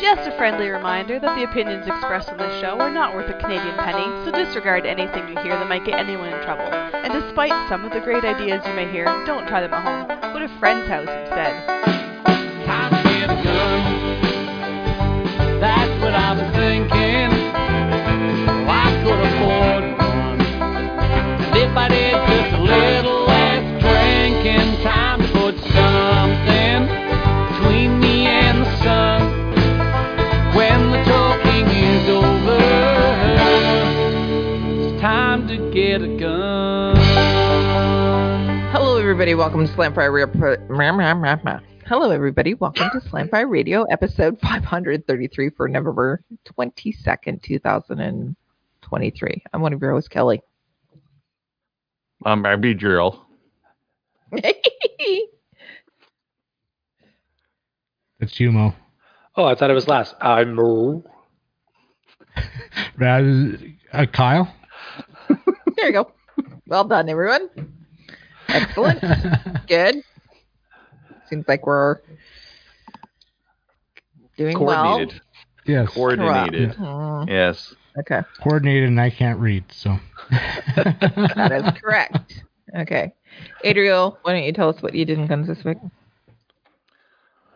Just 0.00 0.28
a 0.28 0.34
friendly 0.36 0.68
reminder 0.68 1.18
that 1.18 1.36
the 1.36 1.44
opinions 1.44 1.86
expressed 1.86 2.28
on 2.30 2.38
this 2.38 2.60
show 2.60 2.78
are 2.80 2.90
not 2.90 3.14
worth 3.14 3.28
a 3.28 3.38
Canadian 3.38 3.76
penny, 3.76 4.04
so 4.24 4.30
disregard 4.30 4.86
anything 4.86 5.28
you 5.28 5.38
hear 5.42 5.58
that 5.58 5.68
might 5.68 5.84
get 5.84 5.98
anyone 5.98 6.32
in 6.32 6.42
trouble. 6.42 6.64
And 6.64 7.12
despite 7.12 7.68
some 7.68 7.84
of 7.84 7.92
the 7.92 8.00
great 8.00 8.24
ideas 8.24 8.62
you 8.66 8.72
may 8.74 8.90
hear, 8.90 9.04
don't 9.26 9.46
try 9.46 9.60
them 9.60 9.74
at 9.74 9.82
home. 9.82 10.32
Go 10.32 10.38
to 10.38 10.46
a 10.46 10.58
friend's 10.58 10.88
house 10.88 11.08
instead. 11.08 12.05
Everybody. 39.26 39.42
Welcome 39.42 39.66
to 39.66 39.74
Slam 39.74 39.92
Fire 39.92 40.12
Radio. 40.12 40.30
Hello, 41.84 42.12
everybody. 42.12 42.54
Welcome 42.54 42.90
to 42.92 43.00
Slam 43.08 43.28
Fire 43.28 43.48
Radio, 43.48 43.82
episode 43.90 44.38
533 44.42 45.50
for 45.50 45.66
November 45.66 46.22
22nd, 46.44 47.42
2023. 47.42 49.42
I'm 49.52 49.60
one 49.60 49.72
of 49.72 49.82
your 49.82 49.90
hosts, 49.90 50.08
Kelly. 50.08 50.40
Um, 52.24 52.46
I'd 52.46 52.60
be 52.60 52.72
drill. 52.72 53.26
It's 58.20 58.38
you, 58.38 58.52
Mo. 58.52 58.74
Oh, 59.34 59.44
I 59.44 59.56
thought 59.56 59.70
it 59.70 59.74
was 59.74 59.88
last. 59.88 60.14
I'm 60.20 60.56
uh, 63.92 64.06
Kyle. 64.06 64.54
there 65.76 65.88
you 65.88 65.92
go. 65.92 66.12
Well 66.68 66.84
done, 66.84 67.08
everyone. 67.08 67.50
Excellent. 68.48 69.00
Good. 69.68 70.02
Seems 71.28 71.46
like 71.48 71.66
we're 71.66 71.96
doing 74.36 74.58
well. 74.58 74.84
Coordinated. 74.84 75.20
yes. 75.66 75.88
Coordinated. 75.90 76.70
Mm, 76.74 77.28
Yes. 77.28 77.74
okay, 77.98 78.22
Coordinated, 78.42 78.88
and 78.88 79.00
I 79.00 79.10
can't 79.10 79.38
read, 79.40 79.64
so. 79.70 79.96
that 80.30 81.62
is 81.74 81.80
correct. 81.82 82.42
Okay, 82.76 83.12
Adriel, 83.64 84.18
why 84.22 84.32
don't 84.34 84.42
you 84.44 84.52
tell 84.52 84.68
us 84.68 84.82
what 84.82 84.94
you 84.94 85.04
did 85.04 85.18
in 85.18 85.26
guns 85.26 85.48
this 85.48 85.64
week? 85.64 85.78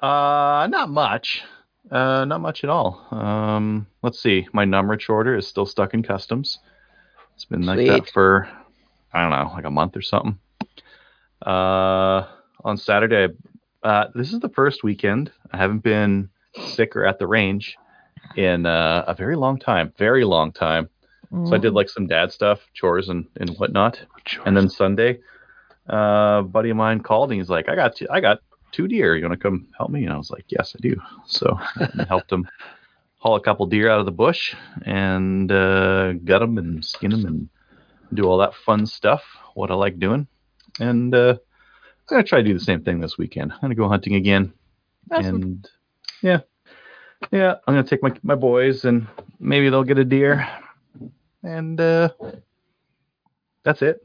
Uh, 0.03 0.67
not 0.71 0.89
much. 0.89 1.43
Uh, 1.91 2.25
not 2.25 2.41
much 2.41 2.65
at 2.65 2.71
all. 2.71 3.07
Um, 3.11 3.87
let's 4.03 4.21
see. 4.21 4.47
My 4.53 4.65
numberage 4.65 5.09
order 5.11 5.37
is 5.37 5.47
still 5.47 5.67
stuck 5.67 5.93
in 5.95 6.03
customs. 6.03 6.59
It's 7.35 7.45
been 7.45 7.67
like 7.67 7.79
that 7.87 8.09
for 8.11 8.49
I 9.13 9.23
don't 9.23 9.31
know, 9.31 9.53
like 9.55 9.65
a 9.65 9.71
month 9.71 9.97
or 9.97 10.03
something. 10.03 10.39
Uh, 11.45 12.27
on 12.65 12.77
Saturday, 12.77 13.35
uh, 13.83 14.07
this 14.15 14.33
is 14.33 14.41
the 14.41 14.49
first 14.51 14.83
weekend 14.83 15.33
I 15.53 15.57
haven't 15.57 15.83
been 15.83 16.31
sick 16.75 16.97
or 16.97 17.05
at 17.07 17.19
the 17.19 17.27
range 17.27 17.77
in 18.37 18.67
uh, 18.67 19.05
a 19.07 19.15
very 19.15 19.37
long 19.37 19.59
time. 19.59 19.93
Very 19.97 20.25
long 20.25 20.53
time. 20.53 20.89
So 21.49 21.55
I 21.55 21.59
did 21.59 21.75
like 21.75 21.89
some 21.89 22.09
dad 22.09 22.33
stuff, 22.33 22.61
chores 22.75 23.09
and, 23.09 23.27
and 23.37 23.51
whatnot. 23.51 24.01
And 24.47 24.57
then 24.57 24.69
Sunday, 24.69 25.21
uh, 25.89 26.43
buddy 26.43 26.71
of 26.71 26.77
mine 26.77 27.01
called 27.01 27.31
and 27.31 27.41
he's 27.41 27.49
like, 27.49 27.69
I 27.69 27.77
got 27.77 27.95
two, 27.95 28.09
I 28.11 28.21
got 28.21 28.41
two 28.73 28.89
deer. 28.89 29.17
You 29.17 29.29
want 29.29 29.39
to 29.39 29.43
come 29.43 29.69
help 29.79 29.91
me? 29.91 30.05
And 30.05 30.13
I 30.13 30.17
was 30.17 30.31
like, 30.31 30.45
Yes, 30.49 30.75
I 30.77 30.81
do. 30.81 31.01
So 31.27 31.57
I 31.77 32.05
helped 32.09 32.33
him 32.33 32.49
haul 33.19 33.37
a 33.37 33.41
couple 33.41 33.67
deer 33.67 33.89
out 33.89 34.01
of 34.01 34.07
the 34.07 34.13
bush 34.13 34.55
and 34.85 35.53
uh, 35.53 36.15
gut 36.15 36.41
them 36.41 36.59
and 36.59 36.85
skin 36.85 37.11
them 37.11 37.27
and 37.27 37.49
do 38.13 38.25
all 38.25 38.39
that 38.39 38.55
fun 38.55 38.87
stuff. 38.87 39.23
What 39.55 39.71
I 39.71 39.75
like 39.75 39.99
doing. 39.99 40.27
And 40.79 41.15
uh, 41.15 41.35
I'm 41.39 42.17
gonna 42.17 42.23
try 42.25 42.39
to 42.43 42.45
do 42.47 42.55
the 42.55 42.61
same 42.61 42.83
thing 42.83 43.01
this 43.01 43.19
weekend. 43.19 43.53
I'm 43.53 43.61
gonna 43.61 43.75
go 43.75 43.89
hunting 43.89 44.15
again. 44.15 44.53
Awesome. 45.11 45.35
And 45.37 45.69
yeah, 46.23 46.41
yeah, 47.33 47.55
I'm 47.67 47.75
gonna 47.75 47.85
take 47.87 48.03
my 48.03 48.13
my 48.23 48.35
boys 48.35 48.85
and 48.85 49.07
maybe 49.39 49.69
they'll 49.71 49.85
get 49.85 49.99
a 49.99 50.05
deer. 50.05 50.47
And 51.43 51.81
uh, 51.81 52.11
that's 53.65 53.83
it. 53.83 54.05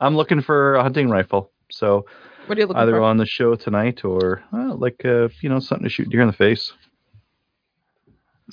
I'm 0.00 0.16
looking 0.16 0.42
for 0.42 0.74
a 0.76 0.82
hunting 0.82 1.08
rifle. 1.10 1.50
So 1.70 2.06
What 2.46 2.56
are 2.56 2.60
you 2.60 2.66
looking 2.66 2.80
either 2.82 2.92
for? 2.92 3.02
on 3.02 3.16
the 3.16 3.26
show 3.26 3.54
tonight 3.54 4.04
or 4.04 4.42
uh, 4.52 4.74
like 4.74 5.04
uh, 5.04 5.28
you 5.40 5.48
know 5.48 5.58
something 5.60 5.84
to 5.84 5.90
shoot 5.90 6.08
deer 6.10 6.20
in 6.20 6.26
the 6.28 6.32
face. 6.32 6.72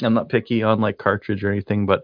I'm 0.02 0.14
not 0.14 0.30
picky 0.30 0.62
on 0.64 0.82
like 0.82 0.98
cartridge 0.98 1.44
or 1.44 1.52
anything, 1.52 1.86
but 1.86 2.04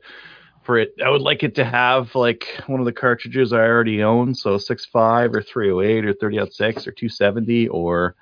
for 0.71 0.77
it, 0.77 0.93
I 1.05 1.09
would 1.09 1.21
like 1.21 1.43
it 1.43 1.55
to 1.55 1.65
have 1.65 2.15
like 2.15 2.47
one 2.67 2.79
of 2.79 2.85
the 2.85 2.93
cartridges 2.93 3.51
I 3.51 3.57
already 3.57 4.01
own, 4.03 4.33
so 4.33 4.51
6.5 4.55 5.35
or 5.35 5.41
308 5.41 6.05
or 6.05 6.13
30 6.13 6.39
aught 6.39 6.53
six 6.53 6.87
or 6.87 6.93
270 6.93 7.67
or 7.67 8.15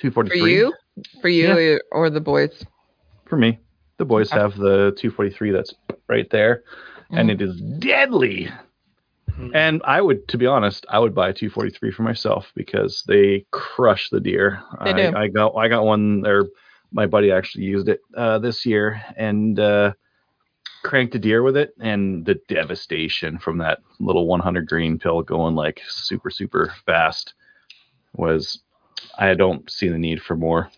243 0.00 0.40
For 0.40 0.48
you? 0.48 0.74
For 1.20 1.28
you 1.28 1.80
or 1.92 2.10
the 2.10 2.20
boys? 2.20 2.64
For 3.26 3.36
me, 3.36 3.60
the 3.98 4.04
boys 4.04 4.32
Okay. 4.32 4.40
have 4.40 4.56
the 4.56 4.92
243 4.98 5.52
that's 5.52 5.72
right 6.08 6.28
there, 6.30 6.64
and 7.12 7.30
Mhm. 7.30 7.34
it 7.34 7.40
is 7.40 7.60
deadly. 7.78 8.50
And 9.54 9.82
I 9.84 10.00
would, 10.00 10.26
to 10.28 10.36
be 10.36 10.46
honest, 10.46 10.84
I 10.88 10.98
would 10.98 11.14
buy 11.14 11.28
a 11.28 11.32
243 11.32 11.92
for 11.92 12.02
myself 12.02 12.50
because 12.56 13.04
they 13.06 13.46
crush 13.52 14.10
the 14.10 14.18
deer. 14.18 14.64
They 14.82 14.92
I, 14.92 15.10
do. 15.10 15.16
I 15.16 15.28
got 15.28 15.54
I 15.56 15.68
got 15.68 15.84
one 15.84 16.22
there. 16.22 16.46
My 16.92 17.06
buddy 17.06 17.32
actually 17.32 17.64
used 17.64 17.88
it 17.88 18.00
uh, 18.16 18.38
this 18.38 18.66
year 18.66 19.02
and 19.16 19.58
uh, 19.58 19.94
cranked 20.82 21.14
a 21.14 21.18
deer 21.18 21.42
with 21.42 21.56
it, 21.56 21.74
and 21.80 22.24
the 22.24 22.40
devastation 22.48 23.38
from 23.38 23.58
that 23.58 23.80
little 23.98 24.26
100 24.26 24.66
grain 24.66 24.98
pill 24.98 25.22
going 25.22 25.54
like 25.54 25.80
super 25.88 26.30
super 26.30 26.72
fast 26.86 27.34
was. 28.14 28.60
I 29.18 29.34
don't 29.34 29.68
see 29.68 29.88
the 29.88 29.98
need 29.98 30.22
for 30.22 30.36
more. 30.36 30.70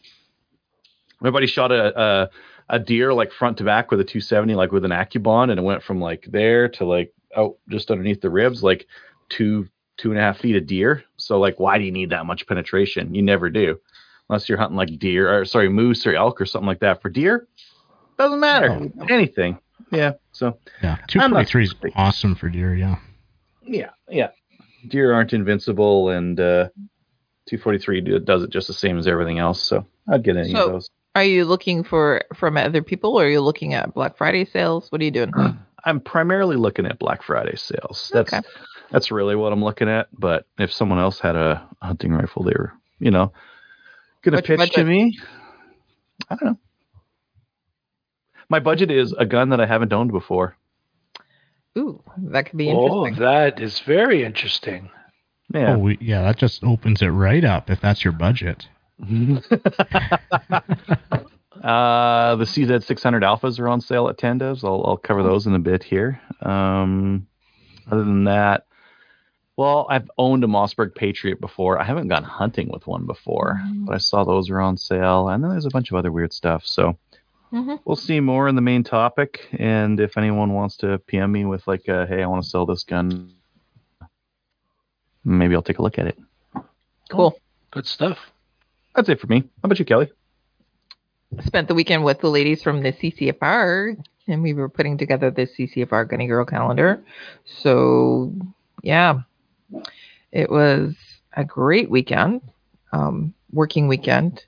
My 1.20 1.30
buddy 1.30 1.46
shot 1.46 1.72
a, 1.72 2.00
a 2.00 2.30
a 2.68 2.78
deer 2.78 3.12
like 3.12 3.32
front 3.32 3.58
to 3.58 3.64
back 3.64 3.90
with 3.90 4.00
a 4.00 4.04
270, 4.04 4.54
like 4.54 4.72
with 4.72 4.84
an 4.84 4.90
AccuBond, 4.90 5.50
and 5.50 5.58
it 5.58 5.62
went 5.62 5.82
from 5.82 6.00
like 6.00 6.26
there 6.30 6.68
to 6.70 6.84
like 6.84 7.12
out 7.36 7.56
just 7.68 7.90
underneath 7.90 8.20
the 8.20 8.30
ribs, 8.30 8.62
like 8.62 8.86
two 9.28 9.68
two 9.96 10.10
and 10.10 10.18
a 10.18 10.22
half 10.22 10.38
feet 10.38 10.56
of 10.56 10.66
deer. 10.66 11.04
So 11.16 11.38
like, 11.38 11.60
why 11.60 11.78
do 11.78 11.84
you 11.84 11.92
need 11.92 12.10
that 12.10 12.26
much 12.26 12.46
penetration? 12.46 13.14
You 13.14 13.22
never 13.22 13.48
do, 13.50 13.78
unless 14.28 14.48
you're 14.48 14.58
hunting 14.58 14.76
like 14.76 14.98
deer 14.98 15.32
or 15.40 15.44
sorry 15.44 15.68
moose 15.68 16.06
or 16.06 16.14
elk 16.14 16.40
or 16.40 16.46
something 16.46 16.66
like 16.66 16.80
that. 16.80 17.02
For 17.02 17.08
deer, 17.10 17.46
doesn't 18.18 18.40
matter 18.40 18.70
Oh. 19.00 19.04
anything. 19.08 19.58
Yeah. 19.90 20.12
So 20.32 20.58
Yeah. 20.82 20.96
243 21.08 21.64
is 21.64 21.74
awesome 21.96 22.34
for 22.34 22.48
deer, 22.48 22.74
yeah. 22.74 22.96
yeah, 23.62 23.90
yeah, 24.08 24.30
deer 24.88 25.12
aren't 25.12 25.32
invincible, 25.32 26.10
and 26.10 26.38
uh, 26.40 26.68
243 27.46 28.20
does 28.24 28.42
it 28.42 28.50
just 28.50 28.66
the 28.66 28.72
same 28.72 28.98
as 28.98 29.06
everything 29.06 29.38
else. 29.38 29.62
So 29.62 29.86
I'd 30.08 30.22
get 30.24 30.36
any 30.36 30.52
So- 30.52 30.66
of 30.66 30.72
those. 30.72 30.90
Are 31.16 31.22
you 31.22 31.44
looking 31.44 31.84
for 31.84 32.22
from 32.34 32.56
other 32.56 32.82
people, 32.82 33.12
or 33.20 33.24
are 33.24 33.28
you 33.28 33.40
looking 33.40 33.72
at 33.72 33.94
Black 33.94 34.16
Friday 34.16 34.44
sales? 34.44 34.90
What 34.90 35.00
are 35.00 35.04
you 35.04 35.12
doing? 35.12 35.32
I'm 35.84 36.00
primarily 36.00 36.56
looking 36.56 36.86
at 36.86 36.98
Black 36.98 37.22
Friday 37.22 37.54
sales. 37.54 38.10
That's 38.12 38.32
Okay. 38.32 38.42
that's 38.90 39.12
really 39.12 39.36
what 39.36 39.52
I'm 39.52 39.62
looking 39.62 39.88
at. 39.88 40.08
But 40.18 40.46
if 40.58 40.72
someone 40.72 40.98
else 40.98 41.20
had 41.20 41.36
a 41.36 41.62
hunting 41.80 42.12
rifle, 42.12 42.42
they 42.42 42.54
were, 42.58 42.72
you 42.98 43.12
know, 43.12 43.32
gonna 44.24 44.38
What's 44.38 44.48
your 44.48 44.58
pitch 44.58 44.72
to 44.72 44.84
me. 44.84 45.18
I 46.28 46.36
don't 46.36 46.44
know. 46.52 46.58
My 48.48 48.60
budget 48.60 48.90
is 48.90 49.12
a 49.12 49.24
gun 49.24 49.50
that 49.50 49.60
I 49.60 49.66
haven't 49.66 49.92
owned 49.92 50.12
before. 50.12 50.56
Ooh, 51.76 52.02
that 52.18 52.46
could 52.46 52.56
be 52.56 52.70
Oh, 52.70 53.10
that 53.10 53.60
is 53.60 53.80
very 53.80 54.22
interesting. 54.24 54.90
Yeah. 55.52 55.74
Oh, 55.74 55.78
we, 55.78 55.98
yeah, 56.00 56.22
that 56.22 56.38
just 56.38 56.62
opens 56.62 57.02
it 57.02 57.08
right 57.08 57.44
up 57.44 57.70
if 57.70 57.80
that's 57.80 58.04
your 58.04 58.12
budget. 58.12 58.68
uh, 59.02 59.06
the 62.36 62.44
CZ 62.44 62.84
600 62.84 63.22
Alphas 63.22 63.58
are 63.58 63.68
on 63.68 63.80
sale 63.80 64.08
at 64.08 64.18
Tendas. 64.18 64.64
I'll, 64.64 64.84
I'll 64.86 64.96
cover 64.96 65.22
those 65.22 65.46
in 65.46 65.54
a 65.54 65.58
bit 65.58 65.82
here. 65.82 66.20
Um, 66.40 67.26
other 67.90 68.04
than 68.04 68.24
that, 68.24 68.66
well, 69.56 69.86
I've 69.88 70.10
owned 70.18 70.42
a 70.44 70.48
Mossberg 70.48 70.94
Patriot 70.94 71.40
before. 71.40 71.78
I 71.80 71.84
haven't 71.84 72.08
gone 72.08 72.24
hunting 72.24 72.68
with 72.72 72.86
one 72.86 73.06
before, 73.06 73.60
but 73.86 73.94
I 73.94 73.98
saw 73.98 74.24
those 74.24 74.50
were 74.50 74.60
on 74.60 74.76
sale. 74.76 75.28
And 75.28 75.42
then 75.42 75.50
there's 75.50 75.66
a 75.66 75.70
bunch 75.70 75.90
of 75.90 75.96
other 75.96 76.10
weird 76.10 76.32
stuff. 76.32 76.64
So 76.66 76.96
Mhm. 77.52 77.78
we'll 77.84 77.94
see 77.96 78.18
more 78.18 78.48
in 78.48 78.56
the 78.56 78.60
main 78.62 78.82
topic. 78.82 79.48
And 79.52 80.00
if 80.00 80.16
anyone 80.18 80.52
wants 80.54 80.76
to 80.78 80.98
PM 81.06 81.30
me 81.30 81.44
with, 81.44 81.66
like, 81.68 81.88
uh, 81.88 82.06
hey, 82.06 82.22
I 82.22 82.26
want 82.26 82.42
to 82.42 82.48
sell 82.48 82.66
this 82.66 82.82
gun, 82.82 83.30
maybe 85.24 85.54
I'll 85.54 85.62
take 85.62 85.78
a 85.78 85.82
look 85.82 85.98
at 85.98 86.06
it. 86.08 86.18
Cool. 87.10 87.38
Good 87.70 87.86
stuff. 87.86 88.18
That's 88.94 89.08
it 89.08 89.20
for 89.20 89.26
me. 89.28 89.40
How 89.40 89.46
about 89.64 89.78
you, 89.78 89.84
Kelly? 89.84 90.10
Spent 91.44 91.68
the 91.68 91.74
weekend 91.74 92.04
with 92.04 92.20
the 92.20 92.30
ladies 92.30 92.62
from 92.62 92.82
the 92.82 92.92
CCFR, 92.92 93.96
and 94.28 94.42
we 94.42 94.52
were 94.52 94.68
putting 94.68 94.98
together 94.98 95.30
the 95.30 95.46
CCFR 95.46 96.04
Gunny 96.08 96.26
Girl 96.26 96.44
calendar. 96.44 97.02
So, 97.44 98.32
yeah, 98.82 99.20
it 100.32 100.50
was 100.50 100.94
a 101.36 101.44
great 101.44 101.90
weekend, 101.90 102.42
um, 102.92 103.34
working 103.52 103.88
weekend. 103.88 104.44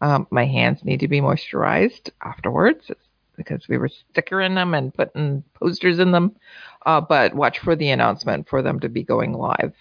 Um, 0.00 0.26
my 0.30 0.46
hands 0.46 0.84
need 0.84 1.00
to 1.00 1.08
be 1.08 1.20
moisturized 1.20 2.10
afterwards 2.22 2.90
because 3.36 3.68
we 3.68 3.78
were 3.78 3.88
stickering 3.88 4.54
them 4.54 4.74
and 4.74 4.94
putting 4.94 5.42
posters 5.54 5.98
in 5.98 6.12
them. 6.12 6.36
Uh, 6.84 7.00
but 7.00 7.34
watch 7.34 7.58
for 7.60 7.74
the 7.76 7.90
announcement 7.90 8.48
for 8.48 8.62
them 8.62 8.80
to 8.80 8.88
be 8.88 9.02
going 9.02 9.32
live. 9.32 9.74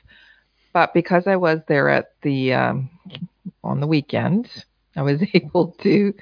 But 0.73 0.93
because 0.93 1.27
I 1.27 1.35
was 1.35 1.59
there 1.67 1.89
at 1.89 2.13
the 2.21 2.53
um, 2.53 2.89
on 3.63 3.79
the 3.79 3.87
weekend, 3.87 4.49
I 4.95 5.01
was 5.01 5.21
able 5.33 5.71
to 5.81 6.13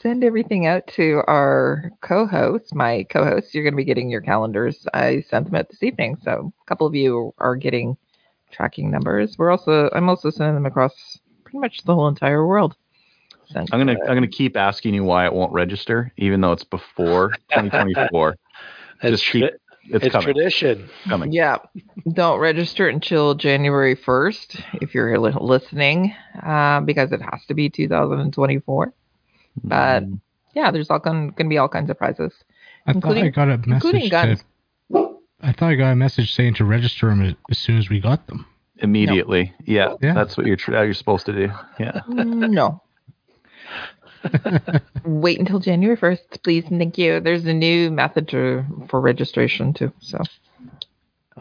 send 0.00 0.24
everything 0.24 0.66
out 0.66 0.86
to 0.88 1.22
our 1.28 1.92
co-hosts. 2.00 2.74
My 2.74 3.04
co-hosts, 3.04 3.54
you're 3.54 3.62
going 3.62 3.74
to 3.74 3.76
be 3.76 3.84
getting 3.84 4.10
your 4.10 4.20
calendars. 4.20 4.86
I 4.92 5.24
sent 5.28 5.46
them 5.46 5.54
out 5.54 5.68
this 5.68 5.82
evening, 5.82 6.18
so 6.24 6.52
a 6.60 6.68
couple 6.68 6.86
of 6.86 6.94
you 6.94 7.32
are 7.38 7.54
getting 7.54 7.96
tracking 8.52 8.90
numbers. 8.90 9.36
We're 9.38 9.50
also 9.50 9.90
I'm 9.92 10.08
also 10.08 10.30
sending 10.30 10.54
them 10.54 10.66
across 10.66 11.18
pretty 11.44 11.58
much 11.58 11.82
the 11.84 11.94
whole 11.94 12.08
entire 12.08 12.46
world. 12.46 12.76
Sent, 13.48 13.70
I'm 13.72 13.80
gonna 13.80 13.92
uh, 13.94 14.08
I'm 14.08 14.14
gonna 14.14 14.28
keep 14.28 14.56
asking 14.56 14.94
you 14.94 15.04
why 15.04 15.26
it 15.26 15.32
won't 15.32 15.52
register, 15.52 16.12
even 16.16 16.40
though 16.40 16.52
it's 16.52 16.64
before 16.64 17.30
2024. 17.50 18.36
It's, 19.02 19.20
Just 19.20 19.32
keep- 19.32 19.44
It's, 19.44 20.04
it's 20.04 20.12
coming. 20.12 20.24
tradition. 20.34 20.88
coming. 21.08 21.32
Yeah, 21.32 21.56
don't 22.12 22.38
register 22.38 22.88
until 22.88 23.34
January 23.34 23.96
1st 23.96 24.62
if 24.80 24.94
you're 24.94 25.18
listening, 25.18 26.14
uh, 26.40 26.80
because 26.82 27.10
it 27.10 27.20
has 27.20 27.44
to 27.46 27.54
be 27.54 27.68
2024. 27.68 28.92
But 29.64 30.04
Mm, 30.04 30.20
yeah, 30.54 30.70
there's 30.70 30.88
all 30.88 31.00
going 31.00 31.32
to 31.32 31.44
be 31.44 31.58
all 31.58 31.68
kinds 31.68 31.90
of 31.90 31.98
prizes, 31.98 32.32
I 32.86 32.92
Including- 32.92 33.32
thought 33.32 33.48
I 33.48 33.56
got 33.56 33.64
a 33.66 33.68
message 33.68 34.10
guns. 34.10 34.38
to. 34.40 34.44
I 35.42 35.52
thought 35.52 35.70
I 35.70 35.74
got 35.74 35.90
a 35.92 35.96
message 35.96 36.32
saying 36.34 36.54
to 36.54 36.64
register 36.64 37.08
them 37.08 37.22
as, 37.22 37.34
as 37.50 37.58
soon 37.58 37.78
as 37.78 37.88
we 37.88 38.00
got 38.00 38.26
them. 38.28 38.46
immediately. 38.78 39.52
Yeah, 39.64 39.94
Yeah. 40.00 40.14
that's 40.14 40.36
what 40.36 40.46
you're 40.46 40.56
tr- 40.56 40.72
you're 40.72 40.94
supposed 40.94 41.26
to 41.26 41.32
do. 41.32 41.50
Yeah. 41.78 42.00
no. 42.08 42.80
Wait 45.04 45.38
until 45.40 45.58
January 45.58 45.96
1st, 45.96 46.42
please. 46.44 46.64
and 46.66 46.78
Thank 46.78 46.96
you. 46.98 47.20
There's 47.20 47.44
a 47.44 47.52
new 47.52 47.90
method 47.90 48.28
to, 48.28 48.64
for 48.88 49.00
registration 49.00 49.72
too. 49.72 49.92
So, 50.00 50.18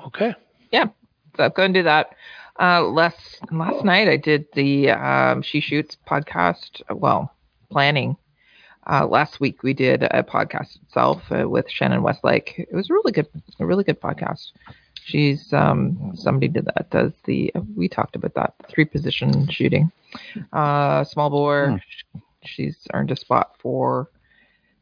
Okay. 0.08 0.34
Yeah. 0.72 0.86
So 1.38 1.50
go 1.50 1.64
and 1.64 1.74
do 1.74 1.84
that. 1.84 2.16
Uh, 2.60 2.82
last 2.84 3.40
last 3.52 3.84
night 3.86 4.08
I 4.08 4.18
did 4.18 4.46
the 4.54 4.90
um, 4.92 5.42
She 5.42 5.62
Shoots 5.62 5.98
podcast. 6.08 6.82
Well, 6.90 7.34
planning. 7.70 8.18
Uh, 8.90 9.06
last 9.06 9.40
week 9.40 9.64
we 9.64 9.74
did 9.74 10.04
a 10.04 10.24
podcast 10.24 10.82
itself 10.82 11.24
uh, 11.32 11.48
with 11.48 11.70
Shannon 11.70 12.02
Westlake. 12.02 12.56
It 12.58 12.74
was 12.74 12.90
a 12.90 12.94
really 12.94 13.12
good, 13.12 13.28
a 13.60 13.66
really 13.66 13.84
good 13.84 14.02
podcast. 14.02 14.52
She's 15.04 15.54
um, 15.54 16.14
somebody 16.16 16.48
did 16.48 16.66
that 16.66 16.90
does 16.90 17.12
the. 17.26 17.52
We 17.76 17.88
talked 17.88 18.16
about 18.16 18.34
that 18.36 18.54
three 18.70 18.86
position 18.86 19.48
shooting. 19.50 19.92
Uh, 20.54 21.04
small 21.04 21.30
bore. 21.30 21.82
She's 22.44 22.88
earned 22.94 23.12
a 23.12 23.16
spot 23.16 23.56
for 23.60 24.10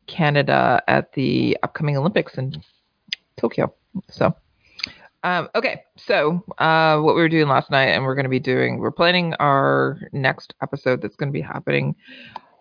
Canada 0.07 0.81
at 0.87 1.13
the 1.13 1.57
upcoming 1.63 1.97
Olympics 1.97 2.37
in 2.37 2.61
Tokyo. 3.37 3.73
So. 4.09 4.35
Um, 5.21 5.49
okay, 5.53 5.83
so 5.97 6.41
uh, 6.59 6.97
what 7.01 7.13
we 7.13 7.21
were 7.21 7.27
doing 7.27 7.49
last 7.49 7.69
night, 7.69 7.87
and 7.87 8.05
we're 8.05 8.15
going 8.15 8.23
to 8.23 8.29
be 8.29 8.39
doing, 8.39 8.77
we're 8.77 8.89
planning 8.89 9.33
our 9.33 9.99
next 10.13 10.53
episode 10.61 11.01
that's 11.01 11.17
going 11.17 11.27
to 11.27 11.33
be 11.33 11.41
happening 11.41 11.93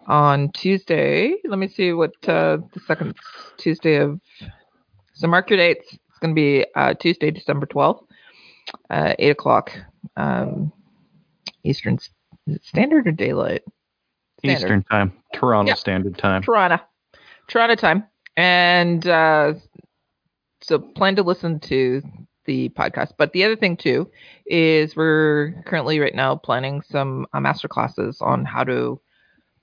on 0.08 0.50
Tuesday. 0.52 1.36
Let 1.44 1.58
me 1.58 1.68
see 1.68 1.92
what 1.92 2.12
uh, 2.28 2.58
the 2.72 2.80
second 2.86 3.14
Tuesday 3.58 3.96
of. 3.96 4.20
So 5.14 5.28
mark 5.28 5.50
your 5.50 5.58
dates. 5.58 5.92
It's 5.92 6.18
going 6.18 6.34
to 6.34 6.40
be 6.40 6.66
uh, 6.74 6.94
Tuesday, 6.94 7.30
December 7.30 7.66
twelfth, 7.66 8.04
uh, 8.90 9.14
eight 9.18 9.30
o'clock 9.30 9.70
um, 10.16 10.72
Eastern. 11.62 11.94
Is 11.94 12.56
it 12.56 12.64
Standard 12.64 13.06
or 13.06 13.12
Daylight? 13.12 13.62
Standard. 14.38 14.64
Eastern 14.64 14.82
time, 14.84 15.12
Toronto 15.34 15.70
Yeah. 15.70 15.74
Standard 15.74 16.16
Time. 16.18 16.42
Toronto, 16.42 16.78
Toronto 17.48 17.74
time, 17.74 18.04
and 18.36 19.06
uh, 19.06 19.54
so 20.62 20.78
plan 20.78 21.16
to 21.16 21.22
listen 21.22 21.60
to 21.60 22.02
the 22.46 22.70
podcast. 22.70 23.12
But 23.18 23.32
the 23.32 23.44
other 23.44 23.56
thing 23.56 23.76
too 23.76 24.10
is 24.46 24.96
we're 24.96 25.62
currently 25.66 26.00
right 26.00 26.14
now 26.14 26.36
planning 26.36 26.80
some 26.82 27.26
uh, 27.32 27.40
master 27.40 27.68
classes 27.68 28.20
on 28.22 28.44
how 28.44 28.64
to 28.64 29.00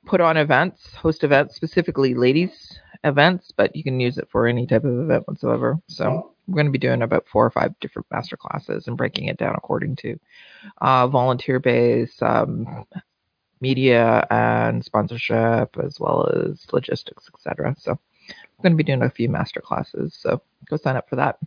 put 0.06 0.22
on 0.22 0.38
events, 0.38 0.94
host 0.94 1.24
events, 1.24 1.56
specifically 1.56 2.14
ladies 2.14 2.80
events, 3.04 3.52
but 3.56 3.76
you 3.76 3.84
can 3.84 4.00
use 4.00 4.18
it 4.18 4.28
for 4.32 4.48
any 4.48 4.66
type 4.66 4.84
of 4.84 5.00
event 5.00 5.28
whatsoever. 5.28 5.80
So 5.88 6.34
we're 6.48 6.56
going 6.56 6.66
to 6.66 6.72
be 6.72 6.78
doing 6.78 7.02
about 7.02 7.28
four 7.28 7.46
or 7.46 7.52
five 7.52 7.78
different 7.80 8.08
master 8.12 8.38
classes 8.38 8.88
and 8.88 8.98
breaking 8.98 9.26
it 9.26 9.38
down 9.38 9.56
according 9.56 9.96
to 9.98 10.20
uh, 10.82 11.08
volunteer 11.08 11.60
base, 11.60 12.22
um, 12.22 12.86
media 13.62 14.26
and 14.30 14.84
sponsorship, 14.84 15.78
as 15.84 16.00
well 16.00 16.28
as 16.28 16.66
logistics, 16.72 17.30
etc. 17.34 17.76
So 17.78 17.92
I'm 17.92 18.64
going 18.64 18.74
to 18.74 18.78
be 18.78 18.84
doing 18.84 19.04
a 19.04 19.10
few 19.10 19.30
master 19.30 19.62
classes. 19.62 20.16
So 20.20 20.42
go 20.70 20.78
sign 20.78 20.96
up 20.96 21.10
for 21.10 21.16
that. 21.18 21.38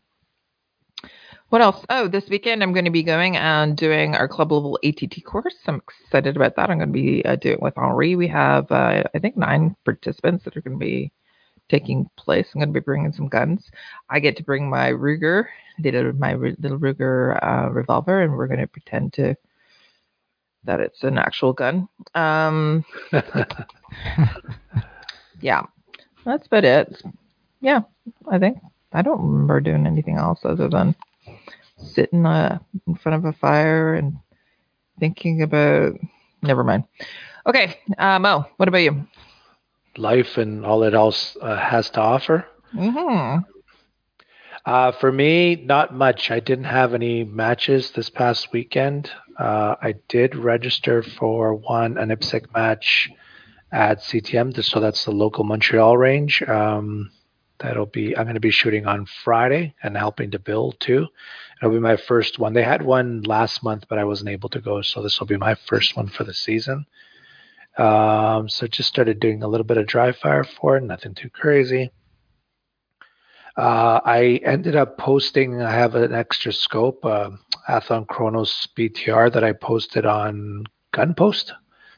What 1.50 1.62
else? 1.62 1.82
Oh, 1.88 2.08
this 2.08 2.28
weekend 2.28 2.62
I'm 2.62 2.74
going 2.74 2.84
to 2.84 2.90
be 2.90 3.02
going 3.02 3.36
and 3.36 3.74
doing 3.74 4.14
our 4.14 4.28
club 4.28 4.52
level 4.52 4.78
ATT 4.84 5.24
course. 5.24 5.54
I'm 5.66 5.80
excited 6.04 6.36
about 6.36 6.56
that. 6.56 6.68
I'm 6.68 6.76
going 6.76 6.90
to 6.90 6.92
be 6.92 7.24
uh, 7.24 7.36
doing 7.36 7.54
it 7.54 7.62
with 7.62 7.78
Henri. 7.78 8.16
We 8.16 8.28
have, 8.28 8.70
uh, 8.70 9.04
I 9.14 9.18
think, 9.18 9.34
nine 9.38 9.74
participants 9.86 10.44
that 10.44 10.58
are 10.58 10.60
going 10.60 10.78
to 10.78 10.84
be 10.84 11.10
taking 11.70 12.10
place. 12.18 12.48
I'm 12.52 12.60
going 12.60 12.68
to 12.68 12.78
be 12.78 12.84
bringing 12.84 13.14
some 13.14 13.28
guns. 13.28 13.70
I 14.10 14.20
get 14.20 14.36
to 14.36 14.42
bring 14.42 14.68
my 14.68 14.90
Ruger, 14.90 15.46
my 15.78 16.34
little 16.34 16.78
Ruger 16.78 17.42
uh, 17.42 17.70
revolver, 17.70 18.20
and 18.20 18.34
we're 18.34 18.46
going 18.46 18.60
to 18.60 18.66
pretend 18.66 19.14
to 19.14 19.34
that 20.64 20.80
it's 20.80 21.02
an 21.02 21.16
actual 21.16 21.54
gun. 21.54 21.88
Um, 22.14 22.84
yeah, 25.40 25.62
that's 26.26 26.46
about 26.46 26.64
it. 26.64 27.02
Yeah, 27.62 27.80
I 28.30 28.38
think 28.38 28.58
I 28.92 29.00
don't 29.00 29.22
remember 29.22 29.60
doing 29.60 29.86
anything 29.86 30.18
else 30.18 30.40
other 30.44 30.68
than 30.68 30.94
sitting 31.78 32.26
uh, 32.26 32.58
in 32.86 32.94
front 32.96 33.16
of 33.16 33.24
a 33.24 33.32
fire 33.32 33.94
and 33.94 34.16
thinking 34.98 35.42
about. 35.42 35.94
Never 36.42 36.64
mind. 36.64 36.84
Okay, 37.46 37.78
uh, 37.98 38.18
Mo, 38.18 38.44
what 38.56 38.68
about 38.68 38.78
you? 38.78 39.06
Life 39.96 40.36
and 40.36 40.64
all 40.64 40.82
it 40.84 40.94
else 40.94 41.36
uh, 41.40 41.56
has 41.56 41.90
to 41.90 42.00
offer. 42.00 42.46
hmm 42.72 43.38
Uh, 44.66 44.92
for 44.92 45.10
me, 45.10 45.56
not 45.56 45.94
much. 45.94 46.30
I 46.30 46.40
didn't 46.40 46.64
have 46.64 46.92
any 46.94 47.24
matches 47.24 47.90
this 47.92 48.10
past 48.10 48.52
weekend. 48.52 49.10
Uh, 49.38 49.76
I 49.80 49.94
did 50.08 50.36
register 50.36 51.02
for 51.02 51.54
one 51.54 51.96
an 51.96 52.10
IPSC 52.10 52.52
match 52.54 53.10
at 53.72 54.00
CTM, 54.02 54.62
so 54.62 54.80
that's 54.80 55.04
the 55.04 55.10
local 55.12 55.44
Montreal 55.44 55.96
range. 55.96 56.42
Um, 56.42 57.10
that'll 57.60 57.86
be 57.86 58.16
I'm 58.16 58.24
going 58.24 58.34
to 58.34 58.40
be 58.40 58.50
shooting 58.50 58.86
on 58.86 59.06
Friday 59.24 59.74
and 59.82 59.96
helping 59.96 60.30
to 60.32 60.38
build 60.38 60.78
too. 60.80 61.08
It'll 61.60 61.72
be 61.72 61.80
my 61.80 61.96
first 61.96 62.38
one. 62.38 62.52
They 62.52 62.62
had 62.62 62.82
one 62.82 63.22
last 63.22 63.62
month, 63.62 63.84
but 63.88 63.98
I 63.98 64.04
wasn't 64.04 64.30
able 64.30 64.48
to 64.50 64.60
go, 64.60 64.82
so 64.82 65.02
this 65.02 65.18
will 65.18 65.26
be 65.26 65.36
my 65.36 65.54
first 65.54 65.96
one 65.96 66.08
for 66.08 66.24
the 66.24 66.34
season. 66.34 66.86
Um, 67.76 68.48
so 68.48 68.66
just 68.66 68.88
started 68.88 69.20
doing 69.20 69.42
a 69.42 69.48
little 69.48 69.66
bit 69.66 69.78
of 69.78 69.86
dry 69.86 70.12
fire 70.12 70.44
for 70.44 70.76
it, 70.76 70.82
nothing 70.82 71.14
too 71.14 71.30
crazy. 71.30 71.90
Uh, 73.56 74.00
I 74.04 74.40
ended 74.44 74.76
up 74.76 74.98
posting. 74.98 75.60
I 75.60 75.72
have 75.72 75.96
an 75.96 76.14
extra 76.14 76.52
scope, 76.52 77.04
uh, 77.04 77.30
Athlon 77.68 78.06
Cronus 78.06 78.68
BTR 78.76 79.32
that 79.32 79.42
I 79.42 79.52
posted 79.52 80.06
on 80.06 80.64
Gunpost. 80.94 81.50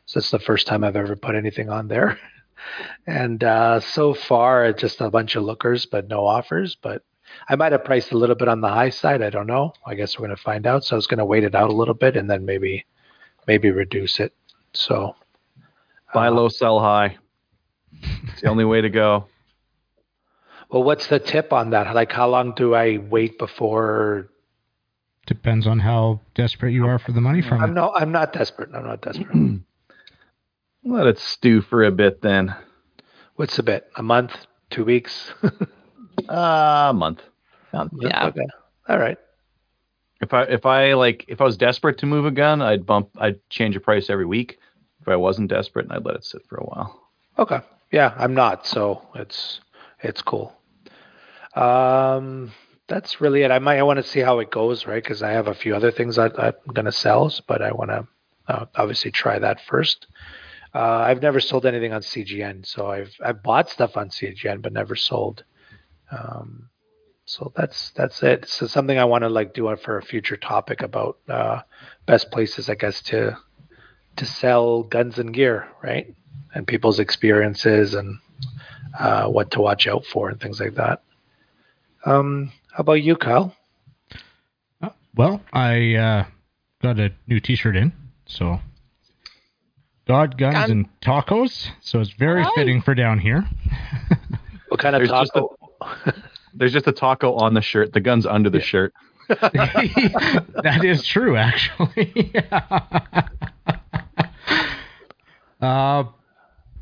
So 0.07 0.19
it's 0.19 0.31
the 0.31 0.38
first 0.38 0.67
time 0.67 0.83
I've 0.83 0.97
ever 0.97 1.17
put 1.17 1.35
anything 1.35 1.69
on 1.69 1.88
there. 1.88 2.19
And 3.07 3.43
uh, 3.43 3.81
so 3.81 4.14
far, 4.14 4.64
it's 4.67 4.81
just 4.81 5.00
a 5.00 5.11
bunch 5.11 5.37
of 5.37 5.45
lookers, 5.45 5.87
but 5.87 6.09
no 6.09 6.26
offers. 6.26 6.76
But 6.81 7.02
I 7.49 7.57
might 7.57 7.73
have 7.73 7.85
priced 7.85 8.12
a 8.12 8.19
little 8.19 8.37
bit 8.37 8.49
on 8.49 8.61
the 8.61 8.69
high 8.69 8.90
side. 8.90 9.23
I 9.23 9.31
don't 9.31 9.47
know. 9.47 9.73
I 9.87 9.95
guess 9.95 10.19
we're 10.19 10.26
going 10.26 10.37
to 10.37 10.43
find 10.43 10.67
out. 10.67 10.85
So 10.85 10.97
I 10.97 10.99
was 10.99 11.07
going 11.07 11.19
to 11.19 11.25
wait 11.25 11.45
it 11.45 11.55
out 11.55 11.71
a 11.71 11.75
little 11.75 11.95
bit 11.95 12.17
and 12.17 12.29
then 12.29 12.45
maybe 12.45 12.87
maybe 13.47 13.71
reduce 13.71 14.21
it. 14.21 14.33
So 14.73 15.17
Buy 16.12 16.29
uh, 16.29 16.33
low, 16.33 16.49
sell 16.49 16.81
high. 16.81 17.19
It's 18.02 18.40
the 18.43 18.49
only 18.49 18.64
way 18.64 18.81
to 18.81 18.88
go. 18.90 19.26
Well, 20.71 20.83
what's 20.83 21.07
the 21.09 21.19
tip 21.19 21.52
on 21.52 21.71
that? 21.71 21.95
Like, 21.95 22.12
how 22.12 22.29
long 22.29 22.55
do 22.55 22.75
I 22.75 22.99
wait 22.99 23.38
before? 23.38 24.29
Depends 25.26 25.67
on 25.67 25.81
how 25.81 26.21
desperate 26.35 26.73
you 26.73 26.87
are 26.87 26.99
for 26.99 27.12
the 27.12 27.21
money 27.21 27.43
from 27.43 27.62
I'm 27.62 27.71
it. 27.71 27.75
no, 27.75 27.93
I'm 27.93 28.12
not 28.12 28.33
desperate. 28.33 28.71
I'm 28.75 28.85
not 28.87 29.00
desperate. 29.02 29.61
Let 30.84 31.06
it 31.06 31.18
stew 31.18 31.60
for 31.60 31.84
a 31.84 31.90
bit 31.90 32.22
then. 32.22 32.54
What's 33.37 33.56
the 33.56 33.62
bit? 33.62 33.90
A 33.96 34.02
month? 34.02 34.32
Two 34.70 34.84
weeks? 34.84 35.32
Uh, 36.28 36.90
a 36.90 36.92
month. 36.94 37.22
yeah. 37.99 38.26
Okay. 38.26 38.46
All 38.88 38.99
right. 38.99 39.16
If 40.20 40.34
I 40.34 40.42
if 40.42 40.66
I 40.66 40.92
like 40.92 41.25
if 41.28 41.40
I 41.40 41.44
was 41.44 41.56
desperate 41.56 41.99
to 41.99 42.06
move 42.06 42.26
a 42.26 42.30
gun, 42.30 42.60
I'd 42.60 42.84
bump 42.84 43.08
I'd 43.16 43.40
change 43.49 43.75
the 43.75 43.80
price 43.80 44.10
every 44.10 44.26
week. 44.26 44.58
If 45.00 45.08
I 45.08 45.16
wasn't 45.16 45.49
desperate, 45.49 45.87
and 45.87 45.92
I'd 45.94 46.04
let 46.04 46.16
it 46.16 46.25
sit 46.25 46.42
for 46.46 46.56
a 46.56 46.64
while. 46.64 47.00
Okay. 47.38 47.60
Yeah, 47.90 48.12
I'm 48.16 48.34
not, 48.34 48.66
so 48.66 49.08
it's 49.14 49.60
it's 50.02 50.20
cool. 50.20 50.52
Um, 51.54 52.52
that's 52.87 53.20
really 53.20 53.42
it. 53.42 53.50
I 53.50 53.58
might 53.58 53.78
I 53.78 53.82
want 53.82 53.96
to 53.96 54.02
see 54.02 54.20
how 54.20 54.40
it 54.40 54.50
goes, 54.50 54.87
right? 54.87 55.02
Because 55.02 55.22
I 55.22 55.30
have 55.30 55.49
a 55.49 55.54
few 55.54 55.75
other 55.75 55.90
things 55.90 56.16
that 56.16 56.38
I'm 56.38 56.52
gonna 56.72 56.92
sell, 56.92 57.32
but 57.46 57.62
I 57.62 57.72
want 57.72 57.90
to 57.90 58.06
uh, 58.46 58.66
obviously 58.76 59.10
try 59.10 59.38
that 59.38 59.60
first. 59.66 60.06
Uh, 60.73 60.79
I've 60.79 61.23
never 61.23 61.41
sold 61.41 61.67
anything 61.67 61.93
on 61.93 62.03
CGN, 62.03 62.65
so 62.65 62.91
I've 62.91 63.12
I've 63.25 63.43
bought 63.43 63.69
stuff 63.69 63.97
on 63.97 64.11
CGN 64.11 64.62
but 64.62 64.73
never 64.73 64.95
sold. 64.95 65.45
Um, 66.12 66.71
so 67.25 67.53
that's 67.57 67.91
that's 67.91 68.23
it. 68.23 68.49
So 68.49 68.67
something 68.67 68.99
I 68.99 69.05
want 69.05 69.23
to 69.23 69.29
like 69.29 69.55
do 69.55 69.75
for 69.77 69.99
a 69.99 70.03
future 70.03 70.37
topic 70.37 70.83
about 70.83 71.19
uh, 71.29 71.61
best 72.07 72.31
places, 72.31 72.69
I 72.69 72.75
guess, 72.75 73.03
to 73.03 73.37
to 74.17 74.27
sell 74.27 74.83
guns 74.83 75.19
and 75.19 75.33
gear, 75.33 75.69
right? 75.83 76.15
And 76.55 76.67
people's 76.67 76.99
experiences 76.99 77.95
and 77.95 78.19
uh, 78.99 79.27
what 79.29 79.53
to 79.53 79.61
watch 79.61 79.87
out 79.87 80.05
for 80.05 80.29
and 80.29 80.41
things 80.41 80.61
like 80.61 80.75
that. 80.75 81.03
Um, 82.05 82.53
how 82.73 82.83
about 82.83 83.03
you, 83.03 83.17
Kyle? 83.17 83.55
Uh, 84.83 84.91
well, 85.15 85.41
I 85.53 85.95
uh, 85.95 86.25
got 86.83 86.99
a 86.99 87.12
new 87.27 87.41
T-shirt 87.41 87.77
in, 87.77 87.93
so 88.27 88.59
God, 90.11 90.37
guns, 90.37 90.55
Gun- 90.55 90.71
and 90.73 91.00
tacos. 91.00 91.69
So 91.83 92.00
it's 92.00 92.11
very 92.11 92.40
Alright. 92.40 92.55
fitting 92.57 92.83
for 92.83 92.97
down 92.97 93.21
here. 93.21 93.47
What 94.67 94.81
kind 94.81 94.97
of 94.97 95.00
There's 95.00 95.11
just 95.11 95.33
taco? 95.33 95.57
There's 96.52 96.73
just 96.73 96.88
a 96.88 96.93
taco 96.93 97.35
on 97.35 97.55
the 97.55 97.61
shirt. 97.61 97.93
The 97.93 98.00
gun's 98.00 98.26
under 98.26 98.50
the 98.50 98.61
shirt. 98.61 98.93
that 99.29 100.81
is 100.83 101.07
true, 101.07 101.37
actually. 101.37 102.33
uh, 105.61 106.05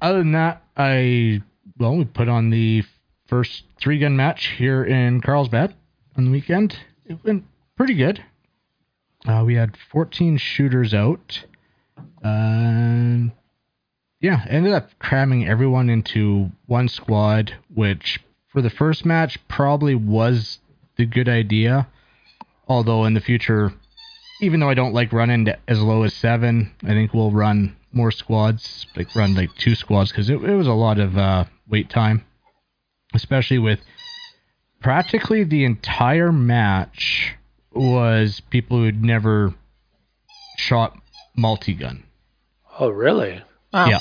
other 0.01 0.19
than 0.19 0.33
that, 0.33 0.63
I 0.75 1.43
well, 1.79 1.97
we 1.97 2.07
put 2.07 2.31
on 2.31 2.49
the 2.49 2.83
first 3.27 3.65
three 3.79 3.99
gun 3.99 4.17
match 4.17 4.55
here 4.57 4.83
in 4.85 5.21
Carlsbad 5.21 5.75
on 6.17 6.25
the 6.25 6.31
weekend. 6.31 6.79
It 7.05 7.19
went 7.23 7.45
pretty 7.77 7.93
good. 7.95 8.25
Uh, 9.27 9.43
we 9.45 9.55
had 9.55 9.77
14 9.93 10.39
shooters 10.39 10.95
out. 10.95 11.45
Uh, 12.25 13.31
yeah, 14.21 14.45
ended 14.49 14.73
up 14.73 14.91
cramming 14.99 15.47
everyone 15.47 15.89
into 15.89 16.51
one 16.67 16.89
squad, 16.89 17.55
which 17.73 18.21
for 18.49 18.63
the 18.63 18.71
first 18.71 19.05
match 19.05 19.39
probably 19.49 19.95
was 19.95 20.59
the 20.97 21.07
good 21.07 21.29
idea. 21.29 21.87
Although 22.67 23.05
in 23.05 23.15
the 23.15 23.21
future, 23.21 23.73
even 24.41 24.61
though 24.61 24.69
I 24.69 24.75
don't 24.75 24.93
like 24.93 25.13
running 25.13 25.49
as 25.67 25.81
low 25.81 26.03
as 26.03 26.15
seven, 26.15 26.73
I 26.83 26.89
think 26.89 27.15
we'll 27.15 27.31
run 27.31 27.77
more 27.93 28.11
squads, 28.11 28.87
like 28.97 29.15
run 29.15 29.35
like 29.35 29.55
two 29.57 29.75
squads, 29.75 30.11
because 30.11 30.29
it, 30.29 30.43
it 30.43 30.55
was 30.55 30.67
a 30.67 30.73
lot 30.73 30.99
of 30.99 31.17
uh, 31.17 31.45
wait 31.69 31.89
time, 31.89 32.25
especially 33.15 33.59
with 33.59 33.81
practically 34.81 35.45
the 35.45 35.65
entire 35.65 36.33
match 36.33 37.35
was 37.73 38.41
people 38.51 38.79
who'd 38.79 39.03
never 39.03 39.55
shot 40.57 40.97
multi 41.39 41.73
gun. 41.75 42.03
Oh, 42.81 42.89
really? 42.91 43.43
Wow. 43.73 43.87
Yeah. 43.89 43.99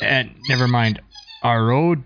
And 0.00 0.34
never 0.48 0.66
mind 0.68 1.00
our 1.42 1.64
road 1.64 2.02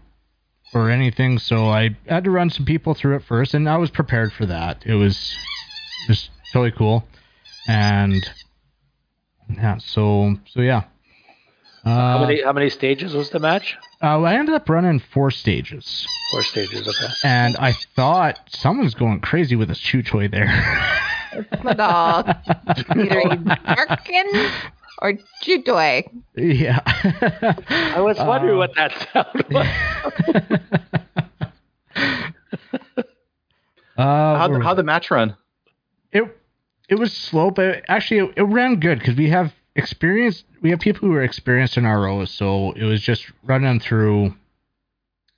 or 0.74 0.90
anything. 0.90 1.38
So 1.38 1.68
I 1.68 1.96
had 2.06 2.24
to 2.24 2.30
run 2.30 2.50
some 2.50 2.64
people 2.66 2.94
through 2.94 3.16
it 3.16 3.22
first, 3.24 3.54
and 3.54 3.68
I 3.68 3.76
was 3.76 3.90
prepared 3.90 4.32
for 4.32 4.46
that. 4.46 4.82
It 4.86 4.94
was 4.94 5.34
just 6.06 6.30
totally 6.52 6.72
cool. 6.72 7.04
And 7.68 8.28
yeah, 9.54 9.78
so 9.78 10.36
so 10.46 10.60
yeah. 10.60 10.84
how 11.84 12.16
Uh, 12.18 12.26
many 12.26 12.42
how 12.42 12.52
many 12.52 12.70
stages 12.70 13.14
was 13.14 13.30
the 13.30 13.38
match? 13.38 13.76
uh, 14.02 14.20
I 14.22 14.34
ended 14.34 14.54
up 14.54 14.68
running 14.68 14.98
four 15.00 15.30
stages, 15.30 16.06
Four 16.30 16.42
stages. 16.42 16.86
Okay. 16.86 17.12
and 17.24 17.56
I 17.56 17.72
thought 17.96 18.38
someone's 18.48 18.94
going 18.94 19.20
crazy 19.20 19.56
with 19.56 19.70
a 19.70 19.74
chew 19.74 20.02
toy 20.02 20.28
there. 20.28 20.46
It's 21.32 21.62
the 21.62 21.74
dog. 21.74 22.28
Either 22.96 23.20
he's 23.20 23.42
barking 23.64 24.50
or 25.00 25.12
chew 25.42 25.62
yeah. 26.36 26.80
I 27.94 28.00
was 28.00 28.18
wondering 28.18 28.54
Uh, 28.54 28.58
what 28.58 28.74
that 28.76 28.92
sound 29.12 29.44
was. 29.50 30.58
Uh, 33.96 34.38
How'd, 34.38 34.62
how'd 34.62 34.78
the 34.78 34.84
match 34.84 35.10
run? 35.10 35.34
it 36.12 36.22
it 36.88 36.94
was 36.94 37.12
slow, 37.12 37.50
but 37.50 37.82
actually 37.88 38.20
it, 38.20 38.34
it 38.36 38.42
ran 38.44 38.78
good 38.78 39.00
because 39.00 39.16
we 39.16 39.28
have 39.28 39.52
experience. 39.74 40.44
We 40.62 40.70
have 40.70 40.78
people 40.78 41.08
who 41.08 41.14
are 41.14 41.22
experienced 41.22 41.76
in 41.76 41.84
ROs, 41.84 42.30
so 42.30 42.70
it 42.72 42.84
was 42.84 43.02
just 43.02 43.26
running 43.42 43.80
through 43.80 44.34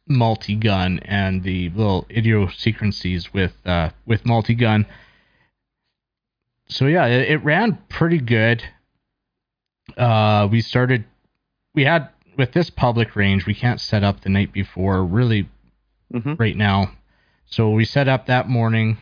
multi 0.06 0.56
gun 0.56 0.98
and 1.06 1.42
the 1.42 1.70
little 1.70 2.06
idiosyncrasies 2.10 3.32
with 3.32 3.54
uh, 3.64 3.90
with 4.04 4.26
multi 4.26 4.54
gun. 4.54 4.84
So 6.70 6.86
yeah, 6.86 7.06
it, 7.06 7.30
it 7.30 7.44
ran 7.44 7.78
pretty 7.88 8.18
good. 8.18 8.62
Uh, 9.96 10.48
we 10.50 10.60
started. 10.60 11.04
We 11.74 11.84
had 11.84 12.08
with 12.38 12.52
this 12.52 12.70
public 12.70 13.16
range, 13.16 13.44
we 13.46 13.54
can't 13.54 13.80
set 13.80 14.02
up 14.02 14.20
the 14.22 14.28
night 14.30 14.52
before 14.52 15.04
really 15.04 15.48
Mm-hmm. 16.12 16.34
right 16.40 16.56
now. 16.56 16.90
So 17.46 17.70
we 17.70 17.84
set 17.84 18.08
up 18.08 18.26
that 18.26 18.48
morning, 18.48 18.98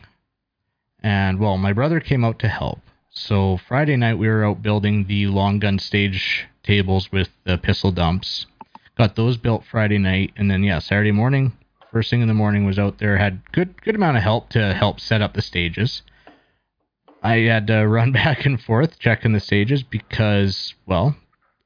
and 1.01 1.39
well, 1.39 1.57
my 1.57 1.73
brother 1.73 1.99
came 1.99 2.23
out 2.23 2.37
to 2.39 2.47
help. 2.47 2.79
So 3.09 3.57
Friday 3.67 3.95
night 3.97 4.19
we 4.19 4.27
were 4.27 4.45
out 4.45 4.61
building 4.61 5.05
the 5.07 5.25
long 5.25 5.57
gun 5.57 5.79
stage 5.79 6.45
tables 6.61 7.11
with 7.11 7.29
the 7.45 7.57
pistol 7.57 7.91
dumps. 7.91 8.45
Got 8.95 9.15
those 9.15 9.37
built 9.37 9.63
Friday 9.65 9.97
night, 9.97 10.33
and 10.35 10.51
then 10.51 10.61
yeah, 10.63 10.77
Saturday 10.77 11.11
morning, 11.11 11.53
first 11.91 12.11
thing 12.11 12.21
in 12.21 12.27
the 12.27 12.33
morning 12.35 12.63
was 12.63 12.77
out 12.77 12.99
there. 12.99 13.17
Had 13.17 13.41
good 13.53 13.81
good 13.81 13.95
amount 13.95 14.17
of 14.17 14.21
help 14.23 14.49
to 14.49 14.75
help 14.75 14.99
set 14.99 15.23
up 15.23 15.33
the 15.33 15.41
stages. 15.41 16.03
I 17.23 17.37
had 17.39 17.67
to 17.67 17.87
run 17.87 18.11
back 18.11 18.45
and 18.45 18.59
forth 18.61 18.99
checking 18.99 19.33
the 19.33 19.39
stages 19.39 19.83
because 19.83 20.73
well, 20.85 21.15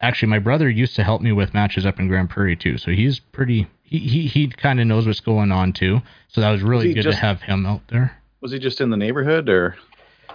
actually 0.02 0.30
my 0.30 0.40
brother 0.40 0.70
used 0.70 0.96
to 0.96 1.04
help 1.04 1.22
me 1.22 1.32
with 1.32 1.54
matches 1.54 1.86
up 1.86 2.00
in 2.00 2.08
Grande 2.08 2.30
Prairie 2.30 2.56
too, 2.56 2.78
so 2.78 2.92
he's 2.92 3.20
pretty 3.20 3.68
he 3.84 4.00
he, 4.00 4.28
he 4.28 4.48
kind 4.48 4.80
of 4.80 4.88
knows 4.88 5.06
what's 5.08 5.20
going 5.20 5.52
on 5.52 5.74
too. 5.74 6.02
So 6.28 6.42
that 6.42 6.52
was 6.52 6.62
really 6.64 6.88
he 6.90 6.94
good 6.96 7.04
just- 7.04 7.20
to 7.20 7.26
have 7.26 7.42
him 7.42 7.66
out 7.66 7.82
there. 7.90 8.18
Was 8.42 8.52
he 8.52 8.60
just 8.60 8.82
in 8.82 8.90
the 8.90 8.98
neighborhood 8.98 9.48
or? 9.48 9.78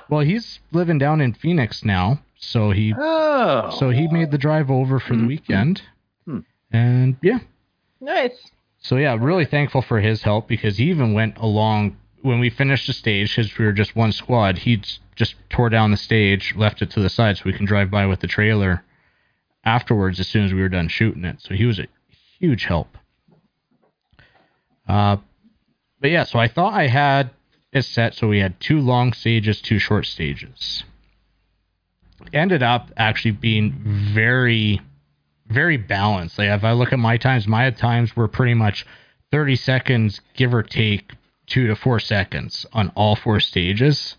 Well, 0.09 0.21
he's 0.23 0.61
living 0.73 0.97
down 0.97 1.21
in 1.21 1.35
Phoenix 1.35 1.85
now, 1.85 2.21
so 2.39 2.71
he 2.71 2.95
Oh. 2.97 3.77
so 3.79 3.91
he 3.91 4.09
made 4.09 4.31
the 4.31 4.39
drive 4.39 4.71
over 4.71 4.99
for 4.99 5.15
the 5.15 5.23
Mhm. 5.23 5.27
weekend. 5.29 5.83
Hmm. 6.25 6.39
And 6.73 7.17
yeah, 7.21 7.41
Nice. 8.01 8.51
so 8.79 8.97
yeah, 8.97 9.15
really 9.21 9.45
thankful 9.45 9.83
for 9.83 10.01
his 10.01 10.23
help 10.23 10.49
because 10.49 10.79
he 10.79 10.85
even 10.89 11.13
went 11.13 11.37
along 11.37 11.97
when 12.23 12.41
we 12.41 12.49
finished 12.49 12.87
the 12.87 12.93
stage 12.95 13.37
because 13.37 13.59
we 13.59 13.67
were 13.67 13.73
just 13.73 13.95
one 13.95 14.13
squad. 14.13 14.57
He 14.59 14.81
just 15.19 15.35
tore 15.51 15.69
down 15.69 15.91
the 15.91 15.97
stage, 15.97 16.55
left 16.57 16.81
it 16.81 16.93
to 16.93 17.01
the 17.01 17.11
side 17.11 17.37
so 17.37 17.43
we 17.45 17.53
can 17.53 17.67
drive 17.67 17.91
by 17.91 18.07
with 18.07 18.21
the 18.21 18.29
trailer 18.29 18.85
afterwards 19.65 20.21
as 20.21 20.29
soon 20.29 20.45
as 20.45 20.55
we 20.55 20.61
were 20.61 20.69
done 20.69 20.87
shooting 20.87 21.25
it. 21.25 21.41
So 21.41 21.55
he 21.55 21.67
was 21.67 21.81
a 21.81 21.89
huge 22.39 22.65
help. 22.65 22.97
Uh, 24.89 25.17
but 26.01 26.11
yeah, 26.11 26.23
so 26.23 26.39
I 26.39 26.47
thought 26.47 26.73
I 26.73 26.87
had 26.87 27.31
it 27.73 27.83
set 27.83 28.15
so 28.15 28.29
we 28.29 28.39
had 28.39 28.61
two 28.61 28.79
long 28.79 29.13
stages, 29.13 29.61
two 29.61 29.81
short 29.81 30.07
stages. 30.07 30.85
Ended 32.33 32.63
up 32.63 32.93
actually 32.97 33.33
being 33.33 33.75
very, 34.15 34.81
very 35.49 35.77
balanced. 35.77 36.39
Like 36.39 36.51
if 36.51 36.63
I 36.63 36.73
look 36.73 36.93
at 36.93 36.99
my 37.01 37.17
times, 37.17 37.49
my 37.49 37.71
times 37.73 38.15
were 38.15 38.29
pretty 38.29 38.55
much 38.55 38.87
30 39.33 39.57
seconds, 39.57 40.21
give 40.35 40.55
or 40.55 40.63
take 40.63 41.13
two 41.49 41.67
to 41.67 41.75
four 41.75 41.99
seconds 41.99 42.65
on 42.73 42.91
all 42.95 43.17
four 43.17 43.41
stages. 43.41 44.17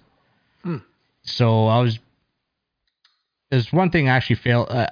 So 1.29 1.67
I 1.67 1.79
was. 1.81 1.99
There's 3.49 3.71
one 3.73 3.89
thing 3.89 4.09
I 4.09 4.15
actually 4.15 4.35
failed. 4.37 4.69
Uh, 4.69 4.87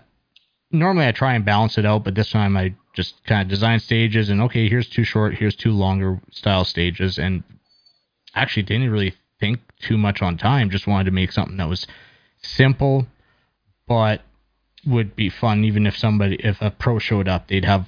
normally 0.72 1.06
I 1.06 1.12
try 1.12 1.36
and 1.36 1.46
balance 1.46 1.78
it 1.78 1.86
out, 1.86 2.04
but 2.04 2.16
this 2.16 2.32
time 2.32 2.58
I 2.58 2.74
just 2.94 3.24
kind 3.26 3.44
of 3.44 3.48
design 3.48 3.80
stages 3.80 4.30
and 4.30 4.42
okay, 4.42 4.68
here's 4.68 4.90
two 4.90 5.04
short, 5.04 5.36
here's 5.36 5.56
two 5.56 5.72
longer 5.72 6.20
style 6.32 6.66
stages, 6.66 7.20
and 7.20 7.44
actually 8.34 8.64
didn't 8.64 8.90
really 8.90 9.14
think 9.40 9.60
too 9.80 9.98
much 9.98 10.22
on 10.22 10.38
time. 10.38 10.70
Just 10.70 10.88
wanted 10.88 11.06
to 11.06 11.12
make 11.12 11.32
something 11.32 11.58
that 11.58 11.70
was 11.70 11.86
simple, 12.42 13.06
but 13.88 14.22
would 14.86 15.16
be 15.16 15.30
fun. 15.30 15.64
Even 15.64 15.86
if 15.86 15.98
somebody, 15.98 16.36
if 16.40 16.62
a 16.62 16.72
pro 16.72 17.00
showed 17.00 17.28
up, 17.28 17.48
they'd 17.48 17.66
have 17.66 17.88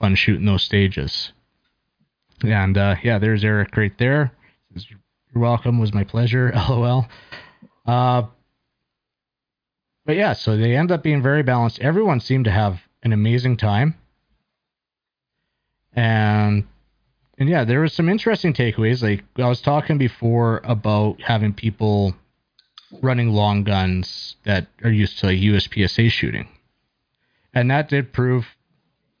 fun 0.00 0.14
shooting 0.14 0.46
those 0.46 0.62
stages. 0.62 1.32
And 2.42 2.76
uh, 2.76 2.96
yeah, 3.02 3.18
there's 3.18 3.44
Eric 3.44 3.76
right 3.76 3.96
there. 3.98 4.32
You're 4.74 5.42
welcome. 5.42 5.80
Was 5.80 5.94
my 5.94 6.04
pleasure. 6.04 6.52
LOL. 6.68 7.08
Uh, 7.86 8.24
but 10.06 10.16
yeah, 10.16 10.32
so 10.34 10.56
they 10.56 10.76
end 10.76 10.90
up 10.90 11.02
being 11.02 11.22
very 11.22 11.42
balanced. 11.42 11.80
Everyone 11.80 12.20
seemed 12.20 12.44
to 12.44 12.50
have 12.50 12.80
an 13.02 13.12
amazing 13.12 13.56
time. 13.56 13.94
And 15.94 16.66
and 17.38 17.48
yeah, 17.48 17.64
there 17.64 17.80
was 17.80 17.92
some 17.92 18.08
interesting 18.08 18.52
takeaways. 18.52 19.02
Like 19.02 19.24
I 19.36 19.48
was 19.48 19.60
talking 19.60 19.98
before 19.98 20.60
about 20.64 21.20
having 21.20 21.52
people 21.52 22.14
running 23.02 23.30
long 23.30 23.64
guns 23.64 24.36
that 24.44 24.68
are 24.82 24.90
used 24.90 25.18
to 25.18 25.26
like 25.26 25.38
USPSA 25.38 26.10
shooting, 26.10 26.48
and 27.52 27.70
that 27.70 27.88
did 27.88 28.12
prove 28.12 28.46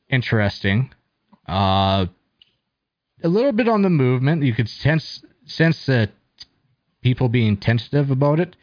interesting. 0.08 0.92
Uh, 1.46 2.06
a 3.22 3.28
little 3.28 3.52
bit 3.52 3.68
on 3.68 3.82
the 3.82 3.90
movement, 3.90 4.42
you 4.42 4.52
could 4.52 4.68
sense 4.68 5.24
sense 5.46 5.86
that 5.86 6.10
people 7.04 7.28
being 7.28 7.56
tentative 7.58 8.10
about 8.10 8.40
it. 8.40 8.56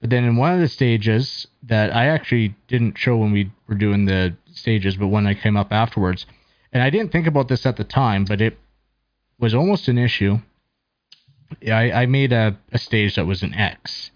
But 0.00 0.10
then 0.10 0.24
in 0.24 0.36
one 0.36 0.52
of 0.52 0.60
the 0.60 0.68
stages 0.68 1.46
that 1.64 1.94
I 1.94 2.06
actually 2.06 2.54
didn't 2.68 2.96
show 2.96 3.16
when 3.16 3.32
we 3.32 3.50
were 3.68 3.74
doing 3.74 4.04
the 4.04 4.36
stages, 4.52 4.96
but 4.96 5.08
when 5.08 5.26
I 5.26 5.34
came 5.34 5.56
up 5.56 5.72
afterwards, 5.72 6.24
and 6.72 6.82
I 6.82 6.90
didn't 6.90 7.10
think 7.10 7.26
about 7.26 7.48
this 7.48 7.66
at 7.66 7.76
the 7.76 7.84
time, 7.84 8.24
but 8.24 8.40
it 8.40 8.56
was 9.40 9.54
almost 9.54 9.88
an 9.88 9.98
issue. 9.98 10.38
I, 11.66 11.90
I 12.02 12.06
made 12.06 12.32
a, 12.32 12.56
a 12.72 12.78
stage 12.78 13.16
that 13.16 13.26
was 13.26 13.42
an 13.42 13.54
X. 13.54 14.12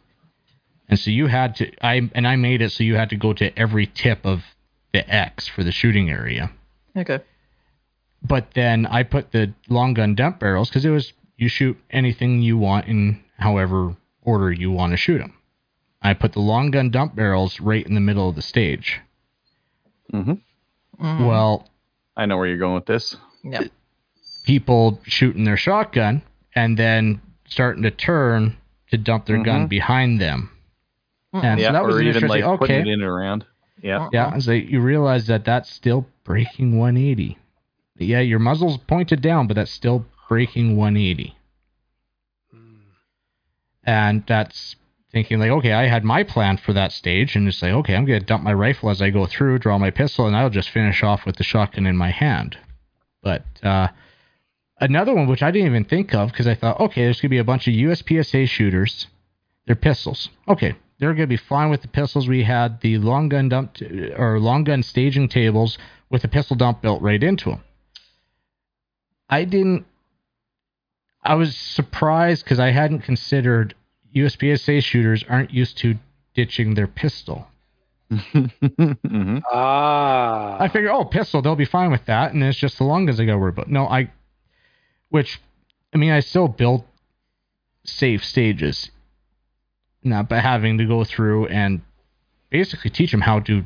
And 0.88 0.98
so 0.98 1.10
you 1.10 1.26
had 1.26 1.56
to 1.56 1.70
I 1.84 2.08
and 2.14 2.26
I 2.26 2.36
made 2.36 2.62
it 2.62 2.70
so 2.72 2.82
you 2.82 2.94
had 2.94 3.10
to 3.10 3.16
go 3.16 3.32
to 3.34 3.58
every 3.58 3.86
tip 3.86 4.24
of 4.24 4.42
the 4.92 5.08
X 5.12 5.48
for 5.48 5.62
the 5.64 5.72
shooting 5.72 6.10
area. 6.10 6.50
Okay. 6.96 7.20
But 8.22 8.52
then 8.54 8.86
I 8.86 9.02
put 9.02 9.32
the 9.32 9.52
long 9.68 9.94
gun 9.94 10.14
dump 10.14 10.38
barrels 10.38 10.70
because 10.70 10.84
it 10.84 10.90
was 10.90 11.12
you 11.36 11.48
shoot 11.48 11.76
anything 11.90 12.40
you 12.40 12.56
want 12.56 12.86
in 12.86 13.22
however 13.38 13.96
order 14.22 14.52
you 14.52 14.70
want 14.70 14.92
to 14.92 14.96
shoot 14.96 15.18
them. 15.18 15.34
I 16.02 16.14
put 16.14 16.32
the 16.32 16.40
long 16.40 16.70
gun 16.70 16.90
dump 16.90 17.14
barrels 17.16 17.60
right 17.60 17.84
in 17.86 17.94
the 17.94 18.00
middle 18.00 18.28
of 18.28 18.36
the 18.36 18.42
stage. 18.42 19.00
hmm 20.10 20.34
Well, 20.98 21.68
I 22.16 22.26
know 22.26 22.36
where 22.36 22.46
you're 22.46 22.56
going 22.58 22.74
with 22.74 22.86
this. 22.86 23.16
Yep. 23.44 23.70
people 24.44 25.00
shooting 25.04 25.44
their 25.44 25.56
shotgun 25.56 26.22
and 26.54 26.76
then 26.78 27.20
starting 27.46 27.82
to 27.82 27.90
turn 27.90 28.56
to 28.90 28.96
dump 28.98 29.26
their 29.26 29.42
gun 29.42 29.66
Mhm. 29.66 29.68
behind 29.68 30.20
them. 30.20 30.50
And 31.32 31.60
yeah, 31.60 31.68
so 31.68 31.72
that 31.74 31.84
was 31.84 31.96
or 31.96 32.00
an 32.00 32.06
even 32.08 32.22
like 32.28 32.38
interesting. 32.40 32.58
putting 32.58 32.76
Okay, 32.80 32.90
it 32.90 32.92
in 32.92 33.00
and 33.00 33.02
around. 33.02 33.44
Yeah. 33.82 34.08
yeah, 34.12 34.38
so 34.38 34.52
you 34.52 34.80
realize 34.80 35.26
that 35.28 35.44
that's 35.44 35.70
still 35.70 36.06
breaking 36.24 36.78
180. 36.78 37.36
Yeah, 37.98 38.20
your 38.20 38.38
muzzle's 38.38 38.78
pointed 38.78 39.20
down, 39.20 39.46
but 39.46 39.54
that's 39.54 39.70
still 39.70 40.06
breaking 40.28 40.76
180. 40.76 41.36
And 43.88 44.22
that's 44.26 44.76
thinking 45.12 45.38
like, 45.38 45.50
okay, 45.50 45.72
I 45.72 45.86
had 45.86 46.04
my 46.04 46.22
plan 46.22 46.58
for 46.58 46.74
that 46.74 46.92
stage, 46.92 47.34
and 47.34 47.48
it's 47.48 47.62
like, 47.62 47.72
okay, 47.72 47.96
I'm 47.96 48.04
gonna 48.04 48.20
dump 48.20 48.42
my 48.42 48.52
rifle 48.52 48.90
as 48.90 49.00
I 49.00 49.08
go 49.08 49.24
through, 49.24 49.60
draw 49.60 49.78
my 49.78 49.90
pistol, 49.90 50.26
and 50.26 50.36
I'll 50.36 50.50
just 50.50 50.68
finish 50.68 51.02
off 51.02 51.24
with 51.24 51.36
the 51.36 51.42
shotgun 51.42 51.86
in 51.86 51.96
my 51.96 52.10
hand. 52.10 52.58
But 53.22 53.44
uh, 53.62 53.88
another 54.78 55.14
one 55.14 55.26
which 55.26 55.42
I 55.42 55.50
didn't 55.50 55.68
even 55.68 55.86
think 55.86 56.14
of 56.14 56.30
because 56.30 56.46
I 56.46 56.54
thought, 56.54 56.78
okay, 56.80 57.04
there's 57.04 57.18
gonna 57.22 57.30
be 57.30 57.38
a 57.38 57.44
bunch 57.44 57.66
of 57.66 57.72
USPSA 57.72 58.46
shooters. 58.46 59.06
They're 59.66 59.74
pistols. 59.74 60.28
Okay, 60.46 60.74
they're 60.98 61.14
gonna 61.14 61.26
be 61.26 61.38
fine 61.38 61.70
with 61.70 61.80
the 61.80 61.88
pistols. 61.88 62.28
We 62.28 62.42
had 62.42 62.82
the 62.82 62.98
long 62.98 63.30
gun 63.30 63.48
dump 63.48 63.72
t- 63.72 64.12
or 64.12 64.38
long 64.38 64.64
gun 64.64 64.82
staging 64.82 65.30
tables 65.30 65.78
with 66.10 66.24
a 66.24 66.28
pistol 66.28 66.56
dump 66.56 66.82
built 66.82 67.00
right 67.00 67.22
into 67.22 67.48
them. 67.48 67.64
I 69.30 69.44
didn't. 69.44 69.86
I 71.24 71.36
was 71.36 71.56
surprised 71.56 72.44
because 72.44 72.60
I 72.60 72.70
hadn't 72.70 73.00
considered 73.00 73.74
USPSA 74.24 74.82
shooters 74.82 75.24
aren't 75.28 75.52
used 75.52 75.78
to 75.78 75.96
ditching 76.34 76.74
their 76.74 76.86
pistol. 76.86 77.48
hmm 78.10 78.46
Ah. 79.50 80.56
I 80.60 80.68
figure, 80.68 80.90
oh, 80.90 81.04
pistol, 81.04 81.42
they'll 81.42 81.56
be 81.56 81.64
fine 81.64 81.90
with 81.90 82.04
that, 82.06 82.32
and 82.32 82.42
it's 82.42 82.58
just 82.58 82.78
the 82.78 82.84
long 82.84 83.06
guns 83.06 83.20
I 83.20 83.24
got 83.26 83.32
to 83.32 83.38
worry 83.38 83.50
about. 83.50 83.68
No, 83.68 83.86
I, 83.86 84.10
which, 85.10 85.40
I 85.94 85.98
mean, 85.98 86.10
I 86.10 86.20
still 86.20 86.48
built 86.48 86.86
safe 87.84 88.24
stages, 88.24 88.90
not 90.02 90.28
by 90.28 90.40
having 90.40 90.78
to 90.78 90.84
go 90.86 91.04
through 91.04 91.46
and 91.48 91.80
basically 92.50 92.90
teach 92.90 93.10
them 93.10 93.20
how 93.20 93.40
to 93.40 93.64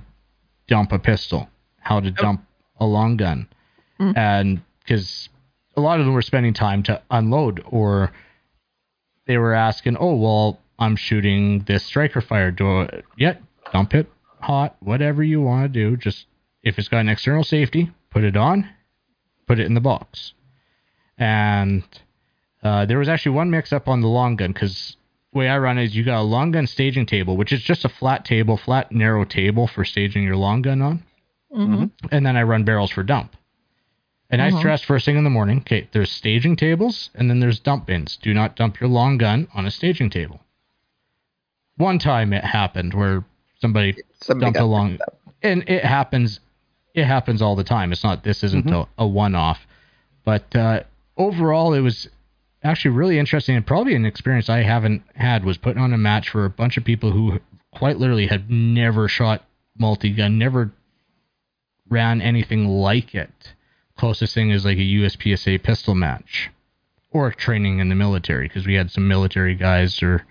dump 0.69 0.93
a 0.93 0.99
pistol, 0.99 1.49
how 1.81 2.01
to 2.01 2.11
dump 2.11 2.45
a 2.79 2.87
long 2.87 3.17
gun, 3.17 3.49
Mm. 4.01 4.17
and 4.17 4.63
because 4.81 5.29
a 5.77 5.81
lot 5.81 6.01
of 6.01 6.07
them 6.07 6.15
were 6.15 6.23
spending 6.23 6.53
time 6.55 6.83
to 6.85 7.01
unload, 7.11 7.63
or 7.67 8.11
they 9.33 9.39
were 9.39 9.55
asking, 9.55 9.97
oh, 9.99 10.15
well, 10.15 10.61
I'm 10.79 10.95
shooting 10.95 11.61
this 11.61 11.85
striker 11.85 12.21
fire. 12.21 12.51
Do 12.51 12.83
I, 12.83 13.03
yeah, 13.17 13.37
dump 13.73 13.95
it 13.95 14.07
hot, 14.41 14.77
whatever 14.81 15.23
you 15.23 15.41
want 15.41 15.65
to 15.65 15.69
do. 15.71 15.97
Just 15.97 16.27
if 16.63 16.79
it's 16.79 16.89
got 16.89 16.99
an 16.99 17.09
external 17.09 17.45
safety, 17.45 17.91
put 18.11 18.25
it 18.25 18.37
on, 18.37 18.69
put 19.47 19.59
it 19.59 19.65
in 19.65 19.73
the 19.73 19.81
box. 19.81 20.35
And 21.17 21.83
uh, 22.63 22.85
there 22.85 22.99
was 22.99 23.09
actually 23.09 23.37
one 23.37 23.51
mix 23.51 23.73
up 23.73 23.89
on 23.89 24.03
the 24.03 24.07
long 24.07 24.37
gun 24.37 24.53
because 24.53 24.97
the 25.33 25.39
way 25.39 25.49
I 25.49 25.57
run 25.57 25.79
is 25.79 25.97
you 25.97 26.05
got 26.05 26.21
a 26.21 26.23
long 26.23 26.51
gun 26.51 26.67
staging 26.67 27.07
table, 27.07 27.39
which 27.39 27.53
is 27.55 27.63
just 27.63 27.87
a 27.87 27.89
flat 27.89 28.27
table, 28.27 28.59
flat 28.59 28.93
narrow 28.93 29.25
table 29.25 29.67
for 29.67 29.83
staging 29.83 30.25
your 30.25 30.37
long 30.37 30.61
gun 30.61 30.83
on, 30.83 31.03
Mhm. 31.57 31.91
and 32.11 32.27
then 32.27 32.37
I 32.37 32.43
run 32.43 32.65
barrels 32.65 32.91
for 32.91 33.03
dump. 33.03 33.35
And 34.33 34.41
I 34.43 34.51
Mhm. 34.51 34.59
stress 34.59 34.83
first 34.83 35.05
thing 35.05 35.17
in 35.19 35.25
the 35.25 35.31
morning, 35.31 35.59
okay, 35.59 35.87
there's 35.93 36.11
staging 36.11 36.57
tables 36.57 37.11
and 37.15 37.29
then 37.31 37.39
there's 37.39 37.61
dump 37.61 37.87
bins. 37.87 38.17
Do 38.17 38.33
not 38.35 38.57
dump 38.57 38.81
your 38.81 38.89
long 38.89 39.19
gun 39.19 39.47
on 39.55 39.67
a 39.67 39.71
staging 39.71 40.09
table. 40.11 40.41
One 41.77 41.99
time 41.99 42.33
it 42.33 42.43
happened 42.43 42.95
where 42.95 43.25
somebody 43.61 43.95
Somebody 44.21 44.47
dumped 44.47 44.59
a 44.61 44.65
long 44.65 44.93
mixed 44.93 45.09
and 45.43 45.69
it 45.69 45.85
happens 45.85 46.41
it 46.95 47.05
happens 47.05 47.41
all 47.41 47.57
the 47.57 47.65
time 47.65 47.91
it's 47.93 48.05
not 48.05 48.23
this 48.23 48.43
isn't 48.45 48.69
a, 48.71 48.87
a 48.99 49.07
one-off 49.07 49.67
but 50.25 50.55
uh, 50.55 50.83
overall 51.17 51.73
it 51.73 51.81
was 51.81 52.09
actually 52.63 52.91
really 52.95 53.19
interesting 53.19 53.57
and 53.57 53.67
probably 53.67 53.95
an 53.95 54.05
experience 54.05 54.49
i 54.49 54.63
haven't 54.63 55.03
had 55.15 55.45
was 55.45 55.57
putting 55.59 55.83
on 55.83 55.93
a 55.93 55.99
match 55.99 56.29
for 56.29 56.45
a 56.45 56.51
bunch 56.51 56.77
of 56.77 56.85
people 56.85 57.11
who 57.13 57.41
quite 57.73 57.99
literally 57.99 58.27
had 58.27 58.51
never 58.51 59.09
shot 59.09 59.45
multi-gun 59.79 60.39
never 60.39 60.71
ran 61.89 62.21
anything 62.21 62.67
like 62.69 63.15
it 63.15 63.55
closest 63.97 64.35
thing 64.35 64.51
is 64.51 64.65
like 64.65 64.79
a 64.79 64.81
uspsa 64.81 65.63
pistol 65.63 65.95
match 65.95 66.51
or 67.11 67.31
training 67.31 67.79
in 67.79 67.89
the 67.89 67.95
military 67.95 68.49
because 68.49 68.67
we 68.67 68.75
had 68.75 68.91
some 68.91 69.07
military 69.07 69.55
guys 69.55 70.03
or 70.03 70.25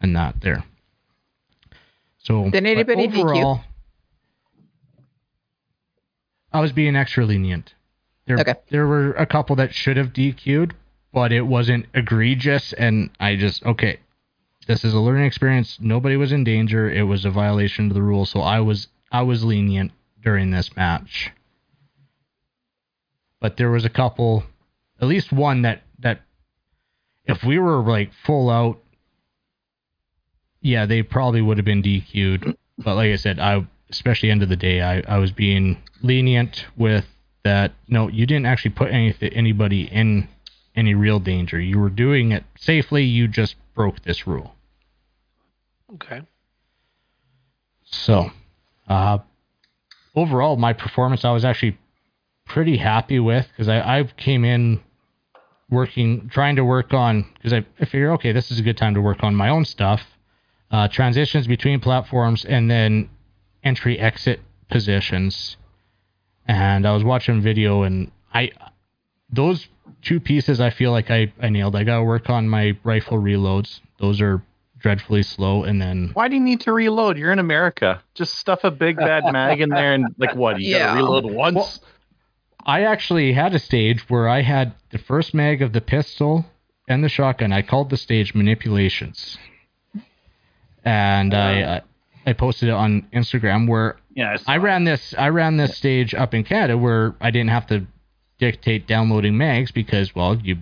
and 0.00 0.14
that 0.16 0.40
there 0.40 0.64
so 2.18 2.50
Did 2.50 2.66
anybody 2.66 3.06
DQ? 3.08 3.18
overall, 3.20 3.60
I 6.52 6.60
was 6.60 6.72
being 6.72 6.96
extra 6.96 7.24
lenient. 7.24 7.74
There, 8.26 8.38
Okay. 8.40 8.54
there 8.70 8.86
were 8.86 9.12
a 9.12 9.26
couple 9.26 9.54
that 9.56 9.72
should 9.74 9.96
have 9.96 10.12
DQ'd, 10.12 10.74
but 11.12 11.30
it 11.32 11.42
wasn't 11.42 11.86
egregious, 11.94 12.72
and 12.72 13.10
I 13.20 13.36
just 13.36 13.64
okay. 13.64 14.00
This 14.66 14.84
is 14.84 14.94
a 14.94 14.98
learning 14.98 15.26
experience. 15.26 15.78
Nobody 15.80 16.16
was 16.16 16.32
in 16.32 16.42
danger. 16.42 16.90
It 16.90 17.04
was 17.04 17.24
a 17.24 17.30
violation 17.30 17.86
of 17.86 17.94
the 17.94 18.02
rules, 18.02 18.30
so 18.30 18.40
I 18.40 18.58
was 18.58 18.88
I 19.12 19.22
was 19.22 19.44
lenient 19.44 19.92
during 20.20 20.50
this 20.50 20.74
match. 20.74 21.30
But 23.40 23.56
there 23.56 23.70
was 23.70 23.84
a 23.84 23.90
couple, 23.90 24.44
at 25.00 25.08
least 25.08 25.32
one 25.32 25.62
that 25.62 25.82
that 25.98 26.20
if 27.24 27.42
we 27.44 27.58
were 27.58 27.82
like 27.82 28.12
full 28.24 28.50
out, 28.50 28.80
yeah, 30.60 30.86
they 30.86 31.02
probably 31.02 31.42
would 31.42 31.58
have 31.58 31.64
been 31.64 31.82
DQ'd. 31.82 32.56
But 32.78 32.96
like 32.96 33.12
I 33.12 33.16
said, 33.16 33.38
I 33.38 33.66
especially 33.90 34.30
end 34.30 34.42
of 34.42 34.48
the 34.48 34.56
day, 34.56 34.82
I, 34.82 35.00
I 35.00 35.18
was 35.18 35.32
being 35.32 35.78
lenient 36.02 36.66
with 36.76 37.06
that. 37.44 37.72
No, 37.88 38.08
you 38.08 38.26
didn't 38.26 38.46
actually 38.46 38.72
put 38.72 38.90
any 38.90 39.14
anybody 39.20 39.82
in 39.82 40.28
any 40.74 40.94
real 40.94 41.20
danger. 41.20 41.60
You 41.60 41.78
were 41.78 41.90
doing 41.90 42.32
it 42.32 42.44
safely. 42.58 43.04
You 43.04 43.28
just 43.28 43.56
broke 43.74 44.02
this 44.02 44.26
rule. 44.26 44.54
Okay. 45.94 46.22
So, 47.84 48.30
uh, 48.88 49.18
overall, 50.14 50.56
my 50.56 50.72
performance 50.72 51.24
I 51.24 51.30
was 51.30 51.44
actually 51.44 51.78
pretty 52.46 52.76
happy 52.76 53.18
with 53.20 53.46
because 53.48 53.68
I, 53.68 53.98
I 53.98 54.04
came 54.04 54.44
in 54.44 54.80
working, 55.70 56.28
trying 56.28 56.56
to 56.56 56.64
work 56.64 56.94
on 56.94 57.26
because 57.34 57.52
I, 57.52 57.64
I 57.80 57.84
figured, 57.84 58.10
okay, 58.12 58.32
this 58.32 58.50
is 58.50 58.58
a 58.58 58.62
good 58.62 58.76
time 58.76 58.94
to 58.94 59.00
work 59.00 59.22
on 59.22 59.34
my 59.34 59.48
own 59.48 59.64
stuff, 59.64 60.02
uh, 60.70 60.88
transitions 60.88 61.46
between 61.46 61.80
platforms, 61.80 62.44
and 62.44 62.70
then 62.70 63.10
entry 63.64 63.98
exit 63.98 64.40
positions. 64.70 65.56
And 66.48 66.86
I 66.86 66.92
was 66.92 67.02
watching 67.02 67.40
video, 67.40 67.82
and 67.82 68.10
I 68.32 68.52
those 69.28 69.66
two 70.02 70.20
pieces 70.20 70.60
I 70.60 70.70
feel 70.70 70.92
like 70.92 71.10
I, 71.10 71.32
I 71.42 71.48
nailed. 71.48 71.74
I 71.74 71.82
got 71.82 71.96
to 71.98 72.04
work 72.04 72.30
on 72.30 72.48
my 72.48 72.78
rifle 72.84 73.18
reloads. 73.18 73.80
Those 73.98 74.20
are 74.20 74.40
dreadfully 74.78 75.24
slow, 75.24 75.64
and 75.64 75.82
then 75.82 76.10
Why 76.14 76.28
do 76.28 76.36
you 76.36 76.40
need 76.40 76.60
to 76.60 76.72
reload? 76.72 77.18
You're 77.18 77.32
in 77.32 77.40
America. 77.40 78.00
Just 78.14 78.36
stuff 78.36 78.60
a 78.62 78.70
big 78.70 78.96
bad 78.96 79.24
mag 79.32 79.60
in 79.60 79.70
there 79.70 79.94
and 79.94 80.14
like 80.18 80.36
what? 80.36 80.60
You 80.60 80.76
Yeah. 80.76 80.86
gotta 80.86 80.98
reload 80.98 81.24
once. 81.24 81.56
Well- 81.56 81.72
I 82.66 82.82
actually 82.82 83.32
had 83.32 83.54
a 83.54 83.60
stage 83.60 84.10
where 84.10 84.28
I 84.28 84.42
had 84.42 84.74
the 84.90 84.98
first 84.98 85.32
mag 85.32 85.62
of 85.62 85.72
the 85.72 85.80
pistol 85.80 86.44
and 86.88 87.02
the 87.02 87.08
shotgun. 87.08 87.52
I 87.52 87.62
called 87.62 87.90
the 87.90 87.96
stage 87.96 88.34
manipulations, 88.34 89.38
and 90.84 91.32
I 91.32 91.76
I 91.76 91.82
I 92.26 92.32
posted 92.32 92.68
it 92.68 92.72
on 92.72 93.06
Instagram 93.14 93.68
where 93.68 93.96
yeah, 94.14 94.36
I, 94.48 94.54
I 94.54 94.56
ran 94.56 94.82
this 94.82 95.14
I 95.16 95.28
ran 95.28 95.56
this 95.56 95.76
stage 95.76 96.12
up 96.12 96.34
in 96.34 96.42
Canada 96.42 96.76
where 96.76 97.14
I 97.20 97.30
didn't 97.30 97.50
have 97.50 97.68
to 97.68 97.86
dictate 98.38 98.88
downloading 98.88 99.38
mags 99.38 99.70
because 99.70 100.14
well 100.14 100.36
you 100.36 100.56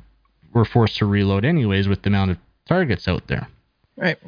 were 0.53 0.67
forced 0.67 0.99
to 0.99 1.07
reload 1.07 1.45
anyways 1.45 1.89
with 1.89 2.03
the 2.03 2.09
amount 2.09 2.33
of 2.33 2.37
targets 2.67 3.09
out 3.09 3.27
there. 3.29 3.49
Right. 3.97 4.19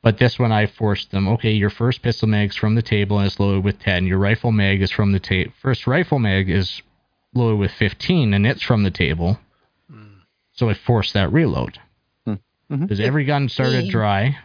But 0.00 0.18
this 0.18 0.38
one, 0.38 0.52
I 0.52 0.66
forced 0.66 1.10
them. 1.10 1.28
Okay, 1.28 1.52
your 1.52 1.70
first 1.70 2.02
pistol 2.02 2.28
mag's 2.28 2.56
from 2.56 2.74
the 2.74 2.82
table 2.82 3.18
and 3.18 3.26
it's 3.26 3.38
loaded 3.38 3.64
with 3.64 3.80
10. 3.80 4.06
Your 4.06 4.18
rifle 4.18 4.52
mag 4.52 4.80
is 4.80 4.90
from 4.90 5.12
the 5.12 5.20
table. 5.20 5.52
First 5.60 5.86
rifle 5.86 6.18
mag 6.18 6.48
is 6.48 6.82
loaded 7.34 7.58
with 7.58 7.70
15 7.72 8.32
and 8.34 8.46
it's 8.46 8.62
from 8.62 8.82
the 8.82 8.90
table. 8.90 9.38
So 10.52 10.68
I 10.68 10.74
forced 10.74 11.14
that 11.14 11.32
reload. 11.32 11.78
mhm. 12.26 13.00
Every 13.00 13.24
gun 13.24 13.48
started 13.48 13.90
dry. 13.90 14.36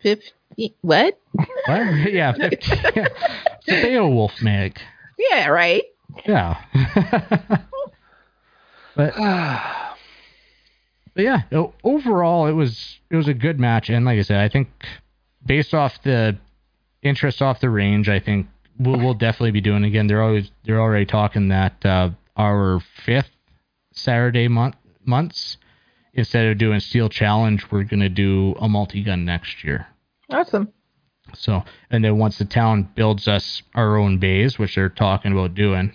Fifty. 0.00 0.32
What? 0.80 1.18
What? 1.32 1.46
yeah, 2.12 2.32
50, 2.32 2.66
yeah. 2.96 3.08
It's 3.66 3.68
a 3.68 3.82
Beowulf 3.82 4.42
mag. 4.42 4.78
Yeah, 5.18 5.48
right. 5.48 5.84
Yeah. 6.26 6.56
but 8.96 9.14
but 11.14 11.22
yeah, 11.22 11.42
overall 11.84 12.46
it 12.46 12.52
was 12.52 12.98
it 13.10 13.16
was 13.16 13.28
a 13.28 13.34
good 13.34 13.60
match, 13.60 13.90
and 13.90 14.04
like 14.04 14.18
I 14.18 14.22
said, 14.22 14.40
I 14.40 14.48
think 14.48 14.68
based 15.44 15.74
off 15.74 16.02
the 16.02 16.36
interest 17.02 17.42
off 17.42 17.60
the 17.60 17.70
range, 17.70 18.08
I 18.08 18.18
think 18.20 18.46
we'll, 18.78 18.98
we'll 18.98 19.14
definitely 19.14 19.52
be 19.52 19.60
doing 19.60 19.84
it 19.84 19.88
again. 19.88 20.06
They're 20.06 20.22
always 20.22 20.50
they're 20.64 20.80
already 20.80 21.06
talking 21.06 21.48
that 21.48 21.84
uh, 21.84 22.10
our 22.36 22.80
fifth 23.04 23.30
Saturday 23.92 24.48
month 24.48 24.76
months 25.04 25.56
instead 26.14 26.46
of 26.46 26.58
doing 26.58 26.80
Steel 26.80 27.08
Challenge, 27.08 27.64
we're 27.70 27.84
gonna 27.84 28.08
do 28.08 28.54
a 28.60 28.68
multi 28.68 29.02
gun 29.02 29.24
next 29.24 29.64
year. 29.64 29.86
Awesome. 30.30 30.72
So, 31.34 31.62
and 31.90 32.04
then 32.04 32.18
once 32.18 32.38
the 32.38 32.44
town 32.44 32.88
builds 32.94 33.28
us 33.28 33.62
our 33.74 33.96
own 33.96 34.18
bays, 34.18 34.58
which 34.58 34.74
they're 34.74 34.88
talking 34.88 35.32
about 35.32 35.54
doing, 35.54 35.92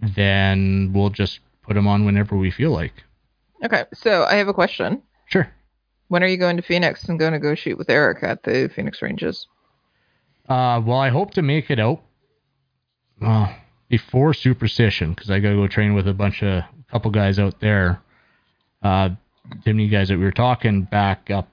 then 0.00 0.92
we'll 0.94 1.10
just 1.10 1.40
put 1.62 1.74
them 1.74 1.88
on 1.88 2.04
whenever 2.04 2.36
we 2.36 2.50
feel 2.50 2.70
like. 2.70 2.92
Okay, 3.64 3.84
so 3.94 4.24
I 4.24 4.36
have 4.36 4.48
a 4.48 4.54
question. 4.54 5.02
Sure. 5.26 5.50
When 6.06 6.22
are 6.22 6.28
you 6.28 6.36
going 6.36 6.56
to 6.56 6.62
Phoenix 6.62 7.08
and 7.08 7.18
going 7.18 7.32
to 7.32 7.40
go 7.40 7.54
shoot 7.54 7.76
with 7.76 7.90
Eric 7.90 8.22
at 8.22 8.44
the 8.44 8.70
Phoenix 8.74 9.02
Ranges? 9.02 9.46
Uh, 10.48 10.80
well, 10.84 10.98
I 10.98 11.10
hope 11.10 11.32
to 11.32 11.42
make 11.42 11.70
it 11.70 11.78
out 11.78 12.02
uh, 13.20 13.54
before 13.88 14.32
Superstition 14.32 15.10
because 15.10 15.30
I 15.30 15.40
got 15.40 15.50
to 15.50 15.56
go 15.56 15.66
train 15.68 15.94
with 15.94 16.08
a 16.08 16.14
bunch 16.14 16.42
of 16.42 16.64
couple 16.90 17.10
guys 17.10 17.38
out 17.38 17.60
there. 17.60 18.00
Uh, 18.82 19.10
Dimny 19.66 19.90
guys 19.90 20.08
that 20.08 20.18
we 20.18 20.24
were 20.24 20.32
talking 20.32 20.82
back 20.82 21.30
up 21.30 21.48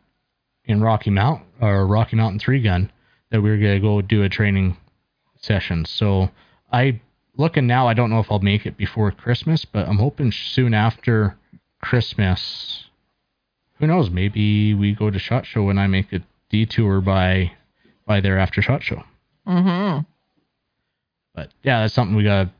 in 0.66 0.82
Rocky 0.82 1.10
Mount 1.10 1.44
or 1.62 1.86
Rocky 1.86 2.16
Mountain 2.16 2.40
Three 2.40 2.62
Gun 2.62 2.92
that 3.32 3.42
we 3.42 3.50
were 3.50 3.58
gonna 3.58 3.80
go 3.80 4.02
do 4.02 4.24
a 4.24 4.30
training 4.30 4.78
session. 5.40 5.86
So 5.86 6.30
I 6.72 7.02
looking 7.38 7.68
now, 7.68 7.88
I 7.88 7.94
don't 7.94 8.10
know 8.10 8.20
if 8.20 8.32
I'll 8.32 8.40
make 8.40 8.66
it 8.66 8.78
before 8.78 9.12
Christmas, 9.12 9.66
but 9.66 9.88
I'm 9.88 9.98
hoping 9.98 10.32
soon 10.32 10.74
after 10.74 11.38
Christmas. 11.82 12.86
Who 13.80 13.88
knows? 13.88 14.10
Maybe 14.10 14.74
we 14.74 14.94
go 14.94 15.10
to 15.10 15.20
Shot 15.20 15.46
Show 15.46 15.70
and 15.70 15.80
I 15.80 15.88
make 15.88 16.14
a 16.14 16.22
detour 16.50 17.02
by 17.02 17.52
by 18.06 18.22
there 18.22 18.38
after 18.38 18.62
Shot 18.62 18.84
Show. 18.84 19.04
Mm-hmm. 19.48 20.02
But 21.34 21.52
yeah, 21.64 21.82
that's 21.82 21.94
something 21.94 22.16
we 22.16 22.24
gotta 22.24 22.52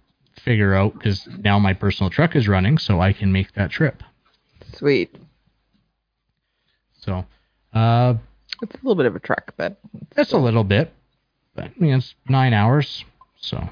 figure 0.42 0.74
out 0.74 0.94
because 0.94 1.28
now 1.40 1.60
my 1.60 1.74
personal 1.74 2.10
truck 2.10 2.36
is 2.36 2.48
running, 2.48 2.78
so 2.78 3.00
I 3.00 3.14
can 3.14 3.32
make 3.32 3.54
that 3.54 3.72
trip. 3.72 4.04
Sweet. 4.74 5.16
So, 7.00 7.26
uh, 7.74 8.16
It's 8.62 8.74
a 8.74 8.78
little 8.78 8.96
bit 8.96 9.06
of 9.06 9.16
a 9.16 9.20
trek, 9.20 9.54
but 9.58 9.78
It's 10.18 10.34
a 10.34 10.38
little 10.38 10.64
bit, 10.64 10.94
but 11.56 11.66
I 11.66 11.72
mean, 11.78 11.94
it's 11.94 12.16
nine 12.28 12.54
hours, 12.54 13.06
so 13.40 13.70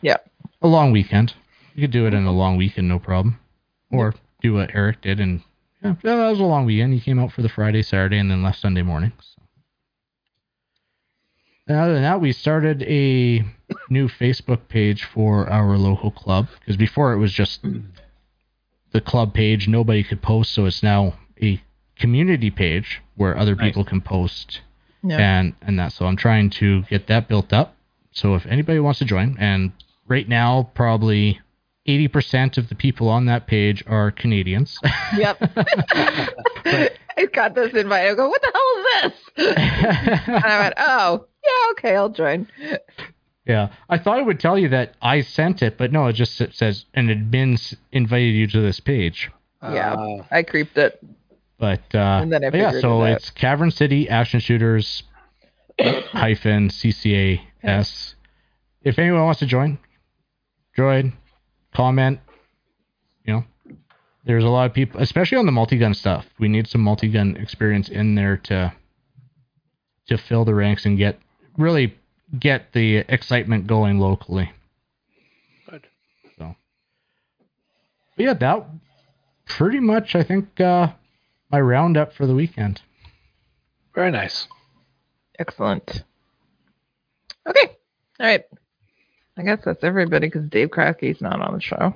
yeah. 0.00 0.16
a 0.62 0.68
long 0.68 0.92
weekend. 0.92 1.34
You 1.74 1.82
could 1.82 1.90
do 1.92 2.06
it 2.06 2.14
in 2.14 2.24
a 2.24 2.32
long 2.32 2.56
weekend, 2.56 2.88
no 2.88 2.98
problem. 2.98 3.38
Or 3.90 4.14
do 4.42 4.54
what 4.54 4.70
Eric 4.74 5.00
did, 5.02 5.20
and 5.20 5.42
yeah, 5.82 5.94
yeah, 6.02 6.16
that 6.16 6.30
was 6.30 6.40
a 6.40 6.44
long 6.44 6.64
weekend. 6.64 6.94
He 6.94 7.00
came 7.00 7.18
out 7.18 7.32
for 7.32 7.42
the 7.42 7.48
Friday, 7.48 7.82
Saturday, 7.82 8.18
and 8.18 8.30
then 8.30 8.42
left 8.42 8.60
Sunday 8.60 8.82
morning. 8.82 9.12
So. 9.20 9.37
And 11.68 11.76
other 11.76 11.92
than 11.92 12.02
that, 12.02 12.20
we 12.20 12.32
started 12.32 12.82
a 12.82 13.44
new 13.90 14.08
Facebook 14.08 14.68
page 14.68 15.04
for 15.04 15.48
our 15.48 15.76
local 15.76 16.10
club 16.10 16.48
because 16.58 16.76
before 16.76 17.12
it 17.12 17.18
was 17.18 17.32
just 17.32 17.60
hmm. 17.60 17.80
the 18.92 19.02
club 19.02 19.34
page, 19.34 19.68
nobody 19.68 20.02
could 20.02 20.22
post. 20.22 20.52
So 20.54 20.64
it's 20.64 20.82
now 20.82 21.14
a 21.42 21.62
community 21.96 22.50
page 22.50 23.02
where 23.16 23.36
other 23.36 23.54
Nice. 23.54 23.68
people 23.68 23.84
can 23.84 24.00
post 24.00 24.62
Yeah. 25.04 25.18
and 25.18 25.54
and 25.60 25.78
that. 25.78 25.92
So 25.92 26.06
I'm 26.06 26.16
trying 26.16 26.48
to 26.50 26.82
get 26.84 27.06
that 27.08 27.28
built 27.28 27.52
up. 27.52 27.76
So 28.12 28.34
if 28.34 28.46
anybody 28.46 28.80
wants 28.80 28.98
to 29.00 29.04
join, 29.04 29.36
and 29.38 29.72
right 30.08 30.26
now 30.26 30.70
probably 30.74 31.40
80% 31.86 32.58
of 32.58 32.68
the 32.68 32.74
people 32.74 33.08
on 33.08 33.26
that 33.26 33.46
page 33.46 33.82
are 33.86 34.10
Canadians. 34.10 34.78
Yep. 35.16 35.40
I 37.18 37.26
got 37.32 37.54
this 37.54 37.72
invite. 37.74 38.08
I 38.08 38.14
go, 38.14 38.28
what 38.28 38.40
the 38.40 38.52
hell 38.52 39.10
is 39.10 39.12
this? 39.36 39.56
and 40.28 40.44
I 40.44 40.60
went, 40.60 40.74
oh, 40.76 41.26
yeah, 41.37 41.37
okay, 41.72 41.96
I'll 41.96 42.08
join. 42.08 42.48
yeah, 43.46 43.68
I 43.88 43.98
thought 43.98 44.18
it 44.18 44.26
would 44.26 44.40
tell 44.40 44.58
you 44.58 44.68
that 44.70 44.94
I 45.00 45.22
sent 45.22 45.62
it, 45.62 45.78
but 45.78 45.92
no, 45.92 46.06
it 46.06 46.14
just 46.14 46.36
says 46.54 46.84
an 46.94 47.08
admin 47.08 47.76
invited 47.92 48.34
you 48.34 48.46
to 48.48 48.60
this 48.60 48.80
page. 48.80 49.30
Yeah. 49.62 49.94
Uh, 49.94 50.24
I 50.30 50.42
creeped 50.42 50.76
it. 50.78 51.02
But 51.58 51.82
uh, 51.94 52.20
And 52.22 52.32
then 52.32 52.44
I 52.44 52.50
but 52.50 52.58
yeah, 52.58 52.80
so 52.80 53.02
it 53.02 53.14
it's 53.14 53.30
Cavern 53.30 53.70
City 53.70 54.08
Action 54.08 54.38
Shooters 54.38 55.02
hyphen 55.80 56.68
CCAS. 56.68 58.14
If 58.82 58.98
anyone 58.98 59.24
wants 59.24 59.40
to 59.40 59.46
join, 59.46 59.78
join, 60.76 61.14
comment. 61.74 62.20
You 63.24 63.32
know, 63.34 63.44
there's 64.24 64.44
a 64.44 64.48
lot 64.48 64.66
of 64.66 64.74
people, 64.74 65.00
especially 65.00 65.38
on 65.38 65.46
the 65.46 65.52
multi-gun 65.52 65.94
stuff. 65.94 66.26
We 66.38 66.48
need 66.48 66.68
some 66.68 66.80
multi-gun 66.80 67.36
experience 67.36 67.88
in 67.88 68.14
there 68.14 68.36
to 68.36 68.72
to 70.06 70.16
fill 70.16 70.44
the 70.44 70.54
ranks 70.54 70.86
and 70.86 70.96
get 70.96 71.18
really 71.58 71.94
get 72.38 72.72
the 72.72 72.98
excitement 73.08 73.66
going 73.66 73.98
locally. 73.98 74.50
Good. 75.70 75.86
So, 76.38 76.54
but 78.16 78.22
yeah, 78.22 78.34
that 78.34 78.66
pretty 79.46 79.80
much 79.80 80.14
I 80.14 80.22
think 80.22 80.60
uh, 80.60 80.92
my 81.50 81.60
roundup 81.60 82.14
for 82.14 82.26
the 82.26 82.34
weekend. 82.34 82.80
very 83.94 84.10
nice. 84.10 84.46
Excellent. 85.38 86.04
Okay. 87.46 87.76
All 88.20 88.26
right. 88.26 88.44
I 89.36 89.42
guess 89.42 89.60
that's 89.64 89.84
everybody 89.84 90.26
because 90.26 90.48
Dave 90.48 90.70
Krake's 90.70 91.20
not 91.20 91.40
on 91.40 91.54
the 91.54 91.60
show. 91.60 91.94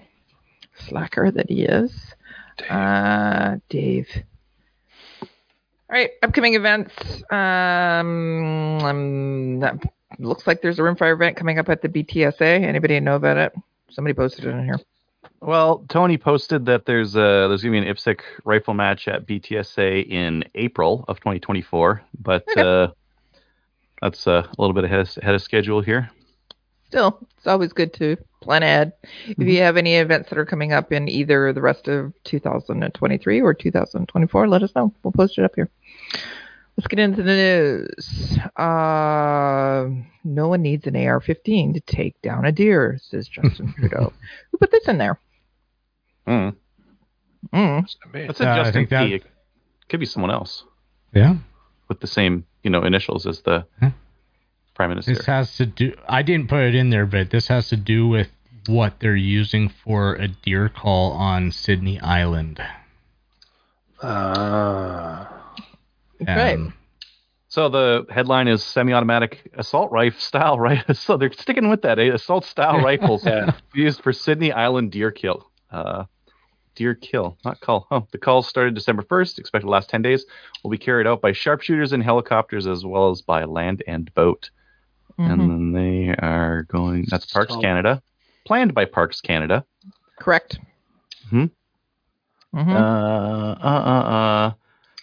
Slacker 0.87 1.31
that 1.33 1.51
he 1.51 1.65
is. 1.65 1.93
Dave. 2.57 2.71
Uh, 2.71 3.57
Dave. 3.69 4.09
All 5.93 5.99
right. 5.99 6.11
Upcoming 6.23 6.55
events. 6.55 6.95
Um, 7.31 8.79
um 8.83 9.61
that 9.61 9.77
looks 10.19 10.47
like 10.47 10.63
there's 10.63 10.79
a 10.79 10.83
rimfire 10.83 11.13
event 11.13 11.37
coming 11.37 11.59
up 11.59 11.69
at 11.69 11.83
the 11.83 11.89
BTSA. 11.91 12.63
Anybody 12.65 12.99
know 12.99 13.17
about 13.17 13.37
it? 13.37 13.53
Somebody 13.91 14.15
posted 14.15 14.47
it 14.47 14.49
in 14.49 14.65
here. 14.65 14.79
Well, 15.43 15.85
Tony 15.91 16.17
posted 16.17 16.65
that 16.65 16.87
there's 16.87 17.15
a 17.15 17.47
there's 17.47 17.63
gonna 17.63 17.79
be 17.79 17.87
an 17.87 17.95
IPSC 17.95 18.21
rifle 18.47 18.73
match 18.73 19.07
at 19.07 19.27
BTSA 19.27 20.09
in 20.09 20.45
April 20.55 21.05
of 21.09 21.21
2024, 21.21 22.03
but 22.23 22.49
Okay. 22.49 22.63
uh, 22.63 22.89
that's 24.01 24.27
uh, 24.27 24.47
a 24.47 24.61
little 24.63 24.73
bit 24.73 24.85
ahead 24.85 25.01
of, 25.01 25.19
ahead 25.19 25.35
of 25.35 25.43
schedule 25.43 25.83
here. 25.83 26.11
Still, 26.87 27.27
it's 27.37 27.47
always 27.47 27.73
good 27.73 27.93
to 27.95 28.17
plan 28.43 28.63
ahead. 28.63 28.93
If 29.27 29.39
you 29.39 29.61
have 29.63 29.77
any 29.77 29.95
events 29.97 30.29
that 30.29 30.39
are 30.39 30.45
coming 30.45 30.73
up 30.73 30.93
in 30.93 31.09
either 31.09 31.53
the 31.53 31.63
rest 31.63 31.89
of 31.89 32.13
2023 32.25 33.41
or 33.41 33.55
2024, 33.55 34.49
let 34.49 34.63
us 34.63 34.75
know. 34.75 34.93
We'll 35.03 35.13
post 35.13 35.39
it 35.39 35.45
up 35.45 35.53
here. 35.55 35.71
Let's 36.77 36.87
get 36.89 36.99
into 37.01 37.23
the 37.23 37.35
news. 37.35 38.39
Uh, 38.57 39.89
no 40.25 40.49
one 40.49 40.63
needs 40.63 40.87
an 40.87 40.97
AR-15 40.97 41.75
to 41.75 41.81
take 41.81 42.21
down 42.23 42.47
a 42.47 42.53
deer, 42.53 42.99
says 43.03 43.29
Justin 43.29 43.73
Trudeau. 43.79 44.13
Who 44.51 44.59
put 44.59 44.71
this 44.71 44.89
in 44.89 44.97
there? 44.99 45.19
Mm. 46.27 46.57
Mm. 47.53 47.83
It's 47.85 47.97
gonna 47.97 48.27
That's 48.27 48.41
Uh, 48.41 48.45
a 48.45 48.51
I 48.53 48.57
Justin 48.65 48.87
that- 48.91 49.07
It 49.11 49.25
could 49.91 50.01
be 50.01 50.07
someone 50.07 50.31
else 50.31 50.65
Yeah. 51.13 51.37
with 51.89 52.01
the 52.01 52.07
same 52.07 52.47
you 52.63 52.71
know 52.71 52.83
initials 52.85 53.27
as 53.27 53.43
the 53.43 53.67
Huh? 53.81 53.91
prime 54.75 54.89
minister. 54.91 55.15
This 55.15 55.27
has 55.27 55.57
to 55.59 55.67
do. 55.67 55.95
I 56.09 56.23
didn't 56.23 56.49
put 56.49 56.61
it 56.63 56.75
in 56.75 56.89
there, 56.91 57.05
but 57.07 57.29
this 57.31 57.49
has 57.49 57.69
to 57.69 57.77
do 57.77 58.07
with 58.09 58.31
what 58.67 59.01
they're 59.01 59.17
using 59.17 59.69
for 59.69 60.15
a 60.15 60.29
deer 60.29 60.69
call 60.71 61.13
on 61.13 61.51
Sidney 61.51 62.01
Island. 62.01 62.63
Ah. 64.03 65.29
Right. 66.27 66.55
Um, 66.59 66.75
So 67.49 67.69
the 67.69 68.07
headline 68.09 68.49
is 68.49 68.65
semi-automatic 68.65 69.51
assault 69.55 69.91
rifle 69.93 70.19
style, 70.21 70.59
right? 70.69 70.83
So 70.97 71.17
they're 71.19 71.33
sticking 71.33 71.69
with 71.69 71.83
that. 71.83 71.99
Eh? 71.99 72.13
Assault 72.15 72.45
style 72.45 72.81
rifles 72.91 73.25
Yeah. 73.27 73.53
used 73.75 74.03
for 74.03 74.13
Sidney 74.13 74.53
Island 74.53 74.91
deer 74.93 75.11
kill. 75.11 75.51
Uh, 75.71 76.05
deer 76.75 76.95
kill, 76.95 77.37
not 77.45 77.61
call. 77.61 77.87
Oh, 77.91 78.07
the 78.11 78.17
calls 78.19 78.49
started 78.49 78.75
December 78.75 79.03
1st. 79.03 79.39
Expected 79.39 79.67
to 79.67 79.71
last 79.71 79.91
10 79.91 80.01
days. 80.01 80.25
Will 80.63 80.71
be 80.71 80.79
carried 80.79 81.07
out 81.07 81.21
by 81.21 81.33
sharpshooters 81.33 81.93
and 81.93 82.03
helicopters 82.03 82.67
as 82.67 82.85
well 82.87 83.11
as 83.11 83.21
by 83.21 83.45
land 83.45 83.83
and 83.87 84.13
boat. 84.15 84.49
Mhm. 85.19 85.31
And 85.31 85.41
then 85.41 85.73
they 85.73 86.15
are 86.27 86.63
going. 86.65 87.05
That's 87.11 87.31
Parks 87.31 87.53
So- 87.53 87.61
Canada, 87.61 88.03
planned 88.47 88.73
by 88.73 88.87
Parks 88.87 89.21
Canada. 89.21 89.65
Correct. 90.19 90.59
Mhm. 91.31 91.51
Mhm. 92.55 92.69
Uh, 92.71 93.57
uh, 93.63 93.83
uh, 93.93 94.11
uh. 94.17 94.53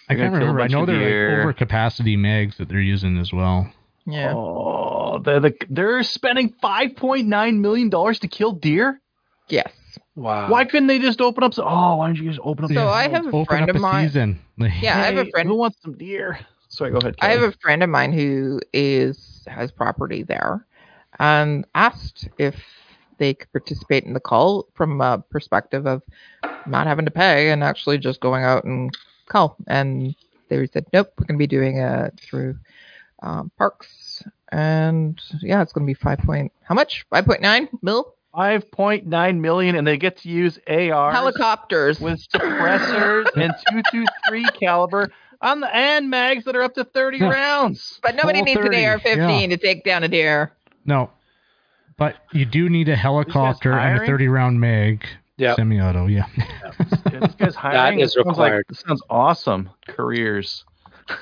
I 0.10 0.16
can't 0.16 0.32
gonna 0.34 0.40
kill 0.40 0.50
a 0.50 0.54
remember. 0.54 0.62
I 0.62 0.68
know 0.68 0.86
they're 0.86 1.00
deer. 1.00 1.46
like 1.46 1.58
overcapacity 1.58 2.18
mags 2.18 2.58
that 2.58 2.68
they're 2.70 2.80
using 2.80 3.18
as 3.18 3.32
well. 3.32 3.72
yeah. 4.06 4.34
Oh, 4.36 5.20
they're, 5.24 5.40
the, 5.40 5.54
they're 5.70 6.04
spending 6.04 6.54
five 6.62 6.96
point 6.96 7.28
nine 7.28 7.62
million 7.62 7.90
dollars 7.90 8.20
to 8.20 8.28
kill 8.28 8.52
deer. 8.54 9.00
Yes. 9.48 9.72
Wow. 10.16 10.50
Why 10.50 10.66
couldn't 10.66 10.88
they 10.88 11.00
just 11.00 11.22
open 11.22 11.44
up? 11.44 11.54
So, 11.54 11.64
oh, 11.64 11.96
why 11.98 12.08
don't 12.08 12.16
you 12.18 12.30
just 12.30 12.42
open 12.44 12.66
up? 12.66 12.70
So 12.70 12.76
the- 12.76 12.82
I 12.90 13.08
have 13.08 13.26
a 13.34 13.46
friend 13.46 13.70
of 13.70 13.76
a 13.76 13.80
mine- 13.80 14.08
season. 14.08 14.40
Yeah, 14.82 14.98
I 14.98 15.06
have 15.06 15.18
a 15.18 15.30
friend. 15.30 15.48
Who 15.48 15.56
wants 15.56 15.78
some 15.82 15.98
deer? 15.98 16.40
Sorry, 16.68 16.92
go 16.92 16.98
ahead. 16.98 17.16
I 17.22 17.30
have 17.32 17.42
a 17.42 17.52
friend 17.54 17.82
of 17.82 17.90
mine 17.90 18.12
who 18.14 18.60
is 18.74 19.44
has 19.48 19.72
property 19.72 20.22
there, 20.24 20.66
and 21.18 21.66
asked 21.76 22.28
if 22.38 22.56
they 23.18 23.34
could 23.34 23.52
participate 23.54 24.04
in 24.04 24.14
the 24.14 24.20
call 24.20 24.68
from 24.76 25.00
a 25.02 25.24
perspective 25.32 25.88
of 25.88 26.02
not 26.68 26.88
having 26.88 27.06
to 27.06 27.12
pay 27.12 27.50
and 27.52 27.64
actually 27.64 27.98
just 27.98 28.20
going 28.20 28.44
out 28.44 28.66
and 28.66 28.96
call. 29.30 29.56
And 29.68 30.16
they 30.50 30.68
said, 30.68 30.86
nope, 30.94 31.12
we're 31.18 31.26
going 31.26 31.38
to 31.38 31.40
be 31.40 31.48
doing 31.48 31.78
it 31.78 32.20
through 32.22 32.58
um, 33.22 33.52
parks. 33.58 34.24
And 34.52 35.22
yeah, 35.42 35.62
it's 35.62 35.72
going 35.74 35.86
to 35.86 35.90
be 35.90 35.94
five 35.94 36.20
point 36.20 36.52
how 36.64 36.76
much? 36.76 37.06
Five 37.10 37.26
point 37.26 37.42
nine 37.42 37.70
mil 37.82 38.14
5.9 38.36 39.40
million, 39.40 39.76
and 39.76 39.88
they 39.88 39.98
get 39.98 40.18
to 40.20 40.30
use 40.30 40.60
AR 40.68 41.12
helicopters. 41.12 42.00
with 42.00 42.26
suppressors 42.30 43.26
and 43.36 43.54
223 43.72 44.46
caliber 44.60 45.12
on 45.42 45.62
the 45.62 45.76
and 45.76 46.10
mags 46.10 46.46
that 46.46 46.56
are 46.56 46.62
up 46.62 46.76
to 46.76 46.84
30 46.84 47.18
Yeah. 47.18 47.30
rounds. 47.30 48.00
but 48.04 48.16
nobody 48.16 48.40
Full 48.40 48.46
needs 48.46 48.60
30, 48.62 48.78
an 48.78 48.90
AR-15 48.92 49.42
yeah. 49.42 49.48
to 49.48 49.58
take 49.58 49.84
down 49.84 50.04
a 50.04 50.08
deer. 50.08 50.52
No, 50.86 51.10
but 51.98 52.18
you 52.32 52.46
do 52.46 52.70
need 52.70 52.88
a 52.90 52.96
helicopter 52.96 53.74
and 53.74 54.04
a 54.04 54.06
30 54.06 54.28
round 54.28 54.60
mag 54.60 55.06
Yeah. 55.40 55.56
semi-auto. 55.56 56.06
Yeah. 56.08 56.26
Yeah, 57.12 57.20
this 57.22 57.36
guy's 57.36 57.56
hiring. 57.56 58.00
is 58.02 58.14
This 58.14 58.24
sounds 58.24 58.38
like- 58.38 58.52
required. 58.52 58.66
this 58.70 58.80
sounds 58.88 59.02
awesome. 59.10 59.70
Careers. 59.88 60.66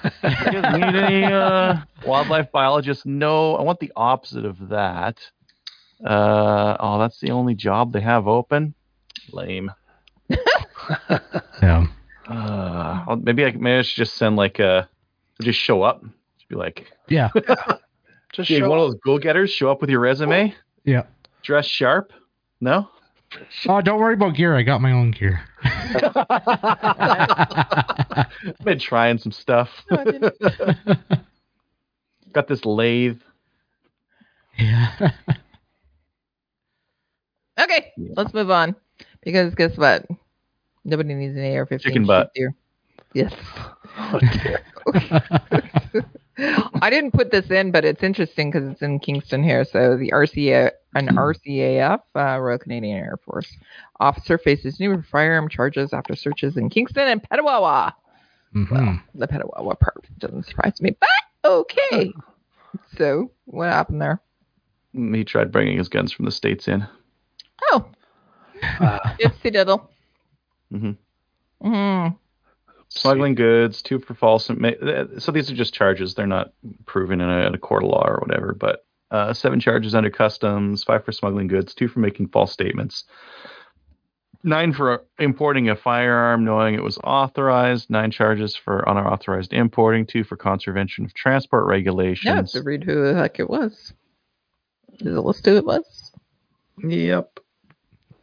you 0.03 0.09
guys 0.21 0.73
need 0.73 0.95
any 0.95 1.23
uh, 1.31 1.77
wildlife 2.05 2.51
biologists? 2.51 3.05
No, 3.05 3.55
I 3.55 3.61
want 3.61 3.79
the 3.79 3.91
opposite 3.95 4.43
of 4.45 4.69
that. 4.69 5.19
Uh, 6.05 6.75
oh, 6.79 6.99
that's 6.99 7.19
the 7.19 7.31
only 7.31 7.55
job 7.55 7.93
they 7.93 8.01
have 8.01 8.27
open. 8.27 8.73
Lame. 9.31 9.71
yeah. 11.61 11.85
Uh, 12.27 13.03
well, 13.07 13.15
maybe 13.15 13.45
I 13.45 13.51
maybe 13.51 13.77
I 13.77 13.81
should 13.81 13.97
just 13.97 14.15
send 14.15 14.35
like 14.35 14.59
a 14.59 14.89
just 15.41 15.57
show 15.59 15.81
up. 15.83 16.03
Just 16.37 16.49
be 16.49 16.55
like, 16.55 16.91
Yeah. 17.07 17.29
Just 18.33 18.49
yeah, 18.49 18.59
show 18.59 18.69
one 18.69 18.79
of 18.79 18.91
those 18.91 18.99
go 19.05 19.17
getters. 19.17 19.49
Show 19.51 19.71
up 19.71 19.79
with 19.81 19.89
your 19.89 20.01
resume. 20.01 20.53
Yeah. 20.83 21.03
Dress 21.43 21.65
sharp. 21.65 22.11
No. 22.59 22.89
Oh, 23.67 23.81
don't 23.81 23.99
worry 23.99 24.13
about 24.13 24.35
gear. 24.35 24.55
I 24.55 24.63
got 24.63 24.81
my 24.81 24.91
own 24.91 25.11
gear. 25.11 25.41
I've 28.45 28.57
been 28.63 28.79
trying 28.79 29.17
some 29.17 29.31
stuff. 29.31 29.69
No, 29.91 30.31
Got 32.33 32.47
this 32.47 32.65
lathe. 32.65 33.19
yeah. 34.57 35.11
Okay, 37.59 37.91
let's 38.15 38.33
move 38.35 38.51
on. 38.51 38.75
Because 39.23 39.55
guess 39.55 39.75
what? 39.77 40.05
Nobody 40.85 41.15
needs 41.15 41.35
an 41.35 41.43
AR-15. 41.57 41.81
Chicken 41.81 42.05
butt. 42.05 42.29
shoot 42.35 42.39
deer. 42.39 42.55
Yes. 43.13 43.33
Oh, 43.97 44.19
dear. 44.19 44.61
I 46.81 46.89
didn't 46.91 47.11
put 47.13 47.31
this 47.31 47.49
in, 47.49 47.71
but 47.71 47.83
it's 47.83 48.03
interesting 48.03 48.51
because 48.51 48.69
it's 48.71 48.83
in 48.83 48.99
Kingston 48.99 49.41
here. 49.43 49.65
So 49.65 49.97
the 49.97 50.11
RCA, 50.11 50.69
an 50.97 51.09
RCAF, 51.15 52.01
uh, 52.15 52.39
Royal 52.39 52.57
Canadian 52.57 52.97
Air 52.97 53.17
Force 53.25 53.55
officer 53.99 54.37
faces 54.37 54.79
new 54.79 55.01
firearm 55.01 55.49
charges 55.49 55.93
after 55.93 56.15
searches 56.15 56.57
in 56.57 56.69
Kingston 56.69 57.07
and 57.07 57.21
Petawawa. 57.23 57.93
Mhm. 58.55 58.71
Well, 58.71 58.99
the 59.15 59.27
Petawawa 59.27 59.79
part 59.79 60.05
doesn't 60.17 60.43
surprise 60.45 60.81
me, 60.81 60.95
but 60.99 61.49
okay. 61.49 62.13
So 62.97 63.31
what 63.45 63.69
happened 63.69 64.01
there? 64.01 64.21
Mm, 64.95 65.15
He 65.15 65.23
tried 65.23 65.51
bringing 65.51 65.77
his 65.77 65.89
guns 65.89 66.11
from 66.11 66.25
the 66.25 66.31
states 66.31 66.67
in. 66.67 66.85
Oh, 67.71 67.85
Uh, 68.79 68.99
ipsy 69.19 69.51
diddle. 69.51 69.89
hmm 70.71 70.91
Mm. 71.63 72.17
Smuggling 72.89 73.35
goods, 73.35 73.81
two 73.81 73.99
for 73.99 74.13
false. 74.13 74.45
So 74.45 75.31
these 75.31 75.51
are 75.51 75.55
just 75.55 75.73
charges. 75.73 76.13
They're 76.15 76.25
not 76.25 76.53
proven 76.85 77.19
in 77.21 77.29
a, 77.29 77.45
in 77.47 77.53
a 77.53 77.57
court 77.57 77.83
of 77.83 77.89
law 77.89 78.03
or 78.07 78.19
whatever. 78.25 78.53
But 78.53 78.85
uh, 79.11 79.33
seven 79.33 79.59
charges 79.59 79.95
under 79.95 80.09
customs, 80.09 80.83
five 80.83 81.03
for 81.05 81.11
smuggling 81.11 81.47
goods, 81.47 81.73
two 81.73 81.87
for 81.87 81.99
making 81.99 82.27
false 82.29 82.51
statements, 82.51 83.05
nine 84.43 84.73
for 84.73 85.05
importing 85.19 85.69
a 85.69 85.75
firearm 85.75 86.43
knowing 86.45 86.75
it 86.75 86.83
was 86.83 86.97
authorized, 87.03 87.89
nine 87.89 88.11
charges 88.11 88.55
for 88.55 88.79
unauthorized 88.87 89.53
importing, 89.53 90.05
two 90.05 90.23
for 90.23 90.35
contravention 90.37 91.05
of 91.05 91.13
transport 91.13 91.65
regulations. 91.67 92.51
Yeah, 92.53 92.59
to 92.61 92.65
read 92.65 92.83
who 92.83 93.03
the 93.05 93.15
heck 93.15 93.39
it 93.39 93.49
was. 93.49 93.93
Does 94.99 95.15
it 95.15 95.19
list 95.21 95.45
who 95.45 95.55
it 95.57 95.65
was? 95.65 96.11
Yep. 96.83 97.39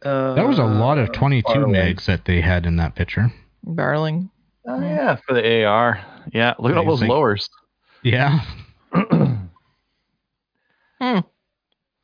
Uh, 0.03 0.33
That 0.35 0.47
was 0.47 0.59
a 0.59 0.65
lot 0.65 0.97
of 0.97 1.11
22 1.13 1.43
far 1.51 1.61
away. 1.63 1.93
megs 1.93 2.05
that 2.05 2.25
they 2.25 2.41
had 2.41 2.65
in 2.65 2.75
that 2.77 2.95
picture. 2.95 3.31
Barling. 3.65 4.29
Oh, 4.67 4.79
yeah, 4.81 5.15
for 5.27 5.33
the 5.33 5.63
AR. 5.65 5.99
Yeah, 6.33 6.53
look 6.59 6.71
at 6.71 6.77
all 6.77 6.85
those 6.85 6.99
Amazing. 7.01 7.07
lowers. 7.09 7.49
Yeah. 8.03 8.41
Hmm. 10.99 11.19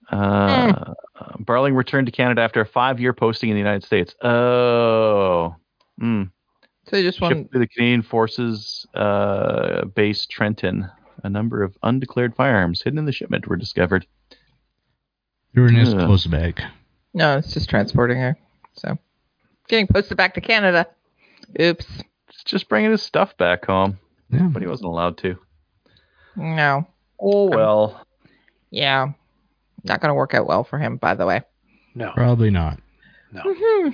Uh, 0.10 0.94
Barling 1.40 1.76
returned 1.76 2.08
to 2.08 2.12
Canada 2.12 2.42
after 2.42 2.60
a 2.62 2.66
five-year 2.66 3.14
posting 3.14 3.50
in 3.50 3.56
the 3.56 3.60
United 3.60 3.84
States. 3.86 4.14
Oh, 4.22 5.56
mm. 6.02 6.30
So 6.88 6.98
you 6.98 7.04
just 7.04 7.20
shipped 7.20 7.34
want 7.36 7.52
to 7.54 7.60
the 7.60 7.68
Canadian 7.68 8.02
Forces 8.02 8.86
uh, 8.94 9.86
base 9.86 10.26
Trenton. 10.26 10.90
A 11.24 11.30
number 11.30 11.62
of 11.64 11.78
undeclared 11.84 12.36
firearms 12.36 12.82
hidden 12.82 12.98
in 13.00 13.06
the 13.06 13.12
shipment 13.12 13.48
were 13.48 13.56
discovered. 13.56 14.06
They 15.54 15.62
were 15.62 15.68
in 15.68 15.76
his 15.76 15.94
Yeah. 15.94 16.06
clothes 16.06 16.26
bag. 16.26 16.62
no, 17.14 17.38
it's 17.38 17.54
just 17.54 17.70
transporting 17.70 18.18
her. 18.18 18.38
So 18.74 18.98
getting 19.68 19.88
posted 19.88 20.18
back 20.18 20.34
to 20.34 20.42
Canada. 20.42 20.88
Oops. 21.62 21.86
It's 22.30 22.44
just 22.44 22.68
bringing 22.70 22.92
his 22.92 23.04
stuff 23.04 23.38
back 23.38 23.66
home, 23.66 24.00
Yeah. 24.32 24.48
but 24.52 24.62
he 24.62 24.68
wasn't 24.68 24.88
allowed 24.88 25.18
to. 25.20 25.38
No. 26.36 26.88
Oh 27.20 27.50
well. 27.50 28.04
Yeah. 28.72 29.12
Not 29.84 30.00
going 30.02 30.10
to 30.10 30.16
work 30.16 30.34
out 30.34 30.48
well 30.48 30.64
for 30.64 30.80
him, 30.80 30.98
by 30.98 31.14
the 31.16 31.26
way. 31.26 31.42
no, 31.96 32.12
Probably 32.16 32.50
not. 32.50 32.80
no. 33.32 33.42
hmm 33.46 33.90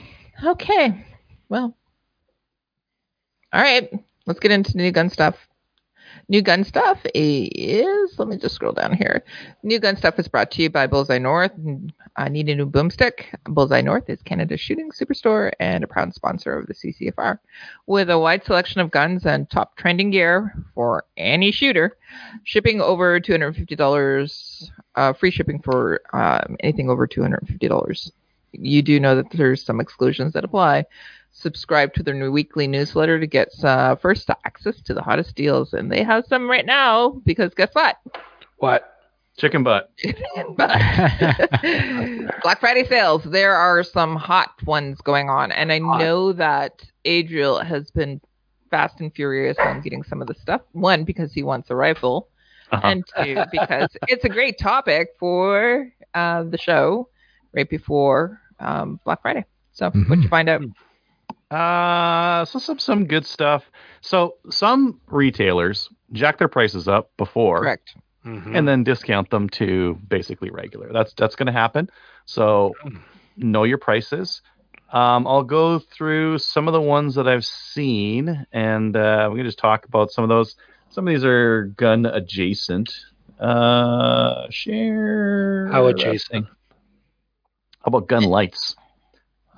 Okay. 0.46 1.06
Well. 1.50 1.76
All 3.54 3.62
right. 3.62 3.90
Let's 4.26 4.40
get 4.40 4.52
into 4.52 4.72
the 4.74 4.78
new 4.80 4.92
gun 4.92 5.10
stuff. 5.10 5.46
New 6.30 6.42
gun 6.42 6.63
stuff 6.66 7.00
is. 7.16 8.20
Let 8.20 8.28
me 8.28 8.38
just 8.38 8.56
scroll 8.56 8.74
down 8.74 8.94
here. 8.94 9.24
New 9.63 9.80
gun 9.80 9.96
stuff 9.96 10.20
is 10.20 10.28
brought 10.28 10.52
to 10.52 10.62
you 10.62 10.70
by 10.70 10.86
Bullseye 10.86 11.20
North. 11.20 11.54
I 12.18 12.28
need 12.28 12.50
a 12.50 12.56
new 12.56 12.70
boomstick. 12.70 13.26
Bullseye 13.46 13.82
North 13.82 14.10
is 14.10 14.22
Canada's 14.24 14.60
shooting 14.60 14.92
superstore 14.92 15.52
and 15.60 15.84
a 15.84 15.88
proud 15.88 16.13
sponsor 16.13 16.58
of 16.58 16.68
the 16.68 16.74
CCFR. 16.74 17.40
With 17.86 18.10
a 18.10 18.20
wide 18.20 18.44
selection 18.44 18.82
of 18.82 18.92
guns 18.92 19.26
and 19.26 19.50
top 19.50 19.78
trending 19.78 20.12
gear 20.12 20.54
for 20.76 21.06
any 21.16 21.52
shooter, 21.52 21.98
shipping 22.44 22.82
over 22.82 23.22
$250, 23.22 24.72
uh, 24.96 25.13
free 25.13 25.32
shipping 25.32 25.62
for 25.62 26.02
um, 26.12 26.58
anything 26.60 26.90
over 26.90 27.08
$250 27.08 28.12
you 28.54 28.82
do 28.82 29.00
know 29.00 29.16
that 29.16 29.30
there's 29.32 29.63
some 29.63 29.80
exclusions 29.80 30.34
that 30.34 30.44
apply. 30.44 30.86
Subscribe 31.39 31.93
to 31.93 32.04
their 32.04 32.13
new 32.15 32.32
weekly 32.32 32.67
newsletter 32.67 33.19
to 33.19 33.28
get 33.28 33.50
uh, 33.63 33.95
first 33.95 34.30
access 34.45 34.82
to 34.82 34.93
the 34.93 35.02
hottest 35.02 35.36
deals, 35.36 35.73
and 35.73 35.91
they 35.91 36.04
have 36.04 36.26
some 36.28 36.50
right 36.50 36.65
now. 36.65 37.10
Because 37.26 37.54
guess 37.54 37.69
what? 37.73 37.97
What? 38.58 38.93
Chicken 39.38 39.63
butt. 39.63 39.91
Black 42.41 42.60
Friday 42.60 42.86
sales. 42.86 43.23
There 43.23 43.54
are 43.56 43.84
some 43.84 44.15
hot 44.15 44.50
ones 44.65 45.00
going 45.02 45.30
on, 45.30 45.52
and 45.52 45.71
I 45.71 45.80
Hot. 45.80 46.00
know 46.00 46.34
that 46.34 46.84
Adriel 47.06 47.60
has 47.60 47.91
been 47.91 48.19
fast 48.71 49.00
and 49.00 49.13
furious 49.13 49.58
on 49.60 49.82
getting 49.82 50.04
some 50.04 50.21
of 50.21 50.28
the 50.28 50.34
stuff. 50.36 50.62
One 50.71 51.04
because 51.04 51.34
he 51.34 51.43
wants 51.43 51.69
a 51.69 51.76
rifle, 51.76 52.30
Uh-huh. 52.71 52.88
and 52.88 53.04
two 53.23 53.43
because 53.52 53.89
it's 54.08 54.26
a 54.26 54.30
great 54.30 54.58
topic 54.58 55.10
for 55.19 55.88
uh, 56.15 56.43
the 56.43 56.58
show 56.58 57.08
right 57.54 57.69
before 57.69 58.41
um, 58.60 59.00
Black 59.06 59.21
Friday. 59.21 59.45
So 59.71 59.91
what'd 59.91 60.23
you 60.23 60.30
find 60.30 60.50
out? 60.50 60.62
Uh, 61.51 62.43
so 62.45 62.60
some 62.60 62.77
some 62.79 63.05
good 63.05 63.25
stuff. 63.25 63.63
So 64.01 64.36
some 64.49 64.99
retailers 65.07 65.89
jack 66.12 66.38
their 66.39 66.47
prices 66.47 66.88
up 66.88 67.12
before, 67.17 67.60
Correct. 67.60 67.95
Mhm. 68.25 68.57
and 68.57 68.67
then 68.67 68.83
discount 68.83 69.29
them 69.29 69.47
to 69.51 69.97
basically 70.07 70.49
regular. 70.49 70.91
That's 70.91 71.13
that's 71.13 71.36
going 71.36 71.47
to 71.47 71.53
happen. 71.53 71.89
So 72.25 72.73
know 73.38 73.63
your 73.63 73.77
prices. 73.77 74.41
Um, 74.91 75.27
I'll 75.27 75.43
go 75.43 75.79
through 75.79 76.39
some 76.39 76.67
of 76.67 76.73
the 76.73 76.81
ones 76.81 77.15
that 77.15 77.27
I've 77.27 77.45
seen, 77.45 78.45
and 78.53 78.95
uh, 78.95 79.29
we 79.31 79.39
can 79.39 79.45
just 79.45 79.60
talk 79.60 79.86
about 79.86 80.12
some 80.12 80.23
of 80.23 80.29
those. 80.29 80.55
Some 80.89 81.07
of 81.07 81.13
these 81.13 81.25
are 81.25 81.65
gun 81.77 82.05
adjacent. 82.05 82.93
Uh, 83.39 84.47
share. 84.49 85.67
How 85.71 85.88
adjacent? 85.88 86.45
How 86.47 87.88
about 87.88 88.07
gun 88.07 88.23
lights? 88.23 88.75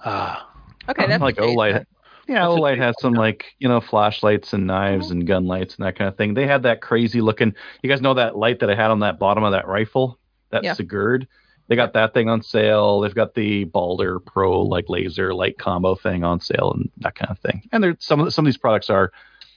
Ah, 0.04 0.49
Okay, 0.90 1.08
that's 1.08 1.22
like 1.22 1.38
adjacent. 1.38 1.58
Olight. 1.58 1.86
Yeah, 2.28 2.48
That's 2.48 2.60
Olight 2.60 2.78
has 2.78 2.96
some 3.00 3.14
like 3.14 3.46
you 3.60 3.68
know 3.68 3.82
flashlights 3.82 4.54
and 4.54 4.68
knives 4.68 5.10
and 5.10 5.26
gun 5.26 5.46
lights 5.48 5.76
and 5.76 5.86
that 5.86 5.98
kind 5.98 6.08
of 6.08 6.16
thing. 6.16 6.36
They 6.36 6.46
had 6.46 6.64
that 6.64 6.82
crazy 6.82 7.22
looking. 7.22 7.56
You 7.82 7.90
guys 7.90 8.02
know 8.02 8.14
that 8.14 8.38
light 8.38 8.60
that 8.60 8.70
I 8.70 8.76
had 8.76 8.92
on 8.92 9.00
that 9.00 9.18
bottom 9.18 9.44
of 9.44 9.52
that 9.52 9.68
rifle, 9.68 10.20
that 10.52 10.64
Yeah. 10.64 10.74
Sigurd. 10.74 11.28
They 11.70 11.76
got 11.76 11.94
that 11.94 12.16
thing 12.16 12.30
on 12.30 12.42
sale. 12.42 13.02
They've 13.02 13.14
got 13.14 13.36
the 13.36 13.66
Baldr 13.66 14.24
Pro 14.26 14.62
like 14.62 14.90
laser 14.90 15.34
light 15.36 15.60
combo 15.60 15.96
thing 15.96 16.24
on 16.24 16.40
sale 16.40 16.74
and 16.74 16.90
that 16.98 17.16
kind 17.16 17.30
of 17.30 17.38
thing. 17.40 17.62
And 17.72 17.84
there 17.84 17.96
some 18.00 18.20
of 18.20 18.26
the, 18.26 18.32
some 18.32 18.46
of 18.46 18.48
these 18.48 18.58
products 18.58 18.90
are 18.90 19.12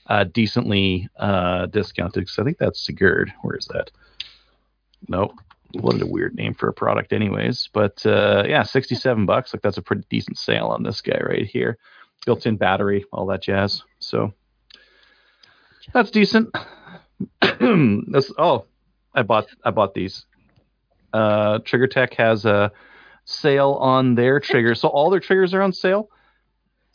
uh, 0.07 0.25
decently 0.25 1.09
uh, 1.17 1.65
discounted. 1.67 2.21
Because 2.21 2.37
I 2.37 2.43
think 2.43 2.59
that's 2.59 2.79
Sigurd. 2.79 3.33
Where 3.41 3.55
is 3.55 3.67
that? 3.67 3.89
Nope. 5.07 5.33
What 5.73 6.01
a 6.01 6.05
weird 6.05 6.35
name 6.35 6.53
for 6.53 6.69
a 6.69 6.73
product, 6.73 7.13
anyways. 7.13 7.69
But 7.73 8.05
uh, 8.05 8.43
yeah, 8.47 8.63
sixty-seven 8.63 9.25
bucks. 9.25 9.53
Like 9.53 9.61
that's 9.61 9.77
a 9.77 9.81
pretty 9.81 10.03
decent 10.09 10.37
sale 10.37 10.67
on 10.67 10.83
this 10.83 11.01
guy 11.01 11.19
right 11.19 11.45
here. 11.45 11.77
Built-in 12.25 12.57
battery, 12.57 13.05
all 13.11 13.25
that 13.27 13.41
jazz. 13.41 13.83
So 13.99 14.33
that's 15.93 16.11
decent. 16.11 16.55
this, 17.41 18.31
oh, 18.37 18.65
I 19.13 19.23
bought 19.23 19.47
I 19.63 19.71
bought 19.71 19.93
these. 19.93 20.25
Uh, 21.11 21.59
Trigger 21.59 21.87
Tech 21.87 22.13
has 22.15 22.45
a 22.45 22.71
sale 23.25 23.73
on 23.73 24.15
their 24.15 24.39
triggers, 24.39 24.81
so 24.81 24.89
all 24.89 25.09
their 25.09 25.19
triggers 25.19 25.53
are 25.53 25.61
on 25.61 25.73
sale. 25.73 26.09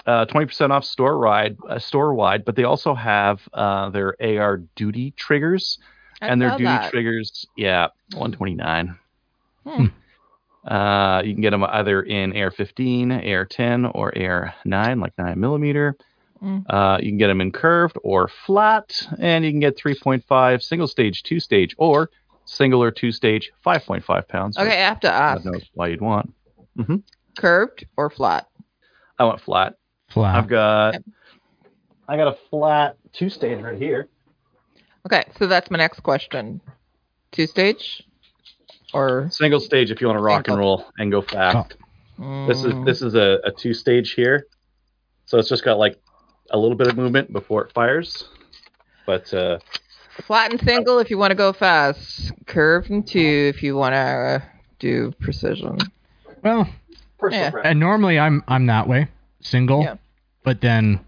Uh, 0.07 0.25
Twenty 0.25 0.47
percent 0.47 0.73
off 0.73 0.85
store 0.85 1.19
wide, 1.19 1.57
uh, 1.69 1.79
store 1.79 2.15
wide, 2.15 2.45
but 2.45 2.55
they 2.55 2.65
also 2.65 2.95
have 2.95 3.41
uh, 3.53 3.91
their 3.91 4.15
AR 4.21 4.59
duty 4.77 5.13
triggers 5.17 5.79
I 6.21 6.27
and 6.29 6.41
their 6.41 6.51
duty 6.53 6.65
that. 6.65 6.91
triggers. 6.91 7.47
Yeah, 7.57 7.89
one 8.15 8.33
twenty 8.33 8.55
nine. 8.55 8.97
Hmm. 9.67 9.87
Uh, 10.67 11.23
you 11.25 11.33
can 11.33 11.41
get 11.41 11.51
them 11.51 11.65
either 11.65 12.03
in 12.03 12.37
AR 12.37 12.51
15, 12.51 13.11
AR 13.13 13.45
10, 13.47 13.87
or 13.87 14.13
AR 14.19 14.55
9, 14.67 15.01
like 15.01 15.13
9 15.17 15.41
millimeter. 15.41 15.97
Mm. 16.43 16.65
Uh, 16.69 16.99
you 17.01 17.11
can 17.11 17.17
get 17.17 17.29
them 17.29 17.41
in 17.41 17.53
curved 17.53 17.97
or 18.03 18.29
flat, 18.29 19.07
and 19.19 19.45
you 19.47 19.51
can 19.51 19.61
get 19.61 19.79
3.5 19.79 20.63
single 20.63 20.87
stage, 20.87 21.23
two 21.23 21.41
stage, 21.41 21.75
or 21.79 22.11
single 22.45 22.83
or 22.83 22.91
two 22.91 23.13
stage, 23.13 23.51
5.5 23.65 24.29
pounds. 24.29 24.59
Okay, 24.59 24.69
I 24.71 24.87
have 24.87 25.01
to 25.01 25.09
God 25.09 25.39
ask: 25.39 25.45
knows 25.47 25.65
why 25.75 25.89
you'd 25.89 26.03
want. 26.03 26.35
curved 27.39 27.87
or 27.97 28.11
flat? 28.11 28.47
I 29.19 29.25
want 29.25 29.41
flat. 29.41 29.75
Flat. 30.11 30.37
I've 30.37 30.49
got, 30.49 30.95
Yep. 30.95 31.03
I 32.09 32.17
got 32.17 32.29
a 32.29 32.39
flat 32.51 32.97
two 33.13 33.31
stage 33.31 33.63
right 33.63 33.79
here. 33.81 34.09
Okay, 35.07 35.25
so 35.39 35.47
that's 35.47 35.71
my 35.71 35.79
next 35.79 36.01
question: 36.01 36.61
two 37.33 37.47
stage 37.47 38.03
or 38.95 39.29
Single 39.31 39.61
stage 39.61 39.91
if 39.91 40.01
you 40.01 40.07
want 40.07 40.19
to 40.19 40.23
rock 40.23 40.49
and 40.49 40.59
roll 40.59 40.87
and 40.99 41.11
go 41.11 41.23
fast. 41.23 41.75
This 42.47 42.65
is 42.65 42.75
this 42.85 43.03
is 43.03 43.15
a, 43.15 43.39
a 43.45 43.51
two 43.51 43.75
stage 43.75 44.13
here, 44.13 44.47
so 45.27 45.39
it's 45.39 45.49
just 45.49 45.65
got 45.65 45.79
like 45.79 46.01
a 46.51 46.59
little 46.59 46.77
bit 46.77 46.87
of 46.89 46.97
movement 46.97 47.33
before 47.33 47.65
it 47.65 47.73
fires. 47.73 48.25
But 49.07 49.33
uh, 49.33 49.59
flat 50.23 50.51
and 50.51 50.61
single 50.61 50.99
if 50.99 51.11
you 51.11 51.19
want 51.19 51.31
to 51.31 51.37
go 51.37 51.53
fast. 51.53 52.33
Curved 52.47 52.91
and 52.91 53.07
two 53.07 53.53
if 53.55 53.63
you 53.63 53.77
want 53.77 53.93
to 53.93 53.99
uh, 53.99 54.41
do 54.79 55.13
precision. 55.21 55.79
well, 56.43 56.69
Yeah. 57.31 57.53
and 57.63 57.79
normally 57.79 58.19
I'm 58.19 58.43
I'm 58.49 58.67
that 58.67 58.89
way, 58.89 59.09
single. 59.41 59.83
Yeah. 59.83 59.97
But 60.43 60.61
then 60.61 61.01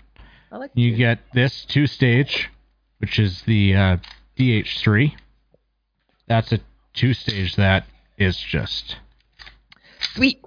like 0.52 0.70
you 0.74 0.92
two. 0.92 0.96
get 0.96 1.18
this 1.32 1.64
two 1.64 1.86
stage, 1.86 2.50
which 3.00 3.18
is 3.18 3.42
the 3.42 3.74
uh, 3.74 3.96
DH3. 4.38 5.12
That's 6.28 6.52
a 6.52 6.60
two 6.94 7.12
stage 7.14 7.56
that 7.56 7.86
is 8.18 8.36
just 8.38 8.96
sweet. 10.14 10.42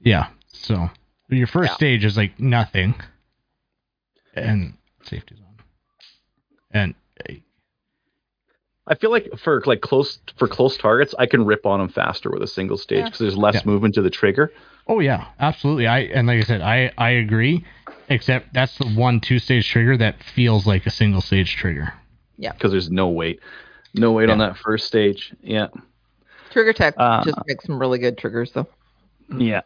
yeah. 0.00 0.28
So 0.52 0.90
your 1.28 1.46
first 1.46 1.70
Yeah. 1.72 1.76
stage 1.76 2.04
is 2.04 2.16
like 2.16 2.38
nothing, 2.38 2.94
and 4.34 4.74
safety's 5.04 5.40
on, 5.40 5.54
and 6.70 6.94
uh, 7.28 7.32
I 8.86 8.94
feel 8.96 9.10
like 9.10 9.30
for 9.38 9.62
like 9.66 9.80
close 9.80 10.18
for 10.36 10.46
close 10.48 10.76
targets, 10.76 11.14
I 11.18 11.26
can 11.26 11.44
rip 11.44 11.64
on 11.66 11.80
them 11.80 11.88
faster 11.88 12.30
with 12.30 12.42
a 12.42 12.46
single 12.46 12.76
stage 12.76 12.98
Yeah. 12.98 13.04
because 13.06 13.18
there's 13.20 13.36
less 13.36 13.54
Yeah. 13.56 13.62
movement 13.64 13.94
to 13.94 14.02
the 14.02 14.10
trigger. 14.10 14.52
Oh 14.86 15.00
yeah, 15.00 15.26
absolutely. 15.38 15.86
I 15.86 16.00
and 16.00 16.26
like 16.26 16.38
I 16.40 16.44
said, 16.44 16.60
I 16.60 16.92
I 16.98 17.10
agree. 17.10 17.64
Except 18.10 18.52
that's 18.52 18.76
the 18.76 18.88
one 18.90 19.20
two 19.20 19.38
stage 19.38 19.68
trigger 19.68 19.96
that 19.96 20.22
feels 20.22 20.66
like 20.66 20.84
a 20.86 20.90
single 20.90 21.20
stage 21.20 21.56
trigger. 21.56 21.94
Yeah. 22.36 22.52
Because 22.52 22.72
there's 22.72 22.90
no 22.90 23.08
weight, 23.08 23.40
no 23.94 24.12
weight 24.12 24.28
on 24.30 24.38
that 24.38 24.56
first 24.58 24.86
stage. 24.86 25.32
Yeah, 25.42 25.68
Trigger 26.50 26.72
Tech 26.72 26.94
Uh, 26.96 27.22
just 27.24 27.38
makes 27.46 27.64
some 27.64 27.78
really 27.78 27.98
good 27.98 28.18
triggers 28.18 28.52
though. 28.52 28.66
yeah. 29.34 29.62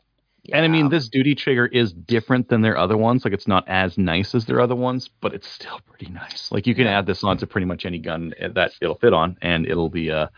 And 0.53 0.63
I 0.63 0.69
mean, 0.69 0.91
this 0.91 1.09
duty 1.09 1.35
trigger 1.35 1.65
is 1.65 1.91
different 1.91 2.51
than 2.51 2.61
their 2.61 2.77
other 2.77 2.99
ones. 2.99 3.25
Like, 3.25 3.33
it's 3.33 3.49
not 3.49 3.67
as 3.67 3.97
nice 3.97 4.35
as 4.35 4.45
their 4.45 4.61
other 4.61 4.75
ones, 4.75 5.09
but 5.23 5.33
it's 5.33 5.49
still 5.49 5.81
pretty 5.89 6.13
nice. 6.13 6.53
Like, 6.53 6.67
you 6.67 6.75
can 6.75 6.87
add 6.87 7.07
this 7.07 7.25
onto 7.25 7.47
pretty 7.47 7.65
much 7.65 7.87
any 7.87 7.99
gun 7.99 8.35
that 8.53 8.73
it'll 8.83 8.97
fit 8.97 9.15
on, 9.15 9.39
and 9.41 9.67
it'll 9.67 9.89
be 9.89 10.11
a 10.11 10.31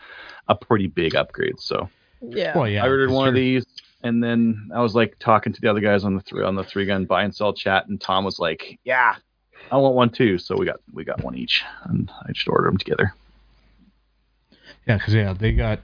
a 0.47 0.55
pretty 0.55 0.87
big 0.87 1.13
upgrade. 1.13 1.59
So 1.59 1.89
yeah. 2.21 2.57
Well, 2.57 2.69
yeah. 2.69 2.85
I 2.85 2.87
ordered 2.87 3.11
one 3.11 3.27
of 3.27 3.33
these, 3.33 3.65
and 4.03 4.23
then 4.23 4.69
I 4.73 4.81
was 4.81 4.95
like 4.95 5.17
talking 5.19 5.53
to 5.53 5.61
the 5.61 5.67
other 5.69 5.79
guys 5.79 6.03
on 6.03 6.15
the 6.15 6.21
three 6.21 6.43
on 6.43 6.55
the 6.55 6.63
three 6.63 6.85
gun 6.85 7.05
buy 7.05 7.23
and 7.23 7.35
sell 7.35 7.53
chat, 7.53 7.87
and 7.87 7.99
Tom 7.99 8.23
was 8.25 8.39
like, 8.39 8.79
"Yeah, 8.83 9.15
I 9.71 9.77
want 9.77 9.95
one 9.95 10.09
too." 10.09 10.37
So 10.37 10.55
we 10.57 10.65
got 10.65 10.79
we 10.93 11.03
got 11.03 11.23
one 11.23 11.35
each, 11.35 11.63
and 11.85 12.11
I 12.27 12.31
just 12.31 12.47
ordered 12.47 12.69
them 12.69 12.77
together. 12.77 13.13
Yeah, 14.87 14.97
because 14.97 15.13
yeah, 15.13 15.33
they 15.33 15.51
got 15.51 15.79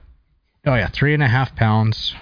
oh 0.66 0.74
yeah, 0.74 0.88
three 0.88 1.14
and 1.14 1.22
a 1.22 1.28
half 1.28 1.54
pounds 1.56 2.14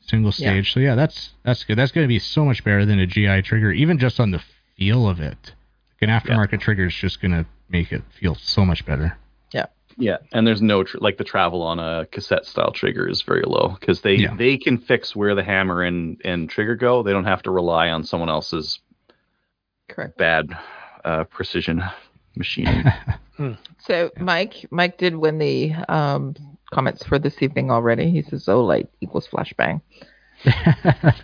single 0.00 0.32
Yeah. 0.36 0.50
stage. 0.50 0.72
So 0.72 0.80
yeah, 0.80 0.94
that's 0.94 1.30
that's 1.44 1.64
good. 1.64 1.76
That's 1.76 1.92
going 1.92 2.04
to 2.04 2.08
be 2.08 2.18
so 2.18 2.44
much 2.44 2.64
better 2.64 2.84
than 2.84 2.98
a 2.98 3.06
GI 3.06 3.42
trigger, 3.42 3.70
even 3.72 3.98
just 3.98 4.18
on 4.20 4.30
the 4.30 4.42
feel 4.76 5.08
of 5.08 5.20
it. 5.20 5.52
Like 6.00 6.08
an 6.08 6.10
aftermarket 6.10 6.60
trigger 6.60 6.86
is 6.86 6.94
just 6.94 7.20
going 7.20 7.32
to 7.32 7.44
make 7.68 7.92
it 7.92 8.02
feel 8.18 8.34
so 8.34 8.64
much 8.64 8.84
better. 8.86 9.16
Yeah, 9.52 9.66
and 10.32 10.46
there's 10.46 10.62
no 10.62 10.84
tr- 10.84 10.98
like 11.00 11.16
the 11.18 11.24
travel 11.24 11.62
on 11.62 11.78
a 11.78 12.06
cassette 12.12 12.46
style 12.46 12.70
trigger 12.72 13.08
is 13.08 13.22
very 13.22 13.42
low 13.46 13.76
because 13.80 14.00
they 14.02 14.14
Yeah. 14.14 14.34
they 14.36 14.56
can 14.56 14.78
fix 14.78 15.16
where 15.16 15.34
the 15.34 15.42
hammer 15.42 15.82
and 15.82 16.20
and 16.24 16.48
trigger 16.48 16.76
go. 16.76 17.02
They 17.02 17.12
don't 17.12 17.24
have 17.24 17.42
to 17.42 17.50
rely 17.50 17.88
on 17.90 18.04
someone 18.04 18.28
else's 18.28 18.80
Correct. 19.88 20.16
bad 20.18 20.56
uh, 21.04 21.24
precision 21.24 21.82
machining. 22.36 22.84
So 23.78 24.10
Mike, 24.18 24.66
Mike 24.72 24.98
did 24.98 25.14
win 25.14 25.38
the 25.38 25.72
um, 25.88 26.34
comments 26.72 27.04
for 27.06 27.20
this 27.20 27.40
evening 27.40 27.70
already. 27.70 28.10
He 28.10 28.20
says 28.22 28.46
Olight 28.46 28.88
equals 29.00 29.28
flashbang. 29.28 29.80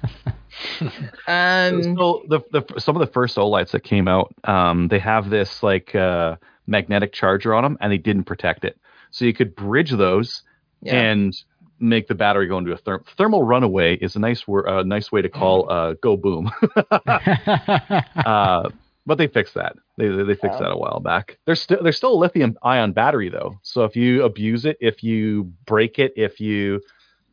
Um, 1.26 1.82
so 1.96 2.22
the, 2.28 2.40
the 2.52 2.62
some 2.78 2.94
of 2.94 3.00
the 3.00 3.12
first 3.12 3.36
Olights 3.36 3.72
that 3.72 3.82
came 3.82 4.06
out, 4.06 4.32
um, 4.44 4.86
they 4.88 5.00
have 5.00 5.28
this 5.28 5.62
like 5.62 5.94
uh, 5.94 6.36
magnetic 6.66 7.12
charger 7.12 7.54
on 7.54 7.62
them, 7.62 7.78
and 7.80 7.92
they 7.92 7.98
didn't 7.98 8.24
protect 8.24 8.64
it, 8.64 8.78
so 9.10 9.24
you 9.24 9.34
could 9.34 9.54
bridge 9.54 9.90
those 9.90 10.42
yeah. 10.82 11.00
and 11.00 11.34
make 11.80 12.08
the 12.08 12.14
battery 12.14 12.46
go 12.46 12.58
into 12.58 12.72
a 12.72 12.78
therm- 12.78 13.04
thermal 13.16 13.42
runaway. 13.42 13.96
Is 13.96 14.16
a 14.16 14.20
nice 14.20 14.46
word, 14.46 14.66
a 14.66 14.84
nice 14.84 15.10
way 15.12 15.22
to 15.22 15.28
call 15.28 15.70
uh, 15.70 15.94
go 15.94 16.16
boom. 16.16 16.50
uh, 16.90 18.70
but 19.06 19.18
they 19.18 19.26
fixed 19.26 19.54
that. 19.54 19.76
They 19.96 20.08
they, 20.08 20.22
they 20.22 20.34
fixed 20.34 20.58
Oh. 20.58 20.62
that 20.62 20.72
a 20.72 20.76
while 20.76 21.00
back. 21.00 21.38
There's 21.46 21.60
still 21.60 21.82
there's 21.82 21.96
still 21.96 22.14
a 22.14 22.16
lithium 22.18 22.56
ion 22.62 22.92
battery 22.92 23.28
though. 23.28 23.58
So 23.62 23.84
if 23.84 23.96
you 23.96 24.24
abuse 24.24 24.64
it, 24.64 24.76
if 24.80 25.02
you 25.02 25.52
break 25.66 25.98
it, 25.98 26.12
if 26.16 26.40
you 26.40 26.80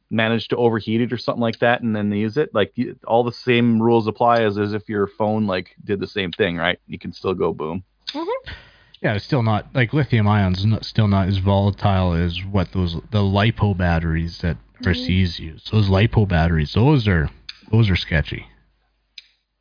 manage 0.09 0.49
to 0.49 0.57
overheat 0.57 0.99
it 1.01 1.13
or 1.13 1.17
something 1.17 1.41
like 1.41 1.59
that, 1.59 1.81
and 1.81 1.95
then 1.95 2.11
use 2.11 2.35
it, 2.35 2.53
like 2.53 2.73
you, 2.75 2.97
all 3.07 3.23
the 3.23 3.31
same 3.31 3.81
rules 3.81 4.07
apply 4.07 4.41
as 4.41 4.57
as 4.57 4.73
if 4.73 4.89
your 4.89 5.07
phone 5.07 5.47
like 5.47 5.75
did 5.83 5.99
the 5.99 6.07
same 6.07 6.31
thing, 6.31 6.57
right? 6.57 6.79
You 6.87 6.99
can 6.99 7.13
still 7.13 7.33
go 7.33 7.53
boom. 7.53 7.83
Yeah, 9.01 9.13
it's 9.15 9.25
still 9.25 9.43
not 9.43 9.67
like 9.73 9.93
lithium 9.93 10.27
ions. 10.27 10.65
Not, 10.65 10.85
still 10.85 11.07
not 11.07 11.27
as 11.27 11.37
volatile 11.37 12.13
as 12.13 12.43
what 12.43 12.71
those 12.71 12.93
the 13.11 13.19
lipo 13.19 13.75
batteries 13.77 14.39
that 14.39 14.57
RCs 14.83 15.39
use. 15.39 15.67
Those 15.71 15.89
lipo 15.89 16.27
batteries, 16.27 16.73
those 16.73 17.07
are 17.07 17.29
those 17.71 17.89
are 17.89 17.95
sketchy. 17.95 18.45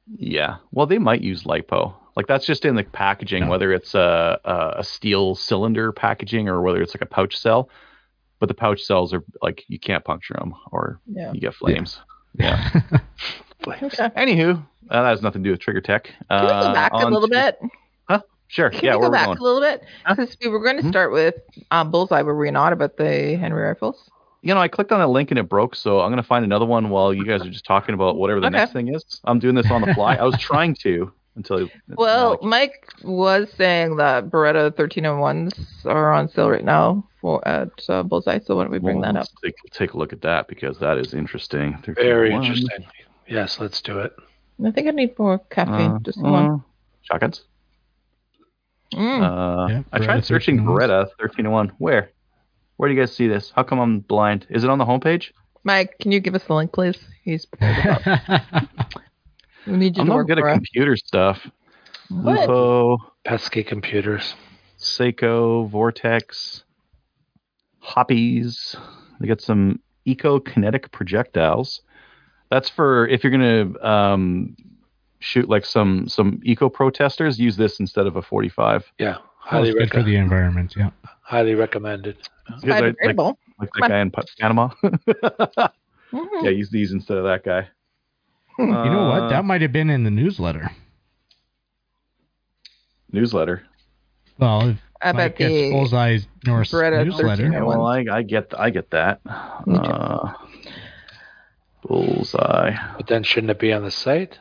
Yeah. 0.07 0.57
Well, 0.73 0.87
they 0.87 0.99
might 0.99 1.21
use 1.23 1.45
lipo. 1.45 1.95
Like 2.17 2.27
that's 2.27 2.45
just 2.47 2.65
in 2.65 2.75
the 2.75 2.83
packaging, 2.85 3.45
Yeah. 3.45 3.49
whether 3.49 3.73
it's 3.73 3.95
a, 3.95 4.41
a 4.45 4.75
a 4.81 4.85
steel 4.85 5.35
cylinder 5.35 5.93
packaging 5.93 6.49
or 6.49 6.61
whether 6.63 6.83
it's 6.83 6.95
like 6.95 7.03
a 7.03 7.07
pouch 7.07 7.37
cell. 7.37 7.71
But 8.41 8.49
the 8.49 8.55
pouch 8.55 8.83
cells 8.83 9.13
are 9.15 9.23
like 9.43 9.65
you 9.69 9.79
can't 9.79 10.05
puncture 10.05 10.35
them 10.39 10.55
or 10.73 11.01
Yeah. 11.07 11.33
you 11.33 11.41
get 11.41 11.55
flames. 11.55 12.01
Yeah. 12.35 12.71
Okay. 13.67 13.87
Anywho, 14.17 14.57
uh, 14.91 15.03
that 15.03 15.09
has 15.11 15.23
nothing 15.23 15.43
to 15.43 15.49
do 15.49 15.51
with 15.53 15.61
Trigger 15.61 15.81
Tech. 15.83 16.05
Can 16.05 16.15
we 16.43 16.49
go 16.49 16.55
Uh, 16.55 16.73
back 16.75 16.93
a 16.93 16.99
little 17.07 17.23
to- 17.23 17.29
bit? 17.29 17.59
Sure. 18.51 18.71
Can 18.71 18.83
yeah, 18.83 18.95
we 18.95 19.01
where 19.01 19.09
go 19.09 19.11
we 19.11 19.17
back 19.17 19.27
going? 19.27 19.39
a 19.39 19.43
little 19.43 19.61
bit? 19.61 19.83
Huh? 20.05 20.15
Because 20.17 20.37
we 20.43 20.49
were 20.49 20.61
going 20.61 20.77
to 20.77 20.83
Hmm? 20.83 20.89
start 20.89 21.13
with 21.13 21.35
um, 21.71 21.91
Bullseye, 21.91 22.23
were 22.23 22.37
we 22.37 22.51
not, 22.51 22.73
about 22.73 22.97
the 22.97 23.37
Henry 23.41 23.63
rifles? 23.63 24.11
You 24.43 24.55
know, 24.55 24.61
I 24.61 24.69
clicked 24.69 24.91
on 24.93 25.01
a 25.01 25.07
link 25.07 25.31
and 25.31 25.39
it 25.39 25.49
broke, 25.49 25.75
so 25.75 26.01
I'm 26.01 26.11
gonna 26.11 26.23
find 26.23 26.45
another 26.47 26.65
one 26.65 26.89
while 26.89 27.13
you 27.13 27.27
guys 27.27 27.45
are 27.45 27.51
just 27.51 27.67
talking 27.67 27.95
about 27.95 28.17
whatever 28.17 28.41
the 28.41 28.47
Okay. 28.47 28.57
next 28.59 28.73
thing 28.73 28.95
is. 28.95 29.05
I'm 29.25 29.39
doing 29.39 29.55
this 29.55 29.71
on 29.71 29.83
the 29.83 29.87
fly. 29.95 30.15
I 30.15 30.25
was 30.25 30.37
trying 30.39 30.75
to 30.83 31.13
until. 31.37 31.69
Well, 31.97 32.39
now 32.41 32.49
Mike 32.49 32.89
was 33.05 33.53
saying 33.57 33.97
that 33.97 34.31
Beretta 34.31 34.71
1301s 34.75 35.85
are 35.85 36.13
on 36.15 36.29
sale 36.29 36.49
right 36.51 36.65
now 36.65 37.05
for 37.21 37.47
at 37.47 37.69
uh, 37.91 38.03
Bullseye. 38.03 38.39
So 38.39 38.57
why 38.57 38.63
don't 38.63 38.73
we 38.73 38.79
bring 38.79 38.97
Well, 38.97 39.13
that 39.13 39.17
up? 39.17 39.29
let's 39.29 39.43
Take, 39.45 39.55
take 39.73 39.93
a 39.93 39.99
look 39.99 40.15
at 40.15 40.23
that 40.23 40.49
because 40.49 40.79
that 40.79 40.97
is 40.97 41.13
interesting. 41.13 41.77
Very 41.97 42.33
interesting. 42.33 42.85
Yes, 43.29 43.61
let's 43.61 43.83
do 43.83 43.99
it. 43.99 44.13
I 44.65 44.71
think 44.71 44.89
I 44.89 44.91
need 44.93 45.19
more 45.19 45.39
caffeine. 45.51 45.93
Uh, 45.93 45.99
Just 46.03 46.19
one. 46.23 46.47
uh, 46.51 46.57
shotguns. 47.03 47.45
Mm. 48.95 49.23
Uh, 49.23 49.69
Yeah, 49.69 49.83
I 49.93 49.99
tried 49.99 50.25
searching 50.25 50.59
1301s. 50.59 50.67
Beretta 50.67 50.99
1301. 51.19 51.73
Where? 51.79 52.11
Where 52.77 52.89
do 52.89 52.95
you 52.95 53.01
guys 53.01 53.15
see 53.15 53.29
this? 53.29 53.53
How 53.55 53.63
come 53.63 53.79
I'm 53.79 54.01
blind? 54.01 54.47
Is 54.51 54.65
it 54.65 54.71
on 54.71 54.79
the 54.79 54.85
homepage? 54.87 55.31
Mike, 55.65 55.97
can 56.01 56.11
you 56.13 56.21
give 56.21 56.35
us 56.35 56.43
the 56.45 56.55
link, 56.55 56.73
please? 56.73 56.99
He's 57.23 57.45
pulled 57.59 57.61
it 57.63 57.87
up. 57.87 58.69
We 59.67 59.77
need 59.77 59.97
you 59.97 60.01
I'm 60.01 60.07
to 60.07 60.11
not 60.11 60.17
work 60.17 60.27
good 60.29 60.39
at 60.39 60.55
computer 60.55 60.97
stuff. 60.97 61.47
What? 62.09 62.41
Lupo, 62.49 62.97
Pesky 63.25 63.63
computers. 63.63 64.35
Seiko, 64.79 65.69
Vortex, 65.69 66.65
Hoppe's. 67.81 68.77
They 69.21 69.29
got 69.29 69.41
some 69.43 69.81
Eco 70.07 70.41
Kinetic 70.41 70.91
projectiles. 70.91 71.83
That's 72.51 72.69
for 72.71 73.07
if 73.07 73.23
you're 73.23 73.31
gonna 73.31 73.79
um, 73.87 74.57
shoot 75.21 75.49
like 75.49 75.65
some 75.65 76.09
some 76.09 76.41
eco 76.45 76.69
protesters. 76.69 77.39
Use 77.39 77.57
this 77.57 77.79
instead 77.81 78.07
of 78.07 78.17
a 78.17 78.23
45. 78.23 78.93
Yeah, 78.99 79.19
highly 79.39 79.69
it's 79.71 79.79
good 79.79 79.91
for 79.91 80.03
the 80.03 80.17
environment. 80.17 80.75
Yeah. 80.77 80.91
highly 81.23 81.55
recommended. 81.55 82.17
Because 82.47 82.65
I- 82.65 82.81
like, 82.81 82.97
Biodegradable. 82.97 83.37
like 83.61 83.71
that 83.81 83.89
guy 83.89 84.01
in 84.01 84.11
Pa- 84.11 84.23
Panama. 84.39 84.69
Mhm. 86.13 86.43
yeah, 86.43 86.51
use 86.51 86.71
these 86.71 86.91
instead 86.91 87.19
of 87.19 87.23
that 87.25 87.45
guy. 87.45 87.69
You 88.59 88.67
know 88.67 89.07
Uh, 89.13 89.21
what? 89.21 89.29
That 89.31 89.45
might 89.45 89.63
have 89.63 89.71
been 89.73 89.89
in 89.91 90.03
the 90.03 90.11
newsletter. 90.11 90.69
newsletter. 93.13 93.63
Well, 94.39 94.71
if 94.71 94.77
I 95.01 95.13
Mike 95.13 95.17
bet 95.17 95.37
gets 95.39 95.55
the 95.55 95.71
Bullseye's 95.71 96.27
North 96.45 96.73
newsletter. 96.73 97.49
Yeah, 97.53 97.63
well, 97.63 97.87
I, 97.87 98.05
I 98.11 98.23
get 98.23 98.53
I 98.59 98.71
get 98.71 98.91
that. 98.91 99.21
Uh, 99.25 100.33
bullseye. 101.83 102.73
But 102.97 103.07
then 103.07 103.23
shouldn't 103.23 103.51
it 103.51 103.59
be 103.59 103.73
on 103.73 103.85
the 103.85 103.91
site? 103.91 104.39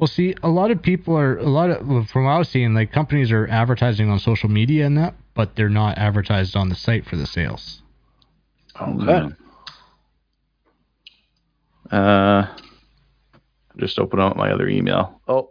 Well, 0.00 0.06
see, 0.08 0.34
a 0.42 0.48
lot 0.48 0.70
of 0.70 0.80
people 0.80 1.14
are 1.16 1.36
a 1.36 1.44
lot 1.48 1.68
of 1.68 2.08
from 2.08 2.24
what 2.24 2.30
I 2.30 2.38
was 2.38 2.48
seeing, 2.48 2.72
like 2.72 2.90
companies 2.90 3.30
are 3.30 3.46
advertising 3.48 4.08
on 4.08 4.18
social 4.18 4.48
media 4.48 4.86
and 4.86 4.96
that, 4.96 5.14
but 5.34 5.54
they're 5.56 5.68
not 5.68 5.98
advertised 5.98 6.56
on 6.56 6.70
the 6.70 6.74
site 6.74 7.04
for 7.04 7.16
the 7.16 7.26
sales. 7.26 7.82
Okay. 8.80 8.94
Mm. 8.96 9.36
Uh, 11.90 12.46
just 13.76 13.98
open 13.98 14.20
up 14.20 14.36
my 14.36 14.50
other 14.50 14.68
email. 14.68 15.20
Oh, 15.28 15.50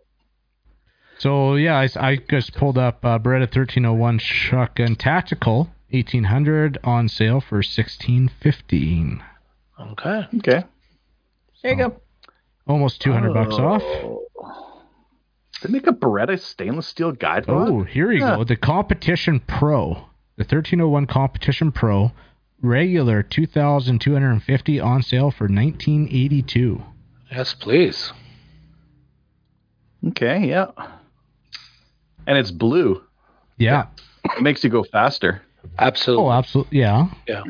So 1.19 1.55
yeah, 1.55 1.77
I, 1.77 1.87
I 1.99 2.15
just 2.15 2.55
pulled 2.55 2.77
up 2.77 3.03
uh, 3.05 3.19
Beretta 3.19 3.41
1301 3.41 4.19
shotgun 4.19 4.95
tactical 4.95 5.69
1800 5.91 6.77
on 6.83 7.07
sale 7.09 7.41
for 7.41 7.57
1615, 7.57 9.23
Okay. 9.91 10.27
okay. 10.37 10.63
There 11.61 11.71
you 11.71 11.77
go. 11.77 12.01
almost 12.67 13.01
200 13.01 13.33
bucks 13.33 13.55
off. 13.55 13.83
They 15.61 15.71
make 15.71 15.87
a 15.87 15.91
Beretta 15.91 16.39
stainless 16.39 16.87
steel 16.87 17.11
guide 17.11 17.47
rod. 17.47 17.69
Oh, 17.69 17.83
here 17.83 18.11
you 18.11 18.23
Huh. 18.25 18.37
go. 18.37 18.43
The 18.45 18.55
Competition 18.55 19.39
Pro, 19.41 20.05
the 20.37 20.43
1301 20.45 21.05
Competition 21.05 21.71
Pro, 21.71 22.11
regular 22.61 23.23
2,250 23.23 24.79
on 24.79 25.01
sale 25.01 25.31
for 25.31 25.47
1982. 25.47 26.81
Yes, 27.31 27.53
please. 27.53 28.11
Okay, 30.07 30.47
yeah. 30.47 30.67
And 32.25 32.37
it's 32.37 32.51
blue. 32.51 33.01
Yeah. 33.57 33.87
It 34.23 34.41
makes 34.41 34.63
you 34.63 34.69
go 34.69 34.83
faster. 34.83 35.41
Absolutely. 35.77 36.25
Oh, 36.25 36.31
absolutely. 36.31 36.79
Yeah. 36.79 37.07
Yeah. 37.27 37.43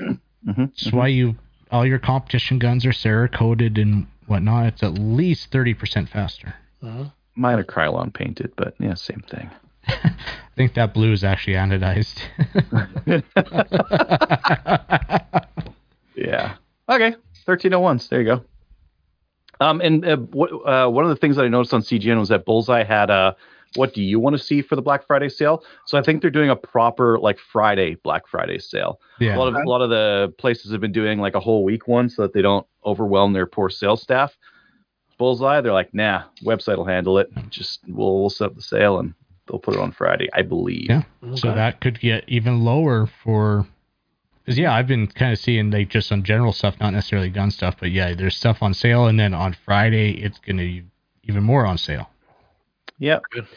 Mm-hmm. 0.48 0.66
That's 0.66 0.92
why 0.92 1.08
you 1.08 1.36
all 1.72 1.86
your 1.86 2.00
competition 2.00 2.58
guns 2.58 2.86
are 2.86 2.92
Cerakoted 2.92 3.80
and 3.80 4.08
whatnot. 4.26 4.66
It's 4.68 4.82
at 4.84 4.94
least 4.98 5.52
30% 5.52 6.10
faster. 6.10 6.56
Mhm. 6.84 7.12
Mine 7.40 7.60
are 7.60 7.64
Krylon 7.64 8.14
painted, 8.14 8.54
but 8.56 8.76
yeah, 8.80 8.94
same 8.94 9.24
thing. 9.30 9.50
I 9.88 10.12
think 10.56 10.76
that 10.76 10.94
blue 10.94 11.12
is 11.12 11.24
actually 11.24 11.54
anodized. 11.54 12.20
Yeah. 16.20 16.56
Okay. 16.90 17.16
1301s. 17.48 18.10
There 18.10 18.20
you 18.20 18.26
go. 18.26 18.44
Um, 19.62 19.82
and 19.82 20.06
uh, 20.06 20.18
what, 20.18 20.52
uh, 20.52 20.90
one 20.90 21.04
of 21.04 21.10
the 21.10 21.16
things 21.16 21.36
that 21.36 21.46
I 21.46 21.48
noticed 21.48 21.74
on 21.74 21.82
CGN 21.82 22.20
was 22.20 22.30
that 22.30 22.46
Bullseye 22.46 22.84
had 22.84 23.10
a 23.10 23.36
what 23.76 23.94
do 23.94 24.02
you 24.02 24.20
want 24.20 24.36
to 24.36 24.42
see 24.42 24.64
for 24.64 24.76
the 24.76 24.82
Black 24.82 25.06
Friday 25.06 25.30
sale? 25.30 25.64
So 25.86 25.98
I 25.98 26.02
think 26.02 26.22
they're 26.22 26.32
doing 26.32 26.50
a 26.50 26.56
proper 26.56 27.20
like 27.20 27.38
Friday 27.40 27.96
Black 28.04 28.28
Friday 28.28 28.58
sale. 28.58 29.00
yeah. 29.20 29.36
A 29.36 29.38
lot 29.38 29.48
of 29.48 29.56
a 29.56 29.70
lot 29.70 29.82
of 29.82 29.90
the 29.90 30.34
places 30.38 30.72
have 30.72 30.82
been 30.82 30.92
doing 30.92 31.20
like 31.20 31.36
a 31.36 31.40
whole 31.40 31.64
week 31.64 31.88
one 31.88 32.10
so 32.10 32.24
that 32.24 32.34
they 32.34 32.42
don't 32.42 32.66
overwhelm 32.86 33.34
their 33.34 33.46
poor 33.46 33.70
sales 33.70 34.02
staff. 34.02 34.36
Bullseye, 35.20 35.62
they're 35.62 35.74
like, 35.74 35.94
nah, 35.94 36.24
website 36.44 36.78
will 36.78 36.86
handle 36.86 37.20
it. 37.20 37.30
Just 37.50 37.82
we'll, 37.88 38.22
we'll 38.22 38.30
set 38.32 38.46
up 38.48 38.56
the 38.56 38.62
sale 38.64 38.98
and 38.98 39.14
they'll 39.48 39.60
put 39.60 39.76
it 39.76 39.80
on 39.80 39.92
Friday, 39.92 40.30
I 40.34 40.42
believe. 40.42 40.90
Yeah. 40.90 41.04
So 41.36 41.54
that 41.54 41.82
could 41.82 42.00
get 42.00 42.24
even 42.28 42.64
lower 42.64 43.08
for. 43.24 43.68
Because, 44.44 44.58
yeah, 44.58 44.74
I've 44.74 44.88
been 44.88 45.06
kind 45.06 45.32
of 45.32 45.38
seeing 45.38 45.70
like 45.70 45.90
just 45.90 46.08
some 46.08 46.24
general 46.24 46.54
stuff, 46.54 46.80
not 46.80 46.94
necessarily 46.94 47.30
gun 47.30 47.52
stuff, 47.52 47.76
but 47.80 47.92
yeah, 47.92 48.16
there's 48.16 48.36
stuff 48.36 48.64
on 48.64 48.74
sale. 48.74 49.06
And 49.06 49.20
then 49.20 49.36
on 49.36 49.56
Friday, 49.66 50.14
it's 50.14 50.40
going 50.40 50.58
to 50.58 50.64
be 50.64 50.84
even 51.26 51.44
more 51.44 51.68
on 51.68 51.78
sale. 51.78 52.10
Yep. 52.98 53.22
Good. 53.32 53.48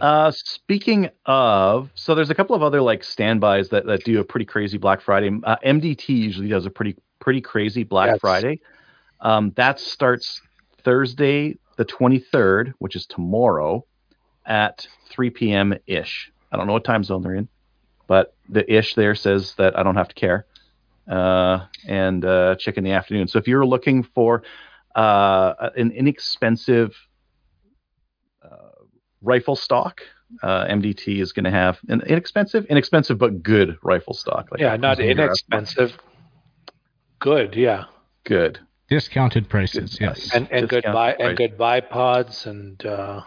Uh, 0.00 0.30
speaking 0.30 1.10
of, 1.26 1.90
so 1.94 2.14
there's 2.14 2.30
a 2.30 2.36
couple 2.36 2.54
of 2.54 2.62
other 2.62 2.80
like 2.80 3.02
standbys 3.02 3.70
that, 3.70 3.84
that 3.86 4.04
do 4.04 4.20
a 4.20 4.24
pretty 4.24 4.46
crazy 4.46 4.78
Black 4.78 5.00
Friday. 5.00 5.30
Uh, 5.42 5.56
MDT 5.66 6.08
usually 6.10 6.48
does 6.48 6.66
a 6.66 6.70
pretty 6.70 6.96
pretty 7.18 7.40
crazy 7.40 7.82
Black 7.82 8.10
Yes. 8.10 8.18
Friday. 8.20 8.60
Um, 9.20 9.52
that 9.56 9.80
starts 9.80 10.40
Thursday 10.84 11.58
the 11.76 11.84
23rd, 11.84 12.74
which 12.78 12.96
is 12.96 13.06
tomorrow, 13.06 13.84
at 14.44 14.86
3 15.10 15.30
p.m. 15.30 15.74
ish. 15.86 16.30
I 16.50 16.56
don't 16.56 16.66
know 16.66 16.74
what 16.74 16.84
time 16.84 17.04
zone 17.04 17.22
they're 17.22 17.34
in, 17.34 17.48
but 18.06 18.34
the 18.48 18.70
ish 18.70 18.94
there 18.94 19.14
says 19.14 19.54
that 19.56 19.78
I 19.78 19.82
don't 19.82 19.96
have 19.96 20.08
to 20.08 20.14
care. 20.14 20.46
Uh, 21.08 21.66
and 21.86 22.24
uh, 22.24 22.56
check 22.56 22.76
in 22.76 22.84
the 22.84 22.92
afternoon. 22.92 23.26
So 23.28 23.38
if 23.38 23.48
you're 23.48 23.66
looking 23.66 24.02
for 24.02 24.42
uh, 24.94 25.70
an 25.76 25.90
inexpensive 25.92 26.94
rifle 29.22 29.56
stock. 29.56 30.02
Uh, 30.42 30.66
MDT 30.66 31.20
is 31.20 31.32
going 31.32 31.44
to 31.44 31.50
have 31.50 31.78
an 31.88 32.00
inexpensive, 32.02 32.64
inexpensive 32.66 33.18
but 33.18 33.42
good 33.42 33.76
rifle 33.82 34.14
stock. 34.14 34.48
Like 34.50 34.60
yeah, 34.60 34.76
not 34.76 34.98
inexpensive. 34.98 35.96
Good. 37.18 37.54
Yeah. 37.54 37.84
Good. 38.24 38.58
Discounted 38.88 39.48
prices, 39.48 39.96
Good 39.96 40.04
yes. 40.04 40.30
And 40.34 40.48
and 40.50 40.68
good 40.68 40.82
Discount 40.82 40.94
buy 40.94 41.14
and 41.14 41.36
good 41.36 41.56
bipods 41.56 42.46
and 42.46 42.84
uh, 42.84 43.22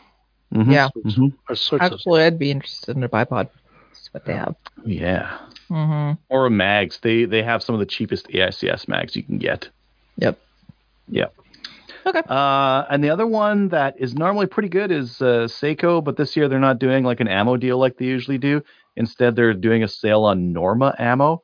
Mhm, 0.53 0.71
Yeah. 0.71 0.89
mhm. 1.03 1.33
all 1.49 1.55
sorts 1.55 1.85
of 1.85 1.93
Actually, 1.93 2.23
I'd 2.23 2.37
be 2.39 2.51
interested 2.51 2.95
in 2.95 3.03
a 3.03 3.09
bipod. 3.09 3.49
That's 3.91 4.13
what 4.13 4.25
they 4.25 4.33
have. 4.33 4.55
Yeah. 4.85 5.37
Mm-hmm. 5.69 6.21
Or 6.29 6.49
mags. 6.49 6.99
They 7.01 7.25
they 7.25 7.41
have 7.41 7.63
some 7.63 7.73
of 7.73 7.79
the 7.79 7.85
cheapest 7.87 8.27
AICS 8.27 8.87
mags 8.87 9.15
you 9.15 9.23
can 9.23 9.37
get. 9.39 9.69
Yep. 10.17 10.37
Yep. 11.09 11.33
Okay. 12.05 12.21
Uh, 12.29 12.85
and 12.89 13.03
the 13.03 13.09
other 13.09 13.25
one 13.25 13.69
that 13.69 13.95
is 13.99 14.13
normally 14.13 14.45
pretty 14.45 14.69
good 14.69 14.91
is 14.91 15.19
uh, 15.23 15.47
Seiko, 15.47 16.03
but 16.03 16.17
this 16.17 16.35
year 16.37 16.47
they're 16.47 16.59
not 16.59 16.77
doing 16.77 17.03
like 17.03 17.19
an 17.19 17.27
ammo 17.27 17.57
deal 17.57 17.79
like 17.79 17.97
they 17.97 18.05
usually 18.05 18.37
do. 18.37 18.61
Instead, 18.95 19.35
they're 19.35 19.55
doing 19.55 19.83
a 19.83 19.87
sale 19.87 20.23
on 20.23 20.53
Norma 20.53 20.93
ammo, 20.99 21.41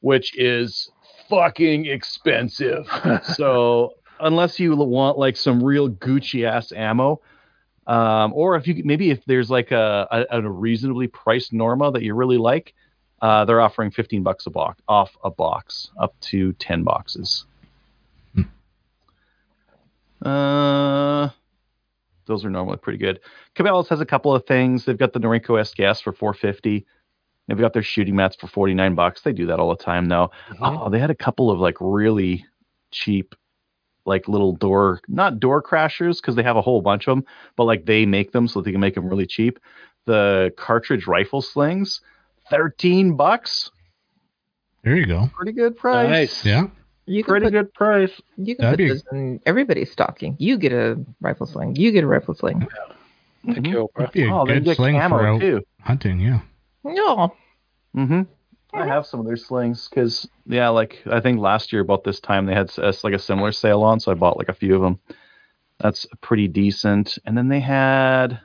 which 0.00 0.38
is 0.38 0.88
fucking 1.28 1.86
expensive. 1.86 2.88
so 3.34 3.94
unless 4.20 4.58
you 4.58 4.76
want 4.76 5.18
like 5.18 5.36
some 5.36 5.62
real 5.62 5.88
Gucci 5.88 6.44
ass 6.44 6.72
ammo, 6.72 7.20
um, 7.86 8.32
or 8.34 8.56
if 8.56 8.66
you 8.66 8.82
maybe 8.84 9.10
if 9.10 9.24
there's 9.26 9.50
like 9.50 9.70
a, 9.70 10.26
a, 10.30 10.40
a 10.40 10.50
reasonably 10.50 11.06
priced 11.06 11.52
Norma 11.52 11.92
that 11.92 12.02
you 12.02 12.14
really 12.14 12.38
like, 12.38 12.74
uh, 13.20 13.44
they're 13.44 13.60
offering 13.60 13.90
15 13.90 14.22
bucks 14.22 14.46
a 14.46 14.50
box 14.50 14.80
off 14.88 15.16
a 15.22 15.30
box 15.30 15.90
up 15.98 16.18
to 16.20 16.52
10 16.54 16.84
boxes. 16.84 17.44
Uh, 20.22 21.28
those 22.26 22.44
are 22.44 22.50
normally 22.50 22.78
pretty 22.78 22.98
good. 22.98 23.20
Cabela's 23.54 23.88
has 23.90 24.00
a 24.00 24.06
couple 24.06 24.34
of 24.34 24.46
things. 24.46 24.84
They've 24.84 24.96
got 24.96 25.12
the 25.12 25.20
Norinco 25.20 25.60
SKS 25.60 26.02
for 26.02 26.12
450. 26.12 26.86
They've 27.48 27.58
got 27.58 27.72
their 27.74 27.82
shooting 27.82 28.16
mats 28.16 28.36
for 28.36 28.46
49 28.46 28.94
bucks. 28.94 29.20
They 29.22 29.32
do 29.32 29.46
that 29.46 29.60
all 29.60 29.68
the 29.74 29.82
time 29.82 30.06
now. 30.06 30.30
Mm-hmm. 30.50 30.64
Oh, 30.64 30.88
they 30.90 30.98
had 30.98 31.10
a 31.10 31.14
couple 31.14 31.50
of 31.50 31.58
like 31.58 31.76
really 31.80 32.46
cheap, 32.90 33.34
like 34.06 34.28
little 34.28 34.52
door, 34.54 35.00
not 35.08 35.40
door 35.40 35.62
crashers 35.62 36.16
because 36.22 36.36
they 36.36 36.42
have 36.42 36.56
a 36.56 36.62
whole 36.62 36.80
bunch 36.80 37.06
of 37.06 37.16
them, 37.16 37.24
but 37.56 37.64
like 37.64 37.84
they 37.84 38.06
make 38.06 38.32
them 38.32 38.48
so 38.48 38.60
they 38.60 38.72
can 38.72 38.80
make 38.80 38.94
them 38.94 39.06
really 39.08 39.26
cheap. 39.26 39.58
The 40.06 40.52
cartridge 40.56 41.06
rifle 41.06 41.42
slings, 41.42 42.00
13 42.50 43.16
bucks. 43.16 43.70
There 44.82 44.96
you 44.96 45.06
go. 45.06 45.30
Pretty 45.34 45.52
good 45.52 45.76
price. 45.76 46.08
nice. 46.10 46.44
Yeah. 46.44 46.66
You 47.06 47.22
can 47.22 47.32
Pretty 47.32 47.46
put, 47.46 47.52
good 47.52 47.74
price. 47.74 48.10
you 48.38 48.56
can 48.56 48.64
That'd 48.64 48.78
put 48.78 48.84
be- 48.84 48.88
this 48.88 49.02
in 49.12 49.40
everybody's 49.44 49.90
stocking. 49.92 50.36
You 50.38 50.56
get 50.56 50.72
a 50.72 50.98
rifle 51.20 51.46
sling. 51.46 51.76
You 51.76 51.92
get 51.92 52.04
a 52.04 52.06
rifle 52.06 52.34
sling. 52.34 52.60
Mm-hmm. 52.60 53.52
Thank 53.52 53.66
you, 53.66 53.88
Oprah. 53.94 54.10
Be 54.12 54.24
a 54.26 54.34
Oh, 54.34 54.46
good 54.46 54.64
get 54.64 54.76
sling 54.76 54.98
for 55.10 55.38
too. 55.38 55.60
hunting, 55.82 56.20
yeah. 56.20 56.40
No. 56.84 57.34
Mm-hmm. 57.96 58.22
I 58.74 58.86
have 58.86 59.06
some 59.06 59.20
of 59.20 59.26
their 59.26 59.36
slings 59.36 59.88
because 59.88 60.28
yeah, 60.46 60.68
like 60.68 61.00
I 61.10 61.20
think 61.20 61.38
last 61.40 61.72
year 61.72 61.82
about 61.82 62.02
this 62.04 62.18
time 62.20 62.46
they 62.46 62.54
had 62.54 62.68
s- 62.68 62.78
s- 62.78 63.04
like 63.04 63.14
a 63.14 63.18
similar 63.18 63.52
sale 63.52 63.82
on, 63.82 64.00
so 64.00 64.10
I 64.10 64.14
bought 64.14 64.36
like 64.36 64.48
a 64.48 64.54
few 64.54 64.74
of 64.74 64.82
them. 64.82 64.98
That's 65.78 66.06
pretty 66.20 66.48
decent. 66.48 67.16
And 67.24 67.36
then 67.38 67.48
they 67.48 67.60
had 67.60 68.40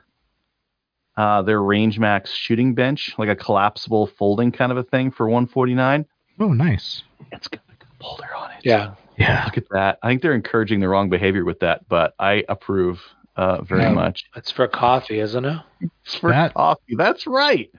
uh, 1.16 1.42
their 1.42 1.60
Range 1.62 1.98
Max 1.98 2.32
shooting 2.32 2.74
bench, 2.74 3.14
like 3.18 3.28
a 3.28 3.36
collapsible 3.36 4.06
folding 4.06 4.52
kind 4.52 4.70
of 4.72 4.78
a 4.78 4.82
thing 4.84 5.10
for 5.10 5.28
149. 5.28 6.06
Oh, 6.38 6.52
nice. 6.52 7.02
It's 7.32 7.48
got 7.48 7.60
like 7.68 7.82
a 7.82 7.84
good 7.86 8.04
holder 8.04 8.34
on 8.36 8.50
it. 8.52 8.58
Yeah. 8.64 8.94
Yeah. 9.18 9.44
Look 9.44 9.58
at 9.58 9.68
that. 9.70 9.98
I 10.02 10.08
think 10.08 10.22
they're 10.22 10.34
encouraging 10.34 10.80
the 10.80 10.88
wrong 10.88 11.10
behavior 11.10 11.44
with 11.44 11.60
that, 11.60 11.88
but 11.88 12.14
I 12.18 12.44
approve. 12.48 13.00
uh, 13.36 13.62
very 13.62 13.82
Yeah. 13.82 13.92
much. 13.92 14.24
It's 14.36 14.50
for 14.50 14.66
coffee, 14.68 15.18
isn't 15.20 15.44
it? 15.44 15.58
It's 16.04 16.14
for 16.16 16.30
That- 16.30 16.52
coffee. 16.52 16.94
That's 16.96 17.26
right. 17.26 17.70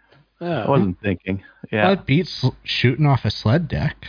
Yeah. 0.42 0.64
I 0.66 0.70
wasn't 0.70 1.00
thinking. 1.02 1.44
Yeah. 1.72 1.94
That 1.94 2.06
beats 2.06 2.44
shooting 2.64 3.06
off 3.06 3.24
a 3.26 3.32
sled 3.32 3.68
deck. 3.68 4.08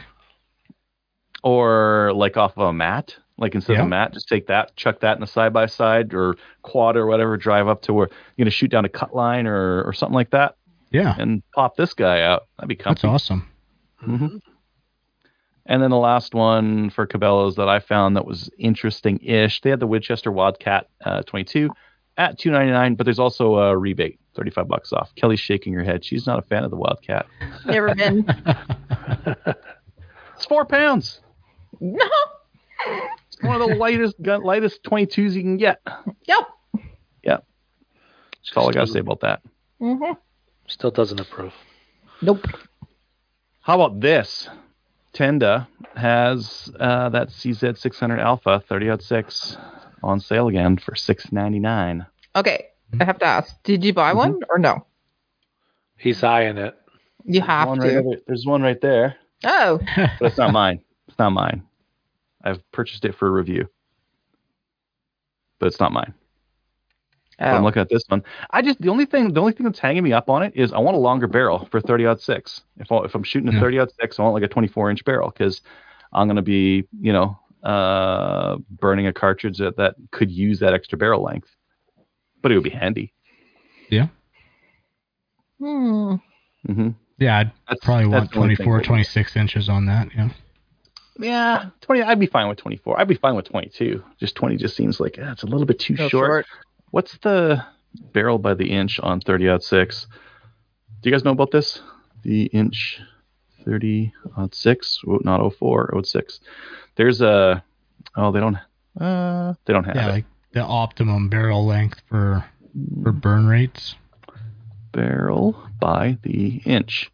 or 1.42 2.12
like 2.14 2.36
off 2.36 2.56
of 2.56 2.68
a 2.68 2.72
mat. 2.72 3.16
Like 3.38 3.54
instead 3.54 3.76
of 3.78 3.86
a 3.86 3.88
mat, 3.88 4.12
just 4.12 4.28
take 4.28 4.46
that, 4.48 4.76
chuck 4.76 5.00
that 5.00 5.16
in 5.16 5.22
a 5.22 5.26
side 5.26 5.52
by 5.52 5.66
side 5.66 6.14
or 6.14 6.36
quad 6.62 6.96
or 6.96 7.06
whatever, 7.06 7.36
drive 7.36 7.66
up 7.66 7.82
to 7.82 7.92
where 7.92 8.08
you're 8.36 8.44
gonna 8.44 8.50
shoot 8.52 8.70
down 8.70 8.84
a 8.84 8.88
cut 8.88 9.14
line 9.16 9.46
or 9.46 9.82
or 9.82 9.92
something 9.92 10.14
like 10.14 10.30
that, 10.30 10.56
Yeah, 10.92 11.14
and 11.18 11.42
pop 11.54 11.76
this 11.76 11.92
guy 11.94 12.20
out. 12.22 12.44
That'd 12.58 12.68
be 12.68 12.76
cool. 12.76 12.90
that's 12.92 13.00
comfy. 13.00 13.14
awesome. 13.14 13.48
Mhm. 14.06 14.40
And 15.66 15.82
then 15.82 15.90
the 15.90 15.96
last 15.96 16.34
one 16.34 16.90
for 16.90 17.06
Cabela's 17.06 17.56
that 17.56 17.68
I 17.68 17.80
found 17.80 18.16
that 18.16 18.26
was 18.26 18.48
interesting-ish. 18.58 19.60
They 19.62 19.70
had 19.70 19.80
the 19.80 19.86
Winchester 19.88 20.30
Wildcat 20.30 20.88
uh, 21.04 21.22
22 21.22 21.70
at 22.16 22.38
2.99, 22.38 22.96
but 22.96 23.04
there's 23.04 23.18
also 23.20 23.56
a 23.56 23.76
rebate, 23.76 24.20
35 24.34 24.68
bucks 24.68 24.92
off. 24.92 25.14
Kelly's 25.16 25.40
shaking 25.40 25.72
her 25.74 25.84
head. 25.84 26.04
She's 26.04 26.26
not 26.26 26.38
a 26.38 26.42
fan 26.42 26.64
of 26.64 26.70
the 26.70 26.76
Wildcat. 26.76 27.26
Never 27.66 27.94
been. 27.94 28.26
It's 30.36 30.46
four 30.48 30.64
pounds. 30.64 31.20
no. 31.80 32.04
It's 33.28 33.40
one 33.42 33.60
of 33.62 33.68
the 33.68 33.76
lightest 33.76 34.20
gun, 34.20 34.42
lightest 34.42 34.82
22s 34.82 35.34
you 35.34 35.40
can 35.42 35.56
get. 35.56 35.80
Yep. 36.26 36.48
Yep. 37.22 37.46
That's 38.42 38.56
all 38.56 38.68
I 38.68 38.72
gotta 38.72 38.88
say 38.88 38.98
about 38.98 39.20
that. 39.20 39.40
hmm 39.78 40.02
Still 40.66 40.90
doesn't 40.90 41.20
approve. 41.20 41.52
Nope. 42.22 42.44
How 43.60 43.80
about 43.80 44.00
this? 44.00 44.48
Tenda 45.14 45.68
has 45.94 46.72
uh, 46.80 47.10
that 47.10 47.28
CZ 47.28 47.78
600 47.78 48.18
Alpha 48.18 48.64
30 48.68 48.98
6 49.00 49.56
on 50.02 50.18
sale 50.18 50.48
again 50.48 50.76
for 50.76 50.92
6.99. 50.96 52.04
Okay. 52.34 52.66
I 53.00 53.04
have 53.04 53.18
to 53.18 53.24
ask. 53.24 53.62
Did 53.62 53.84
you 53.84 53.92
buy 53.92 54.12
one 54.12 54.40
or 54.50 54.58
no? 54.58 54.86
He's 55.96 56.22
eyeing 56.22 56.58
it. 56.58 56.76
You 57.24 57.40
have 57.40 57.68
one 57.68 57.78
to. 57.80 57.86
Right 57.86 57.96
over, 57.96 58.16
there's 58.26 58.44
one 58.44 58.62
right 58.62 58.80
there, 58.80 59.16
oh. 59.44 59.78
but 59.96 60.20
it's 60.22 60.38
not 60.38 60.52
mine. 60.52 60.80
It's 61.08 61.18
not 61.18 61.30
mine. 61.30 61.62
I've 62.42 62.60
purchased 62.72 63.04
it 63.04 63.14
for 63.14 63.30
review, 63.30 63.68
but 65.60 65.66
it's 65.66 65.78
not 65.80 65.92
mine. 65.92 66.12
But 67.38 67.54
I'm 67.54 67.62
Oh. 67.62 67.64
looking 67.66 67.82
at 67.82 67.88
this 67.88 68.02
one. 68.08 68.22
I 68.50 68.62
just 68.62 68.80
the 68.80 68.88
only 68.88 69.06
thing 69.06 69.32
the 69.32 69.40
only 69.40 69.52
thing 69.52 69.64
that's 69.64 69.78
hanging 69.78 70.02
me 70.02 70.12
up 70.12 70.28
on 70.28 70.42
it 70.42 70.52
is 70.56 70.72
I 70.72 70.78
want 70.78 70.96
a 70.96 71.00
longer 71.00 71.26
barrel 71.28 71.66
for 71.70 71.80
30 71.80 72.16
six. 72.18 72.62
If 72.78 72.90
I, 72.90 72.98
if 73.04 73.14
I'm 73.14 73.22
shooting 73.22 73.48
a 73.48 73.52
Yeah. 73.52 73.60
30 73.60 73.78
six, 74.00 74.18
I 74.18 74.22
want 74.22 74.34
like 74.34 74.42
a 74.42 74.48
24 74.48 74.90
inch 74.90 75.04
barrel 75.04 75.30
because 75.30 75.62
I'm 76.12 76.26
gonna 76.26 76.42
be 76.42 76.86
you 77.00 77.12
know 77.12 77.38
uh, 77.62 78.56
burning 78.70 79.06
a 79.06 79.12
cartridge 79.12 79.58
that, 79.58 79.76
that 79.76 79.94
could 80.10 80.30
use 80.32 80.58
that 80.60 80.74
extra 80.74 80.98
barrel 80.98 81.22
length. 81.22 81.48
But 82.42 82.52
it 82.52 82.56
would 82.56 82.64
be 82.64 82.70
handy. 82.70 83.12
Yeah. 83.88 84.08
Hmm. 85.58 86.14
hmm 86.66 86.88
Yeah, 87.18 87.38
I'd 87.38 87.52
That's 87.68 87.84
probably 87.84 88.10
that's 88.10 88.34
want 88.36 88.50
the 88.50 88.56
24, 88.56 88.78
that- 88.78 88.84
26 88.86 89.36
inches 89.36 89.68
on 89.68 89.86
that. 89.86 90.08
Yeah. 90.14 90.28
Yeah, 91.18 91.66
20. 91.82 92.02
I'd 92.02 92.18
be 92.18 92.26
fine 92.26 92.48
with 92.48 92.58
24. 92.58 92.98
I'd 92.98 93.06
be 93.06 93.14
fine 93.14 93.36
with 93.36 93.44
22. 93.48 94.02
Just 94.18 94.34
20 94.34 94.56
just 94.56 94.74
seems 94.74 94.98
like 94.98 95.18
eh, 95.18 95.30
it's 95.32 95.42
a 95.42 95.46
little 95.46 95.66
bit 95.66 95.78
too 95.78 95.96
So 95.96 96.08
short. 96.08 96.46
What's 96.90 97.16
the 97.18 97.62
barrel 98.12 98.38
by 98.38 98.54
the 98.54 98.70
inch 98.70 98.98
on 98.98 99.20
30 99.20 99.48
out 99.50 99.62
six? 99.62 100.06
Do 101.02 101.10
you 101.10 101.14
guys 101.14 101.22
know 101.24 101.32
about 101.32 101.50
this? 101.50 101.80
The 102.22 102.44
inch 102.46 103.00
30 103.64 104.12
six, 104.52 104.98
oh, 105.06 105.20
not 105.22 105.40
04, 105.54 106.00
06. 106.02 106.40
There's 106.96 107.20
a 107.20 107.62
oh 108.16 108.32
they 108.32 108.40
don't 108.40 108.56
uh 109.00 109.54
they 109.66 109.72
don't 109.72 109.84
have 109.84 109.96
Yeah, 109.96 110.08
it. 110.08 110.12
like 110.12 110.24
the 110.52 110.60
optimum 110.62 111.28
barrel 111.28 111.64
length 111.66 112.00
for 112.08 112.44
for 113.02 113.12
burn 113.12 113.46
rates. 113.46 113.96
barrel 114.92 115.68
by 115.80 116.18
the 116.22 116.56
inch. 116.64 117.10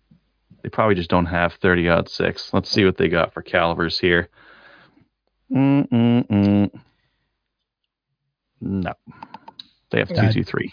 They 0.62 0.68
probably 0.68 0.96
just 0.96 1.10
don't 1.10 1.26
have 1.26 1.54
30 1.54 1.88
six. 2.08 2.52
Let's 2.52 2.70
see 2.70 2.84
what 2.84 2.96
they 2.96 3.08
got 3.08 3.32
for 3.32 3.42
calibers 3.42 3.98
here. 3.98 4.28
Mm-mm-mm. 5.50 6.70
No. 8.60 8.92
They 9.90 9.98
have 10.00 10.08
223. 10.08 10.72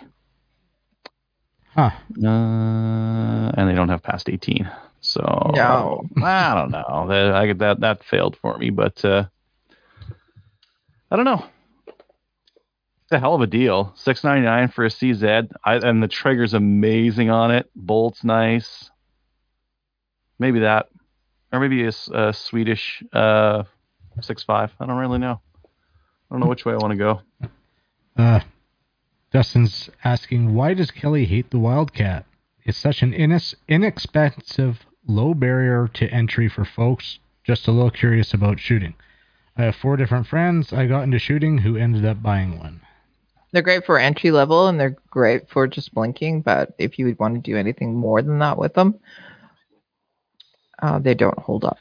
Huh. 1.76 1.92
Uh, 2.24 3.52
and 3.58 3.70
they 3.70 3.76
don't 3.76 3.90
have 3.90 4.04
past 4.04 4.30
18. 4.30 4.70
So 5.02 5.22
No. 5.54 6.04
I 6.24 6.56
don't 6.56 6.72
know. 6.72 7.06
That 7.08 7.36
I, 7.36 7.54
that 7.54 7.80
that 7.82 8.04
failed 8.04 8.38
for 8.42 8.58
me, 8.58 8.72
but 8.72 9.06
uh, 9.06 9.26
I 11.12 11.16
don't 11.16 11.26
know. 11.26 11.46
It's 13.06 13.12
a 13.12 13.20
hell 13.20 13.36
of 13.36 13.42
a 13.42 13.48
deal. 13.48 13.94
Six 13.96 14.24
ninety 14.24 14.46
nine 14.46 14.70
for 14.70 14.84
a 14.84 14.90
CZ, 14.90 15.52
I, 15.64 15.76
and 15.76 16.02
the 16.02 16.08
trigger's 16.08 16.56
amazing 16.56 17.30
on 17.30 17.52
it. 17.52 17.70
Bolt's 17.76 18.24
nice. 18.24 18.90
Maybe 20.40 20.60
that, 20.60 20.90
or 21.54 21.60
maybe 21.60 21.86
a 21.86 22.34
Swedish 22.34 23.04
uh, 23.14 23.64
six 24.22 24.44
five. 24.44 24.72
I 24.80 24.88
don't 24.88 24.98
really 24.98 25.20
know. 25.20 25.40
I 25.64 26.34
don't 26.34 26.40
know 26.40 26.48
which 26.48 26.66
way 26.66 26.74
I 26.74 26.78
want 26.78 26.92
to 26.92 26.98
go. 26.98 27.22
Uh, 28.18 28.40
Dustin's 29.32 29.90
asking, 30.04 30.56
why 30.56 30.74
does 30.74 30.90
Kelly 30.90 31.26
hate 31.26 31.52
the 31.52 31.60
Wildcat? 31.60 32.26
It's 32.64 32.78
such 32.78 33.04
an 33.04 33.12
inex- 33.12 33.54
inexpensive, 33.68 34.80
low 35.06 35.34
barrier 35.36 35.88
to 35.94 36.10
entry 36.10 36.50
for 36.50 36.66
folks 36.66 37.20
just 37.44 37.68
a 37.68 37.72
little 37.72 37.92
curious 37.92 38.34
about 38.34 38.60
shooting. 38.60 38.96
I 39.56 39.66
have 39.66 39.76
four 39.76 39.96
different 39.98 40.26
friends 40.26 40.74
I 40.74 40.88
got 40.88 41.04
into 41.04 41.20
shooting 41.20 41.60
who 41.60 41.78
ended 41.78 42.06
up 42.06 42.24
buying 42.24 42.58
one. 42.58 42.82
They're 43.52 43.62
great 43.62 43.86
for 43.86 43.98
entry 43.98 44.32
level 44.32 44.68
and 44.68 44.80
they're 44.80 44.98
great 45.10 45.50
for 45.50 45.68
just 45.68 45.94
blinking, 45.94 46.42
but 46.42 46.74
if 46.78 47.00
you 47.00 47.06
would 47.06 47.20
want 47.20 47.36
to 47.36 47.42
do 47.42 47.58
anything 47.58 47.96
more 47.96 48.22
than 48.22 48.40
that 48.40 48.58
with 48.58 48.74
them, 48.74 49.00
uh, 50.82 51.00
they 51.00 51.14
don't 51.14 51.40
hold 51.40 51.64
up. 51.64 51.78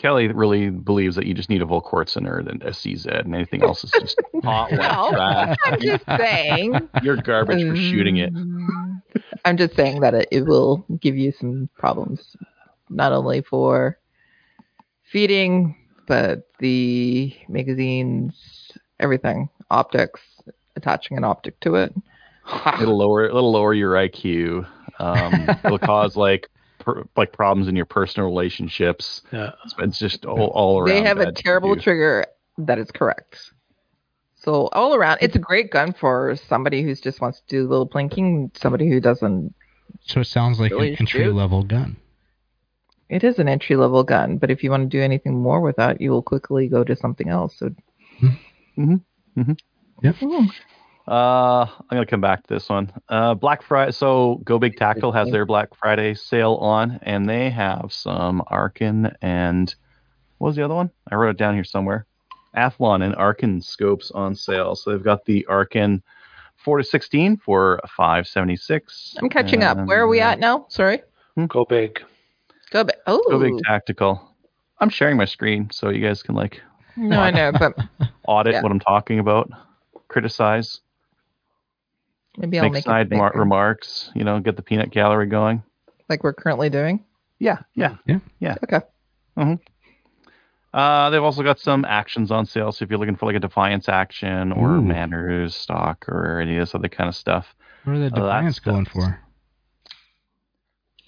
Kelly 0.00 0.28
really 0.28 0.70
believes 0.70 1.16
that 1.16 1.26
you 1.26 1.34
just 1.34 1.50
need 1.50 1.60
a 1.60 1.66
Volquartsen 1.66 2.26
or 2.26 2.38
a 2.38 2.70
CZ, 2.70 3.06
and 3.06 3.34
anything 3.34 3.62
else 3.62 3.84
is 3.84 3.90
just 3.90 4.18
hot, 4.42 4.72
No. 4.72 5.54
I'm 5.66 5.78
just 5.80 6.06
saying. 6.06 6.88
You're 7.02 7.16
garbage 7.16 7.68
for 7.68 7.76
shooting 7.76 8.16
it. 8.16 8.32
I'm 9.44 9.58
just 9.58 9.76
saying 9.76 10.00
that 10.00 10.14
it, 10.14 10.28
it 10.30 10.46
will 10.46 10.86
give 11.00 11.18
you 11.18 11.32
some 11.32 11.68
problems, 11.76 12.34
not 12.88 13.12
only 13.12 13.42
for 13.42 13.98
feeding, 15.02 15.76
but 16.06 16.48
the 16.60 17.36
magazines, 17.48 18.72
everything, 18.98 19.50
optics, 19.70 20.20
attaching 20.76 21.16
an 21.16 21.24
optic 21.24 21.58
to 21.60 21.76
it. 21.76 21.94
It'll 22.80 22.96
lower 22.96 23.24
it'll 23.24 23.52
lower 23.52 23.74
your 23.74 23.92
IQ. 23.94 24.66
Um, 24.98 25.48
it'll 25.64 25.78
cause 25.78 26.16
like 26.16 26.48
per, 26.78 27.04
like 27.16 27.32
problems 27.32 27.68
in 27.68 27.76
your 27.76 27.84
personal 27.84 28.28
relationships. 28.28 29.22
Yeah. 29.32 29.52
It's, 29.64 29.74
it's 29.78 29.98
just 29.98 30.26
all, 30.26 30.48
all 30.48 30.78
around. 30.80 30.88
They 30.88 31.02
have 31.02 31.18
a 31.18 31.32
terrible 31.32 31.74
do. 31.74 31.80
trigger 31.80 32.26
that 32.58 32.78
is 32.78 32.90
correct. 32.90 33.52
So 34.36 34.68
all 34.72 34.94
around, 34.94 35.18
it's 35.20 35.36
a 35.36 35.38
great 35.38 35.70
gun 35.70 35.92
for 35.92 36.34
somebody 36.48 36.82
who 36.82 36.94
just 36.94 37.20
wants 37.20 37.40
to 37.40 37.46
do 37.46 37.66
a 37.66 37.68
little 37.68 37.88
plinking, 37.88 38.56
somebody 38.58 38.88
who 38.88 38.98
doesn't. 38.98 39.54
So 40.00 40.20
it 40.20 40.26
sounds 40.26 40.58
like 40.58 40.72
Really 40.72 40.94
an 40.94 40.96
entry 41.00 41.24
shoot? 41.24 41.34
level 41.34 41.62
gun. 41.62 41.96
It 43.10 43.22
is 43.22 43.38
an 43.38 43.48
entry 43.48 43.76
level 43.76 44.02
gun, 44.02 44.38
but 44.38 44.50
if 44.50 44.62
you 44.62 44.70
want 44.70 44.84
to 44.84 44.88
do 44.88 45.02
anything 45.02 45.42
more 45.42 45.60
with 45.60 45.76
that, 45.76 46.00
you 46.00 46.10
will 46.10 46.22
quickly 46.22 46.68
go 46.68 46.84
to 46.84 46.96
something 46.96 47.28
else. 47.28 47.58
So 47.58 47.70
Uh, 51.08 51.66
I'm 51.66 51.88
gonna 51.90 52.06
come 52.06 52.20
back 52.20 52.46
to 52.46 52.54
this 52.54 52.68
one. 52.68 52.92
Uh, 53.08 53.34
Black 53.34 53.62
Friday. 53.62 53.92
So 53.92 54.40
Go 54.44 54.58
Big 54.58 54.76
Tactical 54.76 55.12
has 55.12 55.30
their 55.30 55.44
Black 55.44 55.74
Friday 55.74 56.14
sale 56.14 56.54
on, 56.54 57.00
and 57.02 57.28
they 57.28 57.50
have 57.50 57.86
some 57.92 58.42
Arken 58.50 59.14
and 59.20 59.74
what 60.38 60.48
was 60.48 60.56
the 60.56 60.64
other 60.64 60.74
one? 60.74 60.90
I 61.10 61.16
wrote 61.16 61.30
it 61.30 61.36
down 61.36 61.54
here 61.54 61.64
somewhere. 61.64 62.06
Athlon 62.56 63.04
and 63.04 63.14
Arken 63.14 63.62
scopes 63.62 64.10
on 64.10 64.34
sale. 64.34 64.74
So 64.74 64.90
they've 64.90 65.02
got 65.02 65.24
the 65.24 65.46
Arken 65.48 66.02
four 66.56 66.78
to 66.78 66.84
sixteen 66.84 67.36
for 67.36 67.80
five 67.96 68.26
seventy 68.26 68.56
six. 68.56 69.14
I'm 69.18 69.28
catching 69.28 69.62
up. 69.62 69.78
Where 69.86 70.02
are 70.02 70.08
we 70.08 70.20
at 70.20 70.38
now? 70.38 70.66
Sorry. 70.68 71.02
Go 71.48 71.64
big. 71.64 72.00
Go 72.70 72.84
big. 72.84 72.96
Oh, 73.06 73.22
Go 73.28 73.38
Big 73.38 73.58
Tactical. 73.64 74.34
I'm 74.78 74.90
sharing 74.90 75.16
my 75.16 75.24
screen 75.24 75.68
so 75.72 75.90
you 75.90 76.06
guys 76.06 76.22
can 76.22 76.34
like 76.34 76.60
no, 76.96 77.20
I 77.20 77.30
know, 77.30 77.52
but 77.52 77.74
audit 78.26 78.54
Yeah. 78.54 78.62
what 78.62 78.72
I'm 78.72 78.80
talking 78.80 79.18
about, 79.18 79.50
criticize, 80.08 80.80
maybe 82.36 82.58
I'll 82.58 82.64
make, 82.64 82.72
make 82.74 82.84
side 82.84 83.10
mar- 83.10 83.32
remarks. 83.34 84.10
You 84.14 84.24
know, 84.24 84.40
get 84.40 84.56
the 84.56 84.62
peanut 84.62 84.90
gallery 84.90 85.26
going. 85.26 85.62
like 86.08 86.22
we're 86.24 86.32
currently 86.32 86.70
doing. 86.70 87.04
Yeah, 87.38 87.58
yeah. 87.74 87.96
Yeah, 88.06 88.18
yeah. 88.40 88.56
Okay. 88.64 88.80
Uh, 90.72 91.10
they've 91.10 91.22
also 91.22 91.42
got 91.42 91.58
some 91.58 91.84
actions 91.84 92.30
on 92.30 92.46
sale. 92.46 92.70
So 92.70 92.84
if 92.84 92.90
you're 92.90 92.98
looking 92.98 93.16
for 93.16 93.26
like 93.26 93.34
a 93.34 93.40
Defiance 93.40 93.88
action 93.88 94.52
or 94.52 94.76
Ooh. 94.76 94.82
Manners 94.82 95.54
stock 95.56 96.08
or 96.08 96.38
any 96.40 96.56
of 96.56 96.62
this 96.62 96.74
other 96.74 96.88
kind 96.88 97.08
of 97.08 97.16
stuff, 97.16 97.54
What 97.84 97.94
are 97.94 97.98
the 97.98 98.04
that's 98.10 98.14
Defiance 98.14 98.58
going 98.60 98.84
for? 98.84 99.20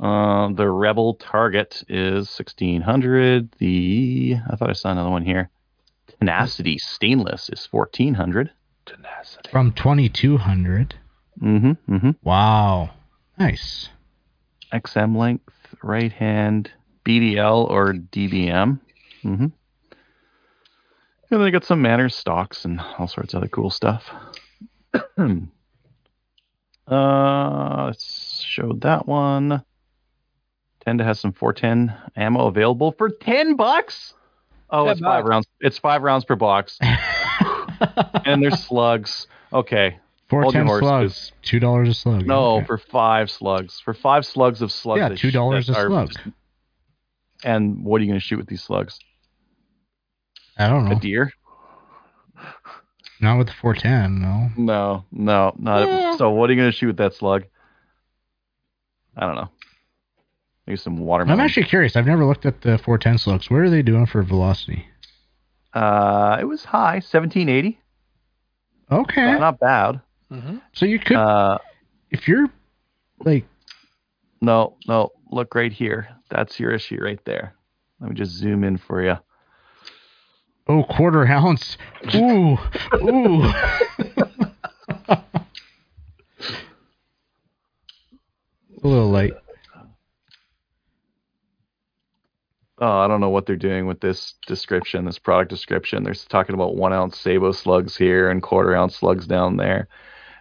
uh, 0.01 0.53
the 0.55 0.69
Rebel 0.69 1.15
target 1.15 1.85
is 1.89 2.29
1600. 2.37 3.53
The 3.59 4.37
I 4.51 4.57
thought 4.57 4.71
I 4.71 4.73
saw 4.73 4.91
another 4.91 5.11
one 5.11 5.25
here. 5.25 5.51
Tenacity 6.23 6.79
stainless 6.79 7.51
is 7.53 7.67
1400. 7.73 8.53
Tenacity. 8.87 9.51
From 9.51 9.73
2200. 9.73 10.95
Mm-hmm. 11.43 11.93
Mm-hmm. 11.93 12.11
Wow. 12.23 12.91
Nice. 13.37 13.89
XM 14.73 15.17
length, 15.17 15.53
right 15.83 16.13
hand, 16.13 16.71
BDL 17.05 17.69
or 17.69 17.95
DBM. 17.95 18.79
Mm-hmm. 19.25 19.47
And 21.33 21.43
they 21.43 21.51
got 21.51 21.65
some 21.65 21.83
manners 21.83 22.15
stocks 22.15 22.65
and 22.65 22.81
all 23.01 23.09
sorts 23.09 23.35
of 23.35 23.39
other 23.39 23.49
cool 23.49 23.71
stuff. 23.71 24.05
uh, 26.87 27.85
let's 27.87 28.45
show 28.47 28.75
that 28.75 29.09
one. 29.09 29.65
Tenda 30.87 31.05
have 31.05 31.19
some 31.19 31.33
410 31.33 31.97
ammo 32.15 32.47
available 32.47 32.93
for 32.97 33.11
10 33.11 33.57
bucks. 33.57 34.15
Oh, 34.73 34.89
it's 34.89 35.01
five 35.01 35.25
rounds. 35.25 35.47
It's 35.61 35.79
five 35.79 36.03
rounds 36.03 36.25
per 36.25 36.35
box, 36.35 36.79
and 38.25 38.43
there's 38.43 38.59
slugs. 38.65 39.27
Okay, 39.53 39.99
Hold 40.31 40.55
your 40.55 40.65
410 40.65 40.67
horses. 40.67 40.87
slugs. 40.89 41.33
Two 41.43 41.61
dollars 41.61 41.89
a 41.91 41.95
slug. 41.95 42.27
no, 42.27 42.57
Okay. 42.57 42.67
for 42.67 42.79
five 42.79 43.31
slugs. 43.31 43.81
For 43.81 43.93
five 43.93 44.25
slugs 44.25 44.63
of 44.63 44.73
slugs. 44.73 45.01
Yeah, 45.23 45.31
$2 45.31 45.69
a 45.69 45.73
are- 45.77 45.87
slug. 45.89 46.13
And 47.45 47.85
what 47.85 48.01
are 48.01 48.05
you 48.05 48.11
going 48.11 48.21
to 48.21 48.25
shoot 48.25 48.39
with 48.39 48.47
these 48.47 48.63
slugs? 48.63 48.99
I 50.57 50.69
don't 50.69 50.85
know. 50.89 50.97
A 50.97 51.01
deer? 51.01 51.33
Not 53.21 53.39
with 53.39 53.49
the 53.49 53.53
410. 53.61 54.21
No. 54.21 54.51
No, 54.57 55.05
no, 55.13 55.53
not. 55.59 55.87
Yeah. 55.89 56.17
So 56.17 56.31
what 56.31 56.49
are 56.49 56.53
you 56.55 56.61
going 56.61 56.71
to 56.71 56.77
shoot 56.77 56.87
with 56.89 56.97
that 56.99 57.15
slug? 57.15 57.45
I 59.17 59.27
don't 59.27 59.35
know. 59.37 59.51
Maybe 60.67 60.77
some 60.77 60.97
watermelon. 60.99 61.41
I'm 61.41 61.45
actually 61.45 61.67
curious. 61.67 61.97
I've 61.97 62.07
never 62.07 62.25
looked 62.25 62.47
at 62.47 62.61
the 62.63 62.79
410 62.79 63.19
slugs. 63.19 63.51
What 63.51 63.61
are 63.61 63.71
they 63.71 63.83
doing 63.83 64.07
for 64.07 64.23
velocity? 64.23 64.87
Uh, 65.75 66.37
it 66.41 66.45
was 66.45 66.65
high, 66.65 66.95
1780. 66.97 67.79
Okay. 68.91 69.39
Not 69.39 69.59
bad. 69.59 70.01
Mm-hmm. 70.31 70.59
So 70.73 70.87
you 70.87 70.99
could, 70.99 71.17
Uh, 71.17 71.59
if 72.11 72.29
you're 72.29 72.47
like, 73.25 73.45
no, 74.41 74.77
no. 74.87 75.11
Look 75.31 75.55
right 75.55 75.73
here. 75.73 76.09
That's 76.29 76.61
your 76.61 76.73
issue 76.73 76.99
right 77.03 77.25
there. 77.25 77.55
Let 78.01 78.11
me 78.11 78.17
just 78.17 78.33
zoom 78.33 78.65
in 78.65 78.77
for 78.77 79.03
you. 79.03 79.17
oh, 80.69 80.85
quarter 80.85 81.27
ounce. 81.27 81.79
Ooh, 82.15 82.59
ooh. 82.97 83.45
a 85.09 85.23
little 88.83 89.11
light. 89.11 89.33
Oh, 92.83 92.99
I 92.99 93.07
don't 93.07 93.21
know 93.21 93.29
what 93.29 93.47
they're 93.47 93.55
doing 93.55 93.87
with 93.87 94.01
this 94.01 94.35
description, 94.49 95.05
this 95.05 95.17
product 95.17 95.51
description. 95.51 96.03
They're 96.03 96.15
talking 96.15 96.57
about 96.57 96.75
one 96.75 96.93
ounce 96.93 97.17
sabot 97.17 97.55
slugs 97.55 97.97
here 97.97 98.29
and 98.29 98.43
quarter 98.43 98.75
ounce 98.75 98.97
slugs 98.97 99.25
down 99.25 99.57
there. 99.57 99.87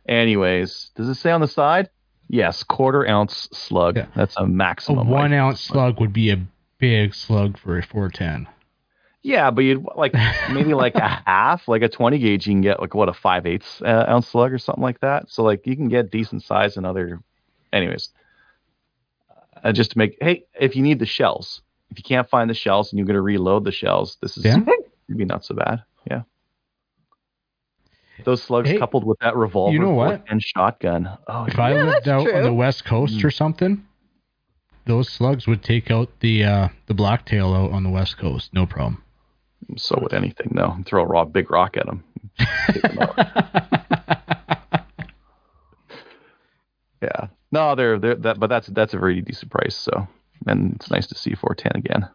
Anyways, 0.10 0.90
does 0.96 1.08
it 1.08 1.16
say 1.16 1.30
on 1.30 1.42
the 1.42 1.48
side? 1.48 1.92
Yes, 2.28 2.64
quarter 2.64 3.08
ounce 3.08 3.48
slug. 3.54 3.98
Yeah. 3.98 4.08
That's 4.16 4.36
a 4.38 4.48
maximum. 4.48 5.08
A 5.08 5.12
one 5.12 5.34
ounce 5.34 5.62
slug 5.62 6.00
would 6.00 6.14
be 6.14 6.32
a 6.32 6.44
big 6.80 7.14
slug 7.14 7.60
for 7.60 7.78
a 7.78 7.84
410. 7.84 8.48
Yeah, 9.22 9.52
but 9.52 9.62
you'd 9.62 9.86
like 9.96 10.16
maybe 10.52 10.74
like 10.74 10.96
a 10.96 11.08
half, 11.28 11.68
like 11.68 11.84
a 11.84 11.90
20 11.90 12.18
gauge, 12.18 12.48
you 12.48 12.54
can 12.54 12.62
get 12.62 12.80
like 12.80 12.96
what 12.96 13.08
a 13.08 13.14
five 13.14 13.46
eighths 13.46 13.84
uh, 13.84 14.06
ounce 14.10 14.28
slug 14.28 14.52
or 14.52 14.58
something 14.58 14.82
like 14.82 15.02
that. 15.02 15.30
So 15.30 15.44
like 15.44 15.68
you 15.68 15.76
can 15.76 15.90
get 15.90 16.10
decent 16.10 16.42
size 16.42 16.76
and 16.76 16.88
other. 16.88 17.22
Anyways, 17.72 18.10
uh, 19.64 19.72
just 19.74 19.92
to 19.92 20.00
make 20.00 20.18
hey, 20.20 20.46
if 20.60 20.76
you 20.76 20.82
need 20.82 20.98
the 20.98 21.06
shells, 21.06 21.62
if 21.92 21.98
you 21.98 22.04
can't 22.04 22.28
find 22.30 22.50
the 22.50 22.54
shells 22.56 22.92
and 22.92 22.98
you're 22.98 23.06
gonna 23.06 23.22
reload 23.22 23.64
the 23.66 23.72
shells, 23.72 24.18
this 24.22 24.38
is 24.38 24.44
Yeah. 24.46 24.58
maybe 25.08 25.26
not 25.26 25.46
so 25.46 25.54
bad. 25.56 25.84
Yeah. 26.10 26.22
Those 28.24 28.42
slugs 28.44 28.70
Hey, 28.70 28.78
coupled 28.78 29.04
with 29.06 29.18
that 29.20 29.36
revolver 29.36 29.74
you 29.74 29.80
know 29.80 29.92
what? 29.94 30.24
and 30.30 30.42
shotgun. 30.42 31.10
Oh, 31.28 31.46
If 31.46 31.58
I 31.60 31.74
lived 31.74 32.06
that's 32.06 32.08
out 32.08 32.34
on 32.34 32.44
the 32.44 32.54
west 32.54 32.86
coast 32.86 33.18
Mm. 33.18 33.24
or 33.26 33.32
something, 33.32 33.86
those 34.86 35.10
slugs 35.10 35.48
would 35.48 35.64
take 35.64 35.92
out 35.92 36.10
the 36.22 36.44
uh, 36.44 36.68
the 36.88 36.94
blacktail 36.94 37.54
out 37.54 37.72
on 37.72 37.84
the 37.84 37.90
west 37.90 38.18
coast. 38.18 38.54
No 38.54 38.66
problem. 38.66 39.04
so 39.78 39.98
would 40.02 40.14
anything 40.14 40.52
though. 40.56 40.76
Throw 40.86 41.04
a 41.04 41.06
raw 41.08 41.26
big 41.26 41.50
rock 41.52 41.78
at 41.78 41.86
them. 41.86 42.04
Yeah. 47.02 47.28
No, 47.52 47.76
they're 47.76 47.98
they're 48.00 48.16
that, 48.16 48.40
but 48.40 48.48
that's 48.48 48.68
that's 48.68 48.94
a 48.94 49.00
very 49.00 49.22
decent 49.22 49.52
price. 49.52 49.76
So, 49.76 50.08
and 50.48 50.76
it's 50.76 50.90
nice 50.92 51.08
to 51.08 51.16
see 51.16 51.36
410 51.36 51.80
again. 51.80 52.10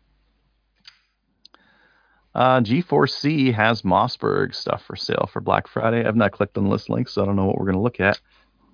Uh, 2.35 2.61
G4C 2.61 3.55
has 3.55 3.81
Mossberg 3.83 4.55
stuff 4.55 4.85
for 4.87 4.95
sale 4.95 5.29
for 5.33 5.41
Black 5.41 5.69
Friday. 5.69 6.05
I've 6.07 6.17
not 6.17 6.33
clicked 6.33 6.59
on 6.59 6.65
the 6.65 6.71
list 6.71 6.91
link, 6.91 7.09
so 7.09 7.23
I 7.23 7.25
don't 7.25 7.37
know 7.37 7.47
what 7.47 7.57
we're 7.57 7.65
going 7.65 7.77
to 7.77 7.81
look 7.81 7.99
at. 7.99 8.21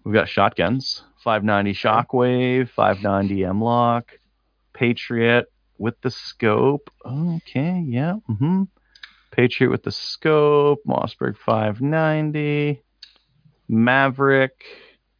We've 0.04 0.14
got 0.14 0.28
shotguns, 0.28 1.04
590 1.22 1.72
Shockwave, 1.72 2.70
590 2.70 3.44
M-Lock, 3.44 4.10
Patriot 4.72 5.46
with 5.78 6.00
the 6.00 6.10
scope. 6.10 6.90
Okay, 7.04 7.84
yeah. 7.86 8.14
hmm 8.26 8.64
Patriot 9.30 9.70
with 9.70 9.84
the 9.84 9.92
scope, 9.92 10.80
Mossberg 10.86 11.36
590, 11.38 12.82
Maverick. 13.68 14.64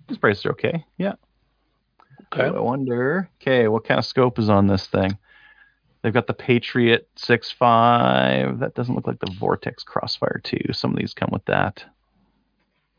These 0.09 0.19
prices 0.19 0.45
are 0.47 0.51
okay. 0.51 0.85
Yeah. 0.99 1.15
Okay. 2.33 2.45
I 2.45 2.61
wonder. 2.61 3.29
Okay, 3.41 3.69
what 3.69 3.85
kind 3.85 3.99
of 3.99 4.07
scope 4.07 4.39
is 4.39 4.49
on 4.49 4.67
this 4.67 4.87
thing? 4.87 5.19
They've 6.03 6.13
got 6.13 6.27
the 6.27 6.35
Patriot 6.35 7.09
6.5. 7.17 8.61
That 8.61 8.75
doesn't 8.75 8.95
look 8.95 9.07
like 9.07 9.21
the 9.21 9.33
Vortex 9.39 9.85
Crossfire 9.85 10.41
2. 10.43 10.73
Some 10.73 10.93
of 10.93 10.97
these 10.97 11.15
come 11.15 11.31
with 11.33 11.45
that. 11.45 11.85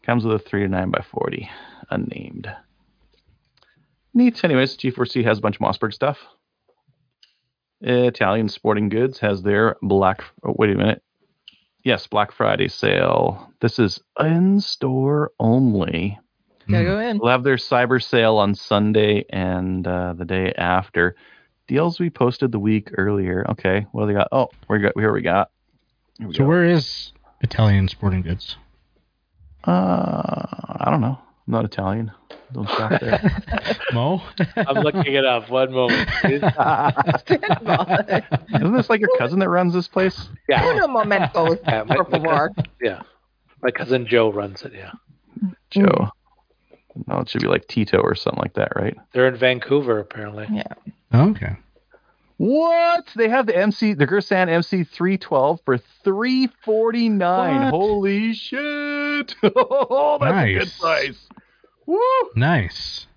Comes 0.03 0.23
with 0.23 0.35
a 0.35 0.39
3 0.39 0.63
to 0.63 0.67
9 0.69 0.91
by 0.91 1.01
40 1.01 1.49
unnamed. 1.89 2.53
Neat. 4.13 4.43
Anyways, 4.43 4.77
G4C 4.77 5.23
has 5.23 5.39
a 5.39 5.41
bunch 5.41 5.55
of 5.55 5.61
Mossberg 5.61 5.93
stuff. 5.93 6.19
Italian 7.81 8.47
Sporting 8.47 8.89
Goods 8.89 9.19
has 9.19 9.41
their 9.41 9.75
Black. 9.81 10.23
Oh, 10.43 10.55
wait 10.57 10.69
a 10.69 10.75
minute. 10.75 11.01
Yes, 11.83 12.07
Black 12.07 12.31
Friday 12.31 12.69
sale. 12.69 13.51
This 13.59 13.79
is 13.79 13.99
in 14.19 14.61
store 14.61 15.31
only. 15.39 16.19
Gotta 16.69 16.83
go 16.85 16.99
in. 16.99 17.19
We'll 17.19 17.31
have 17.31 17.43
their 17.43 17.57
cyber 17.57 18.01
sale 18.01 18.37
on 18.37 18.55
Sunday 18.55 19.25
and 19.29 19.85
uh, 19.87 20.13
the 20.13 20.25
day 20.25 20.53
after. 20.57 21.15
Deals 21.67 21.99
we 21.99 22.09
posted 22.09 22.51
the 22.51 22.59
week 22.59 22.89
earlier. 22.97 23.45
Okay, 23.51 23.85
what 23.91 24.01
do 24.03 24.07
they 24.07 24.13
got? 24.13 24.27
Oh, 24.31 24.49
we 24.69 24.79
got 24.79 24.93
here 24.97 25.13
we 25.13 25.21
got. 25.21 25.49
Here 26.19 26.27
we 26.27 26.33
So 26.33 26.43
go. 26.43 26.49
where 26.49 26.65
is 26.65 27.11
Italian 27.41 27.87
Sporting 27.87 28.21
Goods? 28.21 28.57
Uh, 29.65 29.71
I 29.71 30.87
don't 30.89 31.01
know. 31.01 31.17
I'm 31.47 31.51
not 31.51 31.65
Italian. 31.65 32.11
Don't 32.51 32.67
shop 32.69 32.99
there. 33.01 33.41
Mo? 33.93 34.21
I'm 34.55 34.83
looking 34.83 35.13
it 35.13 35.25
up. 35.25 35.49
One 35.49 35.71
moment. 35.71 36.07
Isn't 36.23 36.41
this 38.73 38.89
like 38.89 38.99
your 38.99 39.09
cousin 39.17 39.39
that 39.39 39.49
runs 39.49 39.73
this 39.73 39.87
place? 39.87 40.27
yeah. 40.47 40.69
Uno 40.69 40.87
momento, 40.87 41.57
Yeah, 41.65 41.83
my- 41.83 41.97
my 41.97 42.03
favor. 42.09 42.51
Yeah. 42.81 43.01
My 43.61 43.71
cousin 43.71 44.05
Joe 44.07 44.31
runs 44.31 44.61
it. 44.63 44.73
Yeah. 44.75 44.91
Joe. 45.71 46.09
No, 47.07 47.19
it 47.19 47.29
should 47.29 47.41
be 47.41 47.47
like 47.47 47.67
Tito 47.67 47.97
or 47.99 48.15
something 48.15 48.41
like 48.41 48.53
that, 48.53 48.73
right? 48.75 48.95
They're 49.13 49.27
in 49.27 49.35
Vancouver 49.35 49.99
apparently. 49.99 50.47
Yeah. 50.51 50.63
Oh, 51.11 51.29
okay. 51.31 51.55
What? 52.37 53.05
They 53.15 53.29
have 53.29 53.45
the 53.45 53.55
MC, 53.55 53.93
the 53.93 54.07
Girsan 54.07 54.49
MC 54.49 54.83
312 54.83 55.59
for 55.65 55.77
349. 55.77 57.69
Holy 57.69 58.33
shit! 58.33 59.35
oh, 59.43 60.17
that's 60.19 60.33
a 60.33 60.53
good 60.53 60.59
Nice. 60.59 60.79
price. 60.79 61.27
Woo! 61.85 61.99
Nice. 62.35 63.07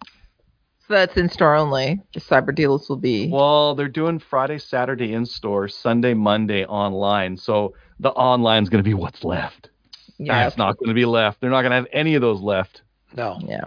So 0.87 0.95
that's 0.95 1.17
in 1.17 1.29
store 1.29 1.55
only. 1.57 2.01
The 2.15 2.21
cyber 2.21 2.55
deals 2.55 2.89
will 2.89 2.97
be. 2.97 3.29
Well, 3.29 3.75
they're 3.75 3.89
doing 3.89 4.19
Friday, 4.21 4.59
Saturday 4.59 5.13
in 5.15 5.27
store, 5.27 5.67
Sunday, 5.69 6.15
Monday 6.15 6.65
online. 6.65 7.37
So 7.37 7.75
the 7.99 8.13
online's 8.15 8.69
going 8.69 8.85
to 8.85 8.89
be 8.89 8.95
what's 8.95 9.25
left. 9.25 9.71
yeah. 10.19 10.45
That's 10.45 10.57
not 10.57 10.77
going 10.79 10.89
to 10.89 10.95
be 10.95 11.05
left. 11.05 11.41
They're 11.41 11.51
not 11.51 11.63
going 11.63 11.71
to 11.71 11.77
have 11.77 11.89
any 11.93 12.15
of 12.15 12.23
those 12.23 12.41
left. 12.41 12.83
No. 13.17 13.39
Yeah. 13.43 13.65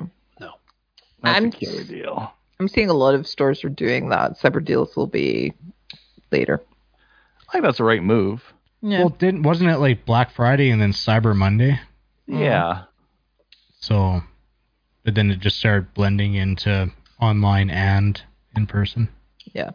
That's 1.21 1.35
I'm- 1.35 1.47
a 1.47 1.51
killer 1.51 1.83
deal. 1.83 2.33
I'm 2.61 2.67
seeing 2.69 2.89
a 2.89 2.93
lot 2.93 3.13
of 3.15 3.27
stores 3.27 3.63
are 3.65 3.69
doing 3.69 4.09
that. 4.09 4.37
Cyber 4.37 4.63
deals 4.63 4.95
will 4.95 5.07
be 5.07 5.53
later. 6.31 6.61
I 7.47 7.51
think 7.51 7.63
that's 7.65 7.77
the 7.77 7.83
right 7.83 8.03
move. 8.03 8.41
Yeah. 8.81 8.99
Well, 8.99 9.09
didn't 9.09 9.43
wasn't 9.43 9.69
it 9.69 9.79
like 9.79 10.05
Black 10.05 10.31
Friday 10.31 10.69
and 10.69 10.81
then 10.81 10.91
Cyber 10.91 11.35
Monday? 11.35 11.79
Mhm. 12.29 12.39
Yeah. 12.39 12.83
So, 13.79 14.21
but 15.03 15.15
then 15.15 15.31
it 15.31 15.39
just 15.39 15.57
started 15.57 15.93
blending 15.93 16.35
into 16.35 16.89
online 17.19 17.69
and 17.69 18.21
in 18.55 18.65
person. 18.67 19.09
Yeah. 19.53 19.71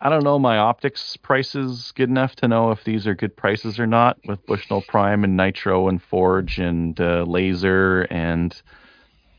I 0.00 0.08
don't 0.08 0.24
know 0.24 0.38
my 0.38 0.58
optics 0.58 1.16
prices 1.16 1.92
good 1.96 2.08
enough 2.08 2.36
to 2.36 2.48
know 2.48 2.70
if 2.70 2.84
these 2.84 3.06
are 3.06 3.14
good 3.14 3.36
prices 3.36 3.78
or 3.78 3.86
not 3.86 4.18
with 4.26 4.44
Bushnell 4.46 4.82
Prime 4.82 5.24
and 5.24 5.36
Nitro 5.36 5.88
and 5.88 6.02
Forge 6.02 6.58
and 6.58 7.00
uh, 7.00 7.24
Laser 7.26 8.02
and 8.10 8.60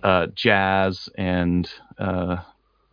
uh, 0.03 0.27
Jazz 0.35 1.09
and 1.17 1.69
uh, 1.97 2.37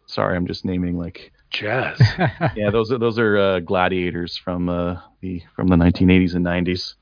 sorry, 0.07 0.37
I'm 0.37 0.47
just 0.47 0.65
naming 0.65 0.97
like 0.99 1.33
Jazz. 1.51 2.01
yeah, 2.57 2.71
those 2.71 2.91
are 2.93 2.99
those 2.99 3.19
are 3.19 3.37
uh, 3.39 3.61
gladiators 3.61 4.37
from 4.37 4.69
uh, 4.69 4.97
the 5.21 5.43
from 5.55 5.69
the 5.69 5.77
1980s 5.77 6.35
and 6.35 6.45
90s. 6.45 6.95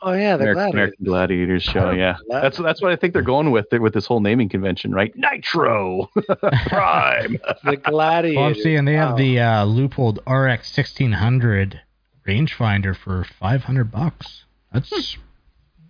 Oh 0.00 0.12
yeah, 0.12 0.38
the 0.38 0.44
American, 0.44 0.54
gladiator. 0.54 0.70
American 0.72 1.04
Gladiators 1.04 1.62
show. 1.62 1.90
Yeah, 1.90 2.16
Glad- 2.28 2.42
that's 2.44 2.56
that's 2.58 2.80
what 2.80 2.92
I 2.92 2.96
think 2.96 3.12
they're 3.12 3.20
going 3.22 3.50
with 3.50 3.66
with 3.72 3.92
this 3.92 4.06
whole 4.06 4.20
naming 4.20 4.48
convention, 4.48 4.92
right? 4.92 5.12
Nitro 5.16 6.08
Prime. 6.66 7.38
The 7.64 7.76
gladiator. 7.76 8.38
Well, 8.40 8.48
I'm 8.48 8.54
seeing 8.54 8.84
they 8.86 8.94
have 8.94 9.10
Wow. 9.12 9.16
the 9.16 9.40
uh, 9.40 9.66
Leupold 9.66 10.18
RX 10.26 10.74
1600 10.76 11.80
rangefinder 12.26 12.96
for 12.96 13.24
500 13.38 13.90
bucks. 13.90 14.44
That's 14.72 15.16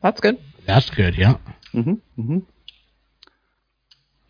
That's 0.02 0.20
good. 0.20 0.38
that's 0.66 0.90
good. 0.90 1.16
Yeah. 1.16 1.36
hmm 1.72 1.94
hmm 2.16 2.38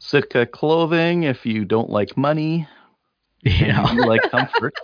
Sitka 0.07 0.47
clothing. 0.47 1.25
If 1.25 1.45
you 1.47 1.65
don't 1.65 1.91
like 1.91 2.17
money, 2.17 2.69
and 3.45 3.55
Yeah. 3.55 3.93
you 3.93 4.07
like 4.07 4.31
comfort, 4.31 4.75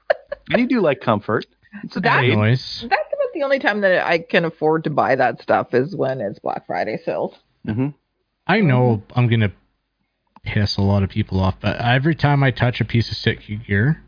and 0.50 0.60
you 0.60 0.66
do 0.66 0.80
like 0.80 1.00
comfort. 1.00 1.46
It's 1.84 1.96
a 1.96 2.00
That- 2.00 2.18
trade. 2.18 2.34
Noise. 2.36 2.80
That's 2.88 3.12
about 3.12 3.32
the 3.34 3.42
only 3.44 3.58
time 3.58 3.80
that 3.82 4.06
I 4.06 4.18
can 4.18 4.44
afford 4.44 4.84
to 4.84 4.90
buy 4.90 5.14
that 5.16 5.40
stuff 5.40 5.72
is 5.74 5.94
when 5.96 6.20
it's 6.20 6.38
Black 6.38 6.66
Friday 6.66 6.98
sales. 7.04 7.34
hmm 7.66 7.88
I 8.46 8.60
know 8.60 9.02
I'm 9.14 9.28
gonna 9.28 9.52
piss 10.42 10.76
a 10.76 10.82
lot 10.82 11.04
of 11.04 11.08
people 11.10 11.38
off, 11.38 11.54
but 11.60 11.76
every 11.80 12.16
time 12.16 12.42
I 12.42 12.50
touch 12.50 12.80
a 12.80 12.84
piece 12.84 13.08
of 13.10 13.16
Sitka 13.16 13.54
gear, 13.54 14.02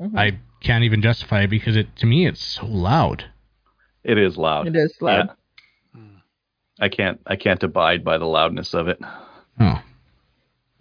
Mhm. 0.00 0.16
I 0.18 0.38
can't 0.60 0.84
even 0.84 1.02
justify 1.02 1.42
it 1.42 1.48
because 1.50 1.76
it 1.76 1.94
to 1.96 2.06
me 2.06 2.26
it's 2.26 2.42
so 2.42 2.64
loud. 2.66 3.24
It 4.02 4.16
is 4.16 4.38
loud. 4.38 4.66
It 4.68 4.76
is 4.76 4.96
loud. 5.02 5.28
Yeah. 5.94 6.00
I 6.80 6.88
can't. 6.88 7.20
I 7.26 7.36
can't 7.36 7.62
abide 7.62 8.04
by 8.04 8.16
the 8.18 8.24
loudness 8.26 8.72
of 8.74 8.88
it. 8.88 8.98
Oh, 9.60 9.82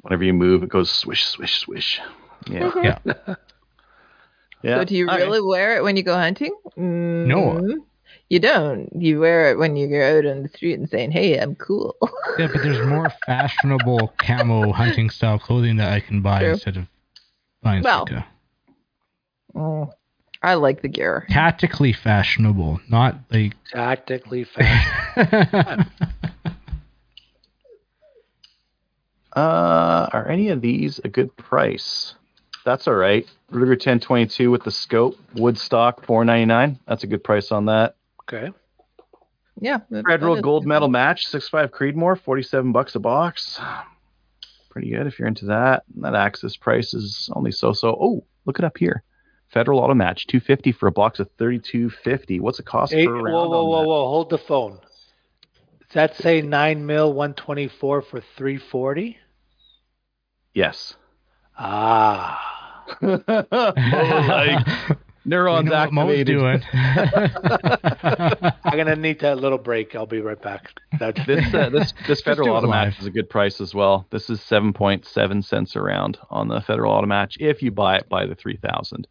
Whenever 0.07 0.23
you 0.23 0.33
move, 0.33 0.63
it 0.63 0.69
goes 0.69 0.89
swish, 0.89 1.25
swish, 1.25 1.59
swish. 1.59 1.99
Yeah. 2.49 2.71
yeah. 2.81 2.97
yeah. 4.63 4.77
So 4.79 4.85
do 4.85 4.95
you 4.95 5.09
Okay. 5.09 5.17
really 5.17 5.41
wear 5.41 5.75
it 5.75 5.83
when 5.83 5.97
you 5.97 6.03
go 6.03 6.15
hunting? 6.15 6.55
No. 6.77 7.35
Mm, 7.59 7.73
You 8.29 8.39
don't. 8.39 8.89
You 8.97 9.19
wear 9.19 9.51
it 9.51 9.57
when 9.57 9.75
you 9.75 9.87
go 9.87 10.17
out 10.17 10.25
on 10.25 10.43
the 10.43 10.49
street 10.49 10.75
and 10.79 10.89
saying, 10.89 11.11
"Hey, 11.11 11.37
I'm 11.37 11.55
cool." 11.55 11.95
Yeah, 12.39 12.47
but 12.53 12.61
there's 12.63 12.85
more 12.95 13.11
fashionable 13.25 14.13
camo 14.17 14.71
hunting 14.71 15.09
style 15.09 15.39
clothing 15.39 15.75
that 15.77 15.91
I 15.91 15.99
can 15.99 16.21
buy 16.21 16.39
True. 16.39 16.51
instead 16.51 16.77
of 16.77 16.87
buying 17.61 17.83
Well. 17.83 18.07
Sitka. 18.07 18.25
Mm, 19.55 19.91
I 20.41 20.53
like 20.53 20.81
the 20.83 20.87
gear. 20.87 21.25
Tactically 21.29 21.91
fashionable, 21.91 22.79
not 22.89 23.15
like. 23.31 23.55
tactically 23.73 24.45
fast. 24.45 25.89
Uh, 29.37 30.09
are 30.13 30.27
any 30.27 30.49
of 30.49 30.61
these 30.61 30.99
a 31.03 31.07
good 31.09 31.35
price? 31.37 32.15
That's 32.65 32.87
all 32.87 32.95
right. 32.95 33.25
Ruger 33.51 33.69
1022 33.69 34.49
with 34.51 34.63
the 34.63 34.71
scope, 34.71 35.15
Woodstock 35.35 36.05
499. 36.05 36.79
That's 36.87 37.03
a 37.03 37.07
good 37.07 37.23
price 37.23 37.51
on 37.51 37.65
that. 37.67 37.95
okay. 38.23 38.51
Yeah. 39.59 39.79
that- 39.89 40.05
Federal 40.05 40.35
that 40.35 40.39
is- 40.39 40.43
gold 40.43 40.65
medal 40.65 40.89
match, 40.89 41.27
6.5 41.27 41.69
Creedmoor, 41.71 42.19
47 42.19 42.71
bucks 42.71 42.95
a 42.95 42.99
box. 42.99 43.59
Pretty 44.69 44.89
good 44.91 45.07
if 45.07 45.17
you're 45.17 45.27
into 45.27 45.45
that. 45.45 45.83
That 45.97 46.13
access 46.13 46.55
price 46.55 46.93
is 46.93 47.29
only 47.33 47.51
so-so. 47.51 47.89
Oh, 47.99 48.23
look 48.45 48.59
it 48.59 48.65
up 48.65 48.77
here. 48.77 49.03
Federal 49.49 49.79
auto 49.79 49.93
match, 49.95 50.27
250 50.27 50.73
for 50.73 50.87
a 50.87 50.91
box 50.91 51.19
of 51.19 51.29
3250. 51.37 52.39
What's 52.41 52.59
it 52.59 52.65
cost 52.65 52.93
Eight, 52.93 53.07
per 53.07 53.13
whoa, 53.15 53.21
round? 53.23 53.33
whoa, 53.49 53.63
on 53.63 53.69
whoa, 53.69 53.83
whoa! 53.87 54.07
Hold 54.09 54.29
the 54.29 54.37
phone. 54.37 54.79
Does 55.79 55.93
that 55.93 56.15
say 56.17 56.41
nine 56.41 56.85
mil, 56.85 57.13
one 57.13 57.33
twenty 57.33 57.69
four 57.69 58.01
for 58.01 58.21
three 58.35 58.57
forty? 58.57 59.17
Yes. 60.57 60.95
Ah. 61.55 62.83
like 63.03 64.65
neurons 65.23 65.65
you 65.65 65.69
know 65.69 65.75
activated. 65.75 66.25
doing. 66.25 66.63
I'm 66.73 68.75
gonna 68.75 68.95
need 68.95 69.19
that 69.19 69.37
little 69.37 69.59
break. 69.59 69.93
I'll 69.93 70.07
be 70.07 70.19
right 70.19 70.41
back. 70.41 70.71
That's 70.99 71.23
this 71.27 71.53
uh, 71.53 71.69
this 71.69 71.93
this 72.07 72.21
Federal 72.21 72.59
Automatch 72.59 72.99
is 72.99 73.05
a 73.05 73.11
good 73.11 73.29
price 73.29 73.61
as 73.61 73.75
well. 73.75 74.07
This 74.09 74.31
is 74.31 74.39
7.7 74.39 75.45
cents 75.45 75.75
around 75.75 76.17
on 76.31 76.47
the 76.47 76.59
Federal 76.61 76.99
Automatch 76.99 77.37
if 77.39 77.61
you 77.61 77.69
buy 77.69 77.97
it 77.97 78.09
by 78.09 78.25
the 78.25 78.33
3000. 78.33 79.07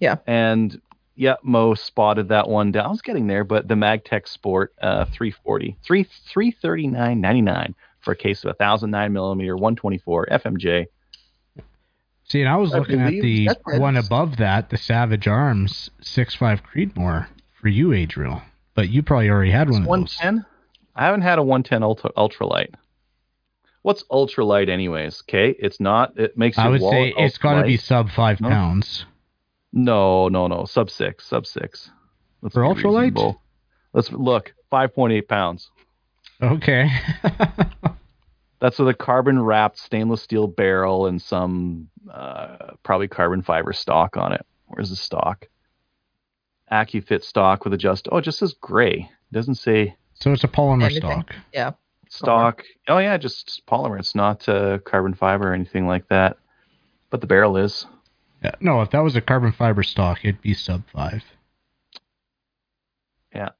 Yeah. 0.00 0.16
And 0.26 0.78
yeah, 1.16 1.36
Mo 1.42 1.72
spotted 1.72 2.28
that 2.28 2.46
one 2.46 2.72
down. 2.72 2.84
I 2.84 2.90
was 2.90 3.00
getting 3.00 3.26
there, 3.26 3.44
but 3.44 3.68
the 3.68 3.74
Magtech 3.74 4.28
Sport 4.28 4.74
uh, 4.82 5.06
340, 5.06 5.78
3 5.82 6.04
339.99 6.04 7.74
for 8.04 8.12
a 8.12 8.16
case 8.16 8.44
of 8.44 8.50
a 8.50 8.54
thousand 8.54 8.90
nine 8.90 9.12
millimeter 9.12 9.56
one 9.56 9.74
twenty 9.76 9.98
four 9.98 10.26
FMJ. 10.30 10.86
See, 12.26 12.40
and 12.40 12.48
I 12.48 12.56
was 12.56 12.72
I 12.74 12.78
looking 12.78 13.00
at 13.00 13.10
the 13.10 13.48
one 13.78 13.96
above 13.96 14.38
that, 14.38 14.70
the 14.70 14.78
Savage 14.78 15.28
Arms 15.28 15.90
6.5 16.02 16.62
Creedmoor 16.62 17.26
for 17.60 17.68
you, 17.68 17.92
Adriel. 17.92 18.40
But 18.74 18.88
you 18.88 19.02
probably 19.02 19.28
already 19.28 19.50
had 19.50 19.68
one 19.68 19.82
of 19.82 19.88
One 19.88 20.00
those. 20.00 20.16
ten. 20.16 20.46
I 20.96 21.04
haven't 21.06 21.20
had 21.22 21.38
a 21.38 21.42
one 21.42 21.62
ten 21.62 21.82
ultra 21.82 22.10
ultralight. 22.16 22.74
What's 23.82 24.04
ultralight 24.04 24.70
anyways? 24.70 25.22
Okay, 25.28 25.54
it's 25.58 25.78
not. 25.80 26.18
It 26.18 26.36
makes. 26.38 26.56
I 26.58 26.64
your 26.64 26.72
would 26.72 26.80
say 26.80 27.14
it's 27.16 27.36
got 27.36 27.60
to 27.60 27.66
be 27.66 27.76
sub 27.76 28.10
five 28.10 28.40
No? 28.40 28.48
pounds. 28.48 29.04
No, 29.72 30.28
no, 30.28 30.46
no. 30.46 30.64
Sub 30.64 30.88
six. 30.88 31.26
Sub 31.26 31.46
six. 31.46 31.90
Let's 32.40 32.54
For 32.54 32.62
be 32.62 32.80
ultralight? 32.80 33.02
reasonable. 33.02 33.42
Let's 33.92 34.10
look. 34.10 34.54
Five 34.70 34.94
point 34.94 35.12
eight 35.12 35.28
pounds. 35.28 35.70
Okay. 36.52 36.90
That's 38.60 38.78
with 38.78 38.88
a 38.88 38.94
carbon 38.94 39.42
wrapped 39.42 39.78
stainless 39.78 40.22
steel 40.22 40.46
barrel 40.46 41.06
and 41.06 41.20
some 41.20 41.88
uh, 42.10 42.72
probably 42.82 43.08
carbon 43.08 43.42
fiber 43.42 43.72
stock 43.72 44.16
on 44.16 44.32
it. 44.32 44.44
Where's 44.66 44.90
the 44.90 44.96
stock? 44.96 45.46
AccuFit 46.72 47.22
stock 47.22 47.64
with 47.64 47.74
adjust. 47.74 48.08
Oh, 48.10 48.18
it 48.18 48.22
just 48.22 48.38
says 48.38 48.54
gray. 48.60 49.10
It 49.30 49.34
doesn't 49.34 49.56
say 49.56 49.96
so 50.14 50.32
it's 50.32 50.44
a 50.44 50.48
polymer 50.48 50.84
Anything. 50.84 51.00
stock. 51.02 51.34
Yeah. 51.52 51.72
stock. 52.08 52.62
Oh 52.88 52.98
yeah, 52.98 53.16
just 53.16 53.62
polymer. 53.66 53.98
It's 53.98 54.14
not 54.14 54.48
uh, 54.48 54.78
carbon 54.78 55.14
fiber 55.14 55.50
or 55.50 55.54
anything 55.54 55.86
like 55.86 56.08
that. 56.08 56.38
But 57.10 57.20
the 57.20 57.26
barrel 57.26 57.56
is. 57.56 57.86
Yeah. 58.42 58.52
No, 58.60 58.80
if 58.82 58.90
that 58.90 59.00
was 59.00 59.16
a 59.16 59.20
carbon 59.20 59.52
fiber 59.52 59.82
stock, 59.82 60.20
it'd 60.24 60.40
be 60.40 60.54
sub 60.54 60.82
five. 60.92 61.22
Yeah. 63.34 63.50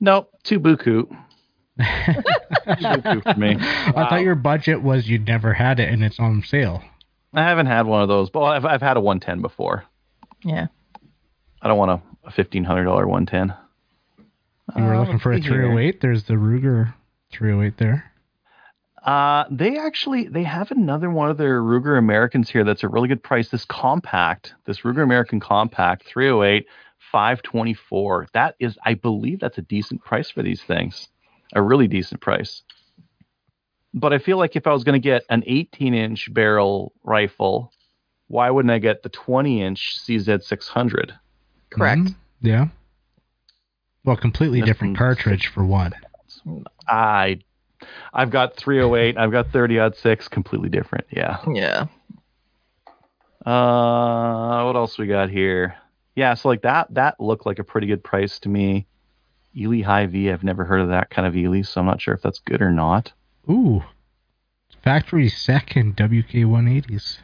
Nope. 0.00 0.30
Too 0.44 0.58
buku. 0.60 1.06
Too 1.78 1.84
buku 1.84 3.22
for 3.22 3.38
me. 3.38 3.56
I 3.58 3.90
Wow. 3.94 4.08
thought 4.08 4.22
your 4.22 4.34
budget 4.34 4.82
was 4.82 5.08
you'd 5.08 5.26
never 5.26 5.52
had 5.52 5.80
it 5.80 5.88
and 5.92 6.02
it's 6.04 6.18
on 6.18 6.42
sale. 6.42 6.82
I 7.32 7.42
haven't 7.42 7.66
had 7.66 7.86
one 7.86 8.02
of 8.02 8.08
those, 8.08 8.30
but 8.30 8.42
I've 8.42 8.64
I've 8.64 8.82
had 8.82 8.96
a 8.96 9.00
110 9.00 9.40
before. 9.40 9.84
Yeah. 10.44 10.66
I 11.62 11.68
don't 11.68 11.78
want 11.78 11.90
a, 12.24 12.28
a 12.28 12.30
fifteen 12.32 12.64
hundred 12.64 12.84
dollar 12.84 13.06
110. 13.06 13.56
You 14.76 14.84
were 14.84 14.94
Uh, 14.94 15.00
looking 15.00 15.18
for 15.18 15.32
a 15.32 15.34
let's 15.36 15.46
see 15.46 15.52
here. 15.52 15.62
308. 15.62 16.00
There's 16.00 16.24
the 16.24 16.34
Ruger 16.34 16.94
308 17.32 17.76
there. 17.78 18.04
Uh, 19.04 19.44
they 19.50 19.78
actually 19.78 20.28
they 20.28 20.42
have 20.42 20.70
another 20.70 21.08
one 21.10 21.30
of 21.30 21.38
their 21.38 21.60
Ruger 21.62 21.96
Americans 21.98 22.50
here 22.50 22.64
that's 22.64 22.82
a 22.82 22.88
really 22.88 23.08
good 23.08 23.22
price. 23.22 23.48
This 23.48 23.64
compact, 23.64 24.54
this 24.66 24.80
Ruger 24.80 25.02
American 25.02 25.40
compact 25.40 26.04
308 26.06 26.66
524. 27.12 28.28
That 28.32 28.54
is 28.60 28.78
I 28.84 28.94
believe 28.94 29.40
that's 29.40 29.58
a 29.58 29.62
decent 29.62 30.04
price 30.04 30.30
for 30.30 30.42
these 30.42 30.62
things. 30.62 31.08
A 31.54 31.62
really 31.62 31.88
decent 31.88 32.20
price. 32.20 32.62
But 33.92 34.12
I 34.12 34.18
feel 34.18 34.38
like 34.38 34.54
if 34.54 34.66
I 34.66 34.72
was 34.72 34.84
going 34.84 35.00
to 35.00 35.04
get 35.04 35.24
an 35.30 35.42
18 35.46 35.94
inch 35.94 36.32
barrel 36.32 36.92
rifle, 37.02 37.72
why 38.28 38.48
wouldn't 38.50 38.70
I 38.70 38.78
get 38.78 39.02
the 39.02 39.08
20 39.08 39.62
inch 39.62 39.98
CZ 40.06 40.44
600? 40.44 41.12
Correct. 41.70 42.00
Mhm. 42.02 42.14
Yeah. 42.42 42.66
Well, 44.04 44.16
completely 44.16 44.60
This 44.60 44.68
different 44.68 44.92
one's- 44.92 44.98
cartridge 44.98 45.46
for 45.48 45.64
one. 45.64 45.92
I 46.88 47.40
I've 48.12 48.30
got 48.30 48.56
308, 48.56 49.16
I've 49.18 49.32
got 49.32 49.48
30 49.50 49.78
odd 49.80 49.96
six, 49.96 50.28
completely 50.28 50.68
different. 50.68 51.06
Yeah. 51.10 51.38
Yeah. 51.52 51.86
Uh, 53.44 54.64
what 54.64 54.76
else 54.76 54.98
we 54.98 55.06
got 55.06 55.30
here? 55.30 55.74
Yeah, 56.16 56.34
so 56.34 56.48
like 56.48 56.62
that 56.62 56.92
that 56.94 57.20
looked 57.20 57.46
like 57.46 57.58
a 57.58 57.64
pretty 57.64 57.86
good 57.86 58.02
price 58.04 58.38
to 58.40 58.48
me. 58.48 58.86
Eley 59.58 59.82
High 59.82 60.06
V, 60.06 60.30
I've 60.30 60.44
never 60.44 60.64
heard 60.64 60.80
of 60.80 60.88
that 60.88 61.10
kind 61.10 61.26
of 61.26 61.34
Eley, 61.36 61.62
so 61.62 61.80
I'm 61.80 61.86
not 61.86 62.00
sure 62.00 62.14
if 62.14 62.22
that's 62.22 62.38
good 62.40 62.62
or 62.62 62.70
not. 62.70 63.12
Ooh. 63.48 63.82
Factory 64.82 65.28
second 65.28 65.94
WK 65.96 66.44
180s. 66.46 67.18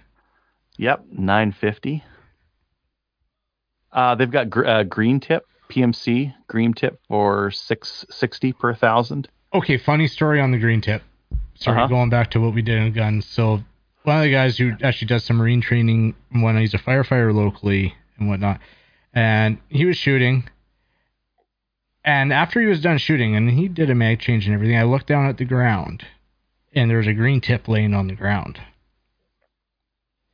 Yep, 0.78 1.04
950. 1.12 2.04
Uh, 3.92 4.14
they've 4.14 4.30
got 4.30 4.50
gr- 4.50 4.66
uh, 4.66 4.82
green 4.82 5.20
tip 5.20 5.46
PMC 5.70 6.34
green 6.48 6.72
tip 6.74 7.00
for 7.08 7.50
660 7.50 8.52
per 8.52 8.74
thousand. 8.74 9.28
Okay, 9.54 9.78
funny 9.78 10.06
story 10.06 10.40
on 10.40 10.50
the 10.50 10.58
green 10.58 10.80
tip. 10.80 11.02
Sorry, 11.54 11.78
Uh-huh. 11.78 11.86
going 11.86 12.10
back 12.10 12.30
to 12.32 12.40
what 12.40 12.54
we 12.54 12.62
did 12.62 12.78
in 12.82 12.92
guns. 12.92 13.26
So, 13.26 13.62
one 14.02 14.18
of 14.18 14.22
the 14.22 14.30
guys 14.30 14.58
who 14.58 14.72
actually 14.82 15.08
does 15.08 15.24
some 15.24 15.36
marine 15.36 15.60
training 15.60 16.14
when 16.30 16.56
he's 16.58 16.74
a 16.74 16.78
firefighter 16.78 17.32
locally 17.34 17.94
and 18.18 18.28
whatnot, 18.28 18.60
and 19.12 19.58
he 19.68 19.84
was 19.84 19.96
shooting. 19.96 20.48
And 22.04 22.32
after 22.32 22.60
he 22.60 22.66
was 22.66 22.80
done 22.80 22.98
shooting, 22.98 23.34
and 23.34 23.50
he 23.50 23.68
did 23.68 23.90
a 23.90 23.94
mag 23.94 24.20
change 24.20 24.46
and 24.46 24.54
everything, 24.54 24.76
I 24.78 24.84
looked 24.84 25.08
down 25.08 25.28
at 25.28 25.38
the 25.38 25.44
ground, 25.44 26.04
and 26.72 26.88
there 26.90 26.98
was 26.98 27.08
a 27.08 27.12
green 27.12 27.40
tip 27.40 27.66
laying 27.68 27.94
on 27.94 28.06
the 28.06 28.14
ground. 28.14 28.60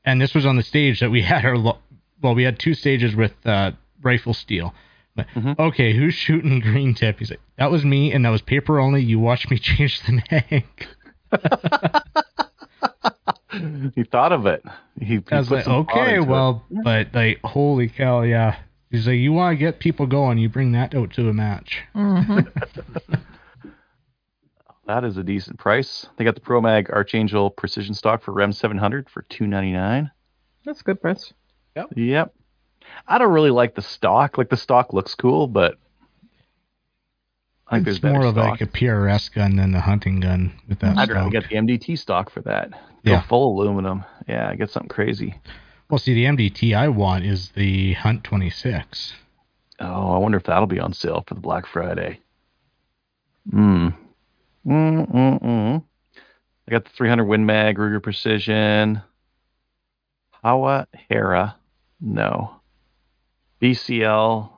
And 0.04 0.20
this 0.20 0.34
was 0.34 0.44
on 0.44 0.56
the 0.56 0.62
stage 0.62 1.00
that 1.00 1.10
we 1.10 1.22
had 1.32 1.44
our 1.44 1.56
lo- 1.56 1.78
well, 2.20 2.34
we 2.34 2.42
had 2.44 2.58
two 2.58 2.74
stages 2.74 3.16
with 3.16 3.32
uh, 3.46 3.72
rifle 4.02 4.34
steel. 4.34 4.74
But, 5.16 5.26
Mhm. 5.34 5.58
Okay, 5.58 5.94
who's 5.94 6.14
shooting 6.14 6.60
green 6.60 6.94
tip? 6.94 7.18
He's 7.18 7.30
like, 7.30 7.40
that 7.58 7.70
was 7.70 7.84
me, 7.84 8.12
and 8.12 8.24
that 8.24 8.30
was 8.30 8.42
paper 8.42 8.78
only. 8.80 9.02
You 9.02 9.18
watched 9.18 9.50
me 9.50 9.58
change 9.58 10.00
the 10.02 10.22
mag. 10.30 10.64
he 13.94 14.04
thought 14.04 14.32
of 14.32 14.46
it. 14.46 14.62
He, 14.98 15.16
he 15.16 15.22
I 15.30 15.38
was 15.38 15.50
like, 15.50 15.66
okay, 15.66 16.16
into 16.16 16.22
it. 16.22 16.28
well, 16.28 16.64
but 16.70 17.14
like, 17.14 17.40
holy 17.44 17.88
cow, 17.88 18.22
yeah. 18.22 18.56
He's 18.90 19.06
like, 19.06 19.16
you 19.16 19.32
want 19.32 19.54
to 19.54 19.56
get 19.56 19.78
people 19.78 20.06
going, 20.06 20.38
you 20.38 20.48
bring 20.48 20.72
that 20.72 20.94
out 20.94 21.12
to 21.14 21.28
a 21.28 21.32
match. 21.32 21.82
Mhm. 21.94 22.46
that 24.86 25.04
is 25.04 25.16
a 25.16 25.22
decent 25.22 25.58
price. 25.58 26.06
They 26.16 26.24
got 26.24 26.34
the 26.34 26.40
Pro 26.40 26.60
Mag 26.60 26.90
Archangel 26.90 27.50
Precision 27.50 27.94
stock 27.94 28.22
for 28.22 28.32
Rem 28.32 28.52
700 28.52 29.08
for 29.08 29.22
299. 29.22 30.10
That's 30.64 30.80
a 30.80 30.84
good 30.84 31.00
price. 31.00 31.32
Yep. 31.74 31.86
Yep. 31.96 32.34
I 33.08 33.18
don't 33.18 33.32
really 33.32 33.50
like 33.50 33.74
the 33.74 33.82
stock. 33.82 34.36
Like 34.36 34.50
the 34.50 34.56
stock 34.56 34.92
looks 34.92 35.14
cool, 35.14 35.46
but 35.46 35.78
I 37.72 37.76
think 37.76 37.88
it's 37.88 38.00
there's 38.00 38.12
more 38.12 38.26
of 38.26 38.34
stock. 38.34 38.50
like 38.50 38.60
a 38.60 38.66
PRS 38.66 39.32
gun 39.32 39.56
than 39.56 39.72
the 39.72 39.80
hunting 39.80 40.20
gun 40.20 40.52
with 40.68 40.78
that 40.80 40.98
I'd 40.98 41.10
rather 41.10 41.30
get 41.30 41.48
the 41.48 41.56
MDT 41.56 41.98
stock 41.98 42.30
for 42.30 42.40
that. 42.42 42.70
Go 42.70 43.12
Yeah. 43.12 43.22
full 43.22 43.58
aluminum. 43.60 44.04
Yeah, 44.28 44.48
I 44.48 44.54
get 44.56 44.70
something 44.70 44.88
crazy. 44.88 45.40
Well, 45.90 45.98
see, 45.98 46.14
the 46.14 46.24
MDT 46.26 46.74
I 46.74 46.88
want 46.88 47.24
is 47.24 47.50
the 47.50 47.94
Hunt 47.94 48.24
26. 48.24 49.14
Oh, 49.80 50.14
I 50.14 50.18
wonder 50.18 50.38
if 50.38 50.44
that'll 50.44 50.66
be 50.66 50.80
on 50.80 50.92
sale 50.92 51.24
for 51.26 51.34
the 51.34 51.40
Black 51.40 51.66
Friday. 51.66 52.20
Hmm. 53.50 53.88
Mm 54.66 55.10
mm 55.10 55.42
mm. 55.42 55.82
I 56.68 56.70
got 56.70 56.84
the 56.84 56.90
300 56.90 57.24
Win 57.24 57.44
Mag 57.44 57.76
Ruger 57.76 58.02
Precision. 58.02 59.02
Hawa 60.44 60.86
Hera. 61.08 61.56
No. 62.00 62.56
BCL. 63.60 64.50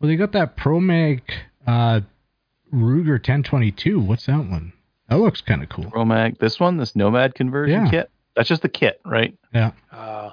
Well, 0.00 0.08
they 0.08 0.16
got 0.16 0.32
that 0.32 0.56
Pro 0.56 0.80
Mag 0.80 1.22
uh, 1.70 2.00
Ruger 2.72 3.12
1022. 3.18 4.00
What's 4.00 4.26
that 4.26 4.38
one? 4.38 4.72
That 5.08 5.18
looks 5.18 5.40
kind 5.40 5.62
of 5.62 5.68
cool. 5.68 5.84
ProMag, 5.86 6.38
This 6.38 6.60
one, 6.60 6.76
this 6.76 6.94
Nomad 6.94 7.34
conversion 7.34 7.84
Yeah. 7.86 7.90
kit. 7.90 8.10
That's 8.36 8.48
just 8.48 8.62
the 8.62 8.68
kit, 8.68 9.00
right? 9.04 9.36
Yeah. 9.52 9.72
Uh, 9.92 10.30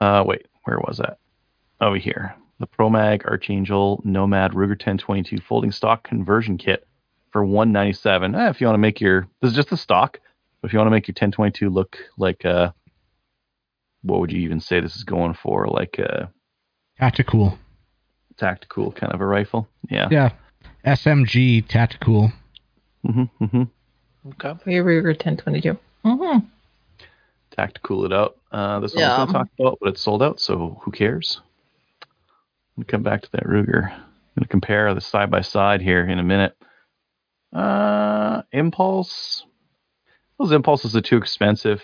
Uh, 0.00 0.24
wait, 0.26 0.46
where 0.64 0.78
was 0.78 0.96
that? 0.98 1.18
Over 1.80 1.96
here. 1.98 2.34
The 2.58 2.66
ProMag 2.66 3.24
Archangel 3.26 4.00
Nomad 4.04 4.52
Ruger 4.52 4.70
1022 4.76 5.38
folding 5.42 5.70
stock 5.72 6.02
conversion 6.04 6.56
kit 6.56 6.86
for 7.30 7.44
197. 7.44 8.34
Eh, 8.34 8.48
if 8.48 8.60
you 8.60 8.66
want 8.66 8.74
to 8.74 8.78
make 8.78 9.00
your, 9.00 9.28
this 9.42 9.50
is 9.50 9.56
just 9.56 9.68
the 9.70 9.76
stock. 9.76 10.18
But 10.60 10.68
if 10.68 10.72
you 10.72 10.78
want 10.78 10.86
to 10.88 10.90
make 10.92 11.06
your 11.08 11.12
1022 11.14 11.68
look 11.70 11.98
like, 12.18 12.44
uh, 12.46 12.72
what 14.02 14.20
would 14.20 14.32
you 14.32 14.40
even 14.40 14.60
say 14.60 14.80
this 14.80 14.96
is 14.96 15.04
going 15.04 15.34
for? 15.34 15.66
Like 15.66 15.98
a 15.98 16.30
Tactical. 16.98 17.58
tactical 18.38 18.92
kind 18.92 19.12
of 19.12 19.20
a 19.20 19.26
rifle. 19.26 19.68
Yeah. 19.90 20.08
Yeah. 20.10 20.30
SMG 20.84 21.66
Tactical. 21.66 22.32
hmm 23.04 23.24
hmm 23.38 23.62
okay. 24.28 24.54
For 24.62 24.70
your 24.70 24.84
Ruger 24.84 25.08
1022. 25.08 25.76
Mm-hmm. 26.04 26.46
Tactical 27.50 28.04
it 28.06 28.12
out. 28.12 28.36
Uh, 28.52 28.80
this 28.80 28.94
one 28.94 29.02
Yeah. 29.02 29.16
I 29.16 29.24
was 29.24 29.32
going 29.32 29.44
to 29.44 29.50
talk 29.50 29.58
about, 29.58 29.78
but 29.80 29.88
it's 29.90 30.00
sold 30.00 30.22
out, 30.22 30.40
so 30.40 30.80
who 30.82 30.90
cares? 30.90 31.40
We'll 32.76 32.86
come 32.86 33.02
back 33.02 33.22
to 33.22 33.32
that 33.32 33.44
Ruger. 33.44 33.90
I'm 33.90 34.36
going 34.36 34.42
to 34.42 34.48
compare 34.48 34.94
the 34.94 35.00
side 35.00 35.30
by 35.30 35.42
side 35.42 35.82
here 35.82 36.06
in 36.06 36.18
a 36.18 36.22
minute. 36.22 36.56
Uh, 37.52 38.42
Impulse. 38.52 39.44
Those 40.38 40.52
Impulses 40.52 40.96
are 40.96 41.02
too 41.02 41.16
expensive. 41.18 41.82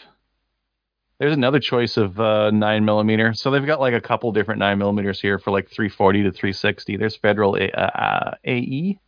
There's 1.18 1.32
another 1.32 1.60
choice 1.60 1.96
of 1.96 2.20
uh, 2.20 2.50
nine 2.50 2.84
millimeter. 2.84 3.32
So 3.32 3.50
they've 3.50 3.64
got 3.64 3.80
like 3.80 3.94
a 3.94 4.00
couple 4.00 4.32
different 4.32 4.58
nine 4.58 4.78
millimeters 4.78 5.20
here 5.20 5.38
for 5.38 5.50
like 5.50 5.70
340 5.70 6.24
to 6.24 6.30
360. 6.30 6.96
There's 6.98 7.16
Federal 7.16 7.56
A- 7.56 7.70
uh, 7.70 7.80
uh, 7.80 8.34
AE. 8.44 8.98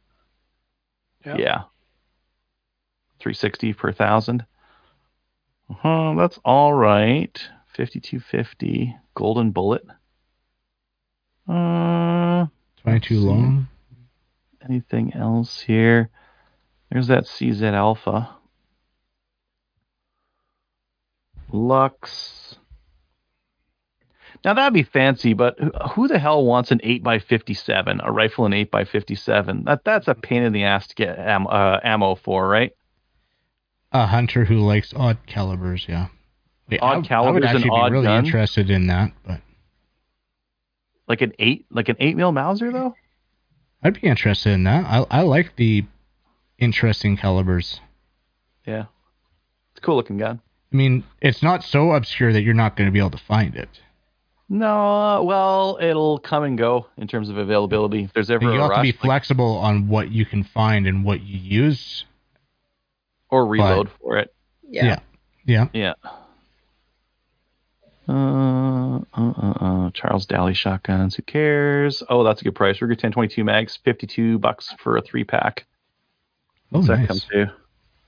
Yeah. 1.27 1.37
yeah. 1.37 1.63
360 3.21 3.73
per 3.75 3.93
thousand. 3.93 4.47
Uh, 5.85 6.15
that's 6.15 6.39
all 6.45 6.73
right. 6.73 7.37
5250 7.77 8.97
golden 9.15 9.51
bullet. 9.51 9.85
Uh, 11.47 12.47
22 12.83 13.21
long. 13.21 13.69
anything 14.65 15.13
else 15.15 15.61
here? 15.61 16.11
There's 16.91 17.09
that 17.09 17.25
CZ 17.25 17.75
Alpha. 17.75 18.38
Lux. 21.53 22.57
Now 24.45 24.55
that'd 24.55 24.73
be 24.73 24.85
fancy, 24.85 25.33
but 25.35 25.59
who- 25.93 26.07
the 26.09 26.19
hell 26.19 26.45
wants 26.45 26.71
an 26.71 26.81
8x57, 26.85 28.01
a 28.05 28.13
rifle 28.13 28.47
in 28.47 28.53
8x57? 28.53 29.65
That 29.65 29.85
that's 29.85 30.07
a 30.09 30.15
pain 30.15 30.43
in 30.43 30.53
the 30.53 30.65
ass 30.65 30.87
to 30.89 30.95
get 30.95 31.19
am, 31.19 31.47
uh, 31.49 31.81
ammo 31.83 32.15
for, 32.15 32.49
right? 32.49 32.73
A 33.93 34.07
hunter 34.07 34.45
who 34.45 34.59
likes 34.59 34.93
odd 34.95 35.19
calibers, 35.27 35.87
yeah. 35.89 36.09
Wait, 36.69 36.81
Odd 36.83 36.87
I, 36.87 36.93
I 36.93 36.97
would 36.99 37.07
calibers 37.07 37.51
and 37.51 37.71
odd 37.71 37.89
be 37.89 37.93
really 37.93 38.07
gun? 38.07 38.25
interested 38.27 38.71
in 38.71 38.87
that, 38.89 39.13
but 39.27 39.41
Like 41.09 41.23
an 41.23 41.33
eight, 41.39 41.65
like 41.71 41.89
an 41.89 41.97
eight 41.99 42.17
mil 42.17 42.31
Mauser 42.33 42.71
though. 42.71 42.95
I'd 43.83 43.99
be 44.01 44.07
interested 44.07 44.51
in 44.53 44.65
that. 44.65 44.85
I, 44.85 45.07
I 45.11 45.23
like 45.23 45.57
the 45.57 45.85
interesting 46.59 47.17
calibers. 47.17 47.81
Yeah, 48.67 48.87
it's 49.71 49.79
a 49.79 49.81
cool 49.81 49.97
looking 49.97 50.19
gun. 50.19 50.43
I 50.73 50.77
mean, 50.77 51.05
it's 51.21 51.43
not 51.43 51.65
so 51.65 51.93
obscure 51.93 52.33
that 52.33 52.43
you're 52.43 52.55
not 52.55 52.77
going 52.77 52.89
to 52.89 52.93
be 52.93 52.99
able 52.99 53.11
to 53.13 53.19
find 53.27 53.55
it. 53.57 53.69
No, 54.51 55.23
well, 55.25 55.79
it'll 55.81 56.19
come 56.19 56.43
and 56.45 56.57
go 56.57 56.87
in 56.97 57.07
terms 57.07 57.29
of 57.29 57.37
availability. 57.39 58.05
If 58.05 58.13
there's 58.15 58.31
ever 58.31 58.45
you 58.45 58.51
a 58.51 58.61
have 58.63 58.71
rush, 58.71 58.79
to 58.79 58.83
be 58.83 58.93
like- 58.93 59.01
flexible 59.01 59.59
on 59.59 59.89
what 59.89 60.11
you 60.11 60.25
can 60.27 60.45
find 60.45 60.87
and 60.87 61.05
what 61.05 61.21
you 61.23 61.39
use. 61.39 62.05
or 63.31 63.47
reload 63.47 63.91
for 64.01 64.17
it. 64.17 64.35
Yeah. 64.69 65.01
Yeah. 65.45 65.69
Yeah. 65.75 65.95
Uh, 68.09 68.97
uh, 68.97 69.01
uh, 69.17 69.55
uh, 69.61 69.91
Charles 69.93 70.25
Daly 70.25 70.55
shotguns. 70.55 71.15
Who 71.17 71.23
cares? 71.23 72.03
Oh, 72.09 72.25
that's 72.25 72.41
a 72.41 72.45
good 72.45 72.55
price. 72.55 72.77
Ruger 72.79 72.89
1022 72.91 73.45
mags, 73.45 73.79
52 73.85 74.39
bucks 74.39 74.75
for 74.83 74.97
a 74.97 75.03
three 75.03 75.25
pack. 75.25 75.67
Oh, 76.73 76.79
What's 76.79 76.89
that 76.89 76.99
nice. 77.01 77.09
come 77.09 77.21
to? 77.33 77.47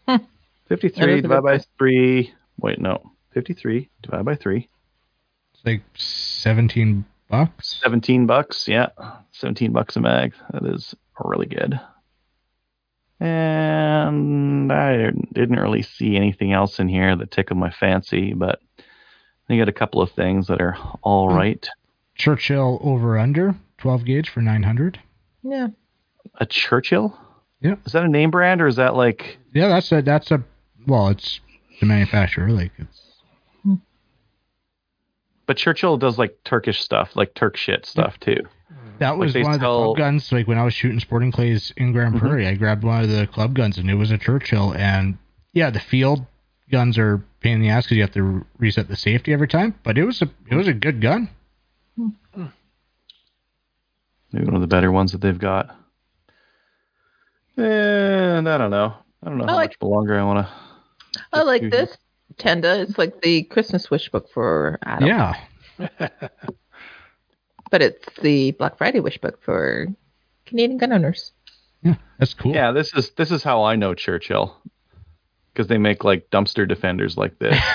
Hmm. 0.08 0.24
That 0.68 0.80
53 0.80 1.12
is 1.14 1.18
a 1.18 1.22
divided 1.22 1.42
by 1.42 1.58
three. 1.78 2.32
Wait, 2.62 2.80
no. 2.80 3.12
53 3.32 3.88
divided 4.02 4.24
by 4.24 4.34
three. 4.34 4.68
It's 5.54 5.64
like 5.64 5.82
17 5.94 7.04
bucks. 7.28 7.78
17 7.82 8.26
bucks. 8.26 8.66
Yeah. 8.68 8.88
17 9.32 9.72
bucks 9.72 9.96
a 9.96 10.00
mag. 10.00 10.34
That 10.52 10.64
is 10.64 10.94
really 11.24 11.46
good. 11.46 11.78
And 13.20 14.72
I 14.72 15.10
didn't 15.32 15.60
really 15.60 15.82
see 15.82 16.16
anything 16.16 16.52
else 16.52 16.78
in 16.78 16.88
here 16.88 17.14
that 17.16 17.30
tickled 17.30 17.58
my 17.58 17.70
fancy, 17.70 18.32
but 18.32 18.60
I 19.48 19.56
got 19.58 19.68
a 19.68 19.72
couple 19.72 20.00
of 20.00 20.10
things 20.12 20.46
that 20.46 20.60
are 20.60 20.76
all 21.02 21.28
Hmm. 21.30 21.36
right. 21.36 21.68
Churchill 22.14 22.78
over 22.82 23.18
under 23.18 23.54
12 23.78 24.04
gauge 24.04 24.28
for 24.30 24.40
900. 24.40 24.98
Yeah. 25.42 25.68
A 26.36 26.46
Churchill? 26.46 27.16
Yeah. 27.60 27.76
Is 27.84 27.92
that 27.92 28.04
a 28.04 28.08
name 28.08 28.30
brand 28.30 28.60
or 28.62 28.66
is 28.66 28.76
that 28.76 28.94
like 28.94 29.38
Yeah, 29.52 29.68
that's 29.68 29.90
a 29.92 30.02
that's 30.02 30.30
a 30.30 30.42
well, 30.86 31.08
it's 31.08 31.40
the 31.80 31.86
manufacturer. 31.86 32.48
Like 32.50 32.72
it's 32.78 33.02
hmm. 33.62 33.74
but 35.46 35.56
Churchill 35.56 35.96
does 35.96 36.18
like 36.18 36.38
Turkish 36.44 36.80
stuff, 36.82 37.16
like 37.16 37.34
Turk 37.34 37.56
shit 37.56 37.84
stuff 37.86 38.18
too. 38.20 38.36
that 38.98 39.16
was 39.18 39.32
they 39.32 39.42
one 39.42 39.54
of 39.54 39.60
the 39.60 39.64
sell- 39.64 39.84
club 39.94 39.96
guns. 39.96 40.30
Like 40.32 40.46
when 40.46 40.58
I 40.58 40.64
was 40.64 40.74
shooting 40.74 41.00
sporting 41.00 41.32
clays 41.32 41.72
in 41.76 41.92
Grande 41.92 42.14
Mhm. 42.16 42.20
Prairie, 42.20 42.46
I 42.46 42.54
grabbed 42.54 42.84
one 42.84 43.02
of 43.02 43.10
the 43.10 43.26
club 43.26 43.54
guns 43.54 43.78
and 43.78 43.90
it 43.90 43.94
was 43.94 44.10
a 44.10 44.18
Churchill. 44.18 44.72
And 44.74 45.18
yeah, 45.52 45.70
the 45.70 45.80
field 45.80 46.24
guns 46.70 46.98
are 46.98 47.14
a 47.14 47.18
pain 47.40 47.54
in 47.54 47.60
the 47.62 47.68
ass 47.70 47.84
because 47.84 47.96
you 47.96 48.02
have 48.02 48.12
to 48.12 48.22
re- 48.22 48.42
reset 48.58 48.86
the 48.88 48.96
safety 48.96 49.32
every 49.32 49.48
time. 49.48 49.74
But 49.82 49.98
it 49.98 50.04
was 50.04 50.22
a 50.22 50.30
it 50.50 50.54
was 50.54 50.68
a 50.68 50.72
good 50.74 51.00
gun. 51.00 51.28
Hmm. 51.96 52.08
Maybe 54.32 54.44
one 54.46 54.54
of 54.54 54.60
the 54.60 54.68
better 54.68 54.92
ones 54.92 55.10
that 55.12 55.20
they've 55.20 55.36
got. 55.38 55.74
And 57.56 58.48
I 58.48 58.56
don't 58.58 58.70
know. 58.70 58.94
I 59.22 59.28
don't 59.28 59.38
know 59.38 59.44
I 59.44 59.48
how 59.50 59.56
like- 59.56 59.70
much 59.70 59.76
longer 59.82 60.18
I 60.18 60.22
want 60.22 60.46
to. 60.46 60.52
I 61.32 61.42
like 61.42 61.62
Mhm. 61.62 61.70
this 61.70 61.96
Tenda. 62.36 62.78
It's 62.80 62.96
like 62.98 63.20
the 63.22 63.42
Christmas 63.44 63.90
wish 63.90 64.08
book 64.10 64.28
for 64.32 64.78
Adam. 64.84 65.08
Yeah, 65.08 65.34
But 67.70 67.82
it's 67.82 68.04
the 68.20 68.50
Black 68.52 68.78
Friday 68.78 69.00
wish 69.00 69.18
book 69.18 69.40
for 69.42 69.86
Canadian 70.46 70.78
gun 70.78 70.92
owners. 70.92 71.32
yeah, 71.82 71.94
that's 72.18 72.34
cool. 72.34 72.52
Yeah, 72.54 72.72
this 72.72 72.92
is 72.94 73.10
this 73.10 73.30
is 73.30 73.42
how 73.44 73.62
I 73.62 73.76
know 73.76 73.94
Churchill 73.94 74.56
because 75.52 75.66
they 75.68 75.78
make 75.78 76.02
like 76.04 76.30
dumpster 76.30 76.66
defenders 76.68 77.16
like 77.16 77.38
this. 77.38 77.56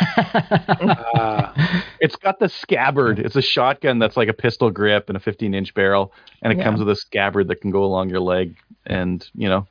Uh, 1.16 1.54
it's 2.02 2.16
got 2.18 2.40
the 2.40 2.50
scabbard. 2.50 3.20
It's 3.20 3.36
a 3.38 3.42
shotgun 3.42 4.00
that's 4.00 4.18
like 4.18 4.28
a 4.28 4.34
pistol 4.34 4.70
grip 4.70 5.08
and 5.08 5.16
a 5.16 5.20
15 5.20 5.54
inch 5.54 5.74
barrel, 5.74 6.12
and 6.42 6.52
it 6.52 6.58
Yeah. 6.58 6.66
comes 6.66 6.80
with 6.80 6.90
a 6.90 6.96
scabbard 6.96 7.48
that 7.48 7.62
can 7.62 7.72
go 7.72 7.84
along 7.86 8.10
your 8.10 8.20
leg. 8.20 8.58
And 8.86 9.26
you 9.34 9.48
know, 9.50 9.68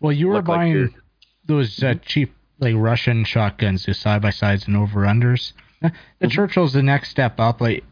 Well, 0.00 0.12
you 0.12 0.28
were 0.28 0.34
Look 0.34 0.48
like 0.48 0.58
buying 0.58 0.94
those 1.46 1.82
uh, 1.82 1.94
cheap 2.06 2.32
like 2.60 2.74
Russian 2.76 3.24
shotguns, 3.24 3.84
the 3.86 3.94
side 3.94 4.22
by 4.22 4.30
sides 4.30 4.66
and 4.66 4.76
over 4.76 5.00
unders. 5.02 5.52
The 5.82 5.92
Mhm. 6.22 6.30
Churchill's 6.30 6.72
the 6.72 6.82
next 6.82 7.10
step 7.10 7.38
up. 7.40 7.60
Like 7.60 7.84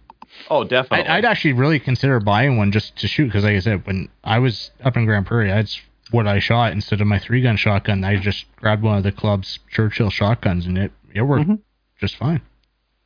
Oh, 0.49 0.65
definitely. 0.65 1.07
I'd, 1.09 1.19
I'd 1.19 1.25
actually 1.27 1.53
really 1.53 1.79
consider 1.79 2.19
buying 2.19 2.57
one 2.57 2.73
just 2.73 2.97
to 2.97 3.07
shoot 3.09 3.27
because, 3.27 3.45
like 3.45 3.55
I 3.57 3.59
said, 3.59 3.87
when 3.87 4.09
I 4.25 4.39
was 4.39 4.71
up 4.83 4.97
in 4.97 5.05
Grande 5.05 5.27
Prairie, 5.27 5.49
that's 5.51 5.79
what 6.11 6.27
I 6.27 6.39
shot 6.39 6.73
instead 6.73 7.03
of 7.03 7.07
my 7.07 7.19
three 7.19 7.43
gun 7.43 7.57
shotgun. 7.59 8.03
I 8.03 8.17
just 8.17 8.47
grabbed 8.57 8.83
one 8.83 8.97
of 8.97 9.03
the 9.03 9.13
club's 9.13 9.59
Churchill 9.71 10.09
shotguns, 10.09 10.65
and 10.67 10.79
it 10.79 10.93
it 11.15 11.21
worked 11.23 11.49
Mhm. 11.51 11.59
just 12.01 12.17
fine. 12.17 12.41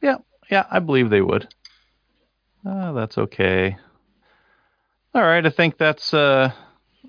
Yeah, 0.01 0.17
yeah, 0.51 0.67
I 0.71 0.79
believe 0.79 1.11
they 1.11 1.21
would. 1.21 1.49
Uh, 2.65 2.93
that's 2.93 3.19
okay. 3.19 3.77
All 5.15 5.23
right, 5.23 5.45
I 5.45 5.51
think 5.51 5.79
that's 5.79 6.15
uh, 6.15 6.53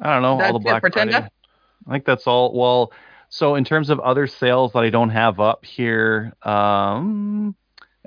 I 0.01 0.13
don't 0.13 0.21
know 0.23 0.37
That's 0.39 0.51
all 0.51 0.59
the 0.59 0.63
Black 0.63 0.81
for 0.81 0.89
Friday. 0.91 1.13
I 1.15 1.91
think 1.91 2.05
that's 2.05 2.25
all. 2.25 2.53
Well, 2.57 2.91
so 3.30 3.55
in 3.55 3.63
terms 3.63 3.89
of 3.89 3.99
other 3.99 4.28
sales 4.28 4.73
that 4.73 4.84
I 4.84 4.89
don't 4.89 5.09
have 5.09 5.39
up 5.39 5.65
here, 5.65 6.34
um, 6.43 7.55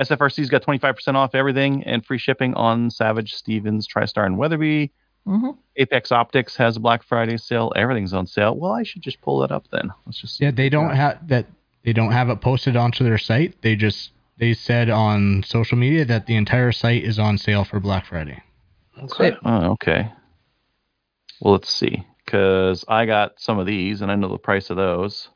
SFRC's 0.01 0.49
got 0.49 0.62
25% 0.62 1.14
off 1.14 1.35
everything 1.35 1.85
and 1.85 2.05
free 2.05 2.18
shipping 2.18 2.55
on 2.55 2.91
Savage, 2.91 3.35
Stevens, 3.35 3.87
TriStar, 3.87 4.25
and 4.25 4.39
Weatherby. 4.39 4.93
hmm 5.27 5.51
Apex 5.77 6.12
Optics 6.12 6.57
has 6.57 6.77
a 6.77 6.81
Black 6.81 7.03
Friday 7.03 7.37
sale. 7.37 7.73
Everything's 7.77 8.12
on 8.14 8.27
sale. 8.27 8.55
Well, 8.57 8.73
I 8.73 8.83
should 8.83 9.03
just 9.03 9.21
pull 9.21 9.41
that 9.41 9.53
up 9.53 9.66
then. 9.71 9.91
Let's 10.07 10.21
just 10.21 10.41
Yeah, 10.41 10.51
they 10.51 10.68
don't 10.68 10.95
have 10.95 11.27
that. 11.29 11.47
They 11.85 11.93
don't 11.95 12.12
have 12.12 12.29
it 12.29 12.41
posted 12.41 12.77
onto 12.77 13.05
their 13.05 13.18
site. 13.18 13.61
They 13.62 13.77
just 13.77 14.12
they 14.39 14.55
said 14.55 14.91
on 14.91 15.43
social 15.43 15.79
media 15.79 16.05
that 16.07 16.27
the 16.27 16.37
entire 16.37 16.73
site 16.73 17.05
is 17.05 17.18
on 17.18 17.39
sale 17.39 17.64
for 17.64 17.81
Black 17.81 18.07
Friday. 18.07 18.43
Okay. 19.03 19.37
Oh, 19.45 19.73
okay. 19.73 20.12
Well, 21.41 21.53
let's 21.53 21.71
see. 21.71 22.05
Because 22.31 22.85
I 22.87 23.07
got 23.07 23.41
some 23.41 23.59
of 23.59 23.66
these, 23.66 24.03
and 24.03 24.12
I 24.12 24.14
know 24.14 24.28
the 24.28 24.39
price 24.39 24.70
of 24.70 24.76
those. 24.76 25.28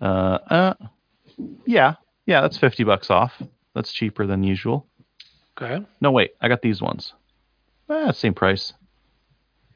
Uh, 0.00 0.38
uh, 0.48 0.74
yeah, 1.66 1.96
yeah, 2.24 2.40
that's 2.40 2.56
fifty 2.56 2.84
bucks 2.84 3.10
off. 3.10 3.34
That's 3.74 3.92
cheaper 3.92 4.26
than 4.26 4.42
usual. 4.42 4.86
Okay. 5.60 5.84
No, 6.00 6.10
wait, 6.10 6.30
I 6.40 6.48
got 6.48 6.62
these 6.62 6.80
ones. 6.80 7.12
Ah, 7.90 8.12
same 8.12 8.32
price. 8.32 8.72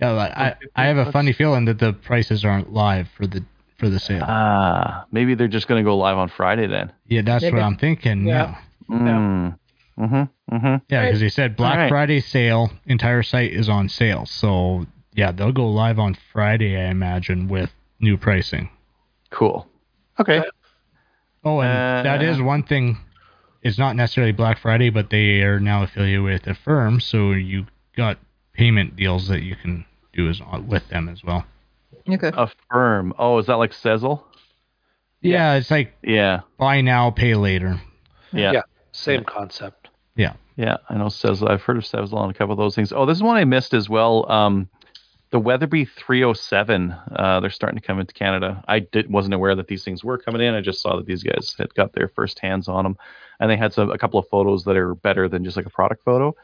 Yeah, 0.01 0.13
I 0.15 0.55
I 0.75 0.87
have 0.87 0.97
a 0.97 1.13
funny 1.13 1.35
feeling 1.35 1.67
that 1.67 1.79
the 1.79 1.93
prices 1.93 2.43
aren't 2.43 2.73
live 2.73 3.09
for 3.19 3.27
the 3.27 3.45
for 3.77 3.91
the 3.91 4.01
sale. 4.01 4.25
Ah, 4.27 5.05
maybe 5.13 5.35
they're 5.35 5.47
just 5.47 5.69
gonna 5.69 5.85
go 5.85 5.99
live 5.99 6.17
on 6.17 6.31
Friday 6.31 6.67
then. 6.67 6.91
yeah, 7.07 7.21
that's 7.21 7.43
maybe. 7.43 7.57
what 7.57 7.65
I'm 7.65 7.77
thinking. 7.77 8.27
Yeah. 8.27 8.35
Yeah, 8.35 8.97
Mm. 8.97 9.59
Mm-hmm. 9.99 10.55
Mm-hmm. 10.55 10.75
yeah, 10.89 11.05
because 11.05 11.21
they 11.21 11.29
said 11.29 11.57
Black 11.57 11.75
Alright. 11.75 11.89
Friday 11.89 12.21
sale, 12.21 12.71
entire 12.87 13.23
site 13.23 13.53
is 13.53 13.69
on 13.69 13.89
sale. 13.89 14.27
So 14.27 14.87
yeah, 15.15 15.33
they'll 15.33 15.53
go 15.53 15.69
live 15.69 15.99
on 15.99 16.17
Friday, 16.33 16.77
I 16.77 16.91
imagine, 16.91 17.49
with 17.49 17.71
new 18.01 18.17
pricing. 18.17 18.71
Cool. 19.31 19.67
Okay. 20.19 20.43
Oh, 21.45 21.61
and 21.61 22.07
that 22.07 22.21
Uh, 22.21 22.25
is 22.25 22.41
one 22.41 22.63
thing. 22.63 22.99
It's 23.63 23.79
not 23.79 23.97
necessarily 23.97 24.33
Black 24.33 24.59
Friday, 24.59 24.91
but 24.91 25.11
they 25.11 25.43
are 25.43 25.59
now 25.61 25.83
affiliated 25.83 26.23
with 26.23 26.47
a 26.47 26.55
firm, 26.55 27.01
so 27.01 27.33
you 27.33 27.67
got 27.97 28.19
payment 28.53 28.97
deals 28.97 29.29
that 29.29 29.43
you 29.43 29.57
can 29.57 29.85
do 30.13 30.29
as 30.29 30.41
with 30.67 30.89
them 30.89 31.09
as 31.09 31.25
well. 31.25 31.45
Okay. 32.09 32.31
Affirm. 32.35 33.15
Oh, 33.19 33.39
is 33.39 33.47
that 33.47 33.55
like 33.55 33.73
Sezzle? 33.73 34.23
Yeah, 35.23 35.55
it's 35.55 35.71
like 35.71 35.95
Yeah. 36.03 36.41
buy 36.59 36.83
now, 36.83 37.11
pay 37.11 37.35
later. 37.35 37.81
Yeah. 38.33 38.53
Yeah. 38.53 38.63
Same 38.93 39.25
concept. 39.25 39.89
Yeah. 40.15 40.35
Yeah, 40.57 40.77
I 40.89 40.97
know 40.99 41.07
Sezzle. 41.07 41.49
I've 41.51 41.63
heard 41.63 41.79
of 41.79 41.85
Sezzle 41.85 42.15
on 42.15 42.31
a 42.31 42.35
couple 42.35 42.53
of 42.53 42.59
those 42.59 42.75
things. 42.77 42.93
Oh, 42.93 43.07
this 43.07 43.17
is 43.17 43.23
one 43.23 43.37
I 43.37 43.45
missed 43.45 43.75
as 43.75 43.89
well. 43.89 44.31
Um, 44.31 44.69
the 45.35 45.41
Weatherby 45.41 45.85
307. 45.85 46.93
Uh, 47.17 47.41
they're 47.41 47.51
starting 47.51 47.77
to 47.81 47.85
come 47.85 47.99
into 47.99 48.15
Canada. 48.15 48.63
I 48.69 48.79
did, 48.79 49.11
wasn't 49.11 49.35
aware 49.35 49.57
that 49.57 49.67
these 49.67 49.83
things 49.83 50.05
were 50.05 50.17
coming 50.17 50.41
in. 50.41 50.55
I 50.55 50.61
just 50.61 50.81
saw 50.81 50.95
that 50.97 51.07
these 51.07 51.25
guys 51.25 51.57
had 51.59 51.75
got 51.75 51.93
their 51.93 52.07
first 52.07 52.39
hands 52.39 52.69
on 52.69 52.85
them, 52.85 52.97
and 53.41 53.51
they 53.51 53.57
had 53.57 53.73
some 53.73 53.91
a 53.91 53.99
couple 53.99 54.21
of 54.21 54.29
photos 54.29 54.63
that 54.63 54.77
are 54.77 54.95
better 54.95 55.29
than 55.29 55.43
just 55.45 55.57
like 55.57 55.67
a 55.67 55.71
product 55.71 56.05
photo. 56.05 56.37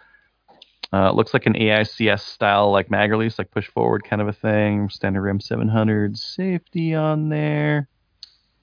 Uh, 0.93 1.09
it 1.09 1.15
looks 1.15 1.33
like 1.33 1.47
an 1.47 1.53
AICS 1.55 2.19
style, 2.19 2.73
like 2.73 2.91
mag 2.91 3.13
release, 3.13 3.39
like 3.39 3.53
push 3.53 3.69
forward 3.69 4.03
kind 4.03 4.21
of 4.21 4.27
a 4.27 4.33
thing. 4.33 4.89
Standard 4.89 5.23
Rem 5.23 5.39
700 5.39 6.19
safety 6.19 6.93
on 6.97 7.29
there, 7.29 7.87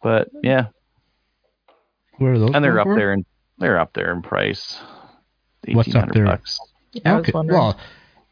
but 0.04 0.28
yeah, 0.44 0.66
Where 2.18 2.34
are 2.34 2.40
those? 2.40 2.52
and 2.54 2.62
they're 2.62 2.82
up 2.82 2.86
for? 2.88 2.96
there 2.96 3.14
and 3.14 3.26
they're 3.60 3.80
up 3.80 3.94
there 3.94 4.12
in 4.12 4.22
price. 4.22 4.78
What's 5.72 5.96
up 5.96 6.12
there? 6.12 6.26
bucks. 6.26 6.60
I 7.06 7.14
was 7.14 7.22
Okay. 7.22 7.32
wondering. 7.34 7.58
Well, 7.58 7.80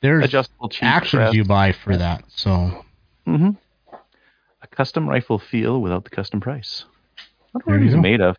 there's 0.02 0.26
Adjustable 0.26 0.70
cheek 0.70 0.84
actions 0.84 1.20
rest. 1.20 1.36
you 1.36 1.44
buy 1.44 1.72
for 1.72 1.96
that. 1.98 2.24
So 2.28 2.86
hmm 3.26 3.52
A 4.62 4.68
custom 4.68 5.08
rifle 5.08 5.40
feel 5.40 5.82
without 5.82 6.04
the 6.04 6.10
custom 6.10 6.40
price. 6.42 6.86
What 7.52 7.68
are 7.68 7.80
these 7.80 7.94
go. 7.94 8.02
made 8.02 8.22
of? 8.22 8.36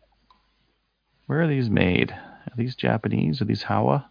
Where 1.25 1.41
are 1.41 1.47
these 1.47 1.69
made? 1.69 2.11
Are 2.11 2.55
these 2.55 2.75
Japanese? 2.75 3.41
Are 3.41 3.45
these 3.45 3.63
Howa? 3.63 4.09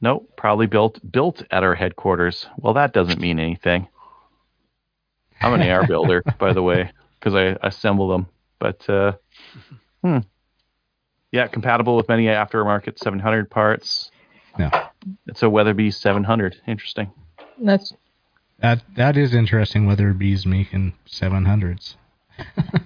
Nope, 0.00 0.30
probably 0.36 0.66
built 0.66 1.00
built 1.10 1.42
at 1.50 1.64
our 1.64 1.74
headquarters. 1.74 2.46
Well, 2.56 2.74
that 2.74 2.92
doesn't 2.92 3.20
mean 3.20 3.38
anything. 3.38 3.88
I'm 5.40 5.54
an 5.54 5.68
AR 5.68 5.86
builder, 5.86 6.22
by 6.38 6.52
the 6.52 6.62
way, 6.62 6.90
because 7.18 7.34
I 7.34 7.56
assemble 7.66 8.08
them. 8.08 8.26
But 8.58 8.88
uh, 8.88 9.12
hmm. 10.02 10.18
yeah, 11.32 11.46
compatible 11.48 11.96
with 11.96 12.08
many 12.08 12.24
aftermarket 12.24 12.98
700 12.98 13.50
parts. 13.50 14.10
Yeah. 14.58 14.87
It's 15.26 15.42
a 15.42 15.48
Weatherby 15.50 15.90
700. 15.92 16.60
Interesting. 16.66 17.10
That's 17.60 17.92
that 18.60 18.82
that 18.96 19.16
is 19.16 19.34
interesting. 19.34 19.86
Weatherby's 19.86 20.44
making 20.46 20.94
seven 21.06 21.44
hundreds. 21.44 21.96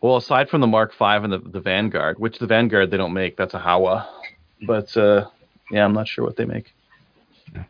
Well, 0.00 0.16
aside 0.16 0.48
from 0.50 0.60
the 0.60 0.66
Mark 0.66 0.92
V 0.98 1.04
and 1.04 1.32
the, 1.32 1.38
the 1.38 1.60
Vanguard, 1.60 2.18
which 2.18 2.38
the 2.40 2.46
Vanguard 2.48 2.90
they 2.90 2.96
don't 2.96 3.12
make, 3.12 3.36
that's 3.36 3.54
a 3.54 3.58
Howa. 3.60 4.08
But 4.66 4.96
uh, 4.96 5.26
yeah, 5.70 5.84
I'm 5.84 5.92
not 5.92 6.08
sure 6.08 6.24
what 6.24 6.36
they 6.36 6.44
make. 6.44 6.74
Yeah. 7.54 7.64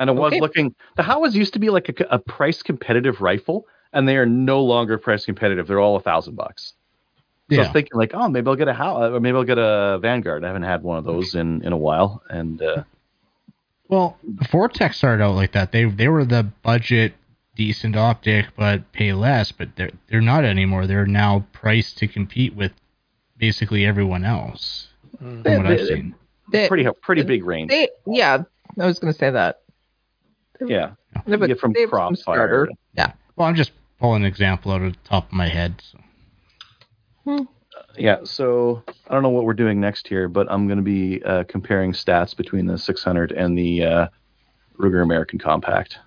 And 0.00 0.10
I 0.10 0.12
was 0.12 0.32
Okay. 0.32 0.40
looking. 0.40 0.74
The 0.96 1.04
Howas 1.04 1.34
used 1.34 1.52
to 1.52 1.60
be 1.60 1.70
like 1.70 1.88
a, 2.00 2.04
a 2.10 2.18
price 2.18 2.60
competitive 2.62 3.20
rifle, 3.20 3.66
and 3.92 4.08
they 4.08 4.16
are 4.16 4.26
no 4.26 4.62
longer 4.64 4.98
price 4.98 5.24
competitive. 5.24 5.68
They're 5.68 5.78
all 5.80 5.94
a 5.96 6.00
thousand 6.00 6.34
bucks. 6.34 6.74
So 7.48 7.54
I 7.54 7.58
Yeah. 7.58 7.62
was 7.64 7.72
thinking 7.72 7.92
like, 7.98 8.12
oh, 8.14 8.28
maybe 8.28 8.48
I'll 8.48 8.56
get 8.56 8.68
a 8.68 8.74
Howa, 8.74 9.12
or 9.12 9.20
maybe 9.20 9.36
I'll 9.36 9.44
get 9.44 9.58
a 9.58 9.98
Vanguard. 10.00 10.44
I 10.44 10.48
haven't 10.48 10.64
had 10.64 10.82
one 10.82 10.98
of 10.98 11.04
those 11.04 11.34
in 11.34 11.62
in 11.62 11.72
a 11.72 11.76
while, 11.76 12.22
and 12.28 12.60
uh, 12.60 12.82
Well, 13.88 14.16
the 14.24 14.46
Vortex 14.50 14.96
started 14.96 15.22
out 15.22 15.34
like 15.36 15.52
that. 15.52 15.70
They 15.72 15.84
they 15.84 16.08
were 16.08 16.24
the 16.24 16.42
budget 16.62 17.14
decent 17.54 17.96
optic 17.96 18.46
but 18.56 18.90
pay 18.92 19.12
less, 19.12 19.52
but 19.52 19.76
they're 19.76 19.92
they're 20.08 20.20
not 20.20 20.44
anymore. 20.44 20.86
They're 20.86 21.06
now 21.06 21.46
priced 21.52 21.98
to 21.98 22.08
compete 22.08 22.54
with 22.56 22.72
basically 23.38 23.86
everyone 23.86 24.24
else. 24.24 24.88
From 25.18 25.42
what 25.44 25.66
I've 25.66 25.86
seen. 25.86 26.14
they, 26.50 26.66
pretty 26.68 26.86
pretty 27.00 27.22
big 27.22 27.44
range. 27.44 27.70
they 27.70 27.88
yeah. 28.06 28.42
I 28.78 28.86
was 28.86 28.98
gonna 28.98 29.12
say 29.14 29.30
that. 29.30 29.60
yeah, 30.60 30.92
They 31.26 31.32
you 31.36 31.46
get 31.46 31.60
from 31.60 31.72
they 31.72 31.82
have 31.82 31.90
some 31.90 31.98
Crossfire. 31.98 32.16
starter. 32.36 32.68
Yeah. 32.94 33.12
Well, 33.36 33.46
I'm 33.48 33.54
just 33.54 33.70
pulling 34.00 34.22
an 34.22 34.26
example 34.26 34.72
out 34.72 34.82
of 34.82 34.92
the 34.94 34.98
top 35.04 35.26
of 35.28 35.32
my 35.32 35.48
head. 35.48 35.80
So. 35.92 35.98
Yeah, 37.98 38.18
so 38.24 38.82
I 39.08 39.12
don't 39.14 39.22
know 39.22 39.28
what 39.30 39.44
we're 39.44 39.54
doing 39.54 39.80
next 39.80 40.06
here, 40.08 40.28
but 40.28 40.46
I'm 40.50 40.66
going 40.66 40.78
to 40.78 40.82
be 40.84 41.22
uh, 41.24 41.44
comparing 41.44 41.92
stats 41.92 42.36
between 42.36 42.66
the 42.66 42.78
600 42.78 43.32
and 43.32 43.56
the 43.56 43.84
uh, 43.84 44.08
Ruger 44.78 45.02
American 45.02 45.38
Compact. 45.38 45.98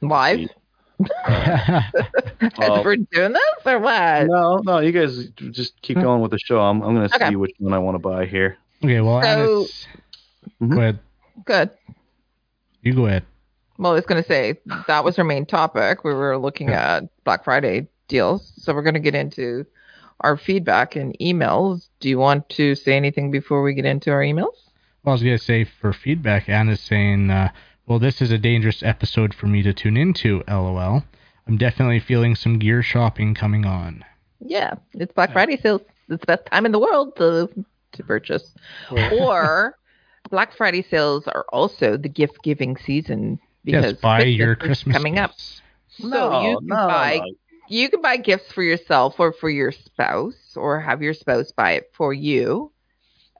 Live. 0.00 0.48
Well- 2.58 2.84
We're 2.84 2.96
doing 2.96 3.32
this 3.32 3.42
or 3.66 3.78
what? 3.78 4.26
No, 4.26 4.58
no, 4.64 4.78
you 4.78 4.92
guys 4.92 5.26
just 5.50 5.80
keep 5.82 5.98
going 6.00 6.20
with 6.22 6.30
the 6.30 6.38
show. 6.38 6.60
I'm, 6.60 6.80
I'm 6.82 6.94
going 6.94 7.08
to 7.08 7.14
Okay. 7.14 7.28
see 7.30 7.36
which 7.36 7.52
one 7.58 7.72
I 7.74 7.78
want 7.78 7.94
to 7.96 7.98
buy 7.98 8.24
here. 8.26 8.56
okay, 8.84 9.00
well, 9.00 9.20
So- 9.22 9.28
Anna's- 9.28 9.86
Mhm. 10.62 10.70
go 10.74 10.80
ahead. 10.80 10.98
Good. 11.44 11.70
You 12.82 12.94
go 12.94 13.06
ahead. 13.06 13.24
Well, 13.78 13.92
I 13.92 13.94
was 13.96 14.06
going 14.06 14.22
to 14.22 14.26
say 14.28 14.58
that 14.86 15.04
was 15.04 15.18
our 15.18 15.24
main 15.24 15.44
topic. 15.44 16.02
We 16.04 16.14
were 16.14 16.38
looking 16.38 16.70
at 16.70 17.04
Black 17.24 17.44
Friday 17.44 17.88
deals. 18.08 18.52
So 18.56 18.74
we're 18.74 18.82
going 18.82 18.94
to 18.94 19.00
get 19.00 19.14
into 19.14 19.66
our 20.20 20.36
feedback 20.36 20.96
and 20.96 21.16
emails. 21.20 21.88
Do 22.00 22.08
you 22.08 22.18
want 22.18 22.48
to 22.50 22.74
say 22.74 22.96
anything 22.96 23.30
before 23.30 23.62
we 23.62 23.74
get 23.74 23.84
into 23.84 24.10
our 24.10 24.20
emails? 24.22 24.54
Well, 25.02 25.12
I 25.12 25.12
was 25.12 25.22
gonna 25.22 25.38
say 25.38 25.62
for 25.62 25.92
feedback, 25.92 26.48
Anna's 26.48 26.80
saying, 26.80 27.30
uh, 27.30 27.50
"Well, 27.86 28.00
this 28.00 28.20
is 28.20 28.32
a 28.32 28.38
dangerous 28.38 28.82
episode 28.82 29.34
for 29.34 29.46
me 29.46 29.62
to 29.62 29.72
tune 29.72 29.96
into." 29.96 30.42
LOL. 30.48 31.04
I'm 31.46 31.56
definitely 31.56 32.00
feeling 32.00 32.34
some 32.34 32.58
gear 32.58 32.82
shopping 32.82 33.32
coming 33.34 33.64
on. 33.64 34.04
Yeah, 34.40 34.74
it's 34.94 35.12
Black 35.12 35.32
Friday 35.32 35.58
sales. 35.58 35.82
It's 36.08 36.20
the 36.20 36.26
best 36.26 36.46
time 36.46 36.66
in 36.66 36.72
the 36.72 36.80
world 36.80 37.14
to 37.16 37.48
to 37.92 38.02
purchase. 38.02 38.52
or 38.90 39.78
Black 40.30 40.56
Friday 40.56 40.82
sales 40.82 41.28
are 41.28 41.46
also 41.52 41.96
the 41.96 42.08
gift 42.08 42.42
giving 42.42 42.76
season 42.76 43.38
because 43.64 43.92
yes, 43.92 44.00
buy 44.00 44.22
Christmas 44.22 44.36
your 44.38 44.52
is 44.54 44.58
Christmas 44.58 44.96
coming 44.96 45.18
up. 45.20 45.30
gifts. 45.30 45.62
So 46.00 46.40
you 46.42 46.58
can 46.58 46.66
buy 46.66 47.20
you 47.68 47.88
can 47.90 48.00
buy 48.00 48.16
gifts 48.16 48.52
for 48.52 48.62
yourself 48.62 49.14
or 49.18 49.32
for 49.32 49.50
your 49.50 49.72
spouse 49.72 50.56
or 50.56 50.80
have 50.80 51.02
your 51.02 51.14
spouse 51.14 51.52
buy 51.52 51.72
it 51.72 51.90
for 51.94 52.12
you 52.12 52.72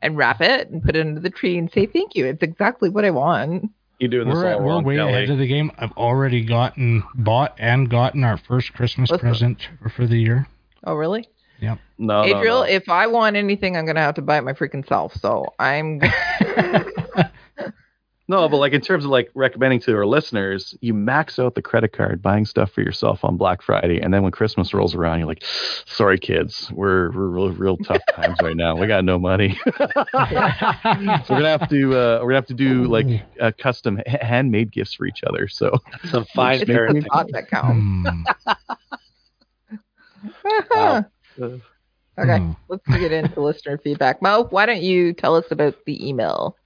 and 0.02 0.16
wrap 0.16 0.40
it 0.40 0.70
and 0.70 0.82
put 0.82 0.96
it 0.96 1.06
under 1.06 1.20
the 1.20 1.30
tree 1.30 1.58
and 1.58 1.70
say 1.70 1.86
thank 1.86 2.14
you. 2.14 2.26
It's 2.26 2.42
exactly 2.42 2.88
what 2.88 3.04
I 3.04 3.10
want. 3.10 3.70
You're 3.98 4.10
doing 4.10 4.28
this 4.28 4.36
We're, 4.36 4.54
all 4.54 4.62
we're 4.62 4.82
way 4.82 4.96
Kelly. 4.96 5.12
ahead 5.12 5.30
of 5.30 5.38
the 5.38 5.46
game. 5.46 5.72
I've 5.78 5.92
already 5.92 6.44
gotten 6.44 7.02
bought 7.14 7.54
and 7.58 7.88
gotten 7.88 8.24
our 8.24 8.36
first 8.36 8.74
Christmas 8.74 9.10
What's 9.10 9.22
present 9.22 9.68
for, 9.82 9.88
for 9.88 10.06
the 10.06 10.18
year. 10.18 10.46
Oh 10.84 10.94
really? 10.94 11.28
Yep. 11.60 11.78
No, 11.98 12.24
no, 12.24 12.42
no. 12.42 12.62
if 12.62 12.90
I 12.90 13.06
want 13.06 13.36
anything, 13.36 13.76
I'm 13.76 13.86
gonna 13.86 14.00
have 14.00 14.16
to 14.16 14.22
buy 14.22 14.36
it 14.36 14.42
my 14.42 14.52
freaking 14.52 14.86
self. 14.86 15.14
So 15.14 15.46
I'm. 15.58 16.00
No, 18.28 18.48
but 18.48 18.56
like 18.56 18.72
in 18.72 18.80
terms 18.80 19.04
of 19.04 19.10
like 19.10 19.30
recommending 19.34 19.78
to 19.80 19.94
our 19.96 20.04
listeners, 20.04 20.74
you 20.80 20.92
max 20.94 21.38
out 21.38 21.54
the 21.54 21.62
credit 21.62 21.92
card 21.92 22.20
buying 22.20 22.44
stuff 22.44 22.72
for 22.72 22.80
yourself 22.80 23.24
on 23.24 23.36
Black 23.36 23.62
Friday, 23.62 24.00
and 24.00 24.12
then 24.12 24.24
when 24.24 24.32
Christmas 24.32 24.74
rolls 24.74 24.96
around, 24.96 25.20
you're 25.20 25.28
like, 25.28 25.44
"Sorry, 25.86 26.18
kids, 26.18 26.68
we're 26.72 27.12
we're 27.12 27.28
real 27.28 27.50
real 27.52 27.76
tough 27.76 28.02
times 28.14 28.36
right 28.42 28.56
now. 28.56 28.76
We 28.76 28.88
got 28.88 29.04
no 29.04 29.16
money. 29.18 29.56
so 29.66 29.72
we're 29.86 31.24
gonna 31.28 31.48
have 31.48 31.68
to 31.68 31.94
uh, 31.94 32.18
we're 32.20 32.30
gonna 32.30 32.34
have 32.34 32.46
to 32.46 32.54
do 32.54 32.84
like 32.86 33.06
uh, 33.40 33.52
custom 33.58 34.00
h- 34.04 34.18
handmade 34.20 34.72
gifts 34.72 34.94
for 34.94 35.06
each 35.06 35.22
other. 35.24 35.46
So 35.46 35.78
Some 36.10 36.24
fine 36.34 36.56
it's 36.60 36.66
the 36.66 36.72
parenting. 36.72 37.30
that 37.32 37.48
counts. 37.48 38.08
Hmm. 38.10 38.56
Wow. 40.70 41.04
okay, 42.18 42.56
let's 42.68 42.86
get 42.88 43.12
into 43.12 43.40
listener 43.40 43.78
feedback. 43.78 44.22
Mo, 44.22 44.44
why 44.50 44.66
don't 44.66 44.82
you 44.82 45.12
tell 45.12 45.36
us 45.36 45.44
about 45.50 45.76
the 45.86 46.06
email? 46.08 46.56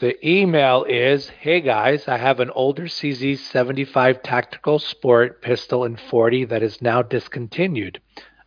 The 0.00 0.28
email 0.28 0.82
is 0.82 1.28
Hey 1.28 1.60
guys, 1.60 2.08
I 2.08 2.16
have 2.16 2.40
an 2.40 2.50
older 2.50 2.86
CZ 2.86 3.38
75 3.38 4.24
Tactical 4.24 4.80
Sport 4.80 5.40
pistol 5.40 5.84
in 5.84 5.94
40 5.94 6.46
that 6.46 6.64
is 6.64 6.82
now 6.82 7.02
discontinued. 7.02 8.00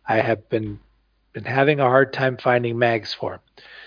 I 0.06 0.16
have 0.16 0.50
been 0.50 0.80
been 1.32 1.44
having 1.44 1.80
a 1.80 1.84
hard 1.84 2.12
time 2.12 2.36
finding 2.36 2.78
mags 2.78 3.14
for. 3.14 3.40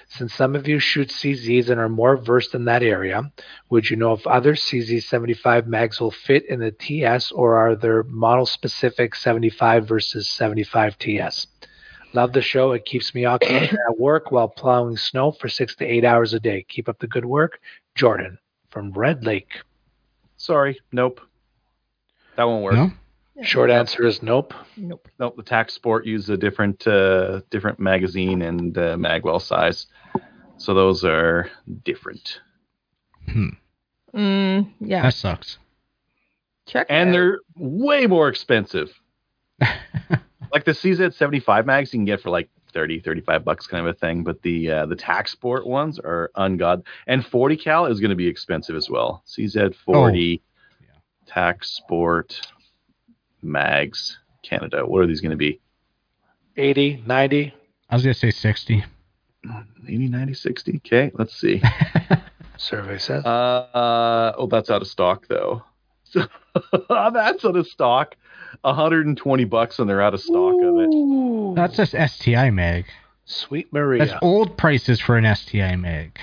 Since 0.08 0.34
some 0.34 0.56
of 0.56 0.68
you 0.68 0.80
shoot 0.80 1.10
CZs 1.10 1.70
and 1.70 1.80
are 1.80 1.88
more 1.88 2.18
versed 2.18 2.56
in 2.56 2.66
that 2.66 2.82
area, 2.82 3.32
would 3.70 3.92
you 3.92 3.96
know 3.96 4.14
if 4.14 4.26
other 4.26 4.56
CZ 4.56 5.04
75 5.04 5.68
mags 5.68 6.02
will 6.02 6.10
fit 6.10 6.46
in 6.50 6.62
the 6.62 6.72
TS 6.72 7.32
or 7.32 7.58
are 7.58 7.76
there 7.76 8.02
model 8.02 8.48
specific 8.48 9.14
75 9.14 9.88
versus 9.88 10.28
75 10.32 10.98
TS? 10.98 11.46
Love 12.14 12.34
the 12.34 12.42
show. 12.42 12.72
It 12.74 12.86
keeps 12.86 13.16
me 13.16 13.26
occupied 13.26 13.74
at 13.90 14.00
work 14.00 14.32
while 14.32 14.48
plowing 14.48 14.98
snow 14.98 15.32
for 15.32 15.48
six 15.50 15.76
to 15.78 15.86
eight 15.86 16.04
hours 16.04 16.34
a 16.34 16.40
day. 16.40 16.66
Keep 16.68 16.90
up 16.90 17.00
the 17.00 17.08
good 17.08 17.26
work. 17.26 17.60
Jordan 17.96 18.38
from 18.70 18.92
Red 18.92 19.26
Lake. 19.26 19.62
sorry, 20.38 20.80
nope, 20.92 21.22
that 22.36 22.46
won't 22.46 22.64
work. 22.64 22.74
No? 22.74 22.92
Short 23.44 23.70
answer 23.72 24.06
is 24.06 24.22
nope. 24.22 24.54
Nope. 24.78 25.08
Nope, 25.20 25.36
the 25.36 25.44
tac 25.44 25.72
sport 25.72 26.06
uses 26.06 26.30
a 26.30 26.38
different 26.38 26.86
uh, 26.86 27.42
different 27.50 27.80
magazine 27.80 28.42
and 28.42 28.78
uh, 28.78 28.96
magwell 28.96 29.42
size, 29.42 29.88
so 30.58 30.74
those 30.74 31.04
are 31.04 31.50
different. 31.84 32.40
Mm, 34.14 34.72
yeah. 34.80 35.02
That 35.04 35.14
sucks. 35.14 35.58
Check. 36.68 36.88
and 36.90 37.10
out. 37.10 37.14
they're 37.14 37.40
way 37.56 38.06
more 38.08 38.30
expensive. 38.30 38.92
like 40.54 40.66
the 40.66 40.72
CZ75 40.72 41.66
mags 41.66 41.94
you 41.94 42.00
can 42.00 42.06
get 42.06 42.22
for 42.22 42.30
like 42.30 42.50
30, 42.74 43.02
35 43.02 43.44
bucks 43.44 43.68
kind 43.68 43.86
of 43.86 43.96
a 43.96 43.98
thing, 43.98 44.24
but 44.24 44.42
the 44.42 44.72
uh, 44.72 44.86
the 44.86 44.96
tac 44.96 45.28
sport 45.28 45.68
ones 45.68 46.00
are 46.00 46.32
ungod. 46.38 46.84
And 47.08 47.26
40 47.26 47.58
cal 47.58 47.86
is 47.86 48.00
going 48.00 48.10
to 48.10 48.16
be 48.16 48.28
expensive 48.28 48.76
as 48.76 48.90
well. 48.90 49.24
CZ40 49.28 50.42
tac 51.28 51.64
sport 51.64 52.42
mags 53.42 54.20
Canada. 54.44 54.86
What 54.86 55.02
are 55.02 55.08
these 55.08 55.22
going 55.22 55.32
to 55.32 55.38
be? 55.38 55.60
80, 56.58 57.04
90. 57.06 57.54
I 57.92 57.96
was 57.96 58.04
gonna 58.04 58.14
say 58.14 58.32
sixty. 58.32 58.86
80, 59.88 60.08
90, 60.08 60.34
60. 60.34 60.76
Okay, 60.78 61.12
let's 61.14 61.36
see. 61.36 61.62
Survey 62.58 62.98
says. 62.98 63.26
Uh, 63.26 63.68
uh 63.74 64.34
oh, 64.38 64.48
that's 64.48 64.70
out 64.70 64.82
of 64.82 64.88
stock 64.88 65.28
though. 65.28 65.64
So 66.12 66.28
that's 66.90 67.46
out 67.46 67.56
of 67.56 67.68
stock. 67.68 68.16
120 68.62 69.46
bucks 69.46 69.80
and 69.80 69.90
they're 69.90 70.02
out 70.02 70.14
of 70.14 70.22
stock 70.22 70.56
of 70.62 70.80
it. 70.80 71.56
That's 71.56 71.76
just 71.78 71.96
STI 72.16 72.50
mag. 72.52 72.86
Sweet 73.26 73.72
Maria. 73.72 74.06
That's 74.06 74.20
old 74.22 74.58
prices 74.58 75.00
for 75.00 75.18
an 75.18 75.36
STI 75.36 75.76
mag. 75.78 76.18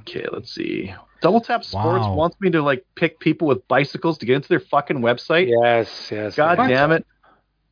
Okay, 0.00 0.26
let's 0.32 0.52
see. 0.52 0.92
Double 1.20 1.40
Tap 1.40 1.64
Sports 1.64 2.02
Wow. 2.02 2.14
wants 2.14 2.36
me 2.40 2.50
to 2.50 2.62
like 2.62 2.84
pick 2.94 3.18
people 3.20 3.48
with 3.48 3.66
bicycles 3.68 4.18
to 4.18 4.26
get 4.26 4.36
into 4.36 4.48
their 4.48 4.60
fucking 4.60 4.98
website. 4.98 5.48
yes, 5.48 6.08
yes. 6.10 6.34
God 6.36 6.58
yes. 6.58 6.68
damn 6.68 6.92
it! 6.92 7.06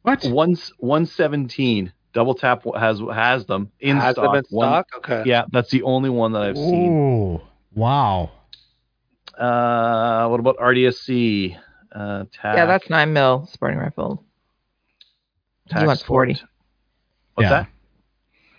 What? 0.03 0.25
One 0.25 0.57
one 0.79 1.07
seventeen. 1.07 1.93
Double 2.13 2.35
Tap 2.35 2.65
has 2.77 3.01
has 3.13 3.45
them 3.47 3.71
in 3.81 3.97
Has 3.99 4.15
stock. 4.15 4.25
them 4.33 4.37
in 4.37 4.45
One- 4.57 4.69
stock? 4.69 4.87
Okay. 4.99 5.23
yeah, 5.27 5.45
that's 5.53 5.71
the 5.71 5.83
only 5.83 6.11
one 6.11 6.33
that 6.33 6.43
I've 6.43 6.57
seen. 6.57 6.93
Ooh, 6.93 7.41
wow. 7.75 8.31
Uh, 9.39 10.29
what 10.29 10.41
about 10.41 10.57
RDSC? 10.59 11.57
Uh, 11.93 12.25
tac, 12.33 12.57
yeah, 12.57 12.67
that's 12.67 12.89
nine 12.91 13.13
mil 13.13 13.47
sporting 13.53 13.79
rifle. 13.79 14.23
tac 15.69 15.81
he 15.81 15.87
wants 15.87 16.03
sport. 16.03 16.29
40. 16.29 16.43
What's 17.35 17.45
Yeah. 17.45 17.51
that? 17.51 17.69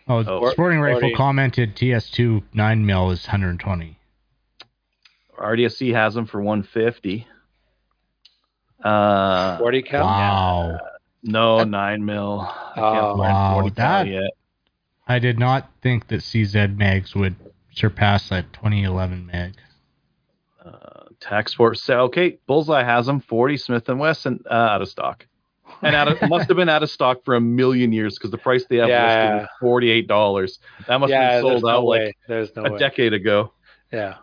Oh, 0.10 0.24
Oh. 0.26 0.50
Sporting 0.52 0.80
Rifle 0.80 1.12
commented 1.16 1.76
TS2 1.76 2.42
9 2.54 2.86
mil 2.86 3.12
is 3.12 3.26
120. 3.28 3.98
RDSC 5.38 5.92
has 5.94 6.14
them 6.14 6.26
for 6.26 6.42
one 6.42 6.64
fifty. 6.64 7.28
Uh, 8.84 9.58
40 9.58 9.82
cal? 9.82 10.06
Wow. 10.06 10.80
no 11.24 11.64
nine 11.64 12.06
mil. 12.06 12.42
I 12.42 12.74
can't 12.76 13.04
Oh. 13.06 13.16
Wow, 13.18 13.54
40 13.56 13.72
cal 13.72 14.04
that- 14.06 14.08
yet. 14.08 14.32
I 15.10 15.20
did 15.20 15.40
not 15.40 15.70
think 15.82 16.08
that 16.08 16.22
CZ 16.22 16.76
mags 16.78 17.16
would 17.16 17.36
surpass 17.74 18.30
that 18.30 18.52
2011 18.54 19.26
mag. 19.26 19.54
Uh, 21.26 21.30
tac 21.30 21.50
sport. 21.50 21.78
So 21.78 22.02
okay, 22.02 22.38
Bullseye 22.48 22.84
has 22.84 23.06
them. 23.06 23.20
Forty 23.20 23.58
Smith 23.58 23.88
and 23.90 24.00
Wesson 24.00 24.44
uh, 24.50 24.54
out 24.54 24.82
of 24.82 24.90
stock, 24.90 25.26
and 25.82 25.96
out 25.96 26.08
of, 26.08 26.18
must 26.30 26.48
have 26.48 26.58
been 26.58 26.70
out 26.70 26.84
of 26.84 26.90
stock 26.90 27.24
for 27.26 27.36
a 27.36 27.42
million 27.42 27.92
years 27.92 28.18
because 28.18 28.32
the 28.32 28.38
price 28.38 28.66
they 28.70 28.78
have 28.78 28.90
Yeah. 28.90 29.34
listed 29.34 29.44
is 29.44 29.50
forty 29.60 29.90
eight 29.90 30.08
dollars. 30.08 30.60
That 30.88 31.00
must 31.00 31.12
yeah, 31.12 31.34
have 31.34 31.44
been 31.44 31.60
sold 31.60 31.66
out 31.72 31.86
way. 31.86 32.06
like 32.08 32.18
There's 32.28 32.56
no 32.56 32.66
a 32.66 32.72
way. 32.74 32.80
decade 32.80 33.14
ago. 33.14 33.52
Yeah. 33.92 34.16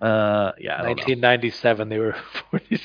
Uh, 0.00 0.52
yeah. 0.58 0.74
I 0.74 0.82
don't 0.84 0.96
know. 0.96 1.02
1997, 1.02 1.88
they 1.88 1.98
were 1.98 2.14
40. 2.50 2.80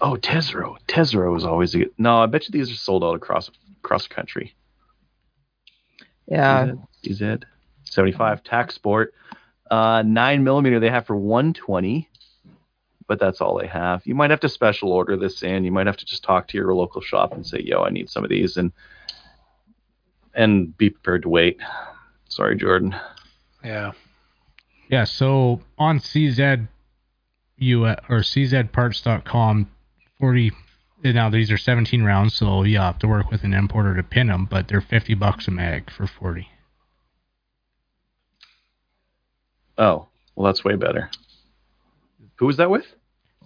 Oh, 0.00 0.16
Tesro. 0.16 0.76
Tesro 0.86 1.34
is 1.36 1.44
always 1.44 1.74
a 1.74 1.78
good. 1.80 1.90
No, 1.98 2.22
I 2.22 2.26
bet 2.26 2.48
you 2.48 2.52
these 2.52 2.70
are 2.70 2.74
sold 2.76 3.04
out 3.04 3.14
across 3.14 3.50
across 3.82 4.06
the 4.08 4.14
country. 4.14 4.54
Yeah. 6.26 6.72
CZ 7.04 7.42
seventy 7.84 8.12
five 8.12 8.42
tac 8.44 8.72
sport. 8.72 9.12
Uh, 9.72 10.02
nine 10.02 10.44
millimeter 10.44 10.78
they 10.78 10.90
have 10.90 11.06
for 11.06 11.16
one 11.16 11.54
twenty, 11.54 12.06
but 13.06 13.18
that's 13.18 13.40
all 13.40 13.58
they 13.58 13.66
have. 13.66 14.06
You 14.06 14.14
might 14.14 14.28
have 14.28 14.40
to 14.40 14.48
special 14.50 14.92
order 14.92 15.16
this 15.16 15.42
in. 15.42 15.64
You 15.64 15.72
might 15.72 15.86
have 15.86 15.96
to 15.96 16.04
just 16.04 16.22
talk 16.22 16.48
to 16.48 16.58
your 16.58 16.74
local 16.74 17.00
shop 17.00 17.32
and 17.32 17.46
say, 17.46 17.62
"Yo, 17.64 17.82
I 17.82 17.88
need 17.88 18.10
some 18.10 18.22
of 18.22 18.28
these," 18.28 18.58
and 18.58 18.70
and 20.34 20.76
be 20.76 20.90
prepared 20.90 21.22
to 21.22 21.30
wait. 21.30 21.58
Sorry, 22.28 22.54
Jordan. 22.54 22.94
Yeah. 23.64 23.92
Yeah, 24.90 25.04
so 25.04 25.62
on 25.78 26.00
CZ 26.00 26.68
U 27.56 27.86
or 27.86 27.96
CZparts.com, 28.20 29.70
40. 30.20 30.52
Now 31.02 31.30
these 31.30 31.50
are 31.50 31.56
17 31.56 32.02
rounds, 32.02 32.34
so 32.34 32.62
you 32.62 32.76
have 32.76 32.98
to 32.98 33.08
work 33.08 33.30
with 33.30 33.42
an 33.42 33.54
importer 33.54 33.96
to 33.96 34.02
pin 34.02 34.26
them, 34.26 34.44
but 34.44 34.68
they're 34.68 34.82
50 34.82 35.14
bucks 35.14 35.48
a 35.48 35.50
mag 35.50 35.90
for 35.90 36.06
40. 36.06 36.46
Oh, 39.78 40.06
well, 40.36 40.46
that's 40.46 40.64
way 40.64 40.76
better. 40.76 41.10
Who 42.36 42.46
was 42.46 42.56
that 42.58 42.70
with? 42.70 42.86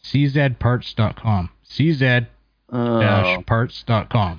CZparts.com. 0.05 1.51
CZ-parts.com. 1.69 4.07
Oh. 4.13 4.39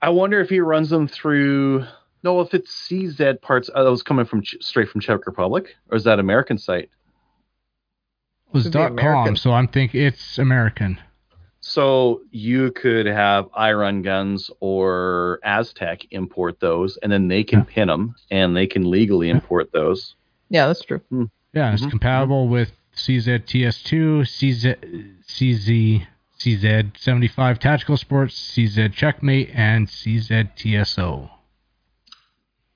I 0.00 0.08
wonder 0.10 0.40
if 0.40 0.48
he 0.48 0.60
runs 0.60 0.90
them 0.90 1.06
through. 1.08 1.84
No, 2.24 2.40
if 2.40 2.54
it's 2.54 2.70
CZ 2.88 3.40
parts, 3.40 3.70
uh, 3.74 3.84
that 3.84 3.90
was 3.90 4.02
coming 4.02 4.24
from 4.24 4.42
Ch- 4.42 4.56
straight 4.60 4.88
from 4.88 5.00
Czech 5.00 5.26
Republic, 5.26 5.76
or 5.90 5.96
is 5.96 6.04
that 6.04 6.18
American 6.18 6.58
site? 6.58 6.90
It 8.48 8.52
was 8.52 8.68
dot 8.70 8.96
.com, 8.96 9.36
so 9.36 9.52
I'm 9.52 9.68
thinking 9.68 10.02
it's 10.02 10.38
American. 10.38 10.98
So 11.60 12.22
you 12.32 12.72
could 12.72 13.06
have 13.06 13.46
iRun 13.52 14.02
guns 14.02 14.50
or 14.60 15.38
Aztec 15.44 16.02
import 16.10 16.58
those, 16.60 16.96
and 16.98 17.10
then 17.12 17.28
they 17.28 17.44
can 17.44 17.60
Yeah. 17.60 17.64
pin 17.68 17.88
them, 17.88 18.14
and 18.30 18.56
they 18.56 18.66
can 18.66 18.90
legally 18.90 19.30
import 19.30 19.70
those. 19.72 20.14
Yeah, 20.52 20.66
that's 20.66 20.84
true. 20.84 21.00
Yeah, 21.54 21.72
it's 21.72 21.82
Mhm. 21.82 21.90
compatible 21.90 22.46
with 22.48 22.72
CZ-TS2, 22.94 24.22
CZ, 24.26 24.76
CZ, 25.26 26.06
CZ-75 26.38 27.58
Tactical 27.58 27.96
Sports, 27.96 28.34
CZ 28.34 28.90
Checkmate, 28.90 29.48
and 29.54 29.88
CZ-TSO. 29.88 31.30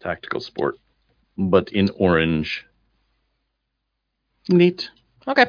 Tactical 0.01 0.40
sport, 0.40 0.77
but 1.36 1.69
in 1.70 1.90
orange. 1.98 2.65
Neat. 4.48 4.89
Okay. 5.28 5.47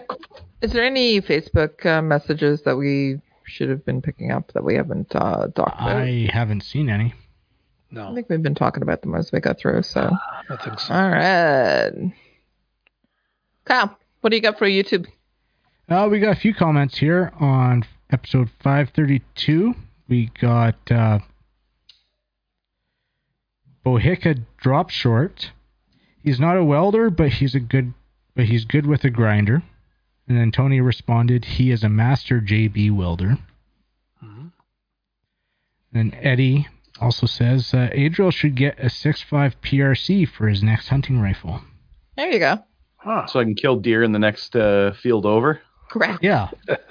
Is 0.61 0.73
there 0.73 0.83
any 0.83 1.21
Facebook 1.21 1.85
uh, 1.85 2.01
messages 2.01 2.63
that 2.63 2.75
we 2.75 3.21
should 3.45 3.69
have 3.69 3.85
been 3.85 4.01
picking 4.01 4.31
up 4.31 4.51
that 4.53 4.63
we 4.65 4.75
haven't 4.75 5.15
uh, 5.15 5.47
talked 5.55 5.79
about? 5.79 5.97
I 5.97 6.29
haven't 6.33 6.63
seen 6.63 6.89
any. 6.89 7.13
I 7.95 8.13
think 8.13 8.29
we've 8.29 8.43
been 8.43 8.55
talking 8.55 8.83
about 8.83 9.01
them 9.01 9.15
as 9.15 9.31
we 9.31 9.39
go 9.39 9.53
through. 9.53 9.83
So, 9.83 10.11
I 10.49 10.55
think 10.57 10.79
so. 10.79 10.93
all 10.93 11.09
right. 11.09 12.13
Kyle, 13.65 13.97
what 14.21 14.29
do 14.29 14.35
you 14.35 14.41
got 14.41 14.57
for 14.57 14.67
YouTube? 14.67 15.07
Uh, 15.89 16.07
we 16.11 16.19
got 16.19 16.35
a 16.35 16.39
few 16.39 16.53
comments 16.53 16.97
here 16.97 17.31
on 17.39 17.85
episode 18.11 18.49
532. 18.61 19.73
We 20.09 20.31
got 20.39 20.75
uh, 20.91 21.19
Bohica 23.85 24.43
Drop 24.57 24.89
short. 24.89 25.51
He's 26.23 26.39
not 26.39 26.57
a 26.57 26.63
welder, 26.63 27.09
but 27.09 27.29
he's 27.29 27.55
a 27.55 27.59
good 27.59 27.93
but 28.35 28.45
he's 28.45 28.65
good 28.65 28.85
with 28.85 29.03
a 29.03 29.09
grinder. 29.09 29.63
And 30.27 30.37
then 30.37 30.51
Tony 30.51 30.79
responded, 30.81 31.45
he 31.45 31.71
is 31.71 31.83
a 31.83 31.89
master 31.89 32.39
JB 32.41 32.95
welder. 32.95 33.37
And 35.93 36.13
Eddie 36.21 36.67
also 37.01 37.25
says 37.25 37.73
uh, 37.73 37.89
Adriel 37.91 38.31
should 38.31 38.55
get 38.55 38.79
a 38.79 38.85
6.5 38.87 39.53
PRC 39.61 40.27
for 40.27 40.47
his 40.47 40.61
next 40.63 40.87
hunting 40.89 41.19
rifle. 41.19 41.61
There 42.15 42.31
you 42.31 42.39
go. 42.39 42.59
Huh. 42.97 43.27
So 43.27 43.39
I 43.39 43.43
can 43.43 43.55
kill 43.55 43.77
deer 43.77 44.03
in 44.03 44.11
the 44.11 44.19
next 44.19 44.55
uh, 44.55 44.93
field 44.93 45.25
over. 45.25 45.61
Correct. 45.89 46.23
Yeah. 46.23 46.49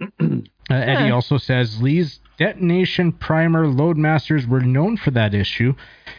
Uh, 0.00 0.74
Eddie 0.76 1.06
Yeah. 1.08 1.14
also 1.14 1.36
says 1.36 1.82
Lee's 1.82 2.20
detonation 2.38 3.10
primer 3.12 3.66
loadmasters 3.66 4.46
were 4.46 4.60
known 4.60 4.96
for 4.96 5.10
that 5.10 5.34
issue 5.34 5.74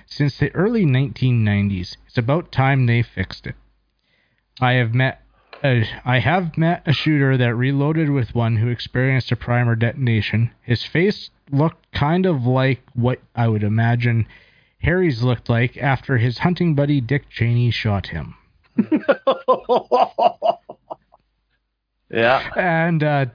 since 0.06 0.38
the 0.38 0.54
early 0.54 0.86
1990s. 0.86 1.96
It's 2.06 2.18
about 2.18 2.52
time 2.52 2.86
they 2.86 3.02
fixed 3.02 3.48
it. 3.48 3.56
I 4.60 4.74
have 4.74 4.94
met 4.94 5.21
I 5.64 6.20
have 6.20 6.58
met 6.58 6.84
a 6.86 6.94
shooter 6.94 7.38
that 7.38 7.56
reloaded 7.56 8.10
with 8.10 8.34
one 8.36 8.56
who 8.58 8.68
experienced 8.68 9.32
a 9.32 9.36
primer 9.36 9.76
detonation. 9.76 10.52
His 10.62 10.84
face 10.84 11.30
looked 11.52 11.92
kind 11.92 12.26
of 12.26 12.46
like 12.46 12.82
what 12.94 13.20
I 13.36 13.48
would 13.48 13.64
imagine 13.64 14.28
Harry's 14.80 15.22
looked 15.22 15.50
like 15.50 15.78
after 15.78 16.18
his 16.18 16.40
hunting 16.40 16.74
buddy 16.74 17.00
Dick 17.02 17.30
Cheney 17.30 17.72
shot 17.72 18.08
him. 18.08 18.36
Yeah. 22.12 22.52
And 22.56 23.04
uh, 23.04 23.26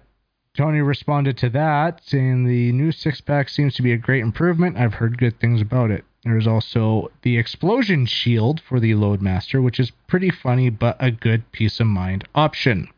Tony 0.56 0.80
responded 0.80 1.36
to 1.38 1.50
that, 1.50 2.02
saying 2.04 2.44
the 2.44 2.72
new 2.72 2.92
six 2.92 3.20
pack 3.20 3.48
seems 3.48 3.74
to 3.76 3.82
be 3.82 3.92
a 3.92 3.96
great 3.96 4.22
improvement. 4.22 4.76
I've 4.76 4.94
heard 4.94 5.18
good 5.18 5.40
things 5.40 5.60
about 5.60 5.90
it. 5.90 6.04
There's 6.26 6.48
also 6.48 7.12
the 7.22 7.38
explosion 7.38 8.04
shield 8.04 8.60
for 8.60 8.80
the 8.80 8.94
Loadmaster, 8.94 9.62
which 9.62 9.78
is 9.78 9.92
pretty 10.08 10.28
funny 10.30 10.70
but 10.70 10.96
a 10.98 11.12
good 11.12 11.50
peace 11.52 11.78
of 11.78 11.86
mind 11.86 12.24
option. 12.34 12.88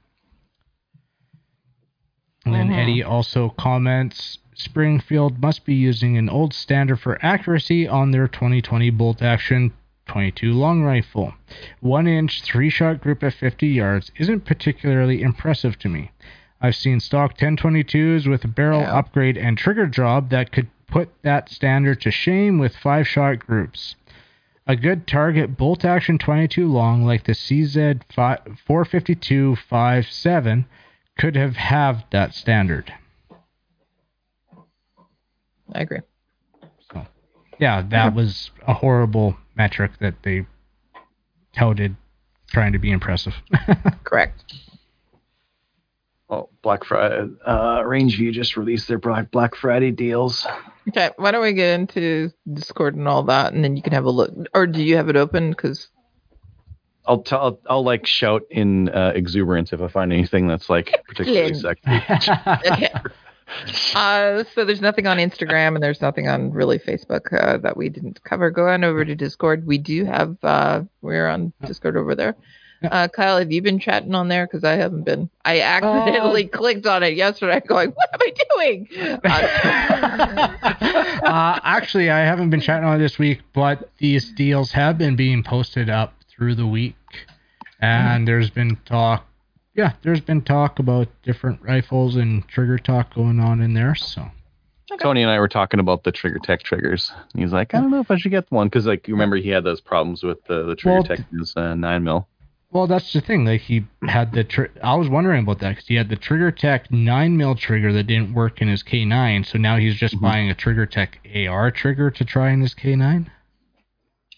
And 2.47 2.55
then 2.55 2.69
Mhm. 2.69 2.79
Eddie 2.79 3.03
also 3.03 3.51
comments 3.51 4.39
Springfield 4.55 5.43
must 5.43 5.67
be 5.67 5.75
using 5.75 6.17
an 6.17 6.31
old 6.31 6.55
standard 6.55 7.01
for 7.01 7.19
accuracy 7.25 7.87
on 7.87 8.11
their 8.13 8.27
2020 8.27 8.89
bolt 8.91 9.21
action 9.21 9.73
22 10.07 10.55
long 10.55 10.83
rifle. 10.83 11.35
One 11.81 12.07
inch, 12.07 12.41
three 12.43 12.71
shot 12.71 13.03
group 13.03 13.23
at 13.23 13.35
50 13.35 13.69
yards 13.69 14.11
isn't 14.17 14.47
particularly 14.47 15.21
impressive 15.21 15.79
to 15.81 15.91
me. 15.91 16.13
I've 16.63 16.75
seen 16.77 16.99
stock 16.99 17.37
1022s 17.37 18.27
with 18.27 18.43
a 18.45 18.49
barrel 18.49 18.81
Yeah. 18.81 18.97
upgrade 18.97 19.37
and 19.37 19.59
trigger 19.59 19.87
job 19.87 20.31
that 20.31 20.51
could 20.51 20.69
put 20.89 21.11
that 21.23 21.49
standard 21.49 22.01
to 22.03 22.11
shame 22.11 22.59
with 22.59 22.77
five 22.77 23.07
shot 23.07 23.39
groups. 23.39 23.95
A 24.67 24.77
good 24.77 25.07
target 25.07 25.57
bolt 25.57 25.85
action 25.85 26.19
22 26.19 26.67
long 26.67 27.05
like 27.05 27.25
the 27.25 27.33
CZ 27.33 28.03
452 28.15 29.57
57 29.57 30.67
could 31.19 31.37
have 31.37 31.57
halved 31.57 32.05
that 32.13 32.35
standard. 32.35 32.93
I 35.73 35.83
agree. 35.83 36.01
Yeah, 37.59 37.83
that 37.91 38.15
was 38.15 38.51
a 38.67 38.75
horrible 38.75 39.37
metric 39.57 39.93
that 40.01 40.23
they 40.23 40.47
touted 41.53 41.97
trying 42.47 42.73
to 42.73 42.79
be 42.79 42.91
impressive. 42.91 43.35
Correct. 44.05 44.45
Oh, 46.31 46.51
Black 46.63 46.85
Friday. 46.85 47.31
Uh, 47.45 47.81
Rangeview 47.81 48.33
just 48.33 48.57
released 48.57 48.87
their 48.87 48.99
Black 48.99 49.31
Black 49.31 49.55
Friday 49.55 49.91
deals. 49.91 50.47
Okay, 50.89 51.11
why 51.17 51.31
don't 51.31 51.43
we 51.43 51.55
get 51.55 51.81
into 51.81 52.31
Discord 52.51 52.97
and 52.97 53.09
all 53.09 53.23
that, 53.25 53.55
and 53.55 53.65
then 53.65 53.77
you 53.77 53.83
can 53.83 53.95
have 53.95 54.05
a 54.05 54.11
look. 54.11 54.31
Or 54.55 54.67
do 54.67 54.83
you 54.83 54.97
have 54.97 55.09
it 55.09 55.17
open? 55.17 55.51
Because 55.51 55.89
I'll 57.07 57.23
tell. 57.23 57.41
I'll, 57.41 57.61
I'll 57.69 57.85
like 57.85 58.07
shout 58.07 58.43
in 58.51 58.91
uh, 58.91 59.13
exuberance 59.15 59.73
if 59.73 59.81
I 59.81 59.89
find 59.89 60.13
anything 60.13 60.47
that's 60.47 60.69
like 60.69 61.03
particularly 61.09 61.55
sexy. 61.55 61.91
okay. 61.91 62.93
Uh, 63.95 64.45
so 64.55 64.63
there's 64.67 64.83
nothing 64.83 65.07
on 65.07 65.17
Instagram 65.17 65.69
and 65.69 65.83
there's 65.83 66.03
nothing 66.03 66.29
on 66.29 66.51
really 66.51 66.79
Facebook 66.79 67.33
uh, 67.33 67.57
that 67.57 67.79
we 67.79 67.89
didn't 67.89 68.23
cover. 68.23 68.51
Go 68.51 68.69
on 68.69 68.85
over 68.85 69.07
to 69.07 69.15
Discord. 69.15 69.67
We 69.67 69.79
do 69.79 70.05
have 70.05 70.37
uh, 70.43 70.83
we're 71.01 71.27
on 71.27 71.55
Discord 71.65 71.97
over 71.97 72.15
there. 72.15 72.37
Uh, 72.83 73.09
Kyle, 73.09 73.39
have 73.39 73.51
you 73.51 73.61
been 73.61 73.79
chatting 73.79 74.15
on 74.15 74.29
there? 74.29 74.47
Because 74.47 74.63
I 74.63 74.75
haven't 74.75 75.03
been. 75.03 75.29
I 75.45 75.61
accidentally 75.61 76.47
clicked 76.47 76.87
on 76.87 77.03
it 77.03 77.15
yesterday, 77.15 77.61
going, 77.67 77.91
"What 77.91 78.09
am 78.13 78.21
I 78.21 78.33
doing?" 78.55 78.89
Uh, 79.25 80.49
uh, 81.27 81.61
actually, 81.65 82.11
I 82.11 82.21
haven't 82.21 82.51
been 82.51 82.61
chatting 82.61 82.87
on 82.89 82.97
it 82.97 82.99
this 82.99 83.19
week, 83.19 83.41
but 83.53 83.91
these 83.99 84.31
deals 84.31 84.71
have 84.73 84.97
been 84.97 85.17
being 85.17 85.43
posted 85.43 85.91
up 85.91 86.15
through 86.29 86.55
the 86.55 86.67
week, 86.67 86.97
and 87.81 88.29
there's 88.29 88.51
been 88.51 88.77
talk. 88.85 89.27
Yeah, 89.75 89.93
there's 90.03 90.21
been 90.21 90.43
talk 90.43 90.79
about 90.79 91.09
different 91.23 91.63
rifles 91.63 92.17
and 92.17 92.47
trigger 92.49 92.79
talk 92.79 93.15
going 93.15 93.41
on 93.41 93.61
in 93.61 93.75
there. 93.75 93.95
So 93.95 94.29
Tony 94.97 95.23
and 95.23 95.31
I 95.31 95.39
were 95.39 95.49
talking 95.49 95.81
about 95.81 96.05
the 96.05 96.13
Trigger 96.13 96.39
Tech 96.39 96.63
triggers. 96.63 97.13
And 97.33 97.43
he's 97.43 97.53
like, 97.53 97.75
I 97.75 97.81
don't 97.81 97.91
know 97.91 98.01
if 98.01 98.11
I 98.11 98.17
should 98.17 98.31
get 98.31 98.51
one 98.51 98.69
because 98.69 98.87
like 98.87 99.07
you 99.07 99.15
remember 99.15 99.37
he 99.37 99.51
had 99.51 99.65
those 99.65 99.81
problems 99.81 100.23
with 100.23 100.43
the 100.45 100.65
the 100.65 100.75
Trigger 100.75 100.95
Well, 100.97 101.05
Tech 101.05 101.21
in 101.31 101.39
his 101.39 101.57
uh, 101.57 101.75
nine 101.75 102.05
mil. 102.05 102.27
Well, 102.71 102.87
that's 102.87 103.13
the 103.15 103.21
thing. 103.23 103.47
Like 103.47 103.63
he 103.63 103.87
had 104.07 104.33
the. 104.33 104.45
Tri- 104.45 104.69
I 104.83 104.95
was 104.97 105.09
wondering 105.09 105.43
about 105.43 105.61
that 105.61 105.71
because 105.71 105.87
he 105.87 105.95
had 105.95 106.11
the 106.11 106.17
Trigger 106.17 106.51
Tech 106.51 106.91
nine 106.93 107.37
mil 107.37 107.55
trigger 107.55 107.93
that 107.95 108.03
didn't 108.05 108.35
work 108.35 108.61
in 108.61 108.69
his 108.69 108.83
K9. 108.83 109.47
So 109.47 109.57
now 109.59 109.79
he's 109.79 109.97
just 109.97 110.17
Mhm. 110.17 110.21
buying 110.21 110.51
a 110.51 110.55
Trigger 110.55 110.85
Tech 110.85 111.19
AR 111.35 111.71
trigger 111.71 112.11
to 112.11 112.25
try 112.27 112.51
in 112.51 112.61
his 112.61 112.75
K9. 112.75 113.27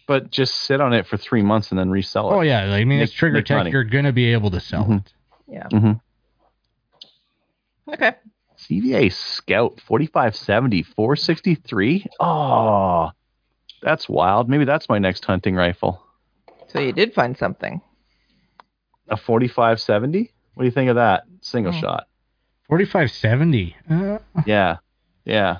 But 0.06 0.30
just 0.30 0.54
sit 0.62 0.80
on 0.80 0.92
it 0.92 1.06
for 1.06 1.16
three 1.16 1.42
months 1.42 1.70
and 1.70 1.78
then 1.78 1.90
resell 1.90 2.30
it. 2.30 2.34
Oh 2.36 2.40
yeah, 2.42 2.64
like, 2.66 2.82
I 2.82 2.84
mean 2.84 2.98
Make- 2.98 3.04
it's 3.04 3.12
Trigger 3.12 3.42
Tech. 3.42 3.56
money. 3.58 3.70
You're 3.72 3.82
gonna 3.84 4.12
be 4.12 4.32
able 4.32 4.50
to 4.52 4.60
sell 4.60 4.84
Mhm. 4.84 4.98
it. 5.06 5.12
yeah. 5.48 5.66
Mm-hmm. 5.72 5.92
Okay. 7.92 8.12
CVA 8.56 9.08
Scout 9.08 9.80
4570 9.80 10.82
463. 10.84 12.06
Oh, 12.20 13.10
that's 13.82 14.08
wild. 14.08 14.48
Maybe 14.48 14.64
that's 14.64 14.88
my 14.88 14.98
next 15.00 15.24
hunting 15.24 15.56
rifle. 15.56 16.00
So 16.68 16.78
you 16.78 16.92
did 16.92 17.12
find 17.12 17.36
something. 17.36 17.80
A 19.10 19.16
4570. 19.16 20.30
What 20.54 20.62
do 20.62 20.66
you 20.66 20.70
think 20.72 20.88
of 20.90 20.96
that? 20.96 21.24
Single 21.40 21.72
Hmm. 21.72 21.80
shot. 21.80 22.06
Forty 22.68 22.84
five 22.84 23.10
seventy. 23.10 23.76
Uh, 23.90 24.18
Yeah, 24.46 24.76
yeah. 25.24 25.56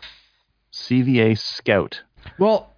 CVA 0.72 1.34
Scout. 1.36 2.02
well, 2.38 2.72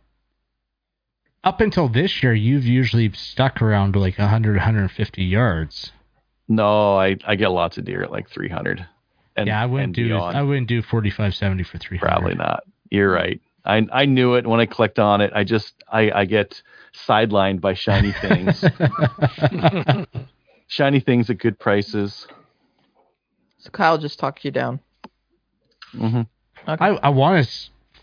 up 1.44 1.61
until 1.61 1.89
this 1.89 2.23
year, 2.23 2.32
you've 2.32 2.65
usually 2.65 3.12
stuck 3.12 3.61
around 3.61 3.94
like 3.97 4.16
100, 4.19 4.57
150 4.57 5.23
yards. 5.24 5.93
No, 6.49 6.97
I 6.99 7.16
I 7.27 7.35
get 7.35 7.49
lots 7.49 7.77
of 7.78 7.85
deer 7.85 8.03
at 8.03 8.11
like 8.11 8.28
300. 8.31 8.86
And, 9.36 9.47
yeah, 9.49 9.61
I 9.62 9.66
wouldn't 9.66 9.85
and 9.89 9.94
do. 9.94 10.05
beyond. 10.09 10.36
I 10.36 10.43
wouldn't 10.43 10.69
do 10.69 10.82
forty 10.82 11.11
five 11.11 11.35
seventy 11.35 11.62
for 11.65 11.78
three 11.78 11.99
hundred. 11.99 12.11
Probably 12.12 12.35
not. 12.35 12.65
You're 12.90 13.11
right. 13.12 13.40
I 13.65 13.86
I 13.93 14.05
knew 14.07 14.35
it 14.35 14.47
when 14.47 14.61
I 14.61 14.66
clicked 14.66 14.99
on 14.99 15.20
it. 15.23 15.32
I 15.35 15.44
just 15.44 15.74
I 15.90 16.11
I 16.11 16.24
get 16.27 16.62
sidelined 16.94 17.61
by 17.61 17.73
shiny 17.74 18.12
things. 18.12 18.62
shiny 20.73 21.01
things 21.01 21.28
at 21.28 21.39
good 21.39 21.59
prices. 21.59 22.27
So 23.59 23.70
Kyle 23.70 23.99
just 23.99 24.19
talked 24.19 24.44
you 24.44 24.51
down. 24.51 24.81
hmm 25.93 26.23
Okay. 26.66 26.85
I 26.85 26.89
I 27.03 27.09
want 27.11 27.44
a 27.47 27.49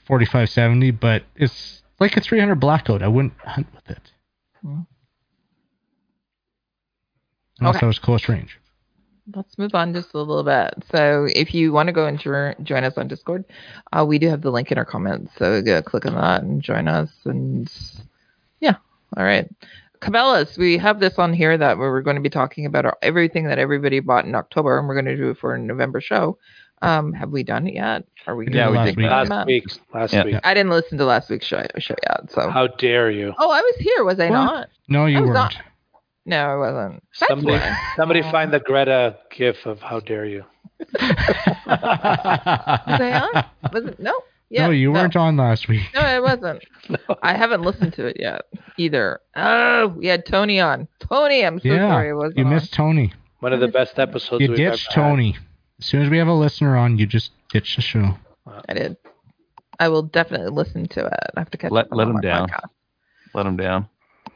forty 0.05 0.25
five 0.25 0.49
seventy, 0.49 0.91
but 0.91 1.23
it's 1.35 1.81
like 1.99 2.15
a 2.17 2.21
three 2.21 2.39
hundred 2.39 2.59
blackout. 2.59 3.01
I 3.01 3.07
wouldn't 3.07 3.33
hunt 3.39 3.67
with 3.73 3.89
it. 3.97 4.11
Hmm. 4.61 4.81
Unless 7.59 7.77
Okay. 7.77 7.85
I 7.85 7.87
was 7.87 7.99
close 7.99 8.29
range. 8.29 8.59
Let's 9.35 9.57
move 9.57 9.75
on 9.75 9.93
just 9.93 10.13
a 10.13 10.17
little 10.17 10.43
bit. 10.43 10.73
So, 10.91 11.27
if 11.35 11.53
you 11.53 11.71
want 11.71 11.87
to 11.87 11.93
go 11.93 12.07
and 12.07 12.19
jo- 12.19 12.55
join 12.63 12.83
us 12.83 12.97
on 12.97 13.07
Discord, 13.07 13.45
uh, 13.93 14.03
we 14.05 14.17
do 14.17 14.27
have 14.27 14.41
the 14.41 14.51
link 14.51 14.71
in 14.71 14.77
our 14.77 14.85
comments. 14.85 15.31
So, 15.37 15.61
go 15.61 15.81
click 15.81 16.05
on 16.05 16.15
that 16.15 16.41
and 16.43 16.61
join 16.61 16.87
us. 16.87 17.11
And 17.25 17.71
yeah, 18.59 18.75
all 19.15 19.23
right. 19.23 19.47
Cabela's, 20.01 20.57
we 20.57 20.77
have 20.77 20.99
this 20.99 21.19
on 21.19 21.33
here 21.33 21.57
that 21.57 21.77
we're 21.77 22.01
going 22.01 22.15
to 22.15 22.21
be 22.21 22.29
talking 22.29 22.65
about 22.65 22.85
our, 22.85 22.97
everything 23.01 23.45
that 23.47 23.59
everybody 23.59 23.99
bought 23.99 24.25
in 24.25 24.33
October, 24.35 24.77
and 24.79 24.87
we're 24.87 24.93
going 24.95 25.05
to 25.05 25.17
do 25.17 25.29
it 25.31 25.37
for 25.37 25.55
a 25.55 25.59
November 25.59 25.99
show. 25.99 26.37
Um, 26.81 27.11
have 27.11 27.31
we 27.31 27.43
done 27.43 27.67
it 27.67 27.73
yet? 27.73 28.05
Are 28.25 28.37
we? 28.37 28.47
Yeah, 28.49 28.69
we 28.69 28.77
last 28.77 28.85
did. 28.87 28.97
week. 28.97 29.09
Last 29.09 29.45
week. 29.47 29.63
Last 29.93 30.13
Yeah. 30.13 30.23
week. 30.23 30.35
I 30.45 30.53
didn't 30.53 30.69
listen 30.71 30.97
to 30.99 31.03
last 31.05 31.29
week's 31.29 31.45
show, 31.45 31.65
show 31.77 31.95
yet. 32.09 32.31
So, 32.31 32.49
How 32.49 32.67
dare 32.67 33.11
you? 33.11 33.33
oh, 33.37 33.51
I 33.51 33.59
was 33.59 33.75
here, 33.79 34.05
was 34.05 34.17
I 34.21 34.29
What? 34.29 34.35
not? 34.35 34.69
No, 34.87 35.05
you 35.05 35.17
I 35.17 35.21
weren't. 35.21 35.33
not- 35.33 35.55
No, 36.25 36.37
I 36.47 36.55
wasn't. 36.55 37.03
That's 37.19 37.29
Somebody, 37.31 37.57
why. 37.57 37.77
somebody 37.97 38.21
find 38.21 38.53
the 38.53 38.61
Greta 38.61 39.17
gif 39.35 39.65
of 39.65 39.81
how 39.81 39.99
dare 39.99 40.25
you. 40.25 40.45
Was 40.93 41.01
I 41.67 43.21
on? 43.33 43.73
Was 43.73 43.83
it? 43.85 43.99
No. 43.99 44.13
Yeah. 44.49 44.65
no, 44.65 44.71
you 44.71 44.91
weren't 44.91 45.15
on 45.15 45.37
last 45.37 45.67
week. 45.67 45.83
No, 45.93 46.01
I 46.01 46.19
wasn't. 46.19 46.63
I 47.21 47.33
haven't 47.35 47.61
listened 47.61 47.93
to 47.93 48.07
it 48.07 48.17
yet 48.19 48.41
either. 48.77 49.19
Oh, 49.35 49.87
we 49.89 50.07
had 50.07 50.25
Tony 50.25 50.59
on. 50.59 50.87
Tony, 50.99 51.45
I'm 51.45 51.59
so 51.59 51.67
yeah, 51.67 51.89
sorry 51.91 52.09
I 52.09 52.13
wasn't 52.13 52.37
you 52.39 52.45
on. 52.45 52.53
missed 52.55 52.73
Tony. 52.73 53.13
One 53.41 53.53
of 53.53 53.59
the 53.59 53.67
best 53.67 53.99
episodes 53.99 54.41
You 54.41 54.49
we've 54.49 54.57
ditched 54.57 54.89
ever 54.91 55.01
had. 55.03 55.09
Tony. 55.11 55.37
As 55.79 55.85
soon 55.85 56.01
as 56.01 56.09
we 56.09 56.17
have 56.17 56.27
a 56.27 56.33
listener 56.33 56.75
on, 56.77 56.97
you 56.97 57.05
just 57.05 57.31
ditch 57.49 57.75
the 57.75 57.81
show. 57.83 58.17
I 58.67 58.73
did. 58.73 58.97
I 59.79 59.87
will 59.87 60.01
definitely 60.03 60.49
listen 60.49 60.87
to 60.89 61.05
it. 61.05 61.13
I 61.37 61.39
have 61.39 61.51
to 61.51 61.57
catch 61.57 61.71
Let- 61.71 61.85
up 61.85 61.91
on 61.93 61.97
let 61.99 62.03
all 62.05 62.09
him 62.09 62.15
my 62.15 62.21
down. 62.21 62.49
podcasts. 62.49 62.69
Let 63.33 63.45
him 63.45 63.55
down. 63.57 63.87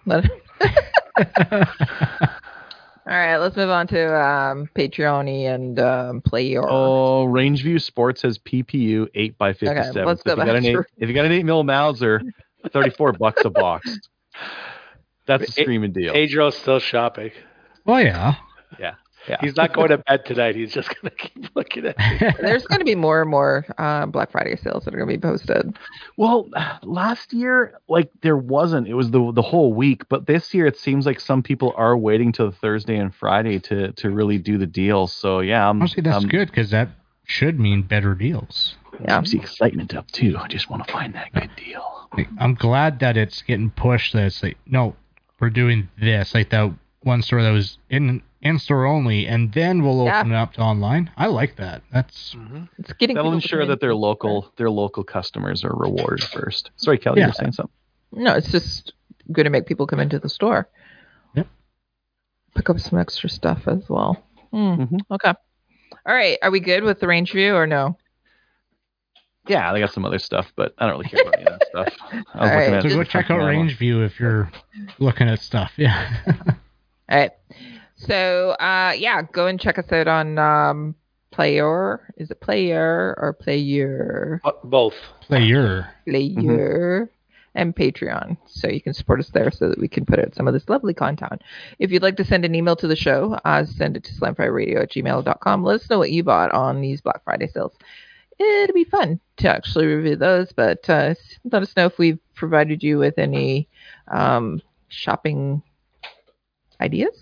Let 0.05 0.29
All 3.05 3.13
right, 3.13 3.37
let's 3.37 3.57
move 3.57 3.69
on 3.69 3.85
to 3.87 4.15
um, 4.17 4.69
Patreon 4.75 5.27
and 5.53 5.79
um, 5.79 6.21
Play 6.21 6.47
Your. 6.47 6.69
Oh, 6.69 7.25
Rangeview 7.27 7.81
Sports 7.81 8.21
has 8.21 8.37
PPU 8.39 9.07
eight 9.13 9.37
by 9.37 9.51
fifty 9.51 9.65
seven. 9.75 9.89
Okay, 9.97 10.05
let's 10.05 10.23
so 10.23 10.35
go 10.35 10.41
if 10.41 10.47
you 10.47 10.53
got 10.53 10.55
an 10.55 10.65
eight, 10.65 10.73
to- 10.73 10.85
if 10.97 11.09
you 11.09 11.13
got 11.15 11.25
an 11.25 11.31
eight 11.33 11.43
mil 11.43 11.63
Mauser, 11.63 12.21
thirty 12.71 12.91
four 12.91 13.11
bucks 13.19 13.43
a 13.43 13.49
box. 13.49 13.99
That's 15.25 15.43
a 15.43 15.45
Eight- 15.47 15.63
screaming 15.65 15.91
deal. 15.91 16.13
Pedro's 16.13 16.57
still 16.57 16.79
shopping. 16.79 17.31
Oh 17.85 17.97
yeah. 17.97 18.35
Yeah, 18.79 18.95
yeah. 19.27 19.37
He's 19.41 19.55
not 19.55 19.73
going 19.73 19.89
to 19.89 19.97
bed 19.99 20.25
tonight. 20.25 20.55
He's 20.55 20.71
just 20.71 20.89
going 20.89 21.11
to 21.17 21.27
keep 21.27 21.55
looking 21.55 21.85
at 21.85 21.95
it. 21.97 22.35
There's 22.41 22.65
going 22.65 22.79
to 22.79 22.85
be 22.85 22.95
more 22.95 23.21
and 23.21 23.29
more 23.29 23.65
uh, 23.77 24.05
Black 24.05 24.31
Friday 24.31 24.55
sales 24.55 24.85
that 24.85 24.93
are 24.93 24.97
going 24.97 25.09
to 25.09 25.17
be 25.17 25.21
posted. 25.21 25.77
Well, 26.17 26.49
last 26.83 27.33
year, 27.33 27.79
like 27.87 28.09
there 28.21 28.37
wasn't. 28.37 28.87
It 28.87 28.95
was 28.95 29.11
the 29.11 29.31
the 29.31 29.41
whole 29.41 29.73
week. 29.73 30.07
But 30.09 30.27
this 30.27 30.53
year, 30.53 30.67
it 30.67 30.77
seems 30.77 31.05
like 31.05 31.19
some 31.19 31.43
people 31.43 31.73
are 31.77 31.97
waiting 31.97 32.31
till 32.31 32.51
Thursday 32.51 32.97
and 32.97 33.13
Friday 33.13 33.59
to 33.59 33.91
to 33.93 34.09
really 34.09 34.37
do 34.37 34.57
the 34.57 34.67
deals. 34.67 35.13
So 35.13 35.39
yeah, 35.39 35.69
I'm, 35.69 35.81
Honestly, 35.81 36.03
that's 36.03 36.23
I'm, 36.23 36.29
good 36.29 36.49
because 36.49 36.71
that 36.71 36.89
should 37.25 37.59
mean 37.59 37.83
better 37.83 38.13
deals. 38.13 38.75
Yeah. 39.01 39.19
Keeps 39.19 39.31
the 39.31 39.39
excitement 39.39 39.95
up 39.95 40.09
too. 40.11 40.37
I 40.37 40.47
just 40.47 40.69
want 40.69 40.85
to 40.85 40.93
find 40.93 41.15
that 41.15 41.33
good 41.33 41.49
deal. 41.55 42.09
I'm 42.37 42.53
glad 42.53 42.99
that 42.99 43.17
it's 43.17 43.41
getting 43.41 43.71
pushed. 43.71 44.13
That 44.13 44.25
it's 44.25 44.43
like, 44.43 44.57
no, 44.67 44.95
we're 45.39 45.49
doing 45.49 45.89
this. 45.99 46.35
Like 46.35 46.51
that 46.51 46.71
one 47.03 47.21
store 47.21 47.41
that 47.43 47.51
was 47.51 47.77
in 47.89 48.21
in 48.41 48.59
store 48.59 48.85
only, 48.85 49.25
and 49.25 49.53
then 49.53 49.83
we'll 49.83 50.03
Yeah. 50.05 50.19
open 50.19 50.31
it 50.33 50.35
up 50.35 50.53
to 50.53 50.61
online. 50.61 51.09
I 51.15 51.27
like 51.27 51.55
that. 51.57 51.81
That's 51.91 52.35
It's 52.77 52.91
getting 52.93 53.15
That'll 53.15 53.31
ensure 53.33 53.65
that 53.65 53.79
their 53.79 53.95
local 53.95 54.51
their 54.57 54.69
local 54.69 55.03
customers 55.03 55.63
are 55.63 55.73
rewarded 55.73 56.25
first. 56.25 56.71
Sorry, 56.75 56.97
Kelly, 56.97 57.19
you 57.19 57.23
Yeah. 57.23 57.27
were 57.27 57.33
saying 57.33 57.53
something. 57.53 57.73
No, 58.11 58.33
it's 58.35 58.51
just 58.51 58.93
going 59.31 59.45
to 59.45 59.49
make 59.49 59.65
people 59.65 59.87
come 59.87 59.99
into 60.01 60.19
the 60.19 60.27
store. 60.29 60.67
Yep. 61.35 61.47
Pick 62.55 62.69
up 62.69 62.79
some 62.79 62.99
extra 62.99 63.29
stuff 63.29 63.67
as 63.67 63.87
well. 63.89 64.21
Hmm, 64.51 64.73
Mhm. 64.73 64.99
Okay. 65.11 65.33
All 66.05 66.13
right. 66.13 66.37
Are 66.43 66.51
we 66.51 66.59
good 66.59 66.83
with 66.83 66.99
the 66.99 67.07
range 67.07 67.31
view 67.31 67.55
or 67.55 67.65
no? 67.65 67.97
Yeah, 69.47 69.73
they 69.73 69.79
got 69.79 69.91
some 69.93 70.05
other 70.05 70.19
stuff, 70.19 70.51
but 70.55 70.73
I 70.77 70.85
don't 70.85 70.97
really 70.99 71.09
care 71.09 71.21
about 71.21 71.35
any 71.35 71.45
of 71.47 71.59
that 71.59 71.67
stuff. 71.69 71.93
I 72.11 72.17
was 72.17 72.25
All 72.35 72.41
right. 72.47 72.55
looking 72.71 72.73
at 72.75 72.83
so 72.91 72.97
go 72.97 73.03
check 73.03 73.29
out 73.31 73.43
range 73.45 73.77
view 73.77 74.01
if 74.03 74.19
you're 74.19 74.51
looking 74.99 75.27
at 75.29 75.39
stuff. 75.39 75.71
Yeah. 75.77 76.13
All 77.09 77.17
right. 77.17 77.31
So, 77.95 78.51
uh, 78.51 78.93
yeah, 78.97 79.21
go 79.31 79.47
and 79.47 79.59
check 79.59 79.77
us 79.77 79.91
out 79.91 80.07
on 80.07 80.37
um, 80.37 80.95
Player. 81.31 82.13
Is 82.17 82.31
it 82.31 82.41
Player 82.41 83.15
or 83.17 83.33
Player? 83.33 84.41
Uh, 84.43 84.51
Both. 84.63 84.95
Player. 85.21 85.89
your. 86.05 86.41
Player. 86.45 87.09
And 87.55 87.75
Patreon. 87.75 88.37
So 88.47 88.67
you 88.67 88.81
can 88.81 88.93
support 88.93 89.19
us 89.19 89.29
there 89.29 89.51
so 89.51 89.69
that 89.69 89.79
we 89.79 89.87
can 89.87 90.05
put 90.05 90.19
out 90.19 90.33
some 90.33 90.47
of 90.47 90.55
this 90.55 90.67
lovely 90.69 90.95
content. 90.95 91.43
If 91.77 91.91
you'd 91.91 92.01
like 92.01 92.17
to 92.17 92.25
send 92.25 92.45
an 92.45 92.55
email 92.55 92.75
to 92.77 92.87
the 92.87 92.95
show, 92.95 93.39
uh, 93.45 93.63
send 93.65 93.95
it 93.95 94.03
to 94.05 94.13
slamfireradio 94.13 94.81
at 94.81 94.91
gmail.com. 94.91 95.63
Let 95.63 95.81
us 95.81 95.89
know 95.89 95.99
what 95.99 96.11
you 96.11 96.23
bought 96.23 96.51
on 96.51 96.81
these 96.81 96.99
Black 97.01 97.23
Friday 97.23 97.47
sales. 97.47 97.73
It'll 98.39 98.73
be 98.73 98.85
fun 98.85 99.19
to 99.37 99.49
actually 99.49 99.85
review 99.85 100.15
those, 100.15 100.51
but 100.51 100.89
uh, 100.89 101.13
let 101.51 101.61
us 101.61 101.75
know 101.77 101.85
if 101.85 101.99
we've 101.99 102.19
provided 102.33 102.81
you 102.81 102.97
with 102.97 103.19
any 103.19 103.67
um, 104.07 104.59
shopping 104.87 105.61
ideas 106.83 107.17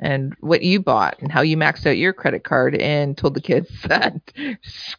and 0.00 0.34
what 0.40 0.62
you 0.62 0.80
bought 0.80 1.16
and 1.20 1.30
how 1.30 1.40
you 1.40 1.56
maxed 1.56 1.86
out 1.86 1.96
your 1.96 2.12
credit 2.12 2.42
card 2.42 2.74
and 2.76 3.16
told 3.16 3.34
the 3.34 3.40
kids 3.40 3.70
that 3.86 4.14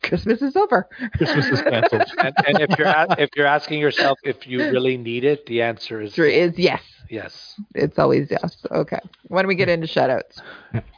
Christmas 0.01 0.41
is 0.41 0.55
over. 0.55 0.87
Christmas 1.17 1.47
is 1.47 1.61
canceled. 1.61 2.03
And, 2.17 2.33
and 2.47 2.59
if 2.61 2.77
you're 2.79 2.87
a- 2.87 3.15
if 3.19 3.29
you're 3.35 3.45
asking 3.45 3.79
yourself 3.79 4.17
if 4.23 4.47
you 4.47 4.59
really 4.59 4.97
need 4.97 5.23
it, 5.23 5.45
the 5.47 5.61
answer 5.61 6.01
is 6.01 6.11
Answer 6.11 6.25
is 6.25 6.57
yes. 6.57 6.81
yes. 7.09 7.59
It's 7.73 7.99
always 7.99 8.31
yes. 8.31 8.57
Okay. 8.71 8.99
Why 9.27 9.41
don't 9.41 9.49
we 9.49 9.55
get 9.55 9.69
into 9.69 9.87
shoutouts? 9.87 10.39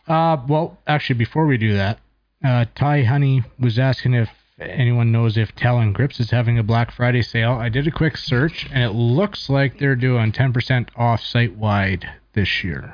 Uh, 0.08 0.38
well, 0.48 0.78
actually, 0.86 1.18
before 1.18 1.48
we 1.48 1.58
do 1.58 1.74
that, 1.74 2.00
uh, 2.46 2.66
Ty 2.76 3.04
Honey 3.04 3.44
was 3.60 3.80
asking 3.80 4.14
if 4.14 4.30
anyone 4.60 5.12
knows 5.12 5.38
if 5.38 5.54
Talon 5.56 5.92
Grips 5.94 6.20
is 6.20 6.30
having 6.32 6.58
a 6.60 6.64
Black 6.64 6.92
Friday 6.92 7.22
sale. 7.24 7.54
I 7.54 7.70
did 7.70 7.88
a 7.88 7.92
quick 7.92 8.16
search, 8.18 8.68
and 8.72 8.84
it 8.84 8.92
looks 8.96 9.50
like 9.50 9.80
they're 9.80 9.96
doing 9.96 10.32
10% 10.32 10.90
off 10.96 11.22
site 11.22 11.56
wide 11.58 12.08
this 12.38 12.64
year. 12.64 12.94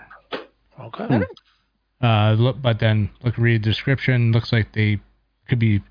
Okay. 0.80 1.22
Uh, 2.02 2.32
look, 2.40 2.62
but 2.62 2.80
then 2.80 3.10
look, 3.24 3.38
read 3.38 3.62
the 3.62 3.70
description. 3.70 4.32
Looks 4.32 4.52
like 4.52 4.74
they 4.74 5.00
could 5.48 5.60
be 5.60 5.82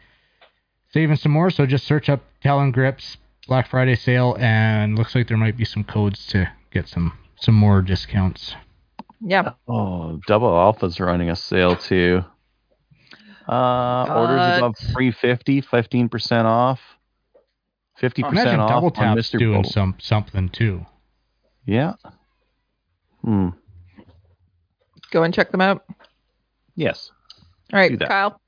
saving 0.92 1.16
some 1.16 1.32
more. 1.32 1.50
So 1.50 1.66
just 1.66 1.86
search 1.86 2.08
up 2.08 2.20
Talon 2.42 2.72
Grips 2.72 3.18
Black 3.46 3.68
Friday 3.68 3.94
sale, 3.94 4.36
and 4.40 4.98
looks 4.98 5.14
like 5.14 5.28
there 5.28 5.36
might 5.36 5.56
be 5.56 5.64
some 5.64 5.84
codes 5.84 6.26
to 6.28 6.50
get 6.72 6.88
some 6.88 7.12
some 7.36 7.54
more 7.54 7.82
discounts. 7.82 8.54
Yeah. 9.20 9.52
Oh, 9.68 10.18
Double 10.26 10.48
Alpha's 10.48 10.98
running 10.98 11.30
a 11.30 11.36
sale 11.36 11.76
too. 11.76 12.24
Uh, 13.48 14.06
orders 14.08 14.58
above 14.58 14.76
350, 14.78 15.62
15% 15.62 16.44
off. 16.44 16.80
50% 18.00 18.30
Imagine 18.30 18.60
off 18.60 18.68
Double 18.70 18.86
on 18.96 19.16
Tap's 19.16 19.28
Mr. 19.30 19.38
doing 19.38 19.62
Bolt. 19.62 19.72
some 19.72 19.94
something 19.98 20.48
too. 20.48 20.86
Yeah. 21.66 21.94
Hmm. 23.24 23.48
Go 25.10 25.22
and 25.22 25.32
check 25.34 25.50
them 25.50 25.60
out. 25.60 25.84
Yes. 26.74 27.10
All 27.72 27.78
right, 27.78 27.98
Kyle. 27.98 28.40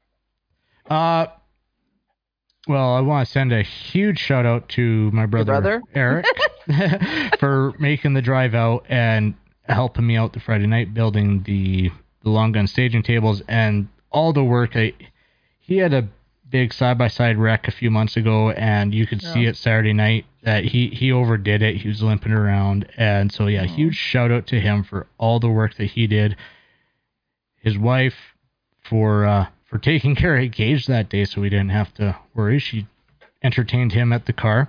Uh, 0.89 1.27
well, 2.67 2.95
I 2.95 3.01
want 3.01 3.27
to 3.27 3.33
send 3.33 3.53
a 3.53 3.63
huge 3.63 4.19
shout 4.19 4.47
out 4.47 4.69
to 4.71 5.11
my 5.13 5.27
brother, 5.27 5.53
brother? 5.53 5.83
Eric 5.95 6.27
for 7.39 7.73
making 7.79 8.15
the 8.15 8.23
drive 8.23 8.55
out 8.55 8.87
and 8.89 9.35
helping 9.65 10.07
me 10.07 10.17
out 10.17 10.33
the 10.33 10.41
Friday 10.41 10.67
night 10.67 10.95
building 10.95 11.43
the 11.45 11.91
the 12.23 12.31
long 12.31 12.53
gun 12.53 12.67
staging 12.67 13.03
tables 13.03 13.43
and 13.49 13.89
all 14.11 14.33
the 14.33 14.43
work. 14.43 14.77
I, 14.77 14.95
he 15.61 15.77
had 15.77 15.93
a 15.93 16.09
big 16.55 16.73
side 16.73 16.97
by 16.97 17.09
side 17.09 17.37
wreck 17.37 17.67
a 17.67 17.73
few 17.73 17.91
months 17.91 18.17
ago, 18.17 18.51
and 18.53 18.95
you 18.95 19.09
could 19.09 19.21
see 19.21 19.45
Oh. 19.47 19.49
it 19.49 19.57
Saturday 19.57 19.93
night 19.93 20.25
that 20.45 20.63
he 20.65 20.87
he 20.87 21.11
overdid 21.11 21.63
it. 21.63 21.79
He 21.79 21.89
was 21.89 22.01
limping 22.01 22.31
around, 22.31 22.87
and 22.97 23.33
so 23.33 23.49
yeah, 23.49 23.65
huge 23.65 23.97
shout 23.97 24.31
out 24.31 24.47
to 24.47 24.61
him 24.61 24.85
for 24.85 25.09
all 25.19 25.41
the 25.41 25.49
work 25.51 25.75
that 25.79 25.87
he 25.87 26.07
did. 26.07 26.37
His 27.61 27.77
wife 27.77 28.15
for 28.83 29.25
uh, 29.27 29.47
for 29.65 29.79
taking 29.79 30.15
care 30.23 30.37
of 30.37 30.53
Gage 30.53 30.87
that 30.87 31.09
day, 31.09 31.25
so 31.25 31.41
we 31.41 31.49
didn't 31.51 31.71
have 31.71 31.93
to 31.95 32.17
worry. 32.35 32.61
She 32.61 32.87
entertained 33.43 33.91
him 33.93 34.13
at 34.13 34.27
the 34.27 34.33
car, 34.33 34.69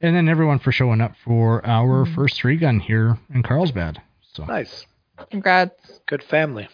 and 0.00 0.16
then 0.16 0.26
everyone 0.26 0.58
for 0.58 0.72
showing 0.72 1.02
up 1.02 1.12
for 1.22 1.64
our 1.66 2.06
first 2.06 2.36
three 2.40 2.56
gun 2.56 2.80
here 2.80 3.18
in 3.34 3.42
Carlsbad. 3.42 4.00
So 4.32 4.46
Nice. 4.46 4.86
Congrats. 5.30 6.00
Good 6.06 6.22
family. 6.22 6.68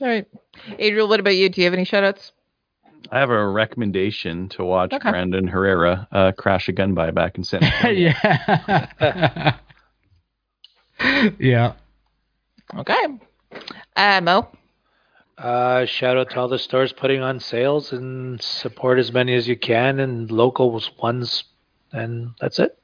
All 0.00 0.08
right. 0.08 0.26
Adriel, 0.78 1.08
what 1.08 1.20
about 1.20 1.36
you? 1.36 1.48
Do 1.48 1.60
you 1.60 1.64
have 1.66 1.74
any 1.74 1.84
shoutouts? 1.84 2.32
I 3.10 3.18
have 3.20 3.30
a 3.30 3.46
recommendation 3.48 4.48
to 4.50 4.64
watch 4.64 4.92
Okay. 4.92 5.10
Brandon 5.10 5.46
Herrera 5.46 6.08
uh, 6.10 6.32
crash 6.32 6.68
a 6.68 6.72
gun 6.72 6.94
buy 6.94 7.10
back 7.10 7.36
in 7.38 7.44
San 7.44 7.62
Antonio. 7.64 8.12
yeah, 9.00 9.56
yeah. 11.38 11.72
Okay. 12.76 13.04
Uh, 13.94 14.20
Mo. 14.22 14.48
Uh, 15.36 15.84
shout 15.84 16.16
out 16.16 16.30
to 16.30 16.38
all 16.40 16.48
the 16.48 16.58
stores 16.58 16.92
putting 16.92 17.20
on 17.20 17.40
sales 17.40 17.92
and 17.92 18.40
support 18.40 18.98
as 18.98 19.12
many 19.12 19.34
as 19.34 19.46
you 19.48 19.56
can 19.56 20.00
and 20.00 20.30
local 20.30 20.80
ones. 21.00 21.44
And 21.92 22.30
that's 22.40 22.58
it. 22.58 22.78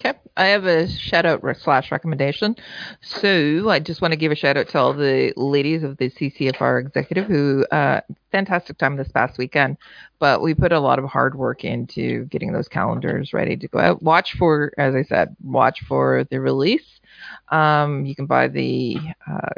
Okay. 0.00 0.16
I 0.36 0.46
have 0.46 0.64
a 0.64 0.88
shout 0.88 1.26
out 1.26 1.42
slash 1.60 1.90
recommendation. 1.90 2.54
So 3.00 3.68
I 3.68 3.80
just 3.80 4.00
want 4.00 4.12
to 4.12 4.16
give 4.16 4.30
a 4.30 4.36
shout 4.36 4.56
out 4.56 4.68
to 4.68 4.78
all 4.78 4.92
the 4.94 5.32
ladies 5.36 5.82
of 5.82 5.96
the 5.96 6.08
CCFR 6.08 6.80
executive 6.80 7.26
who, 7.26 7.66
uh, 7.72 8.02
fantastic 8.30 8.78
time 8.78 8.96
this 8.96 9.10
past 9.10 9.38
weekend, 9.38 9.76
but 10.20 10.40
we 10.40 10.54
put 10.54 10.70
a 10.70 10.78
lot 10.78 11.00
of 11.00 11.06
hard 11.06 11.34
work 11.34 11.64
into 11.64 12.26
getting 12.26 12.52
those 12.52 12.68
calendars 12.68 13.32
ready 13.32 13.56
to 13.56 13.66
go 13.66 13.80
out. 13.80 14.00
Watch 14.00 14.34
for, 14.34 14.72
as 14.78 14.94
I 14.94 15.02
said, 15.02 15.34
watch 15.42 15.80
for 15.88 16.24
the 16.30 16.40
release. 16.40 17.00
Um, 17.48 18.06
you 18.06 18.14
can 18.14 18.26
buy 18.26 18.46
the, 18.46 18.98
uh, 19.28 19.48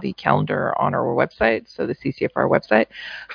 the 0.00 0.12
calendar 0.14 0.76
on 0.80 0.92
our 0.92 1.14
website, 1.14 1.68
so 1.68 1.86
the 1.86 1.94
CCFR 1.94 2.50
website. 2.50 2.86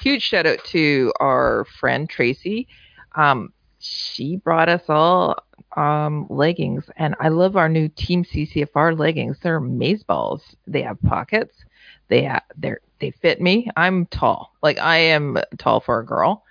Huge 0.02 0.22
shout 0.22 0.46
out 0.46 0.62
to 0.66 1.14
our 1.22 1.66
friend 1.80 2.10
Tracy. 2.10 2.68
Um, 3.16 3.54
she 3.80 4.38
brought 4.38 4.70
us 4.70 4.84
all 4.90 5.38
um, 5.76 6.28
leggings, 6.30 6.86
and 6.98 7.16
I 7.20 7.30
love 7.30 7.56
our 7.56 7.70
new 7.70 7.90
Team 7.90 8.24
CCFR 8.24 8.98
leggings. 8.98 9.38
They're 9.42 9.60
maze 9.60 10.04
balls. 10.04 10.56
They 10.68 10.82
have 10.82 11.02
pockets. 11.02 11.56
They 12.10 12.24
have 12.24 12.44
they're 12.58 12.82
they 13.00 13.12
fit 13.12 13.42
me. 13.42 13.70
I'm 13.76 14.06
tall, 14.08 14.54
like 14.62 14.80
I 14.80 14.98
am 14.98 15.38
tall 15.58 15.80
for 15.80 16.00
a 16.00 16.06
girl, 16.06 16.44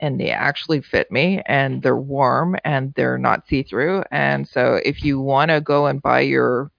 and 0.00 0.20
they 0.20 0.30
actually 0.30 0.82
fit 0.82 1.10
me, 1.10 1.42
and 1.46 1.82
they're 1.82 1.96
warm 1.96 2.56
and 2.64 2.92
they're 2.94 3.18
not 3.18 3.46
see 3.48 3.62
through. 3.62 4.04
And 4.10 4.46
so, 4.46 4.80
if 4.84 5.02
you 5.04 5.20
want 5.20 5.50
to 5.50 5.60
go 5.60 5.86
and 5.86 6.02
buy 6.02 6.20
your 6.20 6.70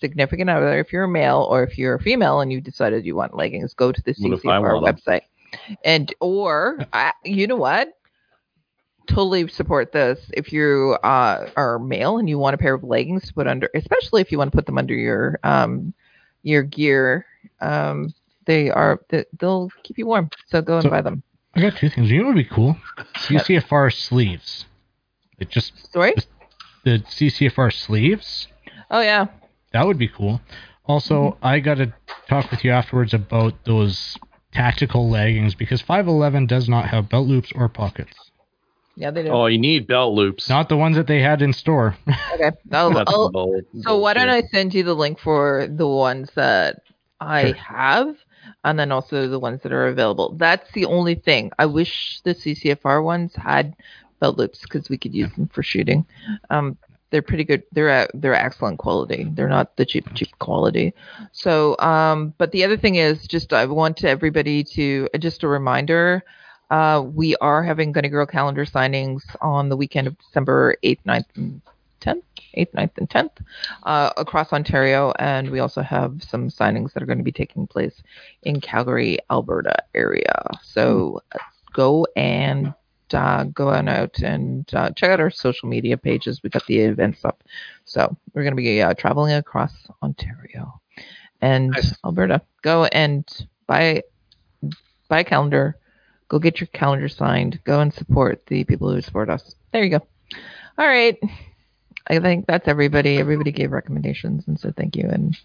significant 0.00 0.50
other, 0.50 0.78
if 0.78 0.92
you're 0.92 1.04
a 1.04 1.08
male 1.08 1.46
or 1.50 1.62
if 1.62 1.78
you're 1.78 1.94
a 1.94 2.02
female 2.02 2.40
and 2.40 2.52
you 2.52 2.60
decided 2.60 3.04
you 3.04 3.14
want 3.14 3.36
leggings, 3.36 3.74
go 3.74 3.92
to 3.92 4.02
the 4.02 4.14
CCFR 4.14 4.82
website, 4.82 5.22
and 5.84 6.14
or 6.20 6.80
I, 6.92 7.12
you 7.24 7.46
know 7.46 7.56
what 7.56 7.92
totally 9.06 9.48
support 9.48 9.92
this. 9.92 10.18
If 10.34 10.52
you 10.52 10.96
uh, 11.02 11.48
are 11.56 11.78
male 11.78 12.18
and 12.18 12.28
you 12.28 12.38
want 12.38 12.54
a 12.54 12.58
pair 12.58 12.74
of 12.74 12.82
leggings 12.84 13.26
to 13.26 13.34
put 13.34 13.46
under, 13.46 13.68
especially 13.74 14.20
if 14.20 14.30
you 14.32 14.38
want 14.38 14.50
to 14.52 14.56
put 14.56 14.66
them 14.66 14.78
under 14.78 14.94
your 14.94 15.38
um, 15.42 15.92
your 16.42 16.62
gear, 16.62 17.26
um, 17.60 18.12
they 18.46 18.70
are 18.70 19.00
they, 19.08 19.24
they'll 19.38 19.70
keep 19.82 19.98
you 19.98 20.06
warm. 20.06 20.30
So 20.48 20.60
go 20.62 20.74
and 20.76 20.82
So- 20.84 20.90
buy 20.90 21.00
them. 21.02 21.22
I 21.54 21.60
got 21.60 21.76
two 21.76 21.90
things. 21.90 22.10
You 22.10 22.18
know 22.20 22.24
what 22.28 22.34
would 22.36 22.48
be 22.48 22.54
cool? 22.54 22.76
CCFR 23.16 23.92
sleeves. 23.92 24.64
It 25.38 25.50
just 25.50 25.92
Sorry. 25.92 26.14
the 26.84 27.00
CCFR 27.00 27.70
sleeves. 27.72 28.48
Oh 28.90 29.00
yeah. 29.02 29.26
That 29.72 29.86
would 29.86 29.98
be 29.98 30.08
cool. 30.08 30.40
Also, 30.86 31.36
I 31.42 31.60
got 31.60 31.76
to 31.76 31.92
talk 32.28 32.50
with 32.50 32.64
you 32.64 32.70
afterwards 32.70 33.12
about 33.14 33.64
those 33.66 34.16
tactical 34.52 35.08
leggings 35.10 35.54
because 35.54 35.80
511 35.82 36.46
does 36.46 36.68
not 36.68 36.88
have 36.88 37.08
belt 37.08 37.26
loops 37.28 37.52
or 37.54 37.68
pockets. 37.68 38.14
Yeah, 38.96 39.10
they 39.10 39.22
do. 39.22 39.30
Oh, 39.30 39.46
you 39.46 39.58
need 39.58 39.86
belt 39.86 40.14
loops. 40.14 40.48
Not 40.48 40.68
the 40.68 40.76
ones 40.76 40.96
that 40.96 41.06
they 41.06 41.20
had 41.20 41.42
in 41.42 41.52
store. 41.52 41.96
Okay. 42.34 42.50
I'll, 42.72 42.96
I'll- 43.06 43.30
bull- 43.30 43.60
so 43.82 43.98
why 43.98 44.14
don't. 44.14 44.28
I 44.28 44.42
send 44.42 44.74
you 44.74 44.82
the 44.82 44.94
link 44.94 45.18
for 45.20 45.66
the 45.70 45.86
ones 45.86 46.30
that 46.34 46.82
I 47.20 47.46
Sure. 47.46 47.54
have, 47.54 48.16
and 48.64 48.78
then 48.78 48.90
also 48.90 49.28
the 49.28 49.38
ones 49.38 49.60
that 49.62 49.72
are 49.72 49.86
available. 49.86 50.34
That's 50.36 50.70
the 50.72 50.86
only 50.86 51.14
thing. 51.14 51.52
I 51.58 51.66
wish 51.66 52.20
the 52.24 52.34
CCFR 52.34 53.04
ones 53.04 53.34
had 53.36 53.74
belt 54.18 54.38
loops 54.38 54.60
because 54.62 54.88
we 54.88 54.96
could 54.98 55.14
use 55.14 55.30
them 55.34 55.48
for 55.52 55.62
shooting. 55.62 56.04
Um, 56.50 56.76
they're 57.10 57.22
pretty 57.22 57.44
good. 57.44 57.62
They're 57.72 57.90
uh, 57.90 58.06
they're 58.14 58.34
excellent 58.34 58.78
quality. 58.78 59.28
They're 59.30 59.48
not 59.48 59.76
the 59.76 59.84
cheap 59.84 60.12
cheap 60.14 60.30
quality. 60.38 60.94
So, 61.32 61.76
um, 61.78 62.32
but 62.38 62.50
the 62.52 62.64
other 62.64 62.78
thing 62.78 62.94
is 62.96 63.26
just 63.28 63.52
I 63.52 63.66
want 63.66 64.02
everybody 64.04 64.64
to 64.64 65.08
just 65.18 65.42
a 65.44 65.48
reminder. 65.48 66.24
Uh, 66.72 67.02
we 67.02 67.36
are 67.36 67.62
having 67.62 67.92
Gunny 67.92 68.08
Girl 68.08 68.24
calendar 68.24 68.64
signings 68.64 69.20
on 69.42 69.68
the 69.68 69.76
weekend 69.76 70.06
of 70.06 70.16
December 70.18 70.74
8th, 70.82 71.00
9th, 71.06 71.26
and 71.36 71.60
10th, 72.00 72.22
8th, 72.56 72.72
9th, 72.72 72.96
and 72.96 73.10
10th 73.10 73.44
uh, 73.82 74.10
across 74.16 74.54
Ontario. 74.54 75.12
And 75.18 75.50
we 75.50 75.58
also 75.58 75.82
have 75.82 76.22
some 76.22 76.48
signings 76.48 76.94
that 76.94 77.02
are 77.02 77.06
going 77.06 77.18
to 77.18 77.24
be 77.24 77.30
taking 77.30 77.66
place 77.66 78.02
in 78.44 78.58
Calgary, 78.62 79.18
Alberta 79.30 79.76
area. 79.94 80.46
So 80.62 81.20
uh, 81.32 81.38
go 81.74 82.06
and 82.16 82.72
uh, 83.12 83.44
go 83.44 83.68
on 83.68 83.88
out 83.88 84.18
and 84.20 84.66
uh, 84.74 84.92
check 84.92 85.10
out 85.10 85.20
our 85.20 85.30
social 85.30 85.68
media 85.68 85.98
pages. 85.98 86.42
We've 86.42 86.52
got 86.52 86.64
the 86.64 86.78
events 86.78 87.22
up. 87.22 87.44
So 87.84 88.16
we're 88.32 88.44
going 88.44 88.56
to 88.56 88.62
be 88.62 88.80
uh, 88.80 88.94
traveling 88.94 89.34
across 89.34 89.74
Ontario 90.02 90.80
and 91.42 91.72
Nice. 91.72 91.94
Alberta. 92.02 92.40
Go 92.62 92.86
and 92.86 93.28
buy 93.66 94.04
buy 95.08 95.20
a 95.20 95.24
calendar. 95.24 95.76
Go 96.32 96.38
get 96.38 96.60
your 96.60 96.68
calendar 96.68 97.10
signed. 97.10 97.60
Go 97.64 97.80
and 97.80 97.92
support 97.92 98.46
the 98.46 98.64
people 98.64 98.90
who 98.90 99.02
support 99.02 99.28
us. 99.28 99.54
There 99.70 99.84
you 99.84 99.90
go. 99.90 100.00
All 100.78 100.86
right. 100.86 101.18
I 102.06 102.20
think 102.20 102.46
that's 102.46 102.66
everybody. 102.66 103.18
Everybody 103.18 103.52
gave 103.52 103.70
recommendations 103.70 104.48
and 104.48 104.58
said 104.58 104.74
thank 104.74 104.96
you 104.96 105.06
and 105.10 105.36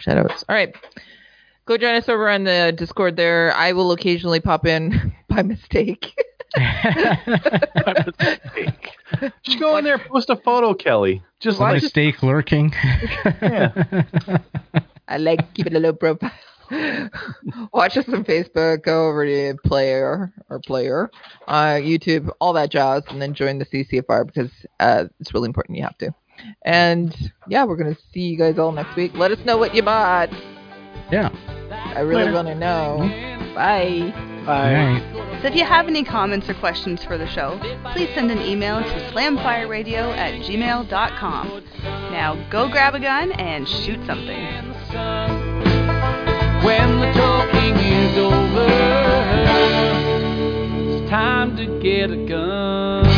shout 0.00 0.18
outs. 0.18 0.44
All 0.48 0.56
right. 0.56 0.74
Go 1.66 1.76
join 1.76 1.94
us 1.94 2.08
over 2.08 2.28
on 2.28 2.42
the 2.42 2.74
Discord 2.76 3.14
there. 3.14 3.54
I 3.54 3.74
will 3.74 3.92
occasionally 3.92 4.40
pop 4.40 4.66
in 4.66 5.14
by 5.28 5.42
mistake. 5.42 6.12
Just 9.44 9.60
go 9.60 9.76
in 9.76 9.84
there, 9.84 9.98
post 9.98 10.30
a 10.30 10.36
photo, 10.36 10.74
Kelly. 10.74 11.22
Just 11.38 11.60
Why 11.60 11.74
like 11.74 11.82
Mistake 11.84 12.24
lurking. 12.24 12.74
I 15.06 15.16
like 15.16 15.54
keeping 15.54 15.74
it 15.74 15.76
a 15.76 15.80
low 15.80 15.92
profile. 15.92 16.32
Watch 17.72 17.96
us 17.96 18.08
on 18.08 18.24
Facebook. 18.24 18.82
Go 18.82 19.08
over 19.08 19.24
to 19.24 19.54
Player 19.64 20.32
or 20.48 20.60
Player, 20.60 21.10
uh, 21.48 21.74
YouTube, 21.74 22.30
all 22.40 22.52
that 22.54 22.70
jazz, 22.70 23.02
and 23.08 23.20
then 23.20 23.34
join 23.34 23.58
the 23.58 23.66
CCFR 23.66 24.26
because 24.26 24.50
uh, 24.80 25.04
it's 25.20 25.34
really 25.34 25.46
important. 25.46 25.78
You 25.78 25.84
have 25.84 25.98
to. 25.98 26.14
And 26.64 27.14
yeah, 27.48 27.64
we're 27.64 27.76
gonna 27.76 27.96
see 28.12 28.20
you 28.20 28.36
guys 28.36 28.58
all 28.58 28.72
next 28.72 28.96
week. 28.96 29.12
Let 29.14 29.30
us 29.30 29.44
know 29.44 29.56
what 29.56 29.74
you 29.74 29.82
bought. 29.82 30.30
yeah. 31.10 31.30
I 31.70 32.00
really 32.00 32.32
want 32.32 32.48
to 32.48 32.54
know. 32.54 32.98
Bye. 33.54 34.12
Bye. 34.44 35.00
So 35.40 35.48
if 35.48 35.54
you 35.54 35.64
have 35.64 35.86
any 35.86 36.04
comments 36.04 36.48
or 36.48 36.54
questions 36.54 37.04
for 37.04 37.16
the 37.16 37.26
show, 37.26 37.58
please 37.92 38.08
send 38.14 38.30
an 38.30 38.40
email 38.42 38.82
to 38.82 39.10
slamfireradio 39.12 40.16
at 40.16 40.40
gmail.com. 40.42 41.64
Now 41.82 42.48
go 42.50 42.68
grab 42.68 42.94
a 42.94 43.00
gun 43.00 43.32
and 43.32 43.68
shoot 43.68 44.04
something. 44.06 45.63
When 46.64 47.00
the 47.00 47.12
talking 47.12 47.76
is 47.76 48.16
over, 48.16 48.66
it's 50.88 51.10
time 51.10 51.56
to 51.58 51.66
get 51.80 52.10
a 52.10 52.16
gun. 52.26 53.13